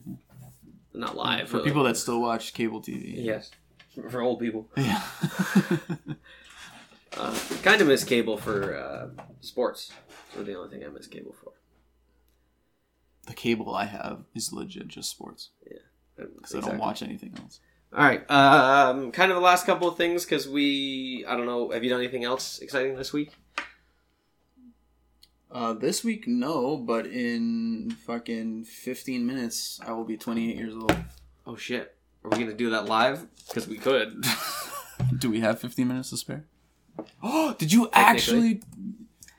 not 0.94 1.14
live 1.14 1.48
For 1.50 1.58
but, 1.58 1.64
people 1.66 1.84
that 1.84 1.96
still 1.98 2.20
watch 2.22 2.54
cable 2.54 2.80
TV. 2.80 3.22
Yes, 3.22 3.50
for 4.10 4.22
old 4.22 4.40
people. 4.40 4.66
Yeah. 4.78 5.02
Uh, 7.16 7.36
kind 7.62 7.80
of 7.80 7.86
miss 7.88 8.04
cable 8.04 8.36
for 8.36 8.76
uh, 8.76 9.22
sports. 9.40 9.92
So 10.34 10.42
the 10.42 10.54
only 10.56 10.70
thing 10.70 10.84
I 10.84 10.88
miss 10.90 11.06
cable 11.06 11.32
for. 11.32 11.52
the 13.26 13.34
cable 13.34 13.74
I 13.74 13.84
have 13.86 14.24
is 14.34 14.52
legit 14.52 14.88
just 14.88 15.10
sports 15.10 15.50
Yeah, 15.70 15.78
because 16.16 16.54
I 16.54 16.60
don't 16.60 16.78
watch 16.78 17.02
anything 17.02 17.34
else. 17.40 17.60
All 17.96 18.04
right. 18.04 18.28
Um, 18.28 19.12
kind 19.12 19.30
of 19.30 19.36
the 19.36 19.40
last 19.42 19.64
couple 19.66 19.86
of 19.86 19.96
things 19.96 20.24
because 20.24 20.48
we, 20.48 21.24
I 21.28 21.36
don't 21.36 21.46
know. 21.46 21.70
Have 21.70 21.84
you 21.84 21.90
done 21.90 22.00
anything 22.00 22.24
else 22.24 22.58
exciting 22.58 22.96
this 22.96 23.12
week? 23.12 23.30
Uh, 25.50 25.72
this 25.72 26.02
week, 26.02 26.26
no, 26.26 26.76
but 26.76 27.06
in 27.06 27.94
fucking 28.04 28.64
15 28.64 29.24
minutes, 29.24 29.78
I 29.86 29.92
will 29.92 30.04
be 30.04 30.16
28 30.16 30.56
years 30.56 30.74
old. 30.74 30.96
Oh 31.46 31.54
shit! 31.54 31.94
Are 32.24 32.30
we 32.30 32.38
gonna 32.38 32.54
do 32.54 32.70
that 32.70 32.86
live? 32.86 33.28
Because 33.46 33.68
we 33.68 33.76
could. 33.78 34.24
Do 35.18 35.30
we 35.30 35.40
have 35.40 35.60
15 35.60 35.86
minutes 35.86 36.10
to 36.10 36.16
spare? 36.16 36.44
Oh, 37.22 37.54
did 37.58 37.72
you 37.72 37.88
actually? 37.92 38.62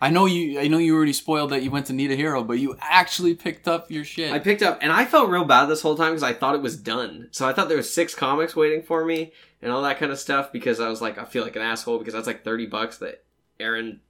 I 0.01 0.09
know 0.09 0.25
you. 0.25 0.59
I 0.59 0.67
know 0.67 0.77
you 0.77 0.95
already 0.95 1.13
spoiled 1.13 1.51
that 1.51 1.63
you 1.63 1.71
went 1.71 1.85
to 1.87 1.93
Need 1.93 2.11
a 2.11 2.15
Hero, 2.15 2.43
but 2.43 2.59
you 2.59 2.75
actually 2.81 3.33
picked 3.33 3.67
up 3.67 3.89
your 3.89 4.03
shit. 4.03 4.31
I 4.31 4.39
picked 4.39 4.61
up, 4.61 4.79
and 4.81 4.91
I 4.91 5.05
felt 5.05 5.29
real 5.29 5.45
bad 5.45 5.65
this 5.67 5.81
whole 5.81 5.95
time 5.95 6.11
because 6.11 6.23
I 6.23 6.33
thought 6.33 6.55
it 6.55 6.61
was 6.61 6.75
done. 6.77 7.29
So 7.31 7.47
I 7.47 7.53
thought 7.53 7.69
there 7.69 7.77
was 7.77 7.91
six 7.93 8.13
comics 8.13 8.55
waiting 8.55 8.81
for 8.83 9.05
me 9.05 9.31
and 9.61 9.71
all 9.71 9.81
that 9.83 9.97
kind 9.97 10.11
of 10.11 10.19
stuff 10.19 10.51
because 10.51 10.79
I 10.79 10.89
was 10.89 11.01
like, 11.01 11.17
I 11.17 11.25
feel 11.25 11.43
like 11.43 11.55
an 11.55 11.61
asshole 11.61 11.97
because 11.97 12.13
that's 12.13 12.27
like 12.27 12.43
thirty 12.43 12.65
bucks 12.65 12.97
that 12.97 13.23
Aaron 13.59 14.01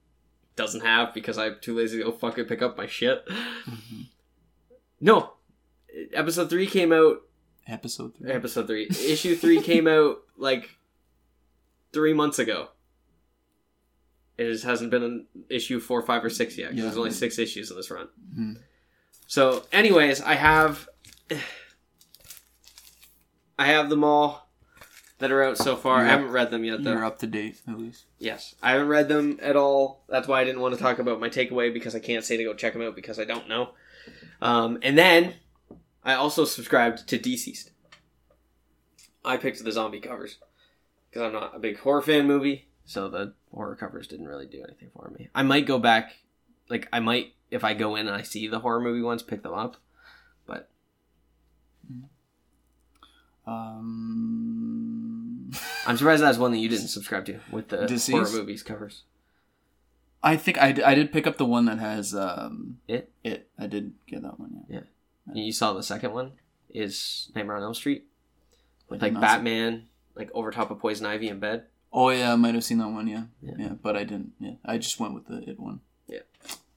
doesn't 0.56 0.80
have 0.84 1.14
because 1.14 1.38
I'm 1.38 1.56
too 1.60 1.76
lazy 1.76 1.98
to 1.98 2.04
go 2.04 2.12
fucking 2.12 2.46
pick 2.46 2.62
up 2.62 2.76
my 2.76 2.86
shit. 2.86 3.24
Mm-hmm. 3.26 4.00
No, 5.00 5.34
episode 6.12 6.50
three 6.50 6.66
came 6.66 6.92
out 6.92 7.22
Episode 7.68 8.14
three. 8.16 8.30
episode 8.30 8.66
three. 8.66 8.86
Issue 8.88 9.34
three 9.36 9.60
came 9.60 9.86
out 9.88 10.18
like 10.36 10.70
three 11.92 12.12
months 12.12 12.38
ago. 12.38 12.68
It 14.38 14.52
just 14.52 14.64
hasn't 14.64 14.90
been 14.90 15.02
an 15.02 15.26
issue 15.48 15.80
four, 15.80 16.02
five, 16.02 16.24
or 16.24 16.30
six 16.30 16.58
yet. 16.58 16.74
Yeah. 16.74 16.82
There's 16.82 16.98
only 16.98 17.10
six 17.10 17.38
issues 17.38 17.70
in 17.70 17.76
this 17.76 17.90
run. 17.90 18.08
Mhm. 18.36 18.58
So, 19.26 19.64
anyways, 19.72 20.20
I 20.20 20.34
have, 20.34 20.88
I 23.58 23.68
have 23.68 23.88
them 23.88 24.04
all 24.04 24.48
that 25.18 25.32
are 25.32 25.42
out 25.42 25.56
so 25.56 25.76
far. 25.76 26.00
I 26.00 26.04
haven't 26.04 26.30
read 26.30 26.50
them 26.50 26.64
yet, 26.64 26.84
though. 26.84 26.92
You're 26.92 27.04
up 27.04 27.18
to 27.20 27.26
date 27.26 27.60
at 27.66 27.78
least. 27.78 28.04
Yes, 28.18 28.54
I 28.62 28.72
haven't 28.72 28.88
read 28.88 29.08
them 29.08 29.38
at 29.40 29.56
all. 29.56 30.04
That's 30.08 30.28
why 30.28 30.40
I 30.40 30.44
didn't 30.44 30.60
want 30.60 30.74
to 30.74 30.80
talk 30.80 30.98
about 30.98 31.20
my 31.20 31.30
takeaway 31.30 31.72
because 31.72 31.94
I 31.94 32.00
can't 32.00 32.24
say 32.24 32.36
to 32.36 32.44
go 32.44 32.54
check 32.54 32.74
them 32.74 32.82
out 32.82 32.94
because 32.94 33.18
I 33.18 33.24
don't 33.24 33.48
know. 33.48 33.70
Um, 34.42 34.78
and 34.82 34.98
then 34.98 35.34
I 36.04 36.14
also 36.14 36.44
subscribed 36.44 37.08
to 37.08 37.18
DCeased. 37.18 37.70
I 39.24 39.38
picked 39.38 39.64
the 39.64 39.72
zombie 39.72 40.00
covers 40.00 40.36
because 41.08 41.22
I'm 41.22 41.32
not 41.32 41.56
a 41.56 41.58
big 41.58 41.78
horror 41.78 42.02
fan 42.02 42.26
movie, 42.26 42.68
so 42.84 43.08
the 43.08 43.32
horror 43.56 43.74
covers 43.74 44.06
didn't 44.06 44.28
really 44.28 44.46
do 44.46 44.62
anything 44.62 44.90
for 44.94 45.10
me. 45.18 45.28
I 45.34 45.42
might 45.42 45.66
go 45.66 45.80
back, 45.80 46.12
like 46.68 46.88
I 46.92 47.00
might 47.00 47.32
if 47.50 47.64
I 47.64 47.74
go 47.74 47.96
in 47.96 48.06
and 48.06 48.14
I 48.16 48.22
see 48.22 48.46
the 48.46 48.60
horror 48.60 48.80
movie 48.80 49.02
ones, 49.02 49.24
pick 49.24 49.42
them 49.42 49.54
up. 49.54 49.76
But 50.46 50.68
Um, 53.46 55.50
I'm 55.86 55.96
surprised 55.96 56.22
that's 56.22 56.38
one 56.38 56.52
that 56.52 56.58
you 56.58 56.68
didn't 56.68 56.88
subscribe 56.98 57.24
to 57.26 57.40
with 57.50 57.68
the 57.68 57.78
DCeased? 57.78 58.12
horror 58.12 58.30
movies 58.30 58.62
covers. 58.62 59.02
I 60.22 60.36
think 60.36 60.58
I, 60.58 60.68
I 60.84 60.94
did 60.94 61.12
pick 61.12 61.26
up 61.26 61.36
the 61.36 61.44
one 61.46 61.66
that 61.66 61.78
has 61.78 62.14
um 62.14 62.78
It? 62.88 63.10
it. 63.22 63.48
I 63.58 63.66
did 63.66 63.92
get 64.06 64.22
that 64.22 64.40
one. 64.40 64.64
Yeah. 64.68 64.80
You 65.32 65.52
saw 65.52 65.72
the 65.72 65.82
second 65.82 66.12
one 66.12 66.32
is 66.70 67.30
Nightmare 67.34 67.56
on 67.56 67.62
Elm 67.62 67.74
Street 67.74 68.06
with 68.88 69.02
like 69.02 69.12
not 69.12 69.20
see- 69.20 69.26
Batman 69.26 69.86
like 70.14 70.30
over 70.34 70.50
top 70.50 70.70
of 70.70 70.78
Poison 70.80 71.06
Ivy 71.06 71.28
in 71.28 71.38
bed. 71.38 71.64
Oh 71.96 72.10
yeah, 72.10 72.34
I 72.34 72.36
might 72.36 72.54
have 72.54 72.62
seen 72.62 72.76
that 72.78 72.88
one. 72.88 73.06
Yeah. 73.08 73.24
Yeah. 73.40 73.54
yeah, 73.58 73.72
But 73.82 73.96
I 73.96 74.04
didn't. 74.04 74.32
Yeah, 74.38 74.56
I 74.64 74.76
just 74.76 75.00
went 75.00 75.14
with 75.14 75.26
the 75.26 75.38
it 75.48 75.58
one. 75.58 75.80
Yeah. 76.06 76.20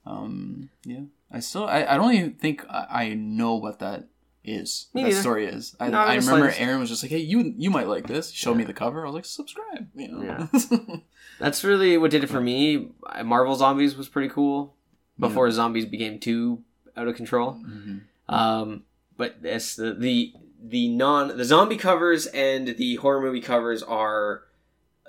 Um. 0.05 0.69
Yeah. 0.85 1.01
I 1.29 1.41
still. 1.41 1.65
I, 1.65 1.83
I 1.85 1.97
don't 1.97 2.13
even 2.13 2.33
think 2.33 2.65
I, 2.69 2.87
I 2.89 3.13
know 3.13 3.55
what 3.55 3.79
that 3.79 4.07
is. 4.45 4.87
Me 4.93 5.03
that 5.03 5.13
story 5.13 5.45
is. 5.45 5.75
I, 5.77 5.89
Not 5.89 6.07
I 6.07 6.15
remember 6.15 6.49
slightest. 6.51 6.61
Aaron 6.61 6.79
was 6.79 6.89
just 6.89 7.03
like, 7.03 7.11
"Hey, 7.11 7.19
you 7.19 7.53
you 7.57 7.69
might 7.69 7.89
like 7.89 8.07
this." 8.07 8.29
He 8.31 8.37
showed 8.37 8.55
me 8.55 8.63
the 8.63 8.73
cover. 8.73 9.03
I 9.03 9.05
was 9.05 9.13
like, 9.13 9.25
"Subscribe." 9.25 9.89
You 9.93 10.07
know. 10.07 10.23
Yeah. 10.23 10.97
That's 11.39 11.65
really 11.65 11.97
what 11.97 12.11
did 12.11 12.23
it 12.23 12.27
for 12.27 12.41
me. 12.41 12.89
Marvel 13.23 13.55
Zombies 13.55 13.95
was 13.97 14.07
pretty 14.07 14.29
cool 14.29 14.75
before 15.19 15.51
zombies 15.51 15.85
became 15.85 16.17
too 16.19 16.63
out 16.95 17.07
of 17.09 17.15
control. 17.15 17.59
Mhm. 17.65 18.01
Um, 18.29 18.83
but 19.17 19.41
this 19.41 19.75
the, 19.75 19.93
the 19.93 20.33
the 20.63 20.87
non 20.87 21.37
the 21.37 21.45
zombie 21.45 21.77
covers 21.77 22.25
and 22.27 22.69
the 22.69 22.95
horror 22.95 23.21
movie 23.21 23.41
covers 23.41 23.83
are 23.83 24.43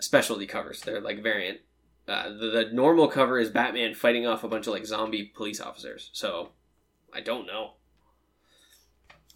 specialty 0.01 0.47
covers. 0.47 0.81
They're 0.83 1.01
like 1.01 1.23
variant. 1.23 1.61
Uh, 2.09 2.31
the, 2.31 2.51
the 2.51 2.71
normal 2.73 3.07
cover 3.09 3.39
is 3.39 3.51
Batman 3.51 3.95
fighting 3.95 4.27
off 4.27 4.43
a 4.43 4.49
bunch 4.49 4.67
of 4.67 4.73
like 4.73 4.85
zombie 4.87 5.25
police 5.35 5.61
officers. 5.61 6.11
So 6.13 6.51
I 7.15 7.21
don't 7.21 7.47
know, 7.47 7.73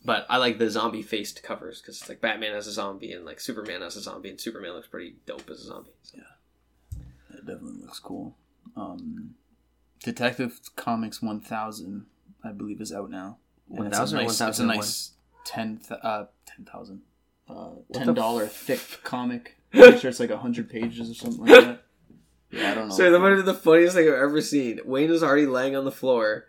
but 0.05 0.27
I 0.29 0.39
like 0.39 0.59
the 0.59 0.71
zombie 0.71 1.03
faced 1.03 1.43
covers 1.43 1.81
because 1.81 2.01
it's 2.01 2.09
like 2.09 2.21
Batman 2.21 2.55
as 2.55 2.67
a 2.67 2.73
zombie 2.73 3.13
and 3.13 3.25
like 3.25 3.41
Superman 3.41 3.83
as 3.83 3.97
a 3.97 4.01
zombie, 4.01 4.31
and 4.31 4.41
Superman 4.41 4.73
looks 4.73 4.89
pretty 4.89 5.17
dope 5.27 5.49
as 5.51 5.61
a 5.61 5.67
zombie. 5.67 5.93
So. 6.03 6.19
It 7.31 7.47
definitely 7.47 7.83
looks 7.83 7.99
cool. 8.01 8.37
Um, 8.77 9.35
Detective 10.03 10.61
Comics 10.77 11.23
1000, 11.23 12.07
I 12.43 12.53
believe, 12.53 12.81
is 12.81 12.93
out 12.93 13.11
now. 13.11 13.39
And 13.71 13.87
it's 13.87 13.97
a 13.97 14.01
1000 14.01 14.19
nice- 14.19 14.31
It's 14.31 14.41
a 14.41 14.45
1001? 14.45 14.77
nice 14.77 15.11
10, 15.45 15.79
th- 15.79 16.01
uh, 16.03 16.25
10,000. 16.47 17.03
Uh, 17.49 17.71
$10 17.93 18.49
thick 18.49 19.01
comic. 19.05 19.57
I'm 19.75 19.99
sure 19.99 20.11
it's 20.11 20.21
like 20.21 20.31
100 20.31 20.71
pages 20.71 21.11
or 21.11 21.15
something 21.15 21.45
like 21.45 21.65
that. 21.65 21.83
Yeah, 22.51 22.71
I 22.71 22.75
don't 22.75 22.89
know. 22.89 22.95
So 22.95 23.11
that 23.11 23.19
might 23.19 23.31
have 23.31 23.39
been 23.39 23.47
the 23.47 23.55
funniest 23.55 23.97
thing 23.97 24.07
I've 24.07 24.15
ever 24.15 24.41
seen. 24.41 24.81
Wayne 24.85 25.11
was 25.11 25.23
already 25.23 25.47
laying 25.47 25.75
on 25.75 25.85
the 25.85 25.91
floor, 25.91 26.47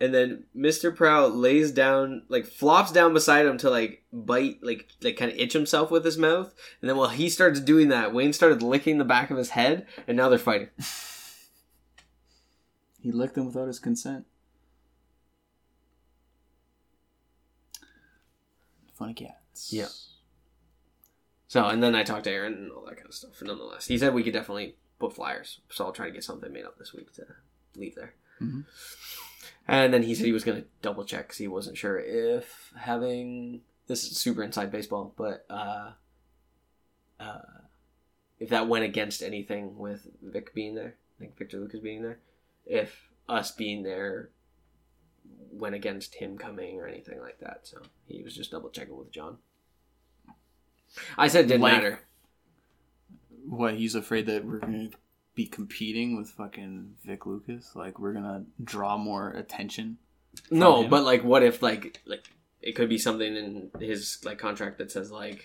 and 0.00 0.14
then 0.14 0.44
Mr. 0.56 0.94
Prout 0.94 1.34
lays 1.34 1.72
down, 1.72 2.22
like 2.28 2.46
flops 2.46 2.92
down 2.92 3.12
beside 3.12 3.46
him 3.46 3.58
to 3.58 3.70
like 3.70 4.04
bite, 4.12 4.58
like 4.62 4.88
like 5.02 5.16
kind 5.16 5.32
of 5.32 5.38
itch 5.38 5.52
himself 5.52 5.90
with 5.90 6.04
his 6.04 6.18
mouth. 6.18 6.54
And 6.80 6.88
then 6.88 6.96
while 6.96 7.08
he 7.08 7.28
starts 7.28 7.58
doing 7.60 7.88
that, 7.88 8.14
Wayne 8.14 8.32
started 8.32 8.62
licking 8.62 8.98
the 8.98 9.04
back 9.04 9.30
of 9.30 9.36
his 9.36 9.50
head, 9.50 9.86
and 10.06 10.16
now 10.16 10.28
they're 10.28 10.38
fighting. 10.38 10.68
He 13.00 13.10
licked 13.10 13.36
him 13.36 13.46
without 13.46 13.66
his 13.66 13.80
consent. 13.80 14.26
Funny 18.94 19.14
cats. 19.14 19.72
Yeah. 19.72 19.88
So, 21.52 21.66
and 21.66 21.82
then 21.82 21.94
I 21.94 22.02
talked 22.02 22.24
to 22.24 22.30
Aaron 22.30 22.54
and 22.54 22.72
all 22.72 22.86
that 22.86 22.96
kind 22.96 23.08
of 23.08 23.14
stuff. 23.14 23.38
And 23.40 23.48
nonetheless, 23.48 23.86
he 23.86 23.98
said 23.98 24.14
we 24.14 24.22
could 24.22 24.32
definitely 24.32 24.76
put 24.98 25.14
flyers. 25.14 25.60
So 25.68 25.84
I'll 25.84 25.92
try 25.92 26.06
to 26.06 26.10
get 26.10 26.24
something 26.24 26.50
made 26.50 26.64
up 26.64 26.78
this 26.78 26.94
week 26.94 27.12
to 27.12 27.26
leave 27.76 27.94
there. 27.94 28.14
Mhm. 28.40 28.64
And 29.68 29.92
then 29.92 30.02
he 30.02 30.14
said 30.14 30.24
he 30.24 30.32
was 30.32 30.44
going 30.44 30.62
to 30.62 30.68
double 30.80 31.04
check 31.04 31.26
because 31.26 31.36
he 31.36 31.48
wasn't 31.48 31.76
sure 31.76 31.98
if 31.98 32.72
having 32.74 33.60
this 33.86 34.02
is 34.02 34.16
super 34.16 34.42
inside 34.42 34.72
baseball, 34.72 35.12
but 35.14 35.44
uh, 35.50 35.92
uh, 37.20 37.42
if 38.38 38.48
that 38.48 38.66
went 38.66 38.86
against 38.86 39.22
anything 39.22 39.76
with 39.76 40.08
Vic 40.22 40.54
being 40.54 40.74
there, 40.74 40.94
like 41.20 41.36
Victor 41.36 41.58
Lucas 41.58 41.80
being 41.80 42.00
there, 42.00 42.20
if 42.64 43.10
us 43.28 43.50
being 43.50 43.82
there 43.82 44.30
went 45.50 45.74
against 45.74 46.14
him 46.14 46.38
coming 46.38 46.80
or 46.80 46.86
anything 46.86 47.20
like 47.20 47.40
that. 47.40 47.66
So 47.66 47.82
he 48.06 48.22
was 48.22 48.34
just 48.34 48.52
double 48.52 48.70
checking 48.70 48.96
with 48.96 49.12
John. 49.12 49.36
I 51.18 51.28
said 51.28 51.44
it 51.44 51.48
didn't 51.48 51.62
Like- 51.62 51.74
matter. 51.74 52.00
What, 53.48 53.74
he's 53.74 53.94
afraid 53.94 54.26
that 54.26 54.44
we're 54.44 54.58
going 54.58 54.90
to 54.90 54.96
be 55.34 55.46
competing 55.46 56.16
with 56.16 56.30
fucking 56.30 56.94
Vic 57.04 57.26
Lucas? 57.26 57.72
Like, 57.74 57.98
we're 57.98 58.12
going 58.12 58.24
to 58.24 58.44
draw 58.62 58.96
more 58.96 59.30
attention? 59.30 59.98
No, 60.50 60.82
him. 60.82 60.90
but 60.90 61.04
like, 61.04 61.24
what 61.24 61.42
if 61.42 61.60
like 61.62 62.00
like 62.06 62.24
it 62.62 62.72
could 62.72 62.88
be 62.88 62.96
something 62.96 63.36
in 63.36 63.70
his 63.80 64.18
like 64.24 64.38
contract 64.38 64.78
that 64.78 64.90
says 64.90 65.10
like 65.10 65.44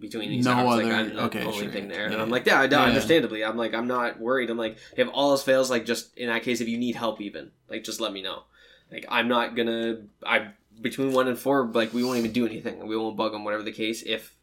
between 0.00 0.30
these 0.30 0.44
No 0.44 0.52
hours, 0.54 0.82
like 0.82 0.92
I'm 0.92 1.14
the 1.14 1.44
only 1.44 1.58
sure. 1.60 1.70
thing 1.70 1.86
there, 1.86 2.06
and 2.06 2.14
Yeah. 2.14 2.22
I'm 2.22 2.28
like, 2.30 2.44
yeah, 2.44 2.60
I, 2.62 2.64
Yeah. 2.64 2.82
understandably, 2.82 3.44
I'm 3.44 3.56
like, 3.56 3.74
I'm 3.74 3.86
not 3.86 4.18
worried. 4.18 4.50
I'm 4.50 4.58
like, 4.58 4.78
if 4.96 5.08
all 5.12 5.30
else 5.30 5.44
fails, 5.44 5.70
like 5.70 5.84
just 5.86 6.16
in 6.18 6.28
that 6.28 6.42
case, 6.42 6.60
if 6.60 6.66
you 6.66 6.78
need 6.78 6.96
help, 6.96 7.20
even 7.20 7.52
like 7.68 7.84
just 7.84 8.00
let 8.00 8.12
me 8.12 8.20
know. 8.22 8.42
Like 8.90 9.04
I'm 9.08 9.28
not 9.28 9.54
gonna, 9.54 9.98
I 10.26 10.48
between 10.80 11.12
one 11.12 11.28
and 11.28 11.38
four, 11.38 11.66
like 11.72 11.92
we 11.94 12.02
won't 12.02 12.18
even 12.18 12.32
do 12.32 12.44
anything. 12.44 12.88
We 12.88 12.96
won't 12.96 13.16
bug 13.16 13.30
them, 13.30 13.44
whatever 13.44 13.62
the 13.62 13.70
case, 13.72 14.02
if 14.04 14.34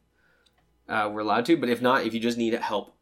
uh, 0.89 1.09
we're 1.11 1.21
allowed 1.21 1.45
to. 1.45 1.57
But 1.57 1.69
if 1.69 1.81
not, 1.81 2.05
if 2.05 2.13
you 2.13 2.19
just 2.19 2.37
need 2.37 2.53
help, 2.53 2.95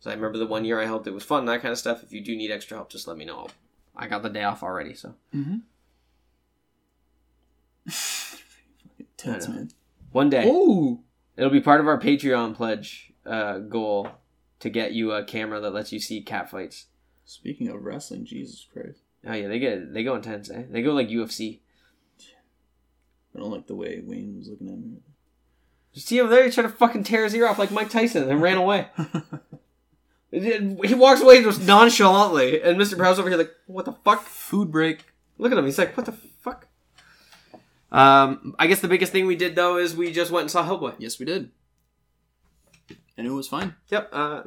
so 0.00 0.10
I 0.10 0.14
remember 0.14 0.38
the 0.38 0.46
one 0.46 0.64
year 0.64 0.80
I 0.80 0.84
helped, 0.86 1.06
it 1.06 1.14
was 1.14 1.24
fun, 1.24 1.44
that 1.46 1.62
kind 1.62 1.72
of 1.72 1.78
stuff. 1.78 2.02
If 2.02 2.12
you 2.12 2.20
do 2.20 2.36
need 2.36 2.50
extra 2.50 2.76
help, 2.76 2.90
just 2.90 3.06
let 3.08 3.16
me 3.16 3.24
know. 3.24 3.48
I 3.96 4.06
got 4.08 4.22
the 4.22 4.28
day 4.30 4.42
off 4.44 4.62
already, 4.62 4.94
so 4.94 5.14
Mm-hmm. 5.34 5.56
Tense, 9.16 9.48
man. 9.48 9.70
one 10.12 10.30
day. 10.30 10.44
Oh! 10.46 11.00
It'll 11.36 11.50
be 11.50 11.60
part 11.60 11.80
of 11.80 11.86
our 11.88 11.98
Patreon 12.00 12.54
pledge 12.54 13.12
uh, 13.26 13.58
goal 13.58 14.08
to 14.60 14.70
get 14.70 14.92
you 14.92 15.12
a 15.12 15.24
camera 15.24 15.60
that 15.60 15.70
lets 15.72 15.92
you 15.92 16.00
see 16.00 16.20
cat 16.22 16.50
fights. 16.50 16.86
Speaking 17.24 17.68
of 17.68 17.82
wrestling, 17.82 18.24
Jesus 18.24 18.66
Christ. 18.72 19.00
Oh 19.26 19.32
yeah, 19.32 19.48
they 19.48 19.58
get 19.58 19.92
they 19.94 20.04
go 20.04 20.14
intense. 20.14 20.50
Eh? 20.50 20.64
They 20.68 20.82
go 20.82 20.92
like 20.92 21.08
UFC. 21.08 21.60
I 23.34 23.40
don't 23.40 23.50
like 23.50 23.66
the 23.66 23.74
way 23.74 24.00
Wayne 24.04 24.36
was 24.36 24.48
looking 24.48 24.68
at 24.68 24.78
me. 24.78 24.98
You 25.94 26.00
see 26.00 26.20
over 26.20 26.28
there, 26.28 26.44
he 26.44 26.50
tried 26.50 26.64
to 26.64 26.68
fucking 26.68 27.04
tear 27.04 27.24
his 27.24 27.34
ear 27.34 27.46
off 27.46 27.58
like 27.58 27.70
Mike 27.70 27.88
Tyson 27.88 28.28
and 28.28 28.42
ran 28.42 28.56
away. 28.56 28.88
he 30.32 30.94
walks 30.94 31.20
away 31.20 31.42
just 31.42 31.62
nonchalantly, 31.62 32.60
and 32.60 32.76
Mr. 32.76 32.96
Brown's 32.96 33.20
over 33.20 33.28
here 33.28 33.38
like, 33.38 33.52
what 33.66 33.84
the 33.84 33.92
fuck? 33.92 34.22
Food 34.22 34.72
break. 34.72 35.04
Look 35.38 35.52
at 35.52 35.58
him. 35.58 35.64
He's 35.64 35.78
like, 35.78 35.96
what 35.96 36.06
the 36.06 36.12
fuck? 36.12 36.66
Um, 37.92 38.56
I 38.58 38.66
guess 38.66 38.80
the 38.80 38.88
biggest 38.88 39.12
thing 39.12 39.26
we 39.26 39.36
did 39.36 39.54
though 39.54 39.78
is 39.78 39.94
we 39.94 40.10
just 40.10 40.32
went 40.32 40.42
and 40.42 40.50
saw 40.50 40.66
Hellboy. 40.66 40.96
Yes, 40.98 41.20
we 41.20 41.26
did. 41.26 41.52
And 43.16 43.24
it 43.24 43.30
was 43.30 43.46
fine. 43.46 43.76
Yep. 43.88 44.08
Uh, 44.12 44.42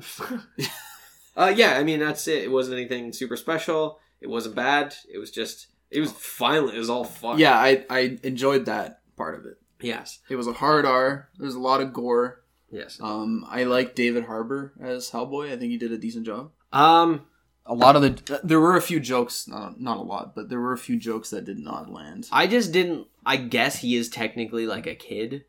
uh, 1.37 1.53
yeah, 1.55 1.77
I 1.77 1.83
mean 1.83 2.01
that's 2.01 2.27
it. 2.27 2.43
It 2.43 2.51
wasn't 2.51 2.77
anything 2.77 3.13
super 3.13 3.37
special. 3.37 3.99
It 4.19 4.27
wasn't 4.27 4.55
bad. 4.55 4.95
It 5.09 5.17
was 5.17 5.31
just 5.31 5.67
it 5.89 6.01
was 6.01 6.11
violent. 6.11 6.75
It 6.75 6.79
was 6.79 6.89
all 6.89 7.05
fun. 7.05 7.39
Yeah, 7.39 7.57
I, 7.57 7.85
I 7.89 8.19
enjoyed 8.21 8.65
that 8.65 8.99
part 9.15 9.39
of 9.39 9.45
it. 9.45 9.57
Yes. 9.81 10.19
It 10.29 10.35
was 10.35 10.47
a 10.47 10.53
hard 10.53 10.85
R. 10.85 11.29
There's 11.37 11.55
a 11.55 11.59
lot 11.59 11.81
of 11.81 11.93
gore. 11.93 12.43
Yes. 12.71 12.99
Um, 13.01 13.45
I 13.49 13.63
like 13.63 13.95
David 13.95 14.25
Harbour 14.25 14.73
as 14.81 15.11
Hellboy. 15.11 15.47
I 15.51 15.57
think 15.57 15.71
he 15.71 15.77
did 15.77 15.91
a 15.91 15.97
decent 15.97 16.25
job. 16.25 16.51
Um. 16.71 17.25
A 17.69 17.75
lot 17.75 17.97
of 17.97 18.01
the 18.01 18.39
there 18.45 18.61
were 18.61 18.77
a 18.77 18.81
few 18.81 18.97
jokes, 18.97 19.45
not, 19.45 19.77
not 19.77 19.97
a 19.97 20.01
lot, 20.01 20.33
but 20.33 20.47
there 20.47 20.61
were 20.61 20.71
a 20.71 20.77
few 20.77 20.97
jokes 20.97 21.31
that 21.31 21.43
did 21.43 21.59
not 21.59 21.91
land. 21.91 22.29
I 22.31 22.47
just 22.47 22.71
didn't. 22.71 23.07
I 23.25 23.35
guess 23.35 23.79
he 23.79 23.97
is 23.97 24.07
technically 24.07 24.65
like 24.65 24.87
a 24.87 24.95
kid. 24.95 25.43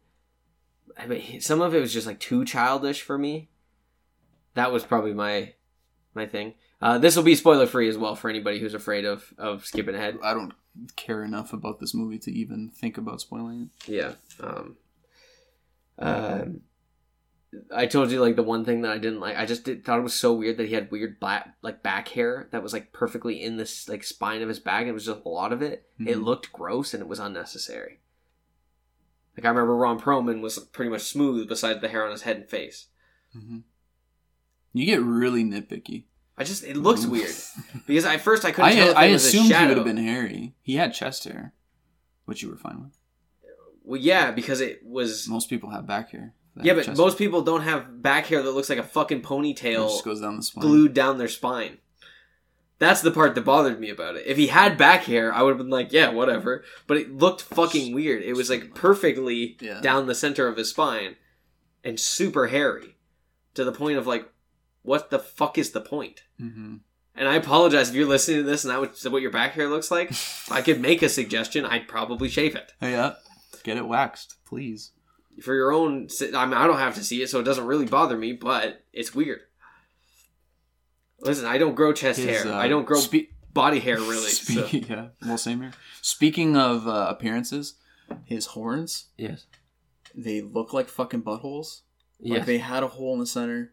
I 0.98 1.06
mean, 1.06 1.40
some 1.40 1.60
of 1.60 1.76
it 1.76 1.80
was 1.80 1.92
just 1.92 2.08
like 2.08 2.18
too 2.18 2.44
childish 2.44 3.02
for 3.02 3.16
me. 3.16 3.50
That 4.54 4.72
was 4.72 4.82
probably 4.84 5.14
my 5.14 5.54
my 6.12 6.26
thing. 6.26 6.54
Uh, 6.82 6.98
this 6.98 7.14
will 7.14 7.22
be 7.22 7.36
spoiler 7.36 7.68
free 7.68 7.88
as 7.88 7.96
well 7.96 8.16
for 8.16 8.28
anybody 8.28 8.58
who's 8.58 8.74
afraid 8.74 9.04
of 9.04 9.32
of 9.38 9.64
skipping 9.64 9.94
ahead. 9.94 10.18
I 10.20 10.34
don't 10.34 10.52
care 10.96 11.22
enough 11.24 11.52
about 11.52 11.80
this 11.80 11.94
movie 11.94 12.18
to 12.20 12.32
even 12.32 12.70
think 12.70 12.96
about 12.98 13.20
spoiling 13.20 13.70
it. 13.86 13.88
Yeah. 13.90 14.12
Um, 14.40 14.76
um, 15.98 16.60
I 17.74 17.86
told 17.86 18.10
you 18.10 18.20
like 18.20 18.36
the 18.36 18.42
one 18.42 18.64
thing 18.64 18.82
that 18.82 18.92
I 18.92 18.98
didn't 18.98 19.20
like. 19.20 19.36
I 19.36 19.46
just 19.46 19.64
did, 19.64 19.84
thought 19.84 19.98
it 19.98 20.02
was 20.02 20.14
so 20.14 20.34
weird 20.34 20.58
that 20.58 20.68
he 20.68 20.74
had 20.74 20.90
weird 20.90 21.18
black 21.18 21.54
like 21.62 21.82
back 21.82 22.08
hair 22.08 22.48
that 22.52 22.62
was 22.62 22.72
like 22.72 22.92
perfectly 22.92 23.42
in 23.42 23.56
this 23.56 23.88
like 23.88 24.04
spine 24.04 24.42
of 24.42 24.48
his 24.48 24.58
back. 24.60 24.82
And 24.82 24.90
it 24.90 24.94
was 24.94 25.06
just 25.06 25.24
a 25.24 25.28
lot 25.28 25.52
of 25.52 25.62
it. 25.62 25.88
It 25.98 26.18
Mhm. 26.18 26.24
looked 26.24 26.52
gross 26.52 26.92
and 26.94 27.00
it 27.02 27.08
was 27.08 27.18
unnecessary. 27.18 28.00
Like 29.36 29.44
I 29.46 29.48
remember 29.48 29.76
Ron 29.76 29.98
Perlman 30.00 30.40
was 30.42 30.58
pretty 30.58 30.90
much 30.90 31.02
smooth 31.02 31.48
besides 31.48 31.80
the 31.80 31.88
hair 31.88 32.04
on 32.04 32.10
his 32.12 32.22
head 32.22 32.36
and 32.36 32.48
face. 32.48 32.88
Mm-hmm. 33.36 33.58
You 34.74 34.86
get 34.86 35.00
really 35.02 35.42
nitpicky. 35.42 36.04
I 36.38 36.44
just 36.44 36.62
it 36.64 36.76
looks 36.76 37.04
Ooh. 37.04 37.10
weird 37.10 37.34
because 37.86 38.04
at 38.04 38.20
first 38.20 38.44
I 38.44 38.52
couldn't 38.52 38.70
I, 38.70 38.74
tell 38.74 38.88
if 38.90 38.96
I 38.96 39.04
it 39.06 39.12
was 39.12 39.24
a 39.24 39.28
assumed 39.28 39.52
he 39.54 39.66
would 39.66 39.76
have 39.76 39.86
been 39.86 39.96
hairy. 39.96 40.54
He 40.62 40.76
had 40.76 40.94
chest 40.94 41.24
hair, 41.24 41.52
which 42.26 42.42
you 42.42 42.48
were 42.50 42.56
fine 42.56 42.82
with. 42.82 42.98
Well, 43.84 44.00
yeah, 44.00 44.30
because 44.30 44.60
it 44.60 44.80
was. 44.84 45.26
Most 45.28 45.48
people 45.50 45.70
have 45.70 45.86
back 45.86 46.10
hair. 46.12 46.34
Yeah, 46.60 46.74
but 46.74 46.84
chest 46.84 46.98
most 46.98 47.18
people 47.18 47.42
don't 47.42 47.62
have 47.62 48.02
back 48.02 48.26
hair 48.26 48.42
that 48.42 48.50
looks 48.52 48.68
like 48.68 48.78
a 48.78 48.82
fucking 48.82 49.22
hair. 49.22 49.24
It 49.24 49.56
ponytail 49.56 49.88
just 49.88 50.04
goes 50.04 50.20
down 50.20 50.36
the 50.36 50.42
spine. 50.42 50.62
glued 50.62 50.94
down 50.94 51.18
their 51.18 51.28
spine. 51.28 51.78
That's 52.78 53.00
the 53.00 53.10
part 53.10 53.34
that 53.34 53.44
bothered 53.44 53.80
me 53.80 53.90
about 53.90 54.14
it. 54.16 54.24
If 54.26 54.36
he 54.36 54.46
had 54.46 54.78
back 54.78 55.04
hair, 55.04 55.34
I 55.34 55.42
would 55.42 55.50
have 55.50 55.58
been 55.58 55.68
like, 55.70 55.92
yeah, 55.92 56.10
whatever. 56.10 56.62
But 56.86 56.98
it 56.98 57.12
looked 57.12 57.42
fucking 57.42 57.92
weird. 57.92 58.22
It 58.22 58.34
was 58.34 58.48
like 58.50 58.72
perfectly 58.74 59.56
Yeah. 59.60 59.80
down 59.80 60.06
the 60.06 60.14
center 60.14 60.46
of 60.46 60.56
his 60.56 60.70
spine. 60.70 61.16
and 61.84 61.98
super 61.98 62.48
hairy 62.48 62.96
to 63.54 63.64
the 63.64 63.72
point 63.72 63.98
of 63.98 64.06
like, 64.06 64.28
what 64.88 65.10
the 65.10 65.18
fuck 65.18 65.58
is 65.58 65.70
the 65.70 65.80
point? 65.80 66.22
hmm 66.38 66.76
And 67.14 67.28
I 67.28 67.34
apologize 67.36 67.88
if 67.90 67.94
you're 67.94 68.06
listening 68.08 68.38
to 68.38 68.42
this 68.50 68.64
and 68.64 68.70
that 68.72 68.80
was 68.80 69.04
what 69.08 69.22
your 69.22 69.30
back 69.30 69.52
hair 69.52 69.68
looks 69.68 69.90
like. 69.90 70.10
if 70.10 70.50
I 70.50 70.62
could 70.62 70.80
make 70.80 71.02
a 71.02 71.08
suggestion, 71.08 71.64
I'd 71.64 71.88
probably 71.88 72.28
shave 72.28 72.54
it 72.56 72.72
Yeah, 72.82 73.14
get 73.64 73.76
it 73.76 73.86
waxed, 73.86 74.36
please. 74.46 74.92
for 75.42 75.54
your 75.54 75.72
own. 75.72 76.08
I 76.34 76.44
mean, 76.46 76.54
I 76.54 76.66
don't 76.66 76.78
have 76.78 76.94
to 76.96 77.04
see 77.04 77.22
it, 77.22 77.28
so 77.30 77.40
it 77.40 77.44
doesn't 77.44 77.66
really 77.66 77.86
bother 77.86 78.16
me, 78.16 78.32
but 78.32 78.84
it's 78.92 79.14
weird. 79.14 79.40
Listen, 81.20 81.46
I 81.46 81.58
don't 81.58 81.74
grow 81.74 81.92
chest 81.92 82.20
His, 82.20 82.42
hair. 82.44 82.52
uh, 82.52 82.56
I 82.56 82.68
don't 82.68 82.84
grow 82.86 83.00
spe- 83.00 83.30
body 83.52 83.80
hair 83.80 83.96
really. 83.96 84.30
so- 84.30 84.66
Speaking, 84.66 84.84
yeah, 84.88 85.08
well, 85.26 85.38
same 85.38 85.60
here. 85.62 85.72
Speaking 86.00 86.56
of 86.56 86.86
uh, 86.86 87.06
appearances, 87.08 87.74
his 88.24 88.46
horns 88.46 89.08
Yes. 89.16 89.46
they 90.14 90.40
look 90.40 90.72
like 90.72 90.88
fucking 90.88 91.22
buttholes. 91.22 91.80
Like 92.20 92.38
Yes. 92.38 92.46
they 92.46 92.58
had 92.58 92.82
a 92.82 92.88
hole 92.88 93.12
in 93.14 93.20
the 93.20 93.26
center, 93.26 93.72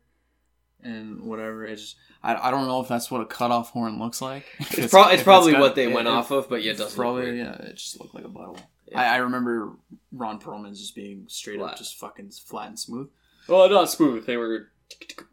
and 0.86 1.22
whatever. 1.22 1.66
It's 1.66 1.82
just 1.82 1.96
I, 2.24 2.48
I 2.48 2.52
don't 2.52 2.68
know 2.68 2.80
if 2.82 2.88
that's 2.88 3.10
what 3.12 3.22
a 3.22 3.26
cutoff 3.26 3.72
horn 3.72 4.00
looks 4.00 4.22
like. 4.22 4.46
If 4.60 4.78
It's, 4.80 4.92
pro- 4.94 5.10
it's 5.10 5.24
probably 5.24 5.52
got- 5.54 5.62
what 5.62 5.76
they 5.76 5.86
it- 5.86 5.94
went 5.94 6.08
it 6.08 6.12
off 6.12 6.32
of, 6.32 6.48
but 6.50 6.64
yeah, 6.64 6.72
it 6.72 6.78
doesn't. 6.78 6.96
Probably 6.98 7.38
yeah. 7.38 7.54
It 7.56 7.76
just 7.76 8.00
looked 8.00 8.16
like 8.16 8.24
a 8.26 8.30
bottle. 8.30 8.58
Yeah. 8.88 9.00
I, 9.02 9.16
I 9.16 9.18
remember 9.18 9.74
Ron 10.12 10.40
Perlman's 10.40 10.80
just 10.80 10.96
being 10.96 11.26
straight 11.28 11.58
Flat. 11.60 11.72
up 11.74 11.78
just 11.78 11.98
fucking 11.98 12.30
flat 12.32 12.68
and 12.70 12.80
smooth. 12.80 13.10
Well, 13.48 13.68
not 13.70 13.90
smooth. 13.90 14.26
They 14.26 14.38
were 14.38 14.70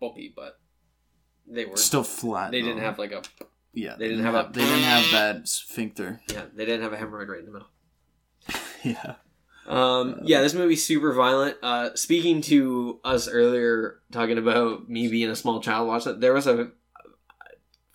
bumpy, 0.00 0.32
but 0.34 0.58
they 1.46 1.64
were. 1.66 1.76
Still 1.76 2.02
flat. 2.04 2.50
They 2.50 2.62
didn't 2.62 2.78
have 2.82 2.98
like 2.98 3.12
a. 3.12 3.22
Yeah, 3.74 3.96
they 3.98 4.08
didn't 4.08 4.24
have 4.24 4.34
a- 4.34 4.50
They 4.52 4.60
didn't 4.64 4.82
have 4.84 5.10
that 5.12 5.48
sphincter. 5.48 6.20
Yeah, 6.30 6.44
they 6.54 6.64
didn't 6.66 6.82
have 6.82 6.92
a 6.92 6.96
hemorrhoid 6.96 7.28
right 7.28 7.40
in 7.40 7.46
the 7.46 7.52
middle. 7.52 7.68
Yeah. 8.82 9.14
Um, 9.66 10.20
yeah, 10.24 10.40
this 10.42 10.54
movie's 10.54 10.84
super 10.84 11.12
violent. 11.12 11.56
Uh, 11.62 11.90
speaking 11.94 12.40
to 12.42 12.98
us 13.04 13.28
earlier, 13.28 14.00
talking 14.10 14.38
about 14.38 14.88
me 14.88 15.08
being 15.08 15.30
a 15.30 15.36
small 15.36 15.60
child 15.60 15.86
watch 15.88 16.04
that. 16.04 16.20
there 16.20 16.32
was 16.34 16.46
a 16.46 16.70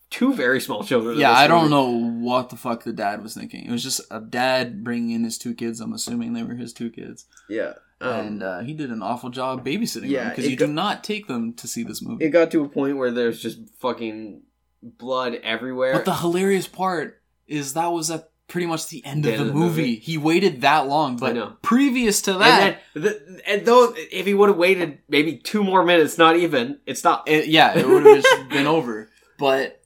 two 0.10 0.34
very 0.34 0.62
small 0.62 0.84
children. 0.84 1.20
Yeah, 1.20 1.32
I 1.32 1.48
don't 1.48 1.70
know 1.70 1.90
what 1.92 2.50
the 2.50 2.56
fuck 2.56 2.84
the 2.84 2.94
dad 2.94 3.22
was 3.22 3.34
thinking. 3.34 3.66
It 3.66 3.72
was 3.72 3.84
just 3.84 4.02
a 4.10 4.22
dad 4.22 4.84
bringing 4.84 5.12
in 5.12 5.24
his 5.24 5.38
two 5.38 5.54
kids. 5.54 5.82
I'm 5.82 5.94
assuming 5.94 6.34
they 6.34 6.44
were 6.44 6.56
his 6.56 6.72
two 6.74 6.90
kids, 6.90 7.26
Yeah, 7.50 7.74
um, 8.00 8.12
and 8.14 8.44
uh, 8.44 8.60
he 8.62 8.74
did 8.74 8.90
an 8.90 9.02
awful 9.02 9.30
job 9.30 9.66
babysitting 9.66 10.10
Yeah, 10.10 10.24
them 10.24 10.30
because 10.30 10.50
you 10.50 10.56
go- 10.56 10.68
do 10.68 10.72
not 10.74 11.04
take 11.04 11.28
them 11.28 11.54
to 11.56 11.68
see 11.68 11.84
this 11.84 12.02
movie. 12.02 12.26
it 12.26 12.30
got 12.30 12.52
to 12.52 12.64
a 12.64 12.70
point 12.70 12.98
where 12.98 13.12
there's 13.12 13.42
just 13.42 13.60
fucking 13.80 14.44
blood 14.82 15.36
everywhere. 15.44 15.94
But 15.94 16.06
the 16.06 16.16
hilarious 16.16 16.68
part 16.68 17.22
is 17.48 17.74
that 17.74 17.88
was 17.88 18.10
at 18.12 18.30
pretty 18.48 18.68
much 18.68 18.88
the 18.88 19.06
end 19.06 19.24
The 19.24 19.30
of 19.30 19.34
end 19.34 19.42
the 19.42 19.48
of 19.50 19.54
the 19.54 19.60
movie. 19.60 19.96
He 19.96 20.18
waited 20.18 20.62
that 20.62 20.88
long, 20.88 21.18
but 21.18 21.62
previous 21.62 22.22
to 22.24 22.34
that, 22.34 22.80
and 22.96 23.04
then, 23.04 23.04
the, 23.04 23.42
and 23.46 23.66
though 23.66 23.94
if 23.96 24.26
he 24.26 24.34
would 24.34 24.50
have 24.50 24.58
waited 24.58 25.00
maybe 25.10 25.38
two 25.38 25.64
more 25.64 25.84
minutes, 25.84 26.18
not 26.18 26.36
even, 26.38 26.80
it's 26.86 27.04
not. 27.04 27.28
it, 27.28 27.48
yeah, 27.48 27.78
it 27.78 27.88
would 27.88 28.06
have 28.06 28.24
just 28.24 28.50
been 28.50 28.68
over. 28.68 29.10
But 29.38 29.82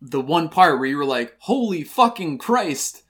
the 0.00 0.20
one 0.20 0.48
part 0.48 0.78
where 0.78 0.88
you 0.88 0.96
were 0.96 1.04
like, 1.04 1.36
"Holy 1.38 1.82
fucking 1.82 2.38
Christ!" 2.38 3.02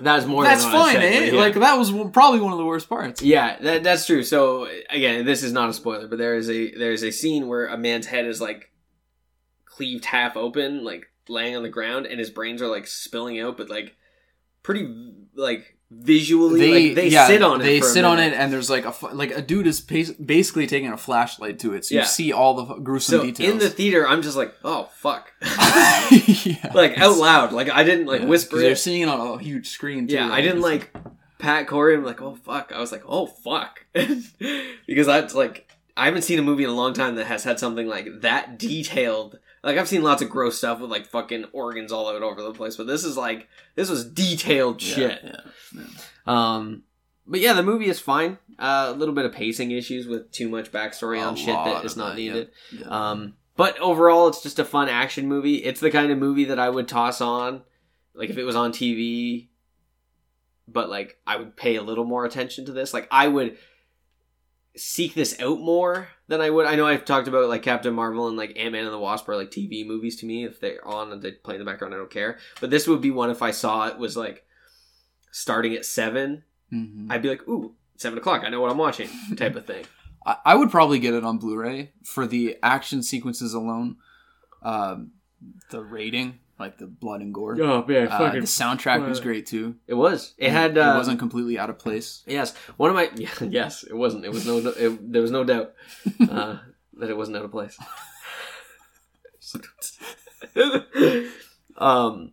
That 0.00 0.18
is 0.18 0.26
more. 0.26 0.44
That's 0.44 0.64
than 0.64 0.72
what 0.72 0.80
I 0.80 0.84
fine, 0.84 0.94
said, 0.94 1.02
eh? 1.02 1.24
yeah. 1.26 1.40
Like 1.40 1.54
that 1.54 1.78
was 1.78 1.92
probably 2.12 2.40
one 2.40 2.52
of 2.52 2.58
the 2.58 2.64
worst 2.64 2.88
parts. 2.88 3.22
Yeah, 3.22 3.58
that, 3.60 3.82
that's 3.82 4.06
true. 4.06 4.22
So 4.22 4.66
again, 4.88 5.24
this 5.24 5.42
is 5.42 5.52
not 5.52 5.68
a 5.68 5.72
spoiler, 5.72 6.08
but 6.08 6.18
there 6.18 6.34
is 6.36 6.48
a 6.48 6.74
there 6.74 6.92
is 6.92 7.02
a 7.04 7.10
scene 7.10 7.48
where 7.48 7.66
a 7.66 7.76
man's 7.76 8.06
head 8.06 8.24
is 8.24 8.40
like 8.40 8.72
cleaved 9.66 10.06
half 10.06 10.36
open, 10.36 10.84
like 10.84 11.10
laying 11.28 11.56
on 11.56 11.62
the 11.62 11.68
ground, 11.68 12.06
and 12.06 12.18
his 12.18 12.30
brains 12.30 12.62
are 12.62 12.66
like 12.68 12.86
spilling 12.86 13.38
out, 13.40 13.56
but 13.56 13.68
like 13.68 13.94
pretty 14.62 15.12
like 15.34 15.76
visually, 15.92 16.86
like 16.88 16.94
they 16.96 17.08
yeah, 17.08 17.26
sit 17.26 17.42
on 17.42 17.60
it. 17.60 17.64
They 17.64 17.80
sit 17.80 18.04
on 18.04 18.18
it, 18.20 18.32
and 18.32 18.52
there's 18.52 18.70
like 18.70 18.84
a 18.84 18.94
like 19.12 19.32
a 19.32 19.42
dude 19.42 19.66
is 19.66 19.80
basically 19.80 20.66
taking 20.66 20.90
a 20.92 20.96
flashlight 20.96 21.58
to 21.60 21.74
it, 21.74 21.84
so 21.84 21.94
Yeah. 21.94 22.02
you 22.02 22.06
see 22.06 22.32
all 22.32 22.54
the 22.54 22.74
gruesome 22.76 23.18
So 23.20 23.24
details. 23.24 23.50
in 23.52 23.58
the 23.58 23.70
theater, 23.70 24.06
I'm 24.06 24.22
just 24.22 24.36
like, 24.36 24.54
oh 24.64 24.88
fuck, 24.94 25.32
yeah. 25.42 26.72
like 26.74 26.96
out 26.98 27.16
loud. 27.16 27.52
Like 27.52 27.70
I 27.70 27.82
didn't 27.84 28.06
like 28.06 28.22
whisper 28.22 28.58
They're 28.58 28.76
seeing 28.76 29.02
it 29.02 29.08
on 29.08 29.20
a 29.20 29.42
huge 29.42 29.68
screen. 29.68 30.06
Too, 30.06 30.14
Yeah, 30.14 30.30
I 30.30 30.40
didn't 30.42 30.60
like 30.62 30.94
pat 31.38 31.66
Corey. 31.66 31.94
I'm 31.94 32.04
like, 32.04 32.20
oh 32.22 32.34
fuck. 32.36 32.70
I 32.74 32.78
was 32.80 32.92
like, 32.92 33.02
oh 33.06 33.26
fuck, 33.26 33.84
because 33.92 35.06
that's 35.06 35.34
like 35.34 35.68
I 35.96 36.04
haven't 36.06 36.22
seen 36.22 36.38
a 36.38 36.42
movie 36.42 36.64
in 36.64 36.70
a 36.70 36.74
long 36.74 36.94
time 36.94 37.16
that 37.16 37.26
has 37.26 37.44
had 37.44 37.58
something 37.58 37.86
like 37.86 38.20
that 38.20 38.58
detailed. 38.58 39.38
Like 39.62 39.76
I've 39.76 39.88
seen 39.88 40.02
lots 40.02 40.22
of 40.22 40.30
gross 40.30 40.56
stuff 40.56 40.80
with 40.80 40.90
like 40.90 41.06
fucking 41.06 41.46
organs 41.52 41.92
all 41.92 42.06
over 42.06 42.42
the 42.42 42.52
place, 42.52 42.76
but 42.76 42.86
this 42.86 43.04
is 43.04 43.16
like 43.16 43.46
this 43.74 43.90
was 43.90 44.04
detailed 44.04 44.82
Yeah, 44.82 44.94
shit. 44.94 45.20
yeah, 45.22 45.40
yeah. 45.74 45.84
Um, 46.26 46.82
but 47.26 47.40
yeah, 47.40 47.52
the 47.52 47.62
movie 47.62 47.86
is 47.88 48.00
fine. 48.00 48.38
Uh, 48.58 48.86
a 48.88 48.92
little 48.96 49.14
bit 49.14 49.24
of 49.26 49.32
pacing 49.32 49.70
issues 49.70 50.06
with 50.06 50.30
too 50.32 50.48
much 50.48 50.72
backstory 50.72 51.18
A 51.18 51.22
on 51.24 51.36
shit 51.36 51.54
that 51.54 51.84
is 51.84 51.96
not 51.96 52.10
that, 52.10 52.16
needed. 52.16 52.50
Um, 52.86 53.34
but 53.56 53.78
overall, 53.78 54.28
it's 54.28 54.42
just 54.42 54.58
a 54.58 54.64
fun 54.64 54.88
action 54.88 55.28
movie. 55.28 55.56
It's 55.56 55.80
the 55.80 55.90
kind 55.90 56.10
of 56.10 56.18
movie 56.18 56.46
that 56.46 56.58
I 56.58 56.70
would 56.70 56.88
toss 56.88 57.20
on, 57.20 57.62
like 58.14 58.30
if 58.30 58.38
it 58.38 58.44
was 58.44 58.56
on 58.56 58.72
TV. 58.72 59.48
But 60.66 60.88
like, 60.88 61.18
I 61.26 61.36
would 61.36 61.56
pay 61.56 61.76
a 61.76 61.82
little 61.82 62.04
more 62.04 62.24
attention 62.24 62.64
to 62.66 62.72
this. 62.72 62.94
Like, 62.94 63.08
I 63.10 63.28
would 63.28 63.58
seek 64.76 65.14
this 65.14 65.38
out 65.40 65.60
more 65.60 66.08
than 66.30 66.40
I 66.40 66.48
would. 66.48 66.64
I 66.64 66.76
know 66.76 66.86
I've 66.86 67.04
talked 67.04 67.26
about 67.28 67.48
like 67.48 67.62
Captain 67.62 67.92
Marvel 67.92 68.28
and 68.28 68.36
like 68.36 68.56
Ant 68.56 68.72
Man 68.72 68.84
and 68.84 68.92
the 68.92 68.98
Wasp 68.98 69.28
are 69.28 69.36
like 69.36 69.50
TV 69.50 69.84
movies 69.84 70.16
to 70.20 70.26
me. 70.26 70.44
If 70.44 70.60
they're 70.60 70.86
on 70.86 71.12
and 71.12 71.20
they 71.20 71.32
play 71.32 71.56
in 71.56 71.58
the 71.58 71.64
background, 71.64 71.92
I 71.92 71.96
don't 71.98 72.10
care. 72.10 72.38
But 72.60 72.70
this 72.70 72.86
would 72.86 73.00
be 73.00 73.10
one 73.10 73.30
if 73.30 73.42
I 73.42 73.50
saw 73.50 73.88
it 73.88 73.98
was 73.98 74.16
like 74.16 74.44
starting 75.32 75.74
at 75.74 75.84
seven. 75.84 76.44
Mhm. 76.72 77.08
I'd 77.10 77.20
be 77.22 77.28
like, 77.28 77.46
ooh, 77.48 77.74
seven 77.96 78.16
o'clock. 78.16 78.42
I 78.44 78.48
know 78.48 78.60
what 78.60 78.70
I'm 78.70 78.78
watching, 78.78 79.08
type 79.36 79.56
of 79.56 79.66
thing. 79.66 79.84
I, 80.26 80.36
I 80.46 80.54
would 80.54 80.70
probably 80.70 81.00
get 81.00 81.14
it 81.14 81.24
on 81.24 81.38
Blu-ray 81.38 81.92
for 82.04 82.26
the 82.26 82.56
action 82.62 83.02
sequences 83.02 83.52
alone. 83.52 83.96
Um, 84.62 85.12
the 85.70 85.82
rating, 85.82 86.38
like 86.60 86.78
the 86.78 86.86
blood 86.86 87.22
and 87.22 87.32
gore. 87.34 87.56
Oh 87.60 87.84
man, 87.86 88.08
Uh, 88.08 88.30
the 88.32 88.40
soundtrack 88.40 89.08
was 89.08 89.18
great 89.20 89.46
too. 89.46 89.76
It 89.86 89.94
was. 89.94 90.34
It 90.38 90.50
had. 90.50 90.76
Uh, 90.76 90.92
it 90.94 90.98
wasn't 90.98 91.18
completely 91.18 91.58
out 91.58 91.70
of 91.70 91.78
place. 91.78 92.22
Yes, 92.26 92.54
one 92.76 92.90
of 92.90 92.96
my. 92.96 93.10
Yeah, 93.16 93.30
yes, 93.40 93.82
it 93.82 93.94
wasn't. 93.96 94.24
It 94.24 94.30
was 94.30 94.46
no. 94.46 94.58
It, 94.58 95.12
there 95.12 95.22
was 95.22 95.30
no 95.30 95.42
doubt 95.44 95.72
uh, 96.30 96.58
that 96.94 97.10
it 97.10 97.16
wasn't 97.16 97.38
out 97.38 97.44
of 97.44 97.50
place. 97.50 97.78
um, 101.76 102.32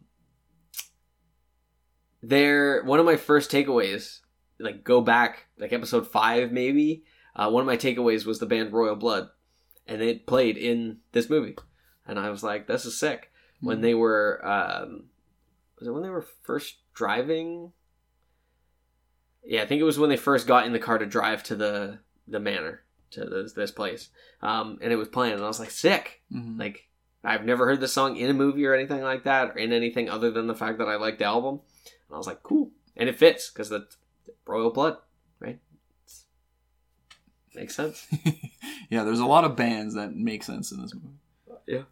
there. 2.22 2.84
One 2.84 2.99
of 2.99 3.06
my 3.06 3.16
first 3.16 3.49
takeaways, 3.49 4.20
like 4.60 4.84
go 4.84 5.02
back, 5.02 5.48
like 5.58 5.74
episode 5.74 6.08
five, 6.08 6.52
maybe. 6.52 7.04
Uh, 7.36 7.49
one 7.49 7.62
of 7.62 7.68
my 7.68 7.78
takeaways 7.78 8.26
was 8.26 8.40
the 8.40 8.45
band 8.45 8.74
Royal 8.74 8.95
Blood, 8.95 9.30
and 9.86 10.02
it 10.02 10.26
played 10.28 10.58
in 10.58 10.98
this 11.12 11.30
movie, 11.30 11.56
and 12.06 12.20
I 12.20 12.30
was 12.30 12.44
like, 12.44 12.68
"This 12.68 12.86
is 12.86 12.99
sick." 12.99 13.32
When 13.59 13.81
they 13.81 13.93
were, 13.93 14.39
um, 14.45 15.05
was 15.79 15.88
it 15.88 15.91
when 15.91 16.03
they 16.03 16.09
were 16.09 16.25
first 16.43 16.77
driving? 16.93 17.71
Yeah, 19.43 19.63
I 19.63 19.65
think 19.65 19.81
it 19.81 19.85
was 19.85 19.97
when 19.97 20.09
they 20.09 20.17
first 20.17 20.47
got 20.47 20.65
in 20.65 20.73
the 20.73 20.79
car 20.79 20.97
to 20.97 21.05
drive 21.05 21.43
to 21.43 21.55
the 21.55 21.99
the 22.27 22.39
manor 22.39 22.84
to 23.11 23.23
this, 23.25 23.53
this 23.53 23.71
place, 23.71 24.09
um, 24.41 24.77
and 24.81 24.91
it 24.91 24.97
was 24.97 25.07
playing, 25.07 25.34
and 25.35 25.43
I 25.43 25.47
was 25.47 25.59
like, 25.59 25.71
"Sick!" 25.71 26.21
Mhm. 26.31 26.59
Like 26.59 26.89
I've 27.23 27.45
never 27.45 27.65
heard 27.65 27.79
the 27.79 27.88
song 27.88 28.17
in 28.17 28.29
a 28.29 28.34
movie 28.34 28.65
or 28.65 28.73
anything 28.73 29.01
like 29.01 29.23
that, 29.23 29.51
or 29.51 29.57
in 29.57 29.71
anything 29.71 30.09
other 30.09 30.29
than 30.29 30.47
the 30.47 30.55
fact 30.55 30.77
that 30.79 30.89
I 30.89 30.95
liked 30.95 31.19
the 31.19 31.25
album, 31.25 31.61
and 31.85 32.13
I 32.13 32.17
was 32.17 32.27
like, 32.27 32.43
"Cool," 32.43 32.71
and 32.95 33.07
it 33.07 33.17
fits 33.17 33.49
because 33.49 33.69
that's 33.69 33.97
Royal 34.45 34.71
Blood, 34.71 34.97
right? 35.39 35.59
It's, 36.03 36.25
makes 37.55 37.75
sense. 37.75 38.05
yeah, 38.89 39.03
there's 39.03 39.19
a 39.19 39.25
lot 39.25 39.45
of 39.45 39.55
bands 39.55 39.95
that 39.95 40.13
make 40.15 40.43
sense 40.43 40.71
in 40.71 40.81
this 40.81 40.93
movie. 40.93 41.59
Yeah. 41.65 41.84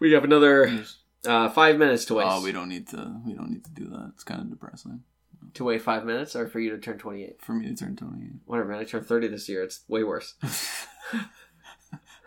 We 0.00 0.12
have 0.12 0.24
another 0.24 0.84
uh, 1.26 1.48
five 1.50 1.78
minutes 1.78 2.04
to 2.06 2.14
waste. 2.14 2.28
Oh, 2.30 2.42
we 2.42 2.52
don't 2.52 2.68
need 2.68 2.88
to. 2.88 3.20
We 3.26 3.34
don't 3.34 3.50
need 3.50 3.64
to 3.64 3.70
do 3.70 3.88
that. 3.90 4.12
It's 4.14 4.24
kind 4.24 4.40
of 4.40 4.50
depressing 4.50 5.02
to 5.54 5.64
wait 5.64 5.82
five 5.82 6.04
minutes, 6.04 6.36
or 6.36 6.46
for 6.48 6.60
you 6.60 6.70
to 6.70 6.78
turn 6.78 6.98
twenty-eight. 6.98 7.40
for 7.42 7.52
me 7.52 7.66
to 7.68 7.74
turn 7.74 7.96
Tony. 7.96 8.30
Whatever, 8.44 8.68
man. 8.70 8.78
I 8.78 8.84
turned 8.84 9.06
thirty 9.06 9.28
this 9.28 9.48
year. 9.48 9.62
It's 9.62 9.80
way 9.88 10.04
worse. 10.04 10.34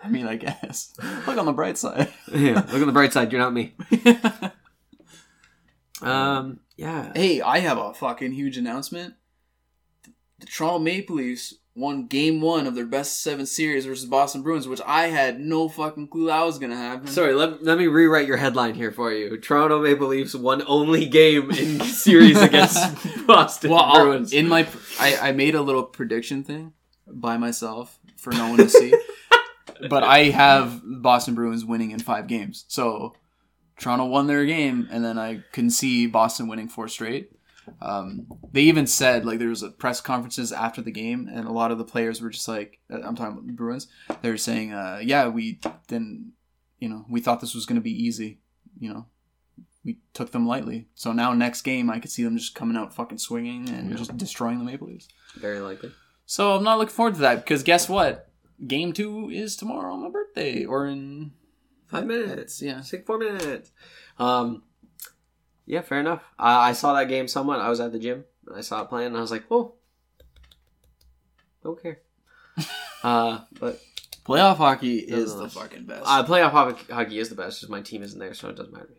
I 0.04 0.10
mean, 0.10 0.26
I 0.26 0.36
guess. 0.36 0.94
Look 1.28 1.38
on 1.38 1.46
the 1.46 1.54
bright 1.54 1.78
side. 1.78 2.12
yeah. 2.34 2.56
Look 2.72 2.82
on 2.82 2.88
the 2.88 2.92
bright 2.92 3.14
side. 3.14 3.32
You're 3.32 3.42
not 3.42 3.54
me. 3.54 3.74
Um. 6.02 6.62
Yeah. 6.78 7.12
hey, 7.14 7.42
I 7.42 7.60
have 7.60 7.78
a 7.78 7.94
fucking 7.94 8.32
huge 8.32 8.58
announcement. 8.58 9.14
The 10.40 10.48
Toronto 10.48 10.80
Maple 10.80 11.18
Leafs 11.18 11.54
won 11.76 12.08
Game 12.08 12.42
One 12.42 12.68
of 12.68 12.76
their 12.76 12.86
best 12.86 13.22
seven 13.22 13.46
series 13.46 13.86
versus 13.86 14.06
Boston 14.06 14.42
Bruins, 14.42 14.68
which 14.68 14.82
I 14.86 15.08
had 15.08 15.40
no 15.40 15.70
fucking 15.70 16.10
clue 16.10 16.30
I 16.30 16.44
was 16.44 16.60
gonna 16.60 16.76
happen. 16.76 17.08
Sorry. 17.08 17.34
Let, 17.34 17.64
let 17.64 17.78
me 17.78 17.88
rewrite 17.88 18.28
your 18.28 18.38
headline 18.38 18.76
here 18.76 18.92
for 18.92 19.12
you. 19.14 19.38
Toronto 19.38 19.82
Maple 19.82 20.08
Leafs 20.08 20.36
won 20.36 20.64
only 20.68 21.06
game 21.08 21.50
in 21.52 21.80
series 21.82 22.42
against 22.42 22.78
Boston 23.28 23.72
well, 23.72 23.82
I'll- 23.82 24.04
Bruins. 24.06 24.34
in 24.34 24.48
my, 24.48 24.68
I, 25.00 25.30
I 25.30 25.32
made 25.32 25.56
a 25.56 25.62
little 25.62 25.84
prediction 25.84 26.44
thing 26.44 26.74
by 27.08 27.38
myself 27.38 28.00
for 28.18 28.32
no 28.34 28.50
one 28.50 28.58
to 28.58 28.70
see, 28.70 28.94
but 29.90 30.04
I 30.04 30.26
have 30.26 30.82
Boston 30.84 31.36
Bruins 31.36 31.66
winning 31.66 31.92
in 31.92 32.00
five 32.00 32.28
games. 32.28 32.66
So 32.68 33.16
Toronto 33.80 34.06
won 34.06 34.28
their 34.28 34.46
game, 34.46 34.88
and 34.92 35.04
then 35.04 35.18
I 35.18 35.44
can 35.54 35.70
see 35.70 36.06
Boston 36.06 36.48
winning 36.48 36.68
four 36.68 36.88
straight. 36.88 37.32
Um, 37.82 38.28
they 38.52 38.62
even 38.62 38.88
said 38.88 39.26
like 39.26 39.40
there 39.40 39.50
was 39.50 39.64
a 39.64 39.70
press 39.70 40.02
conferences 40.02 40.52
after 40.52 40.82
the 40.82 40.92
game, 40.92 41.30
and 41.32 41.48
a 41.48 41.52
lot 41.52 41.72
of 41.72 41.78
the 41.78 41.84
players 41.84 42.22
were 42.22 42.30
just 42.30 42.48
like, 42.48 42.80
uh, 42.92 43.00
I'm 43.04 43.16
talking 43.16 43.34
about 43.34 43.48
the 43.48 43.54
Bruins. 43.54 43.88
They 44.22 44.30
were 44.30 44.38
saying, 44.38 44.74
uh, 44.74 45.00
"Yeah, 45.02 45.28
we 45.28 45.60
didn't, 45.88 46.34
you 46.80 46.90
know, 46.90 47.06
we 47.10 47.22
thought 47.22 47.42
this 47.42 47.56
was 47.56 47.66
going 47.66 47.76
to 47.76 47.82
be 47.82 48.04
easy. 48.04 48.40
You 48.80 48.94
know, 48.94 49.06
we 49.84 50.00
took 50.14 50.32
them 50.32 50.48
lightly. 50.48 50.88
So 50.96 51.12
now 51.12 51.34
next 51.34 51.62
game, 51.62 51.90
I 51.90 52.00
could 52.00 52.12
see 52.12 52.24
them 52.24 52.38
just 52.38 52.56
coming 52.56 52.78
out 52.78 52.94
fucking 52.94 53.20
swinging 53.20 53.70
and 53.70 53.96
just 53.98 54.16
destroying 54.18 54.60
the 54.60 54.66
Maple 54.66 54.88
Leafs. 54.88 55.08
Very 55.36 55.60
likely. 55.60 55.92
So 56.26 56.56
I'm 56.56 56.64
not 56.64 56.80
looking 56.80 56.94
forward 56.94 57.16
to 57.16 57.22
that 57.22 57.44
because 57.44 57.64
guess 57.64 57.90
what? 57.90 58.30
Game 58.66 58.94
two 58.94 59.30
is 59.30 59.56
tomorrow 59.56 59.94
on 59.94 60.04
my 60.04 60.10
birthday, 60.10 60.66
or 60.66 60.86
in 60.86 61.32
Five 61.92 62.06
minutes. 62.06 62.62
Yeah. 62.62 62.80
Six, 62.82 63.06
four 63.06 63.18
minutes. 63.18 63.72
Um, 64.18 64.64
yeah, 65.72 65.82
fair 65.82 66.02
enough. 66.02 66.22
I, 66.38 66.70
I 66.70 66.72
saw 66.74 66.94
that 66.94 67.08
game 67.08 67.28
somewhat. 67.30 67.62
I 67.62 67.70
was 67.70 67.80
at 67.80 67.94
the 67.94 68.00
gym. 68.00 68.26
And 68.48 68.58
I 68.58 68.62
saw 68.62 68.82
it 68.82 68.90
playing, 68.90 69.08
and 69.08 69.18
I 69.18 69.22
was 69.22 69.32
like, 69.32 69.46
"Whoa, 69.46 69.76
don't 71.64 71.82
care." 71.82 72.00
uh, 73.04 73.40
but 73.60 73.80
playoff 74.26 74.58
hockey 74.58 74.98
is 74.98 75.36
the 75.36 75.48
fucking 75.48 75.86
best. 75.86 76.04
uh, 76.06 76.24
playoff 76.26 76.52
hockey, 76.52 76.92
hockey 76.92 77.20
is 77.20 77.30
the 77.30 77.36
best. 77.36 77.60
Just 77.62 77.72
my 77.72 77.82
team 77.82 78.04
isn't 78.04 78.20
there, 78.20 78.34
so 78.34 78.50
it 78.50 78.56
doesn't 78.56 78.74
matter. 78.74 78.90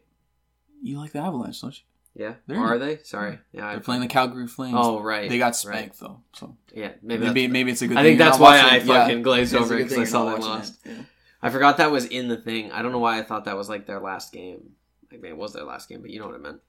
you 0.83 0.99
like 0.99 1.13
the 1.13 1.19
Avalanche, 1.19 1.61
don't 1.61 1.77
you? 1.77 1.85
Yeah, 2.15 2.35
They're- 2.47 2.59
are 2.61 2.79
they? 2.79 2.99
Sorry. 3.05 3.39
Yeah, 3.53 3.63
They're 3.71 3.79
I, 3.79 3.79
playing 3.81 4.03
the 4.03 4.07
Calgary 4.07 4.47
Flames. 4.47 4.77
Oh, 4.79 5.01
right. 5.01 5.29
They 5.29 5.39
got 5.39 5.47
right. 5.47 5.57
spanked 5.57 5.99
though, 5.99 6.21
so 6.35 6.57
Yeah, 6.73 6.93
maybe. 7.03 7.25
maybe 7.25 7.49
maybe 7.49 7.73
it's 7.73 7.83
a 7.83 7.89
good. 7.89 7.97
I 7.97 8.03
thing 8.03 8.11
think 8.11 8.19
that's 8.21 8.39
why 8.39 8.59
I 8.59 8.77
it. 8.77 8.85
Yeah. 8.85 9.03
fucking 9.05 9.23
glazed 9.23 9.55
over 9.55 9.77
because 9.77 9.99
I 9.99 10.05
saw 10.05 10.27
they 10.27 10.41
lost. 10.41 10.79
it. 10.85 10.91
Yeah. 10.91 11.03
I 11.43 11.51
forgot 11.51 11.79
that 11.79 11.91
was 11.91 12.05
in 12.07 12.29
the 12.29 12.37
thing. 12.37 12.71
I 12.71 12.83
don't 12.83 12.93
know 12.93 12.99
why 13.01 13.19
I 13.19 13.23
thought 13.23 13.47
that 13.47 13.57
was 13.57 13.69
like 13.69 13.87
their 13.87 13.99
last 13.99 14.33
game. 14.33 14.73
Like, 15.13 15.21
maybe 15.21 15.35
it 15.35 15.37
was 15.37 15.53
their 15.53 15.65
last 15.65 15.89
game, 15.89 16.01
but 16.01 16.11
you 16.11 16.19
know 16.21 16.27
what 16.27 16.35
I 16.35 16.39
meant. 16.39 16.61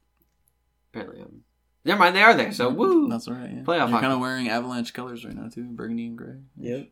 Apparently, 0.91 1.21
I'm. 1.21 1.43
Never 1.85 1.99
mind, 1.99 2.15
they 2.15 2.21
are 2.21 2.33
there. 2.33 2.51
So 2.53 2.69
woo. 2.69 3.09
That's 3.09 3.27
all 3.27 3.33
right. 3.33 3.49
Yeah. 3.51 3.61
Playoff 3.63 3.89
You're 3.89 3.99
kind 3.99 4.13
of 4.13 4.19
wearing 4.19 4.47
Avalanche 4.49 4.93
colors 4.93 5.25
right 5.25 5.35
now 5.35 5.49
too, 5.49 5.63
burgundy 5.63 6.05
and 6.07 6.17
gray. 6.17 6.35
Yep. 6.57 6.87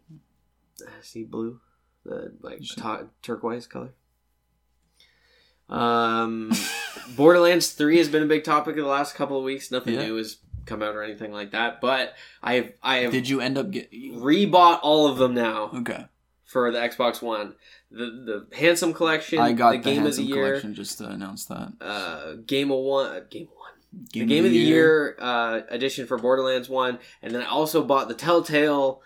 See 1.02 1.24
blue, 1.24 1.60
the 2.04 2.34
like 2.42 2.64
Should- 2.64 2.78
ta- 2.80 3.04
turquoise 3.22 3.68
color. 3.68 3.94
Um, 5.70 6.52
Borderlands 7.16 7.72
Three 7.72 7.98
has 8.00 8.10
been 8.10 8.24
a 8.24 8.28
big 8.28 8.44
topic 8.44 8.76
of 8.78 8.84
the 8.84 8.90
last 8.90 9.16
couple 9.16 9.38
of 9.38 9.44
weeks. 9.44 9.72
Nothing 9.72 9.94
Yeah. 9.96 10.08
new 10.08 10.16
has 10.18 10.38
come 10.66 10.82
out 10.84 10.96
or 10.96 11.04
anything 11.04 11.32
like 11.32 11.52
that. 11.52 11.80
But 11.82 12.14
I 12.44 12.56
have 12.56 12.72
I 12.84 12.98
have 12.98 13.12
Did 13.12 13.30
you 13.30 13.40
end 13.42 13.58
up 13.58 13.72
get? 13.72 13.92
rebought 13.92 14.80
all 14.84 15.08
of 15.08 15.18
them 15.18 15.34
now 15.34 15.72
Okay, 15.74 16.06
for 16.46 16.72
the 16.72 16.80
Xbox 16.80 17.22
One. 17.22 17.56
The 17.92 18.46
the 18.50 18.56
Handsome 18.56 18.94
Collection, 18.94 19.40
I 19.40 19.52
got 19.54 19.72
the 19.72 19.78
the, 19.80 19.84
Game 19.84 20.06
of 20.06 20.16
the 20.16 20.24
Year, 20.24 20.46
collection 20.48 20.74
just 20.74 20.98
to 21.00 21.08
announce 21.08 21.46
that. 21.46 21.74
uh, 21.82 22.34
Game 22.46 22.72
of 22.72 22.80
One, 22.80 23.08
uh, 23.08 23.20
Game 23.30 23.48
of 23.52 23.56
One. 23.58 23.72
the 24.14 24.26
Game 24.26 24.46
of 24.46 24.52
the 24.52 24.58
Year 24.58 25.18
uh, 25.20 25.62
edition 25.70 26.08
for 26.08 26.18
Borderlands 26.18 26.70
One, 26.70 27.00
and 27.22 27.34
then 27.36 27.42
I 27.42 27.46
also 27.48 27.84
bought 27.84 28.08
the 28.08 28.14
Telltale 28.14 29.02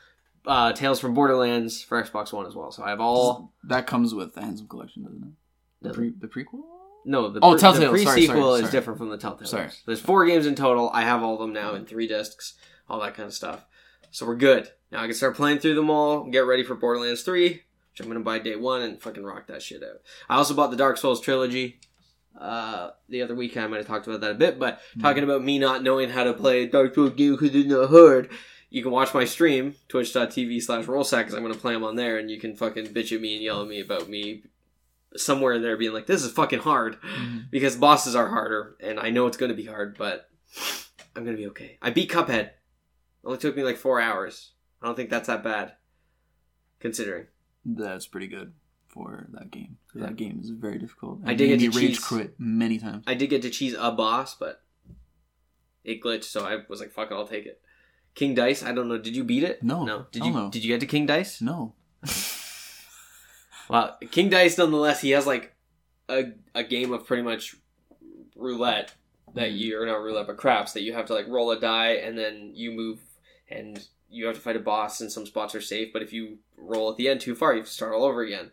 uh, 0.45 0.73
Tales 0.73 0.99
from 0.99 1.15
Borderlands 1.15 1.81
for 1.81 2.01
Xbox 2.03 2.31
One 2.31 2.45
as 2.45 2.53
well. 2.55 2.71
So 2.71 2.83
I 2.83 2.89
have 2.89 3.01
all. 3.01 3.51
that 3.63 3.87
comes 3.87 4.13
with 4.13 4.35
the 4.35 4.41
Handsome 4.41 4.67
collection, 4.67 5.03
doesn't 5.03 5.23
it? 5.23 5.87
The, 5.87 5.93
pre- 5.93 6.13
the 6.19 6.27
prequel. 6.27 6.61
No, 7.07 7.29
the, 7.29 7.39
Oh, 7.41 7.51
pre- 7.53 7.59
Telltale, 7.61 7.91
the 7.91 7.99
sorry, 8.03 8.21
prequel 8.21 8.27
sorry, 8.57 8.61
is 8.63 8.69
different 8.69 8.99
from 8.99 9.09
the 9.09 9.17
Telltale. 9.17 9.47
Sorry. 9.47 9.69
There's 9.87 9.99
four 10.01 10.25
games 10.27 10.45
in 10.45 10.53
total. 10.55 10.89
I 10.93 11.01
have 11.01 11.23
all 11.23 11.33
of 11.35 11.39
them 11.39 11.53
now 11.53 11.73
in 11.75 11.85
three 11.85 12.07
discs, 12.07 12.53
all 12.89 12.99
that 13.01 13.15
kind 13.15 13.25
of 13.27 13.33
stuff. 13.33 13.65
So 14.11 14.25
we're 14.27 14.35
good. 14.35 14.69
Now 14.91 15.01
I 15.01 15.05
can 15.07 15.15
start 15.15 15.35
playing 15.35 15.59
through 15.59 15.75
them 15.75 15.89
all, 15.89 16.29
get 16.29 16.45
ready 16.45 16.63
for 16.63 16.73
Borderlands 16.75 17.21
3, 17.23 17.61
which 17.95 18.05
I'm 18.05 18.11
going 18.11 18.19
to 18.19 18.25
buy 18.25 18.39
day 18.39 18.57
one 18.57 18.81
and 18.81 19.01
fucking 19.01 19.23
rock 19.23 19.47
that 19.47 19.61
shit 19.61 19.81
out. 19.81 20.01
I 20.27 20.35
also 20.35 20.53
bought 20.53 20.69
the 20.69 20.75
Dark 20.75 20.97
Souls 20.97 21.21
trilogy 21.21 21.79
uh, 22.37 22.89
the 23.07 23.21
other 23.21 23.35
week. 23.35 23.55
I 23.55 23.67
might 23.67 23.77
have 23.77 23.87
talked 23.87 24.05
about 24.05 24.19
that 24.19 24.31
a 24.31 24.35
bit, 24.35 24.59
but 24.59 24.81
talking 24.99 25.23
about 25.23 25.43
me 25.45 25.59
not 25.59 25.81
knowing 25.81 26.09
how 26.09 26.25
to 26.25 26.33
play 26.33 26.67
Dark 26.67 26.93
Souls 26.93 27.13
game 27.13 27.31
because 27.37 27.55
it's 27.55 27.69
not 27.69 27.89
hard. 27.89 28.29
You 28.69 28.83
can 28.83 28.91
watch 28.91 29.13
my 29.13 29.23
stream, 29.23 29.75
twitch.tv 29.87 30.61
slash 30.61 30.83
rollsack, 30.85 31.19
because 31.19 31.35
I'm 31.35 31.41
going 31.43 31.53
to 31.53 31.59
play 31.59 31.71
them 31.71 31.85
on 31.85 31.95
there, 31.95 32.17
and 32.17 32.29
you 32.29 32.37
can 32.37 32.57
fucking 32.57 32.87
bitch 32.87 33.15
at 33.15 33.21
me 33.21 33.35
and 33.35 33.43
yell 33.43 33.61
at 33.61 33.69
me 33.69 33.79
about 33.79 34.09
me 34.09 34.43
somewhere 35.15 35.53
in 35.53 35.61
there 35.61 35.77
being 35.77 35.93
like, 35.93 36.07
this 36.07 36.23
is 36.23 36.33
fucking 36.33 36.59
hard 36.59 36.97
Mhm. 37.01 37.49
because 37.49 37.77
bosses 37.77 38.15
are 38.15 38.27
harder, 38.27 38.75
and 38.81 38.99
I 38.99 39.11
know 39.11 39.27
it's 39.27 39.37
going 39.37 39.51
to 39.51 39.55
be 39.55 39.63
hard, 39.63 39.97
but 39.97 40.29
I'm 41.15 41.23
going 41.23 41.37
to 41.37 41.41
be 41.41 41.47
okay. 41.51 41.77
I 41.81 41.91
beat 41.91 42.11
Cuphead. 42.11 42.47
It 42.47 42.53
only 43.23 43.37
took 43.37 43.55
me 43.55 43.63
like 43.63 43.77
four 43.77 44.01
hours. 44.01 44.51
I 44.81 44.87
don't 44.87 44.95
think 44.95 45.09
that's 45.09 45.27
that 45.27 45.41
bad, 45.41 45.75
considering. 46.81 47.27
That's 47.65 48.05
pretty 48.07 48.27
good 48.27 48.53
for 48.87 49.27
that 49.33 49.51
game. 49.51 49.77
'cause 49.91 50.01
That 50.01 50.15
game 50.15 50.39
is 50.41 50.51
very 50.51 50.77
difficult. 50.77 51.19
I 51.25 51.29
And 51.31 51.37
did 51.37 51.47
get 51.59 51.71
to 51.71 51.77
rage 51.77 51.95
cheese- 51.97 52.03
quit 52.05 52.39
many 52.39 52.77
times. 52.79 53.03
I 53.07 53.13
did 53.15 53.29
get 53.29 53.41
to 53.41 53.49
cheese 53.49 53.75
a 53.77 53.91
boss, 53.91 54.35
but 54.35 54.63
it 55.83 56.01
glitched, 56.01 56.25
so 56.25 56.45
I 56.45 56.63
was 56.69 56.79
like, 56.79 56.91
fuck 56.91 57.11
it, 57.11 57.13
I'll 57.13 57.27
take 57.27 57.45
it. 57.45 57.61
King 58.13 58.33
Dice, 58.33 58.63
I 58.63 58.71
don't 58.71 58.87
know. 58.87 58.97
Did 58.97 59.15
you 59.15 59.23
beat 59.23 59.43
it? 59.43 59.61
No. 59.61 59.83
No. 59.83 60.07
Did 60.11 60.23
you 60.25 60.49
did 60.49 60.63
you 60.63 60.69
get 60.73 60.79
to 60.79 60.85
King 60.85 61.05
Dice? 61.05 61.41
No. 61.41 61.73
Well, 63.67 63.97
King 64.11 64.29
Dice, 64.29 64.57
nonetheless, 64.57 65.01
he 65.01 65.11
has 65.11 65.25
like 65.25 65.55
a, 66.07 66.25
a 66.53 66.63
game 66.63 66.93
of 66.93 67.05
pretty 67.07 67.23
much 67.23 67.55
roulette 68.35 68.93
that 69.33 69.49
mm. 69.49 69.57
you 69.57 69.81
or 69.81 69.85
not 69.85 70.03
roulette, 70.03 70.27
but 70.27 70.37
craps 70.37 70.73
that 70.73 70.83
you 70.83 70.93
have 70.93 71.07
to 71.07 71.13
like 71.13 71.27
roll 71.27 71.51
a 71.51 71.59
die 71.59 71.93
and 71.93 72.17
then 72.17 72.51
you 72.53 72.71
move 72.71 72.99
and 73.49 73.87
you 74.15 74.25
have 74.25 74.35
to 74.35 74.41
fight 74.41 74.55
a 74.55 74.59
boss 74.59 75.01
and 75.01 75.11
some 75.11 75.25
spots 75.25 75.53
are 75.55 75.61
safe, 75.61 75.91
but 75.93 76.01
if 76.01 76.13
you 76.13 76.39
roll 76.57 76.89
at 76.89 76.97
the 76.97 77.09
end 77.09 77.21
too 77.21 77.35
far, 77.35 77.53
you 77.53 77.59
have 77.59 77.67
to 77.67 77.73
start 77.73 77.93
all 77.93 78.03
over 78.03 78.21
again, 78.21 78.51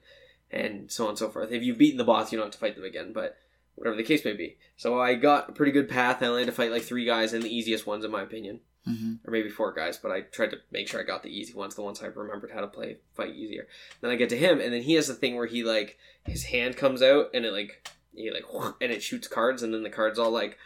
and 0.50 0.90
so 0.90 1.04
on 1.04 1.10
and 1.10 1.18
so 1.18 1.28
forth. 1.28 1.52
If 1.52 1.62
you've 1.62 1.78
beaten 1.78 1.98
the 1.98 2.04
boss, 2.04 2.32
you 2.32 2.38
don't 2.38 2.46
have 2.46 2.52
to 2.52 2.58
fight 2.58 2.74
them 2.74 2.84
again, 2.84 3.12
but 3.12 3.36
whatever 3.74 3.96
the 3.96 4.02
case 4.02 4.24
may 4.24 4.34
be. 4.34 4.58
So 4.76 5.00
I 5.00 5.14
got 5.14 5.48
a 5.48 5.52
pretty 5.52 5.72
good 5.72 5.88
path. 5.88 6.22
I 6.22 6.26
only 6.26 6.42
had 6.42 6.46
to 6.46 6.52
fight 6.52 6.70
like 6.70 6.82
three 6.82 7.04
guys 7.04 7.32
and 7.32 7.42
the 7.42 7.54
easiest 7.54 7.86
ones 7.86 8.04
in 8.04 8.10
my 8.10 8.22
opinion 8.22 8.60
hmm 8.84 9.14
or 9.24 9.30
maybe 9.30 9.48
four 9.48 9.72
guys, 9.72 9.96
but 9.96 10.10
I 10.10 10.22
tried 10.22 10.50
to 10.50 10.56
make 10.72 10.88
sure 10.88 11.00
I 11.00 11.04
got 11.04 11.22
the 11.22 11.28
easy 11.28 11.54
ones, 11.54 11.74
the 11.74 11.82
ones 11.82 12.02
I 12.02 12.06
remembered 12.06 12.50
how 12.50 12.60
to 12.60 12.66
play 12.66 12.96
fight 13.14 13.34
easier. 13.34 13.68
Then 14.00 14.10
I 14.10 14.16
get 14.16 14.28
to 14.30 14.36
him, 14.36 14.60
and 14.60 14.72
then 14.72 14.82
he 14.82 14.94
has 14.94 15.06
the 15.06 15.14
thing 15.14 15.36
where 15.36 15.46
he 15.46 15.62
like 15.62 15.98
his 16.26 16.44
hand 16.44 16.76
comes 16.76 17.02
out 17.02 17.30
and 17.32 17.44
it 17.44 17.52
like 17.52 17.88
he 18.14 18.30
like 18.30 18.44
and 18.80 18.90
it 18.90 19.02
shoots 19.02 19.28
cards, 19.28 19.62
and 19.62 19.72
then 19.72 19.84
the 19.84 19.90
cards 19.90 20.18
all 20.18 20.30
like, 20.30 20.58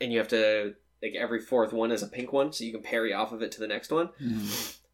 and 0.00 0.12
you 0.12 0.18
have 0.18 0.28
to 0.28 0.74
like 1.02 1.14
every 1.14 1.40
fourth 1.40 1.72
one 1.72 1.92
is 1.92 2.02
a 2.02 2.08
pink 2.08 2.32
one, 2.32 2.52
so 2.52 2.64
you 2.64 2.72
can 2.72 2.82
parry 2.82 3.12
off 3.12 3.32
of 3.32 3.42
it 3.42 3.52
to 3.52 3.60
the 3.60 3.68
next 3.68 3.90
one. 3.90 4.10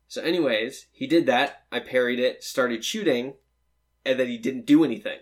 So, 0.09 0.21
anyways, 0.23 0.87
he 0.93 1.07
did 1.07 1.27
that. 1.27 1.65
I 1.73 1.81
parried 1.81 2.19
it, 2.19 2.45
started 2.45 2.85
shooting, 2.85 3.35
and 4.05 4.21
then 4.21 4.29
he 4.29 4.37
didn't 4.37 4.67
do 4.67 4.85
anything. 4.85 5.19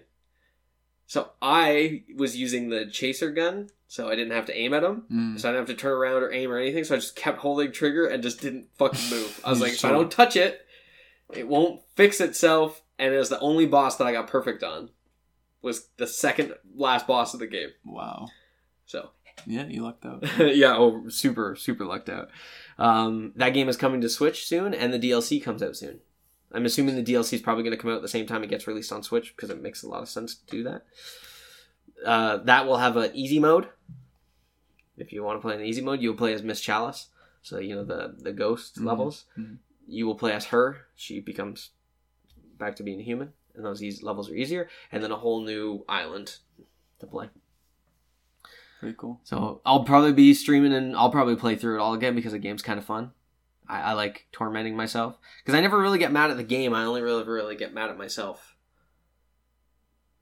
So 1.11 1.31
I 1.43 2.05
was 2.17 2.37
using 2.37 2.69
the 2.69 2.87
chaser 2.87 3.33
gun, 3.33 3.71
so 3.89 4.09
I 4.09 4.15
didn't 4.15 4.33
have 4.33 4.47
to 4.47 4.57
aim 4.57 4.73
at 4.73 4.85
him. 4.85 5.03
Mm. 5.13 5.41
So 5.41 5.49
I 5.49 5.53
didn't 5.53 5.67
have 5.67 5.77
to 5.77 5.83
turn 5.83 5.93
around 5.93 6.23
or 6.23 6.33
aim 6.33 6.53
or 6.53 6.57
anything. 6.57 6.85
So 6.85 6.95
I 6.95 6.99
just 6.99 7.17
kept 7.17 7.39
holding 7.39 7.73
trigger 7.73 8.07
and 8.07 8.23
just 8.23 8.41
didn't 8.41 8.69
fucking 8.79 9.11
move. 9.11 9.41
I 9.45 9.51
was 9.51 9.61
like, 9.61 9.73
if 9.73 9.85
I 9.85 9.91
don't 9.91 10.11
touch 10.11 10.37
it, 10.37 10.65
it 11.35 11.49
won't 11.49 11.81
fix 11.97 12.21
itself. 12.21 12.83
And 12.97 13.13
it 13.13 13.19
was 13.19 13.29
the 13.29 13.41
only 13.41 13.67
boss 13.67 13.97
that 13.97 14.07
I 14.07 14.13
got 14.13 14.29
perfect 14.29 14.63
on. 14.63 14.91
Was 15.63 15.89
the 15.97 16.07
second 16.07 16.55
last 16.77 17.09
boss 17.09 17.35
of 17.35 17.41
the 17.41 17.49
game. 17.49 17.71
Wow. 17.85 18.29
So 18.87 19.11
Yeah, 19.47 19.67
you 19.67 19.83
lucked 19.83 20.05
out. 20.07 20.25
yeah, 20.39 20.75
oh, 20.77 21.09
super 21.09 21.57
super 21.57 21.85
lucked 21.85 22.09
out. 22.09 22.29
Um, 22.79 23.33
that 23.37 23.51
game 23.51 23.69
is 23.69 23.77
coming 23.77 24.01
to 24.01 24.09
Switch 24.09 24.47
soon, 24.47 24.73
and 24.75 24.93
the 24.93 24.99
DLC 24.99 25.43
comes 25.43 25.63
out 25.63 25.77
soon. 25.77 26.01
I'm 26.53 26.65
assuming 26.67 26.97
the 26.97 27.13
DLC 27.15 27.35
is 27.35 27.43
probably 27.43 27.63
going 27.63 27.77
to 27.77 27.81
come 27.81 27.91
out 27.91 27.97
at 27.97 28.03
the 28.03 28.09
same 28.09 28.27
time 28.27 28.43
it 28.43 28.51
gets 28.51 28.67
released 28.67 28.91
on 28.93 29.03
Switch 29.03 29.35
because 29.37 29.51
it 29.51 29.63
makes 29.63 29.83
a 29.83 29.89
lot 29.89 30.03
of 30.03 30.09
sense 30.09 30.35
to 30.35 30.47
do 30.47 30.63
that. 30.65 30.83
Uh, 32.05 32.39
that 32.39 32.67
will 32.67 32.79
have 32.79 32.97
an 32.97 33.11
easy 33.15 33.39
mode. 33.39 33.69
If 34.97 35.13
you 35.13 35.23
want 35.23 35.39
to 35.39 35.43
play 35.43 35.55
in 35.55 35.61
the 35.61 35.67
easy 35.67 35.81
mode, 35.83 36.01
you'll 36.01 36.15
play 36.15 36.33
as 36.35 36.43
Miss 36.43 36.61
Chalice. 36.61 37.09
So 37.43 37.59
you 37.59 37.75
know 37.75 37.85
the 37.85 38.15
the 38.19 38.33
ghost 38.33 38.79
Mhm. 38.79 38.85
levels. 38.85 39.25
Mhm. 39.39 39.59
You 39.87 40.07
will 40.07 40.15
play 40.15 40.33
as 40.33 40.47
her. 40.47 40.87
She 40.95 41.21
becomes 41.21 41.71
back 42.59 42.77
to 42.77 42.83
being 42.83 43.01
a 43.01 43.05
human, 43.05 43.33
and 43.55 43.65
those 43.65 43.83
easy, 43.83 44.05
levels 44.05 44.29
are 44.31 44.35
easier. 44.35 44.69
And 44.93 45.03
then 45.03 45.11
a 45.11 45.17
whole 45.17 45.43
new 45.43 45.85
island 45.89 46.37
to 46.99 47.07
play. 47.07 47.31
Pretty 48.81 48.97
cool. 48.99 49.21
So 49.25 49.61
I'll 49.67 49.85
probably 49.85 50.15
be 50.15 50.33
streaming 50.33 50.73
and 50.73 50.97
I'll 50.97 51.11
probably 51.11 51.37
play 51.37 51.55
through 51.55 51.77
it 51.77 51.81
all 51.81 51.93
again 51.93 52.15
because 52.15 52.33
the 52.33 52.39
game's 52.39 52.63
kind 52.63 52.79
of 52.79 52.85
fun. 52.85 53.13
I, 53.69 53.81
I 53.83 53.93
like 53.93 54.27
tormenting 54.33 54.75
myself 54.75 55.19
because 55.45 55.55
I 55.55 55.61
never 55.61 55.79
really 55.79 55.99
get 55.99 56.13
mad 56.13 56.31
at 56.31 56.39
the 56.39 56.43
game. 56.43 56.73
I 56.73 56.85
only 56.85 57.03
really 57.03 57.23
really 57.23 57.57
get 57.57 57.75
mad 57.75 57.91
at 57.91 57.99
myself 57.99 58.57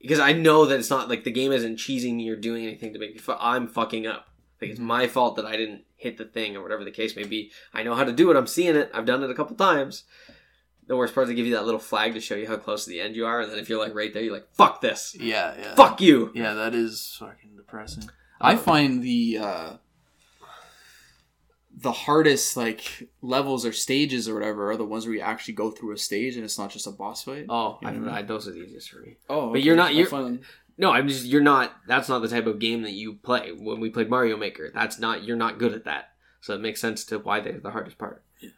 because 0.01 0.19
I 0.19 0.33
know 0.33 0.65
that 0.65 0.77
it's 0.77 0.89
not 0.89 1.07
like 1.07 1.23
the 1.23 1.31
game 1.31 1.53
isn't 1.53 1.77
cheesing 1.77 2.15
me 2.15 2.27
or 2.27 2.35
doing 2.35 2.65
anything 2.65 2.91
to 2.91 2.99
make 2.99 3.13
me. 3.13 3.17
Fu- 3.17 3.31
I'm 3.39 3.65
fucking 3.65 4.05
up. 4.05 4.27
Like 4.61 4.71
it's 4.71 4.79
mm-hmm. 4.79 4.87
my 4.87 5.07
fault 5.07 5.37
that 5.37 5.45
I 5.45 5.55
didn't 5.55 5.85
hit 5.95 6.17
the 6.17 6.25
thing 6.25 6.57
or 6.57 6.61
whatever 6.61 6.83
the 6.83 6.91
case 6.91 7.15
may 7.15 7.23
be. 7.23 7.51
I 7.73 7.83
know 7.83 7.95
how 7.95 8.03
to 8.03 8.11
do 8.11 8.29
it. 8.29 8.35
I'm 8.35 8.45
seeing 8.45 8.75
it. 8.75 8.91
I've 8.93 9.05
done 9.05 9.23
it 9.23 9.31
a 9.31 9.35
couple 9.35 9.55
times. 9.55 10.03
The 10.87 10.97
worst 10.97 11.15
part 11.15 11.25
is 11.25 11.29
they 11.29 11.35
give 11.35 11.45
you 11.45 11.55
that 11.55 11.65
little 11.65 11.79
flag 11.79 12.13
to 12.15 12.19
show 12.19 12.35
you 12.35 12.47
how 12.47 12.57
close 12.57 12.83
to 12.83 12.89
the 12.89 12.99
end 12.99 13.15
you 13.15 13.25
are, 13.25 13.39
and 13.39 13.49
then 13.49 13.59
if 13.59 13.69
you're 13.69 13.79
like 13.79 13.95
right 13.95 14.11
there, 14.11 14.23
you're 14.23 14.33
like, 14.33 14.53
"Fuck 14.53 14.81
this, 14.81 15.15
Yeah, 15.17 15.53
yeah. 15.57 15.75
fuck 15.75 16.01
you." 16.01 16.31
Yeah, 16.33 16.55
that 16.55 16.73
is 16.73 17.15
fucking 17.19 17.55
depressing. 17.55 18.09
I 18.41 18.55
find 18.55 19.03
the 19.03 19.37
uh 19.41 19.73
the 21.81 21.91
hardest 21.91 22.57
like 22.57 23.09
levels 23.21 23.65
or 23.65 23.71
stages 23.71 24.27
or 24.27 24.33
whatever 24.33 24.69
are 24.71 24.77
the 24.77 24.85
ones 24.85 25.05
where 25.05 25.15
you 25.15 25.21
actually 25.21 25.53
go 25.53 25.71
through 25.71 25.93
a 25.93 25.97
stage 25.97 26.35
and 26.35 26.43
it's 26.43 26.57
not 26.59 26.69
just 26.71 26.87
a 26.87 26.91
boss 26.91 27.23
fight. 27.23 27.45
Oh, 27.47 27.77
You 27.81 27.87
know 27.87 27.93
I 27.93 27.95
I, 27.95 27.99
mean? 27.99 28.09
I, 28.09 28.21
those 28.23 28.47
are 28.47 28.51
the 28.51 28.59
easiest 28.63 28.89
for 28.89 28.99
me. 28.99 29.15
Oh, 29.29 29.51
but 29.51 29.63
you're 29.63 29.75
not- 29.77 29.95
you're- 29.95 30.39
No, 30.77 30.91
I'm 30.91 31.07
just 31.07 31.25
you're 31.25 31.41
not. 31.41 31.73
That's 31.87 32.07
not 32.09 32.19
the 32.19 32.27
type 32.27 32.47
of 32.47 32.59
game 32.59 32.81
that 32.83 32.91
you 32.91 33.13
play. 33.15 33.51
When 33.51 33.79
we 33.79 33.89
played 33.89 34.09
Mario 34.09 34.37
Maker, 34.37 34.71
that's 34.73 34.97
not. 34.99 35.23
You're 35.23 35.35
not 35.37 35.57
good 35.59 35.73
at 35.73 35.83
that. 35.85 36.13
So 36.41 36.53
it 36.53 36.61
makes 36.61 36.79
sense 36.79 37.03
to 37.05 37.19
why 37.19 37.41
they're 37.41 37.59
the 37.59 37.71
hardest 37.71 37.97
part. 37.97 38.23
Yeah. 38.39 38.49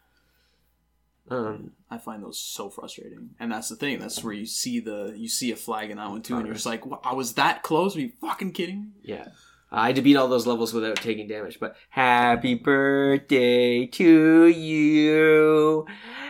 Um. 1.32 1.72
I 1.90 1.98
find 1.98 2.24
those 2.24 2.40
so 2.40 2.70
frustrating, 2.70 3.32
and 3.40 3.52
that's 3.52 3.70
the 3.70 3.76
thing. 3.76 3.98
That's 4.00 4.24
where 4.24 4.34
you 4.34 4.46
see 4.46 4.80
the 4.80 5.14
you 5.18 5.28
see 5.28 5.52
a 5.52 5.56
flag 5.56 5.90
in 5.90 5.98
that 5.98 6.10
one 6.12 6.22
too, 6.22 6.36
and 6.38 6.46
you're 6.46 6.54
just 6.54 6.66
like, 6.68 6.86
"What? 6.86 7.02
I 7.04 7.14
was 7.14 7.34
that 7.34 7.64
close? 7.64 7.96
Are 7.96 8.02
you 8.02 8.12
fucking 8.22 8.52
kidding 8.52 8.82
me?" 8.82 8.88
Yeah. 9.02 9.30
I 9.72 9.88
had 9.88 9.96
to 9.96 10.02
beat 10.02 10.18
all 10.18 10.28
those 10.28 10.46
levels 10.46 10.74
without 10.74 10.98
taking 10.98 11.28
damage, 11.28 11.58
but 11.60 11.76
happy 11.90 12.56
birthday 12.56 13.86
to 13.88 14.48
you. 14.48 15.86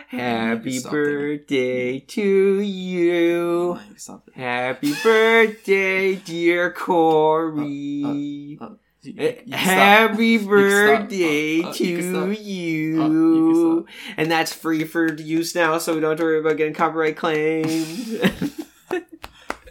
Happy 0.08 0.78
Stop 0.78 0.92
there. 0.92 1.18
birthday 1.38 1.98
to 2.00 2.60
you. 2.60 3.78
Like, 3.88 3.98
stop 3.98 4.28
it. 4.28 4.34
Happy 4.38 4.94
birthday, 5.02 6.14
dear 6.16 6.70
Corey. 6.72 8.58
Uh, 8.60 8.68
you- 9.02 9.14
Eh, 9.18 9.34
you 9.44 9.52
can 9.52 9.58
stop. 9.58 9.58
Happy 9.58 10.38
stop. 10.38 10.48
birthday 10.50 11.62
Uh, 11.62 11.68
uh, 11.68 11.72
to 11.72 11.84
you 11.84 11.96
can 11.98 12.14
stop. 12.14 12.44
you. 12.46 13.02
Uh, 13.02 13.08
you 13.08 13.86
and 14.16 14.30
that's 14.30 14.52
free 14.52 14.84
for 14.84 15.12
use 15.14 15.56
now, 15.56 15.78
so 15.78 15.94
we 15.94 16.00
don't 16.00 16.10
have 16.10 16.18
to 16.18 16.24
worry 16.24 16.38
about 16.38 16.56
getting 16.56 16.74
copyright 16.74 17.16
claimed. 17.16 17.66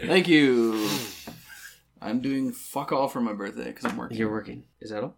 Thank 0.05 0.27
you. 0.27 0.89
I'm 2.01 2.19
doing 2.19 2.51
fuck 2.51 2.91
all 2.91 3.07
for 3.07 3.21
my 3.21 3.33
birthday 3.33 3.65
because 3.65 3.85
I'm 3.85 3.95
working. 3.97 4.17
You're 4.17 4.31
working. 4.31 4.63
Is 4.81 4.89
that 4.89 5.03
all? 5.03 5.15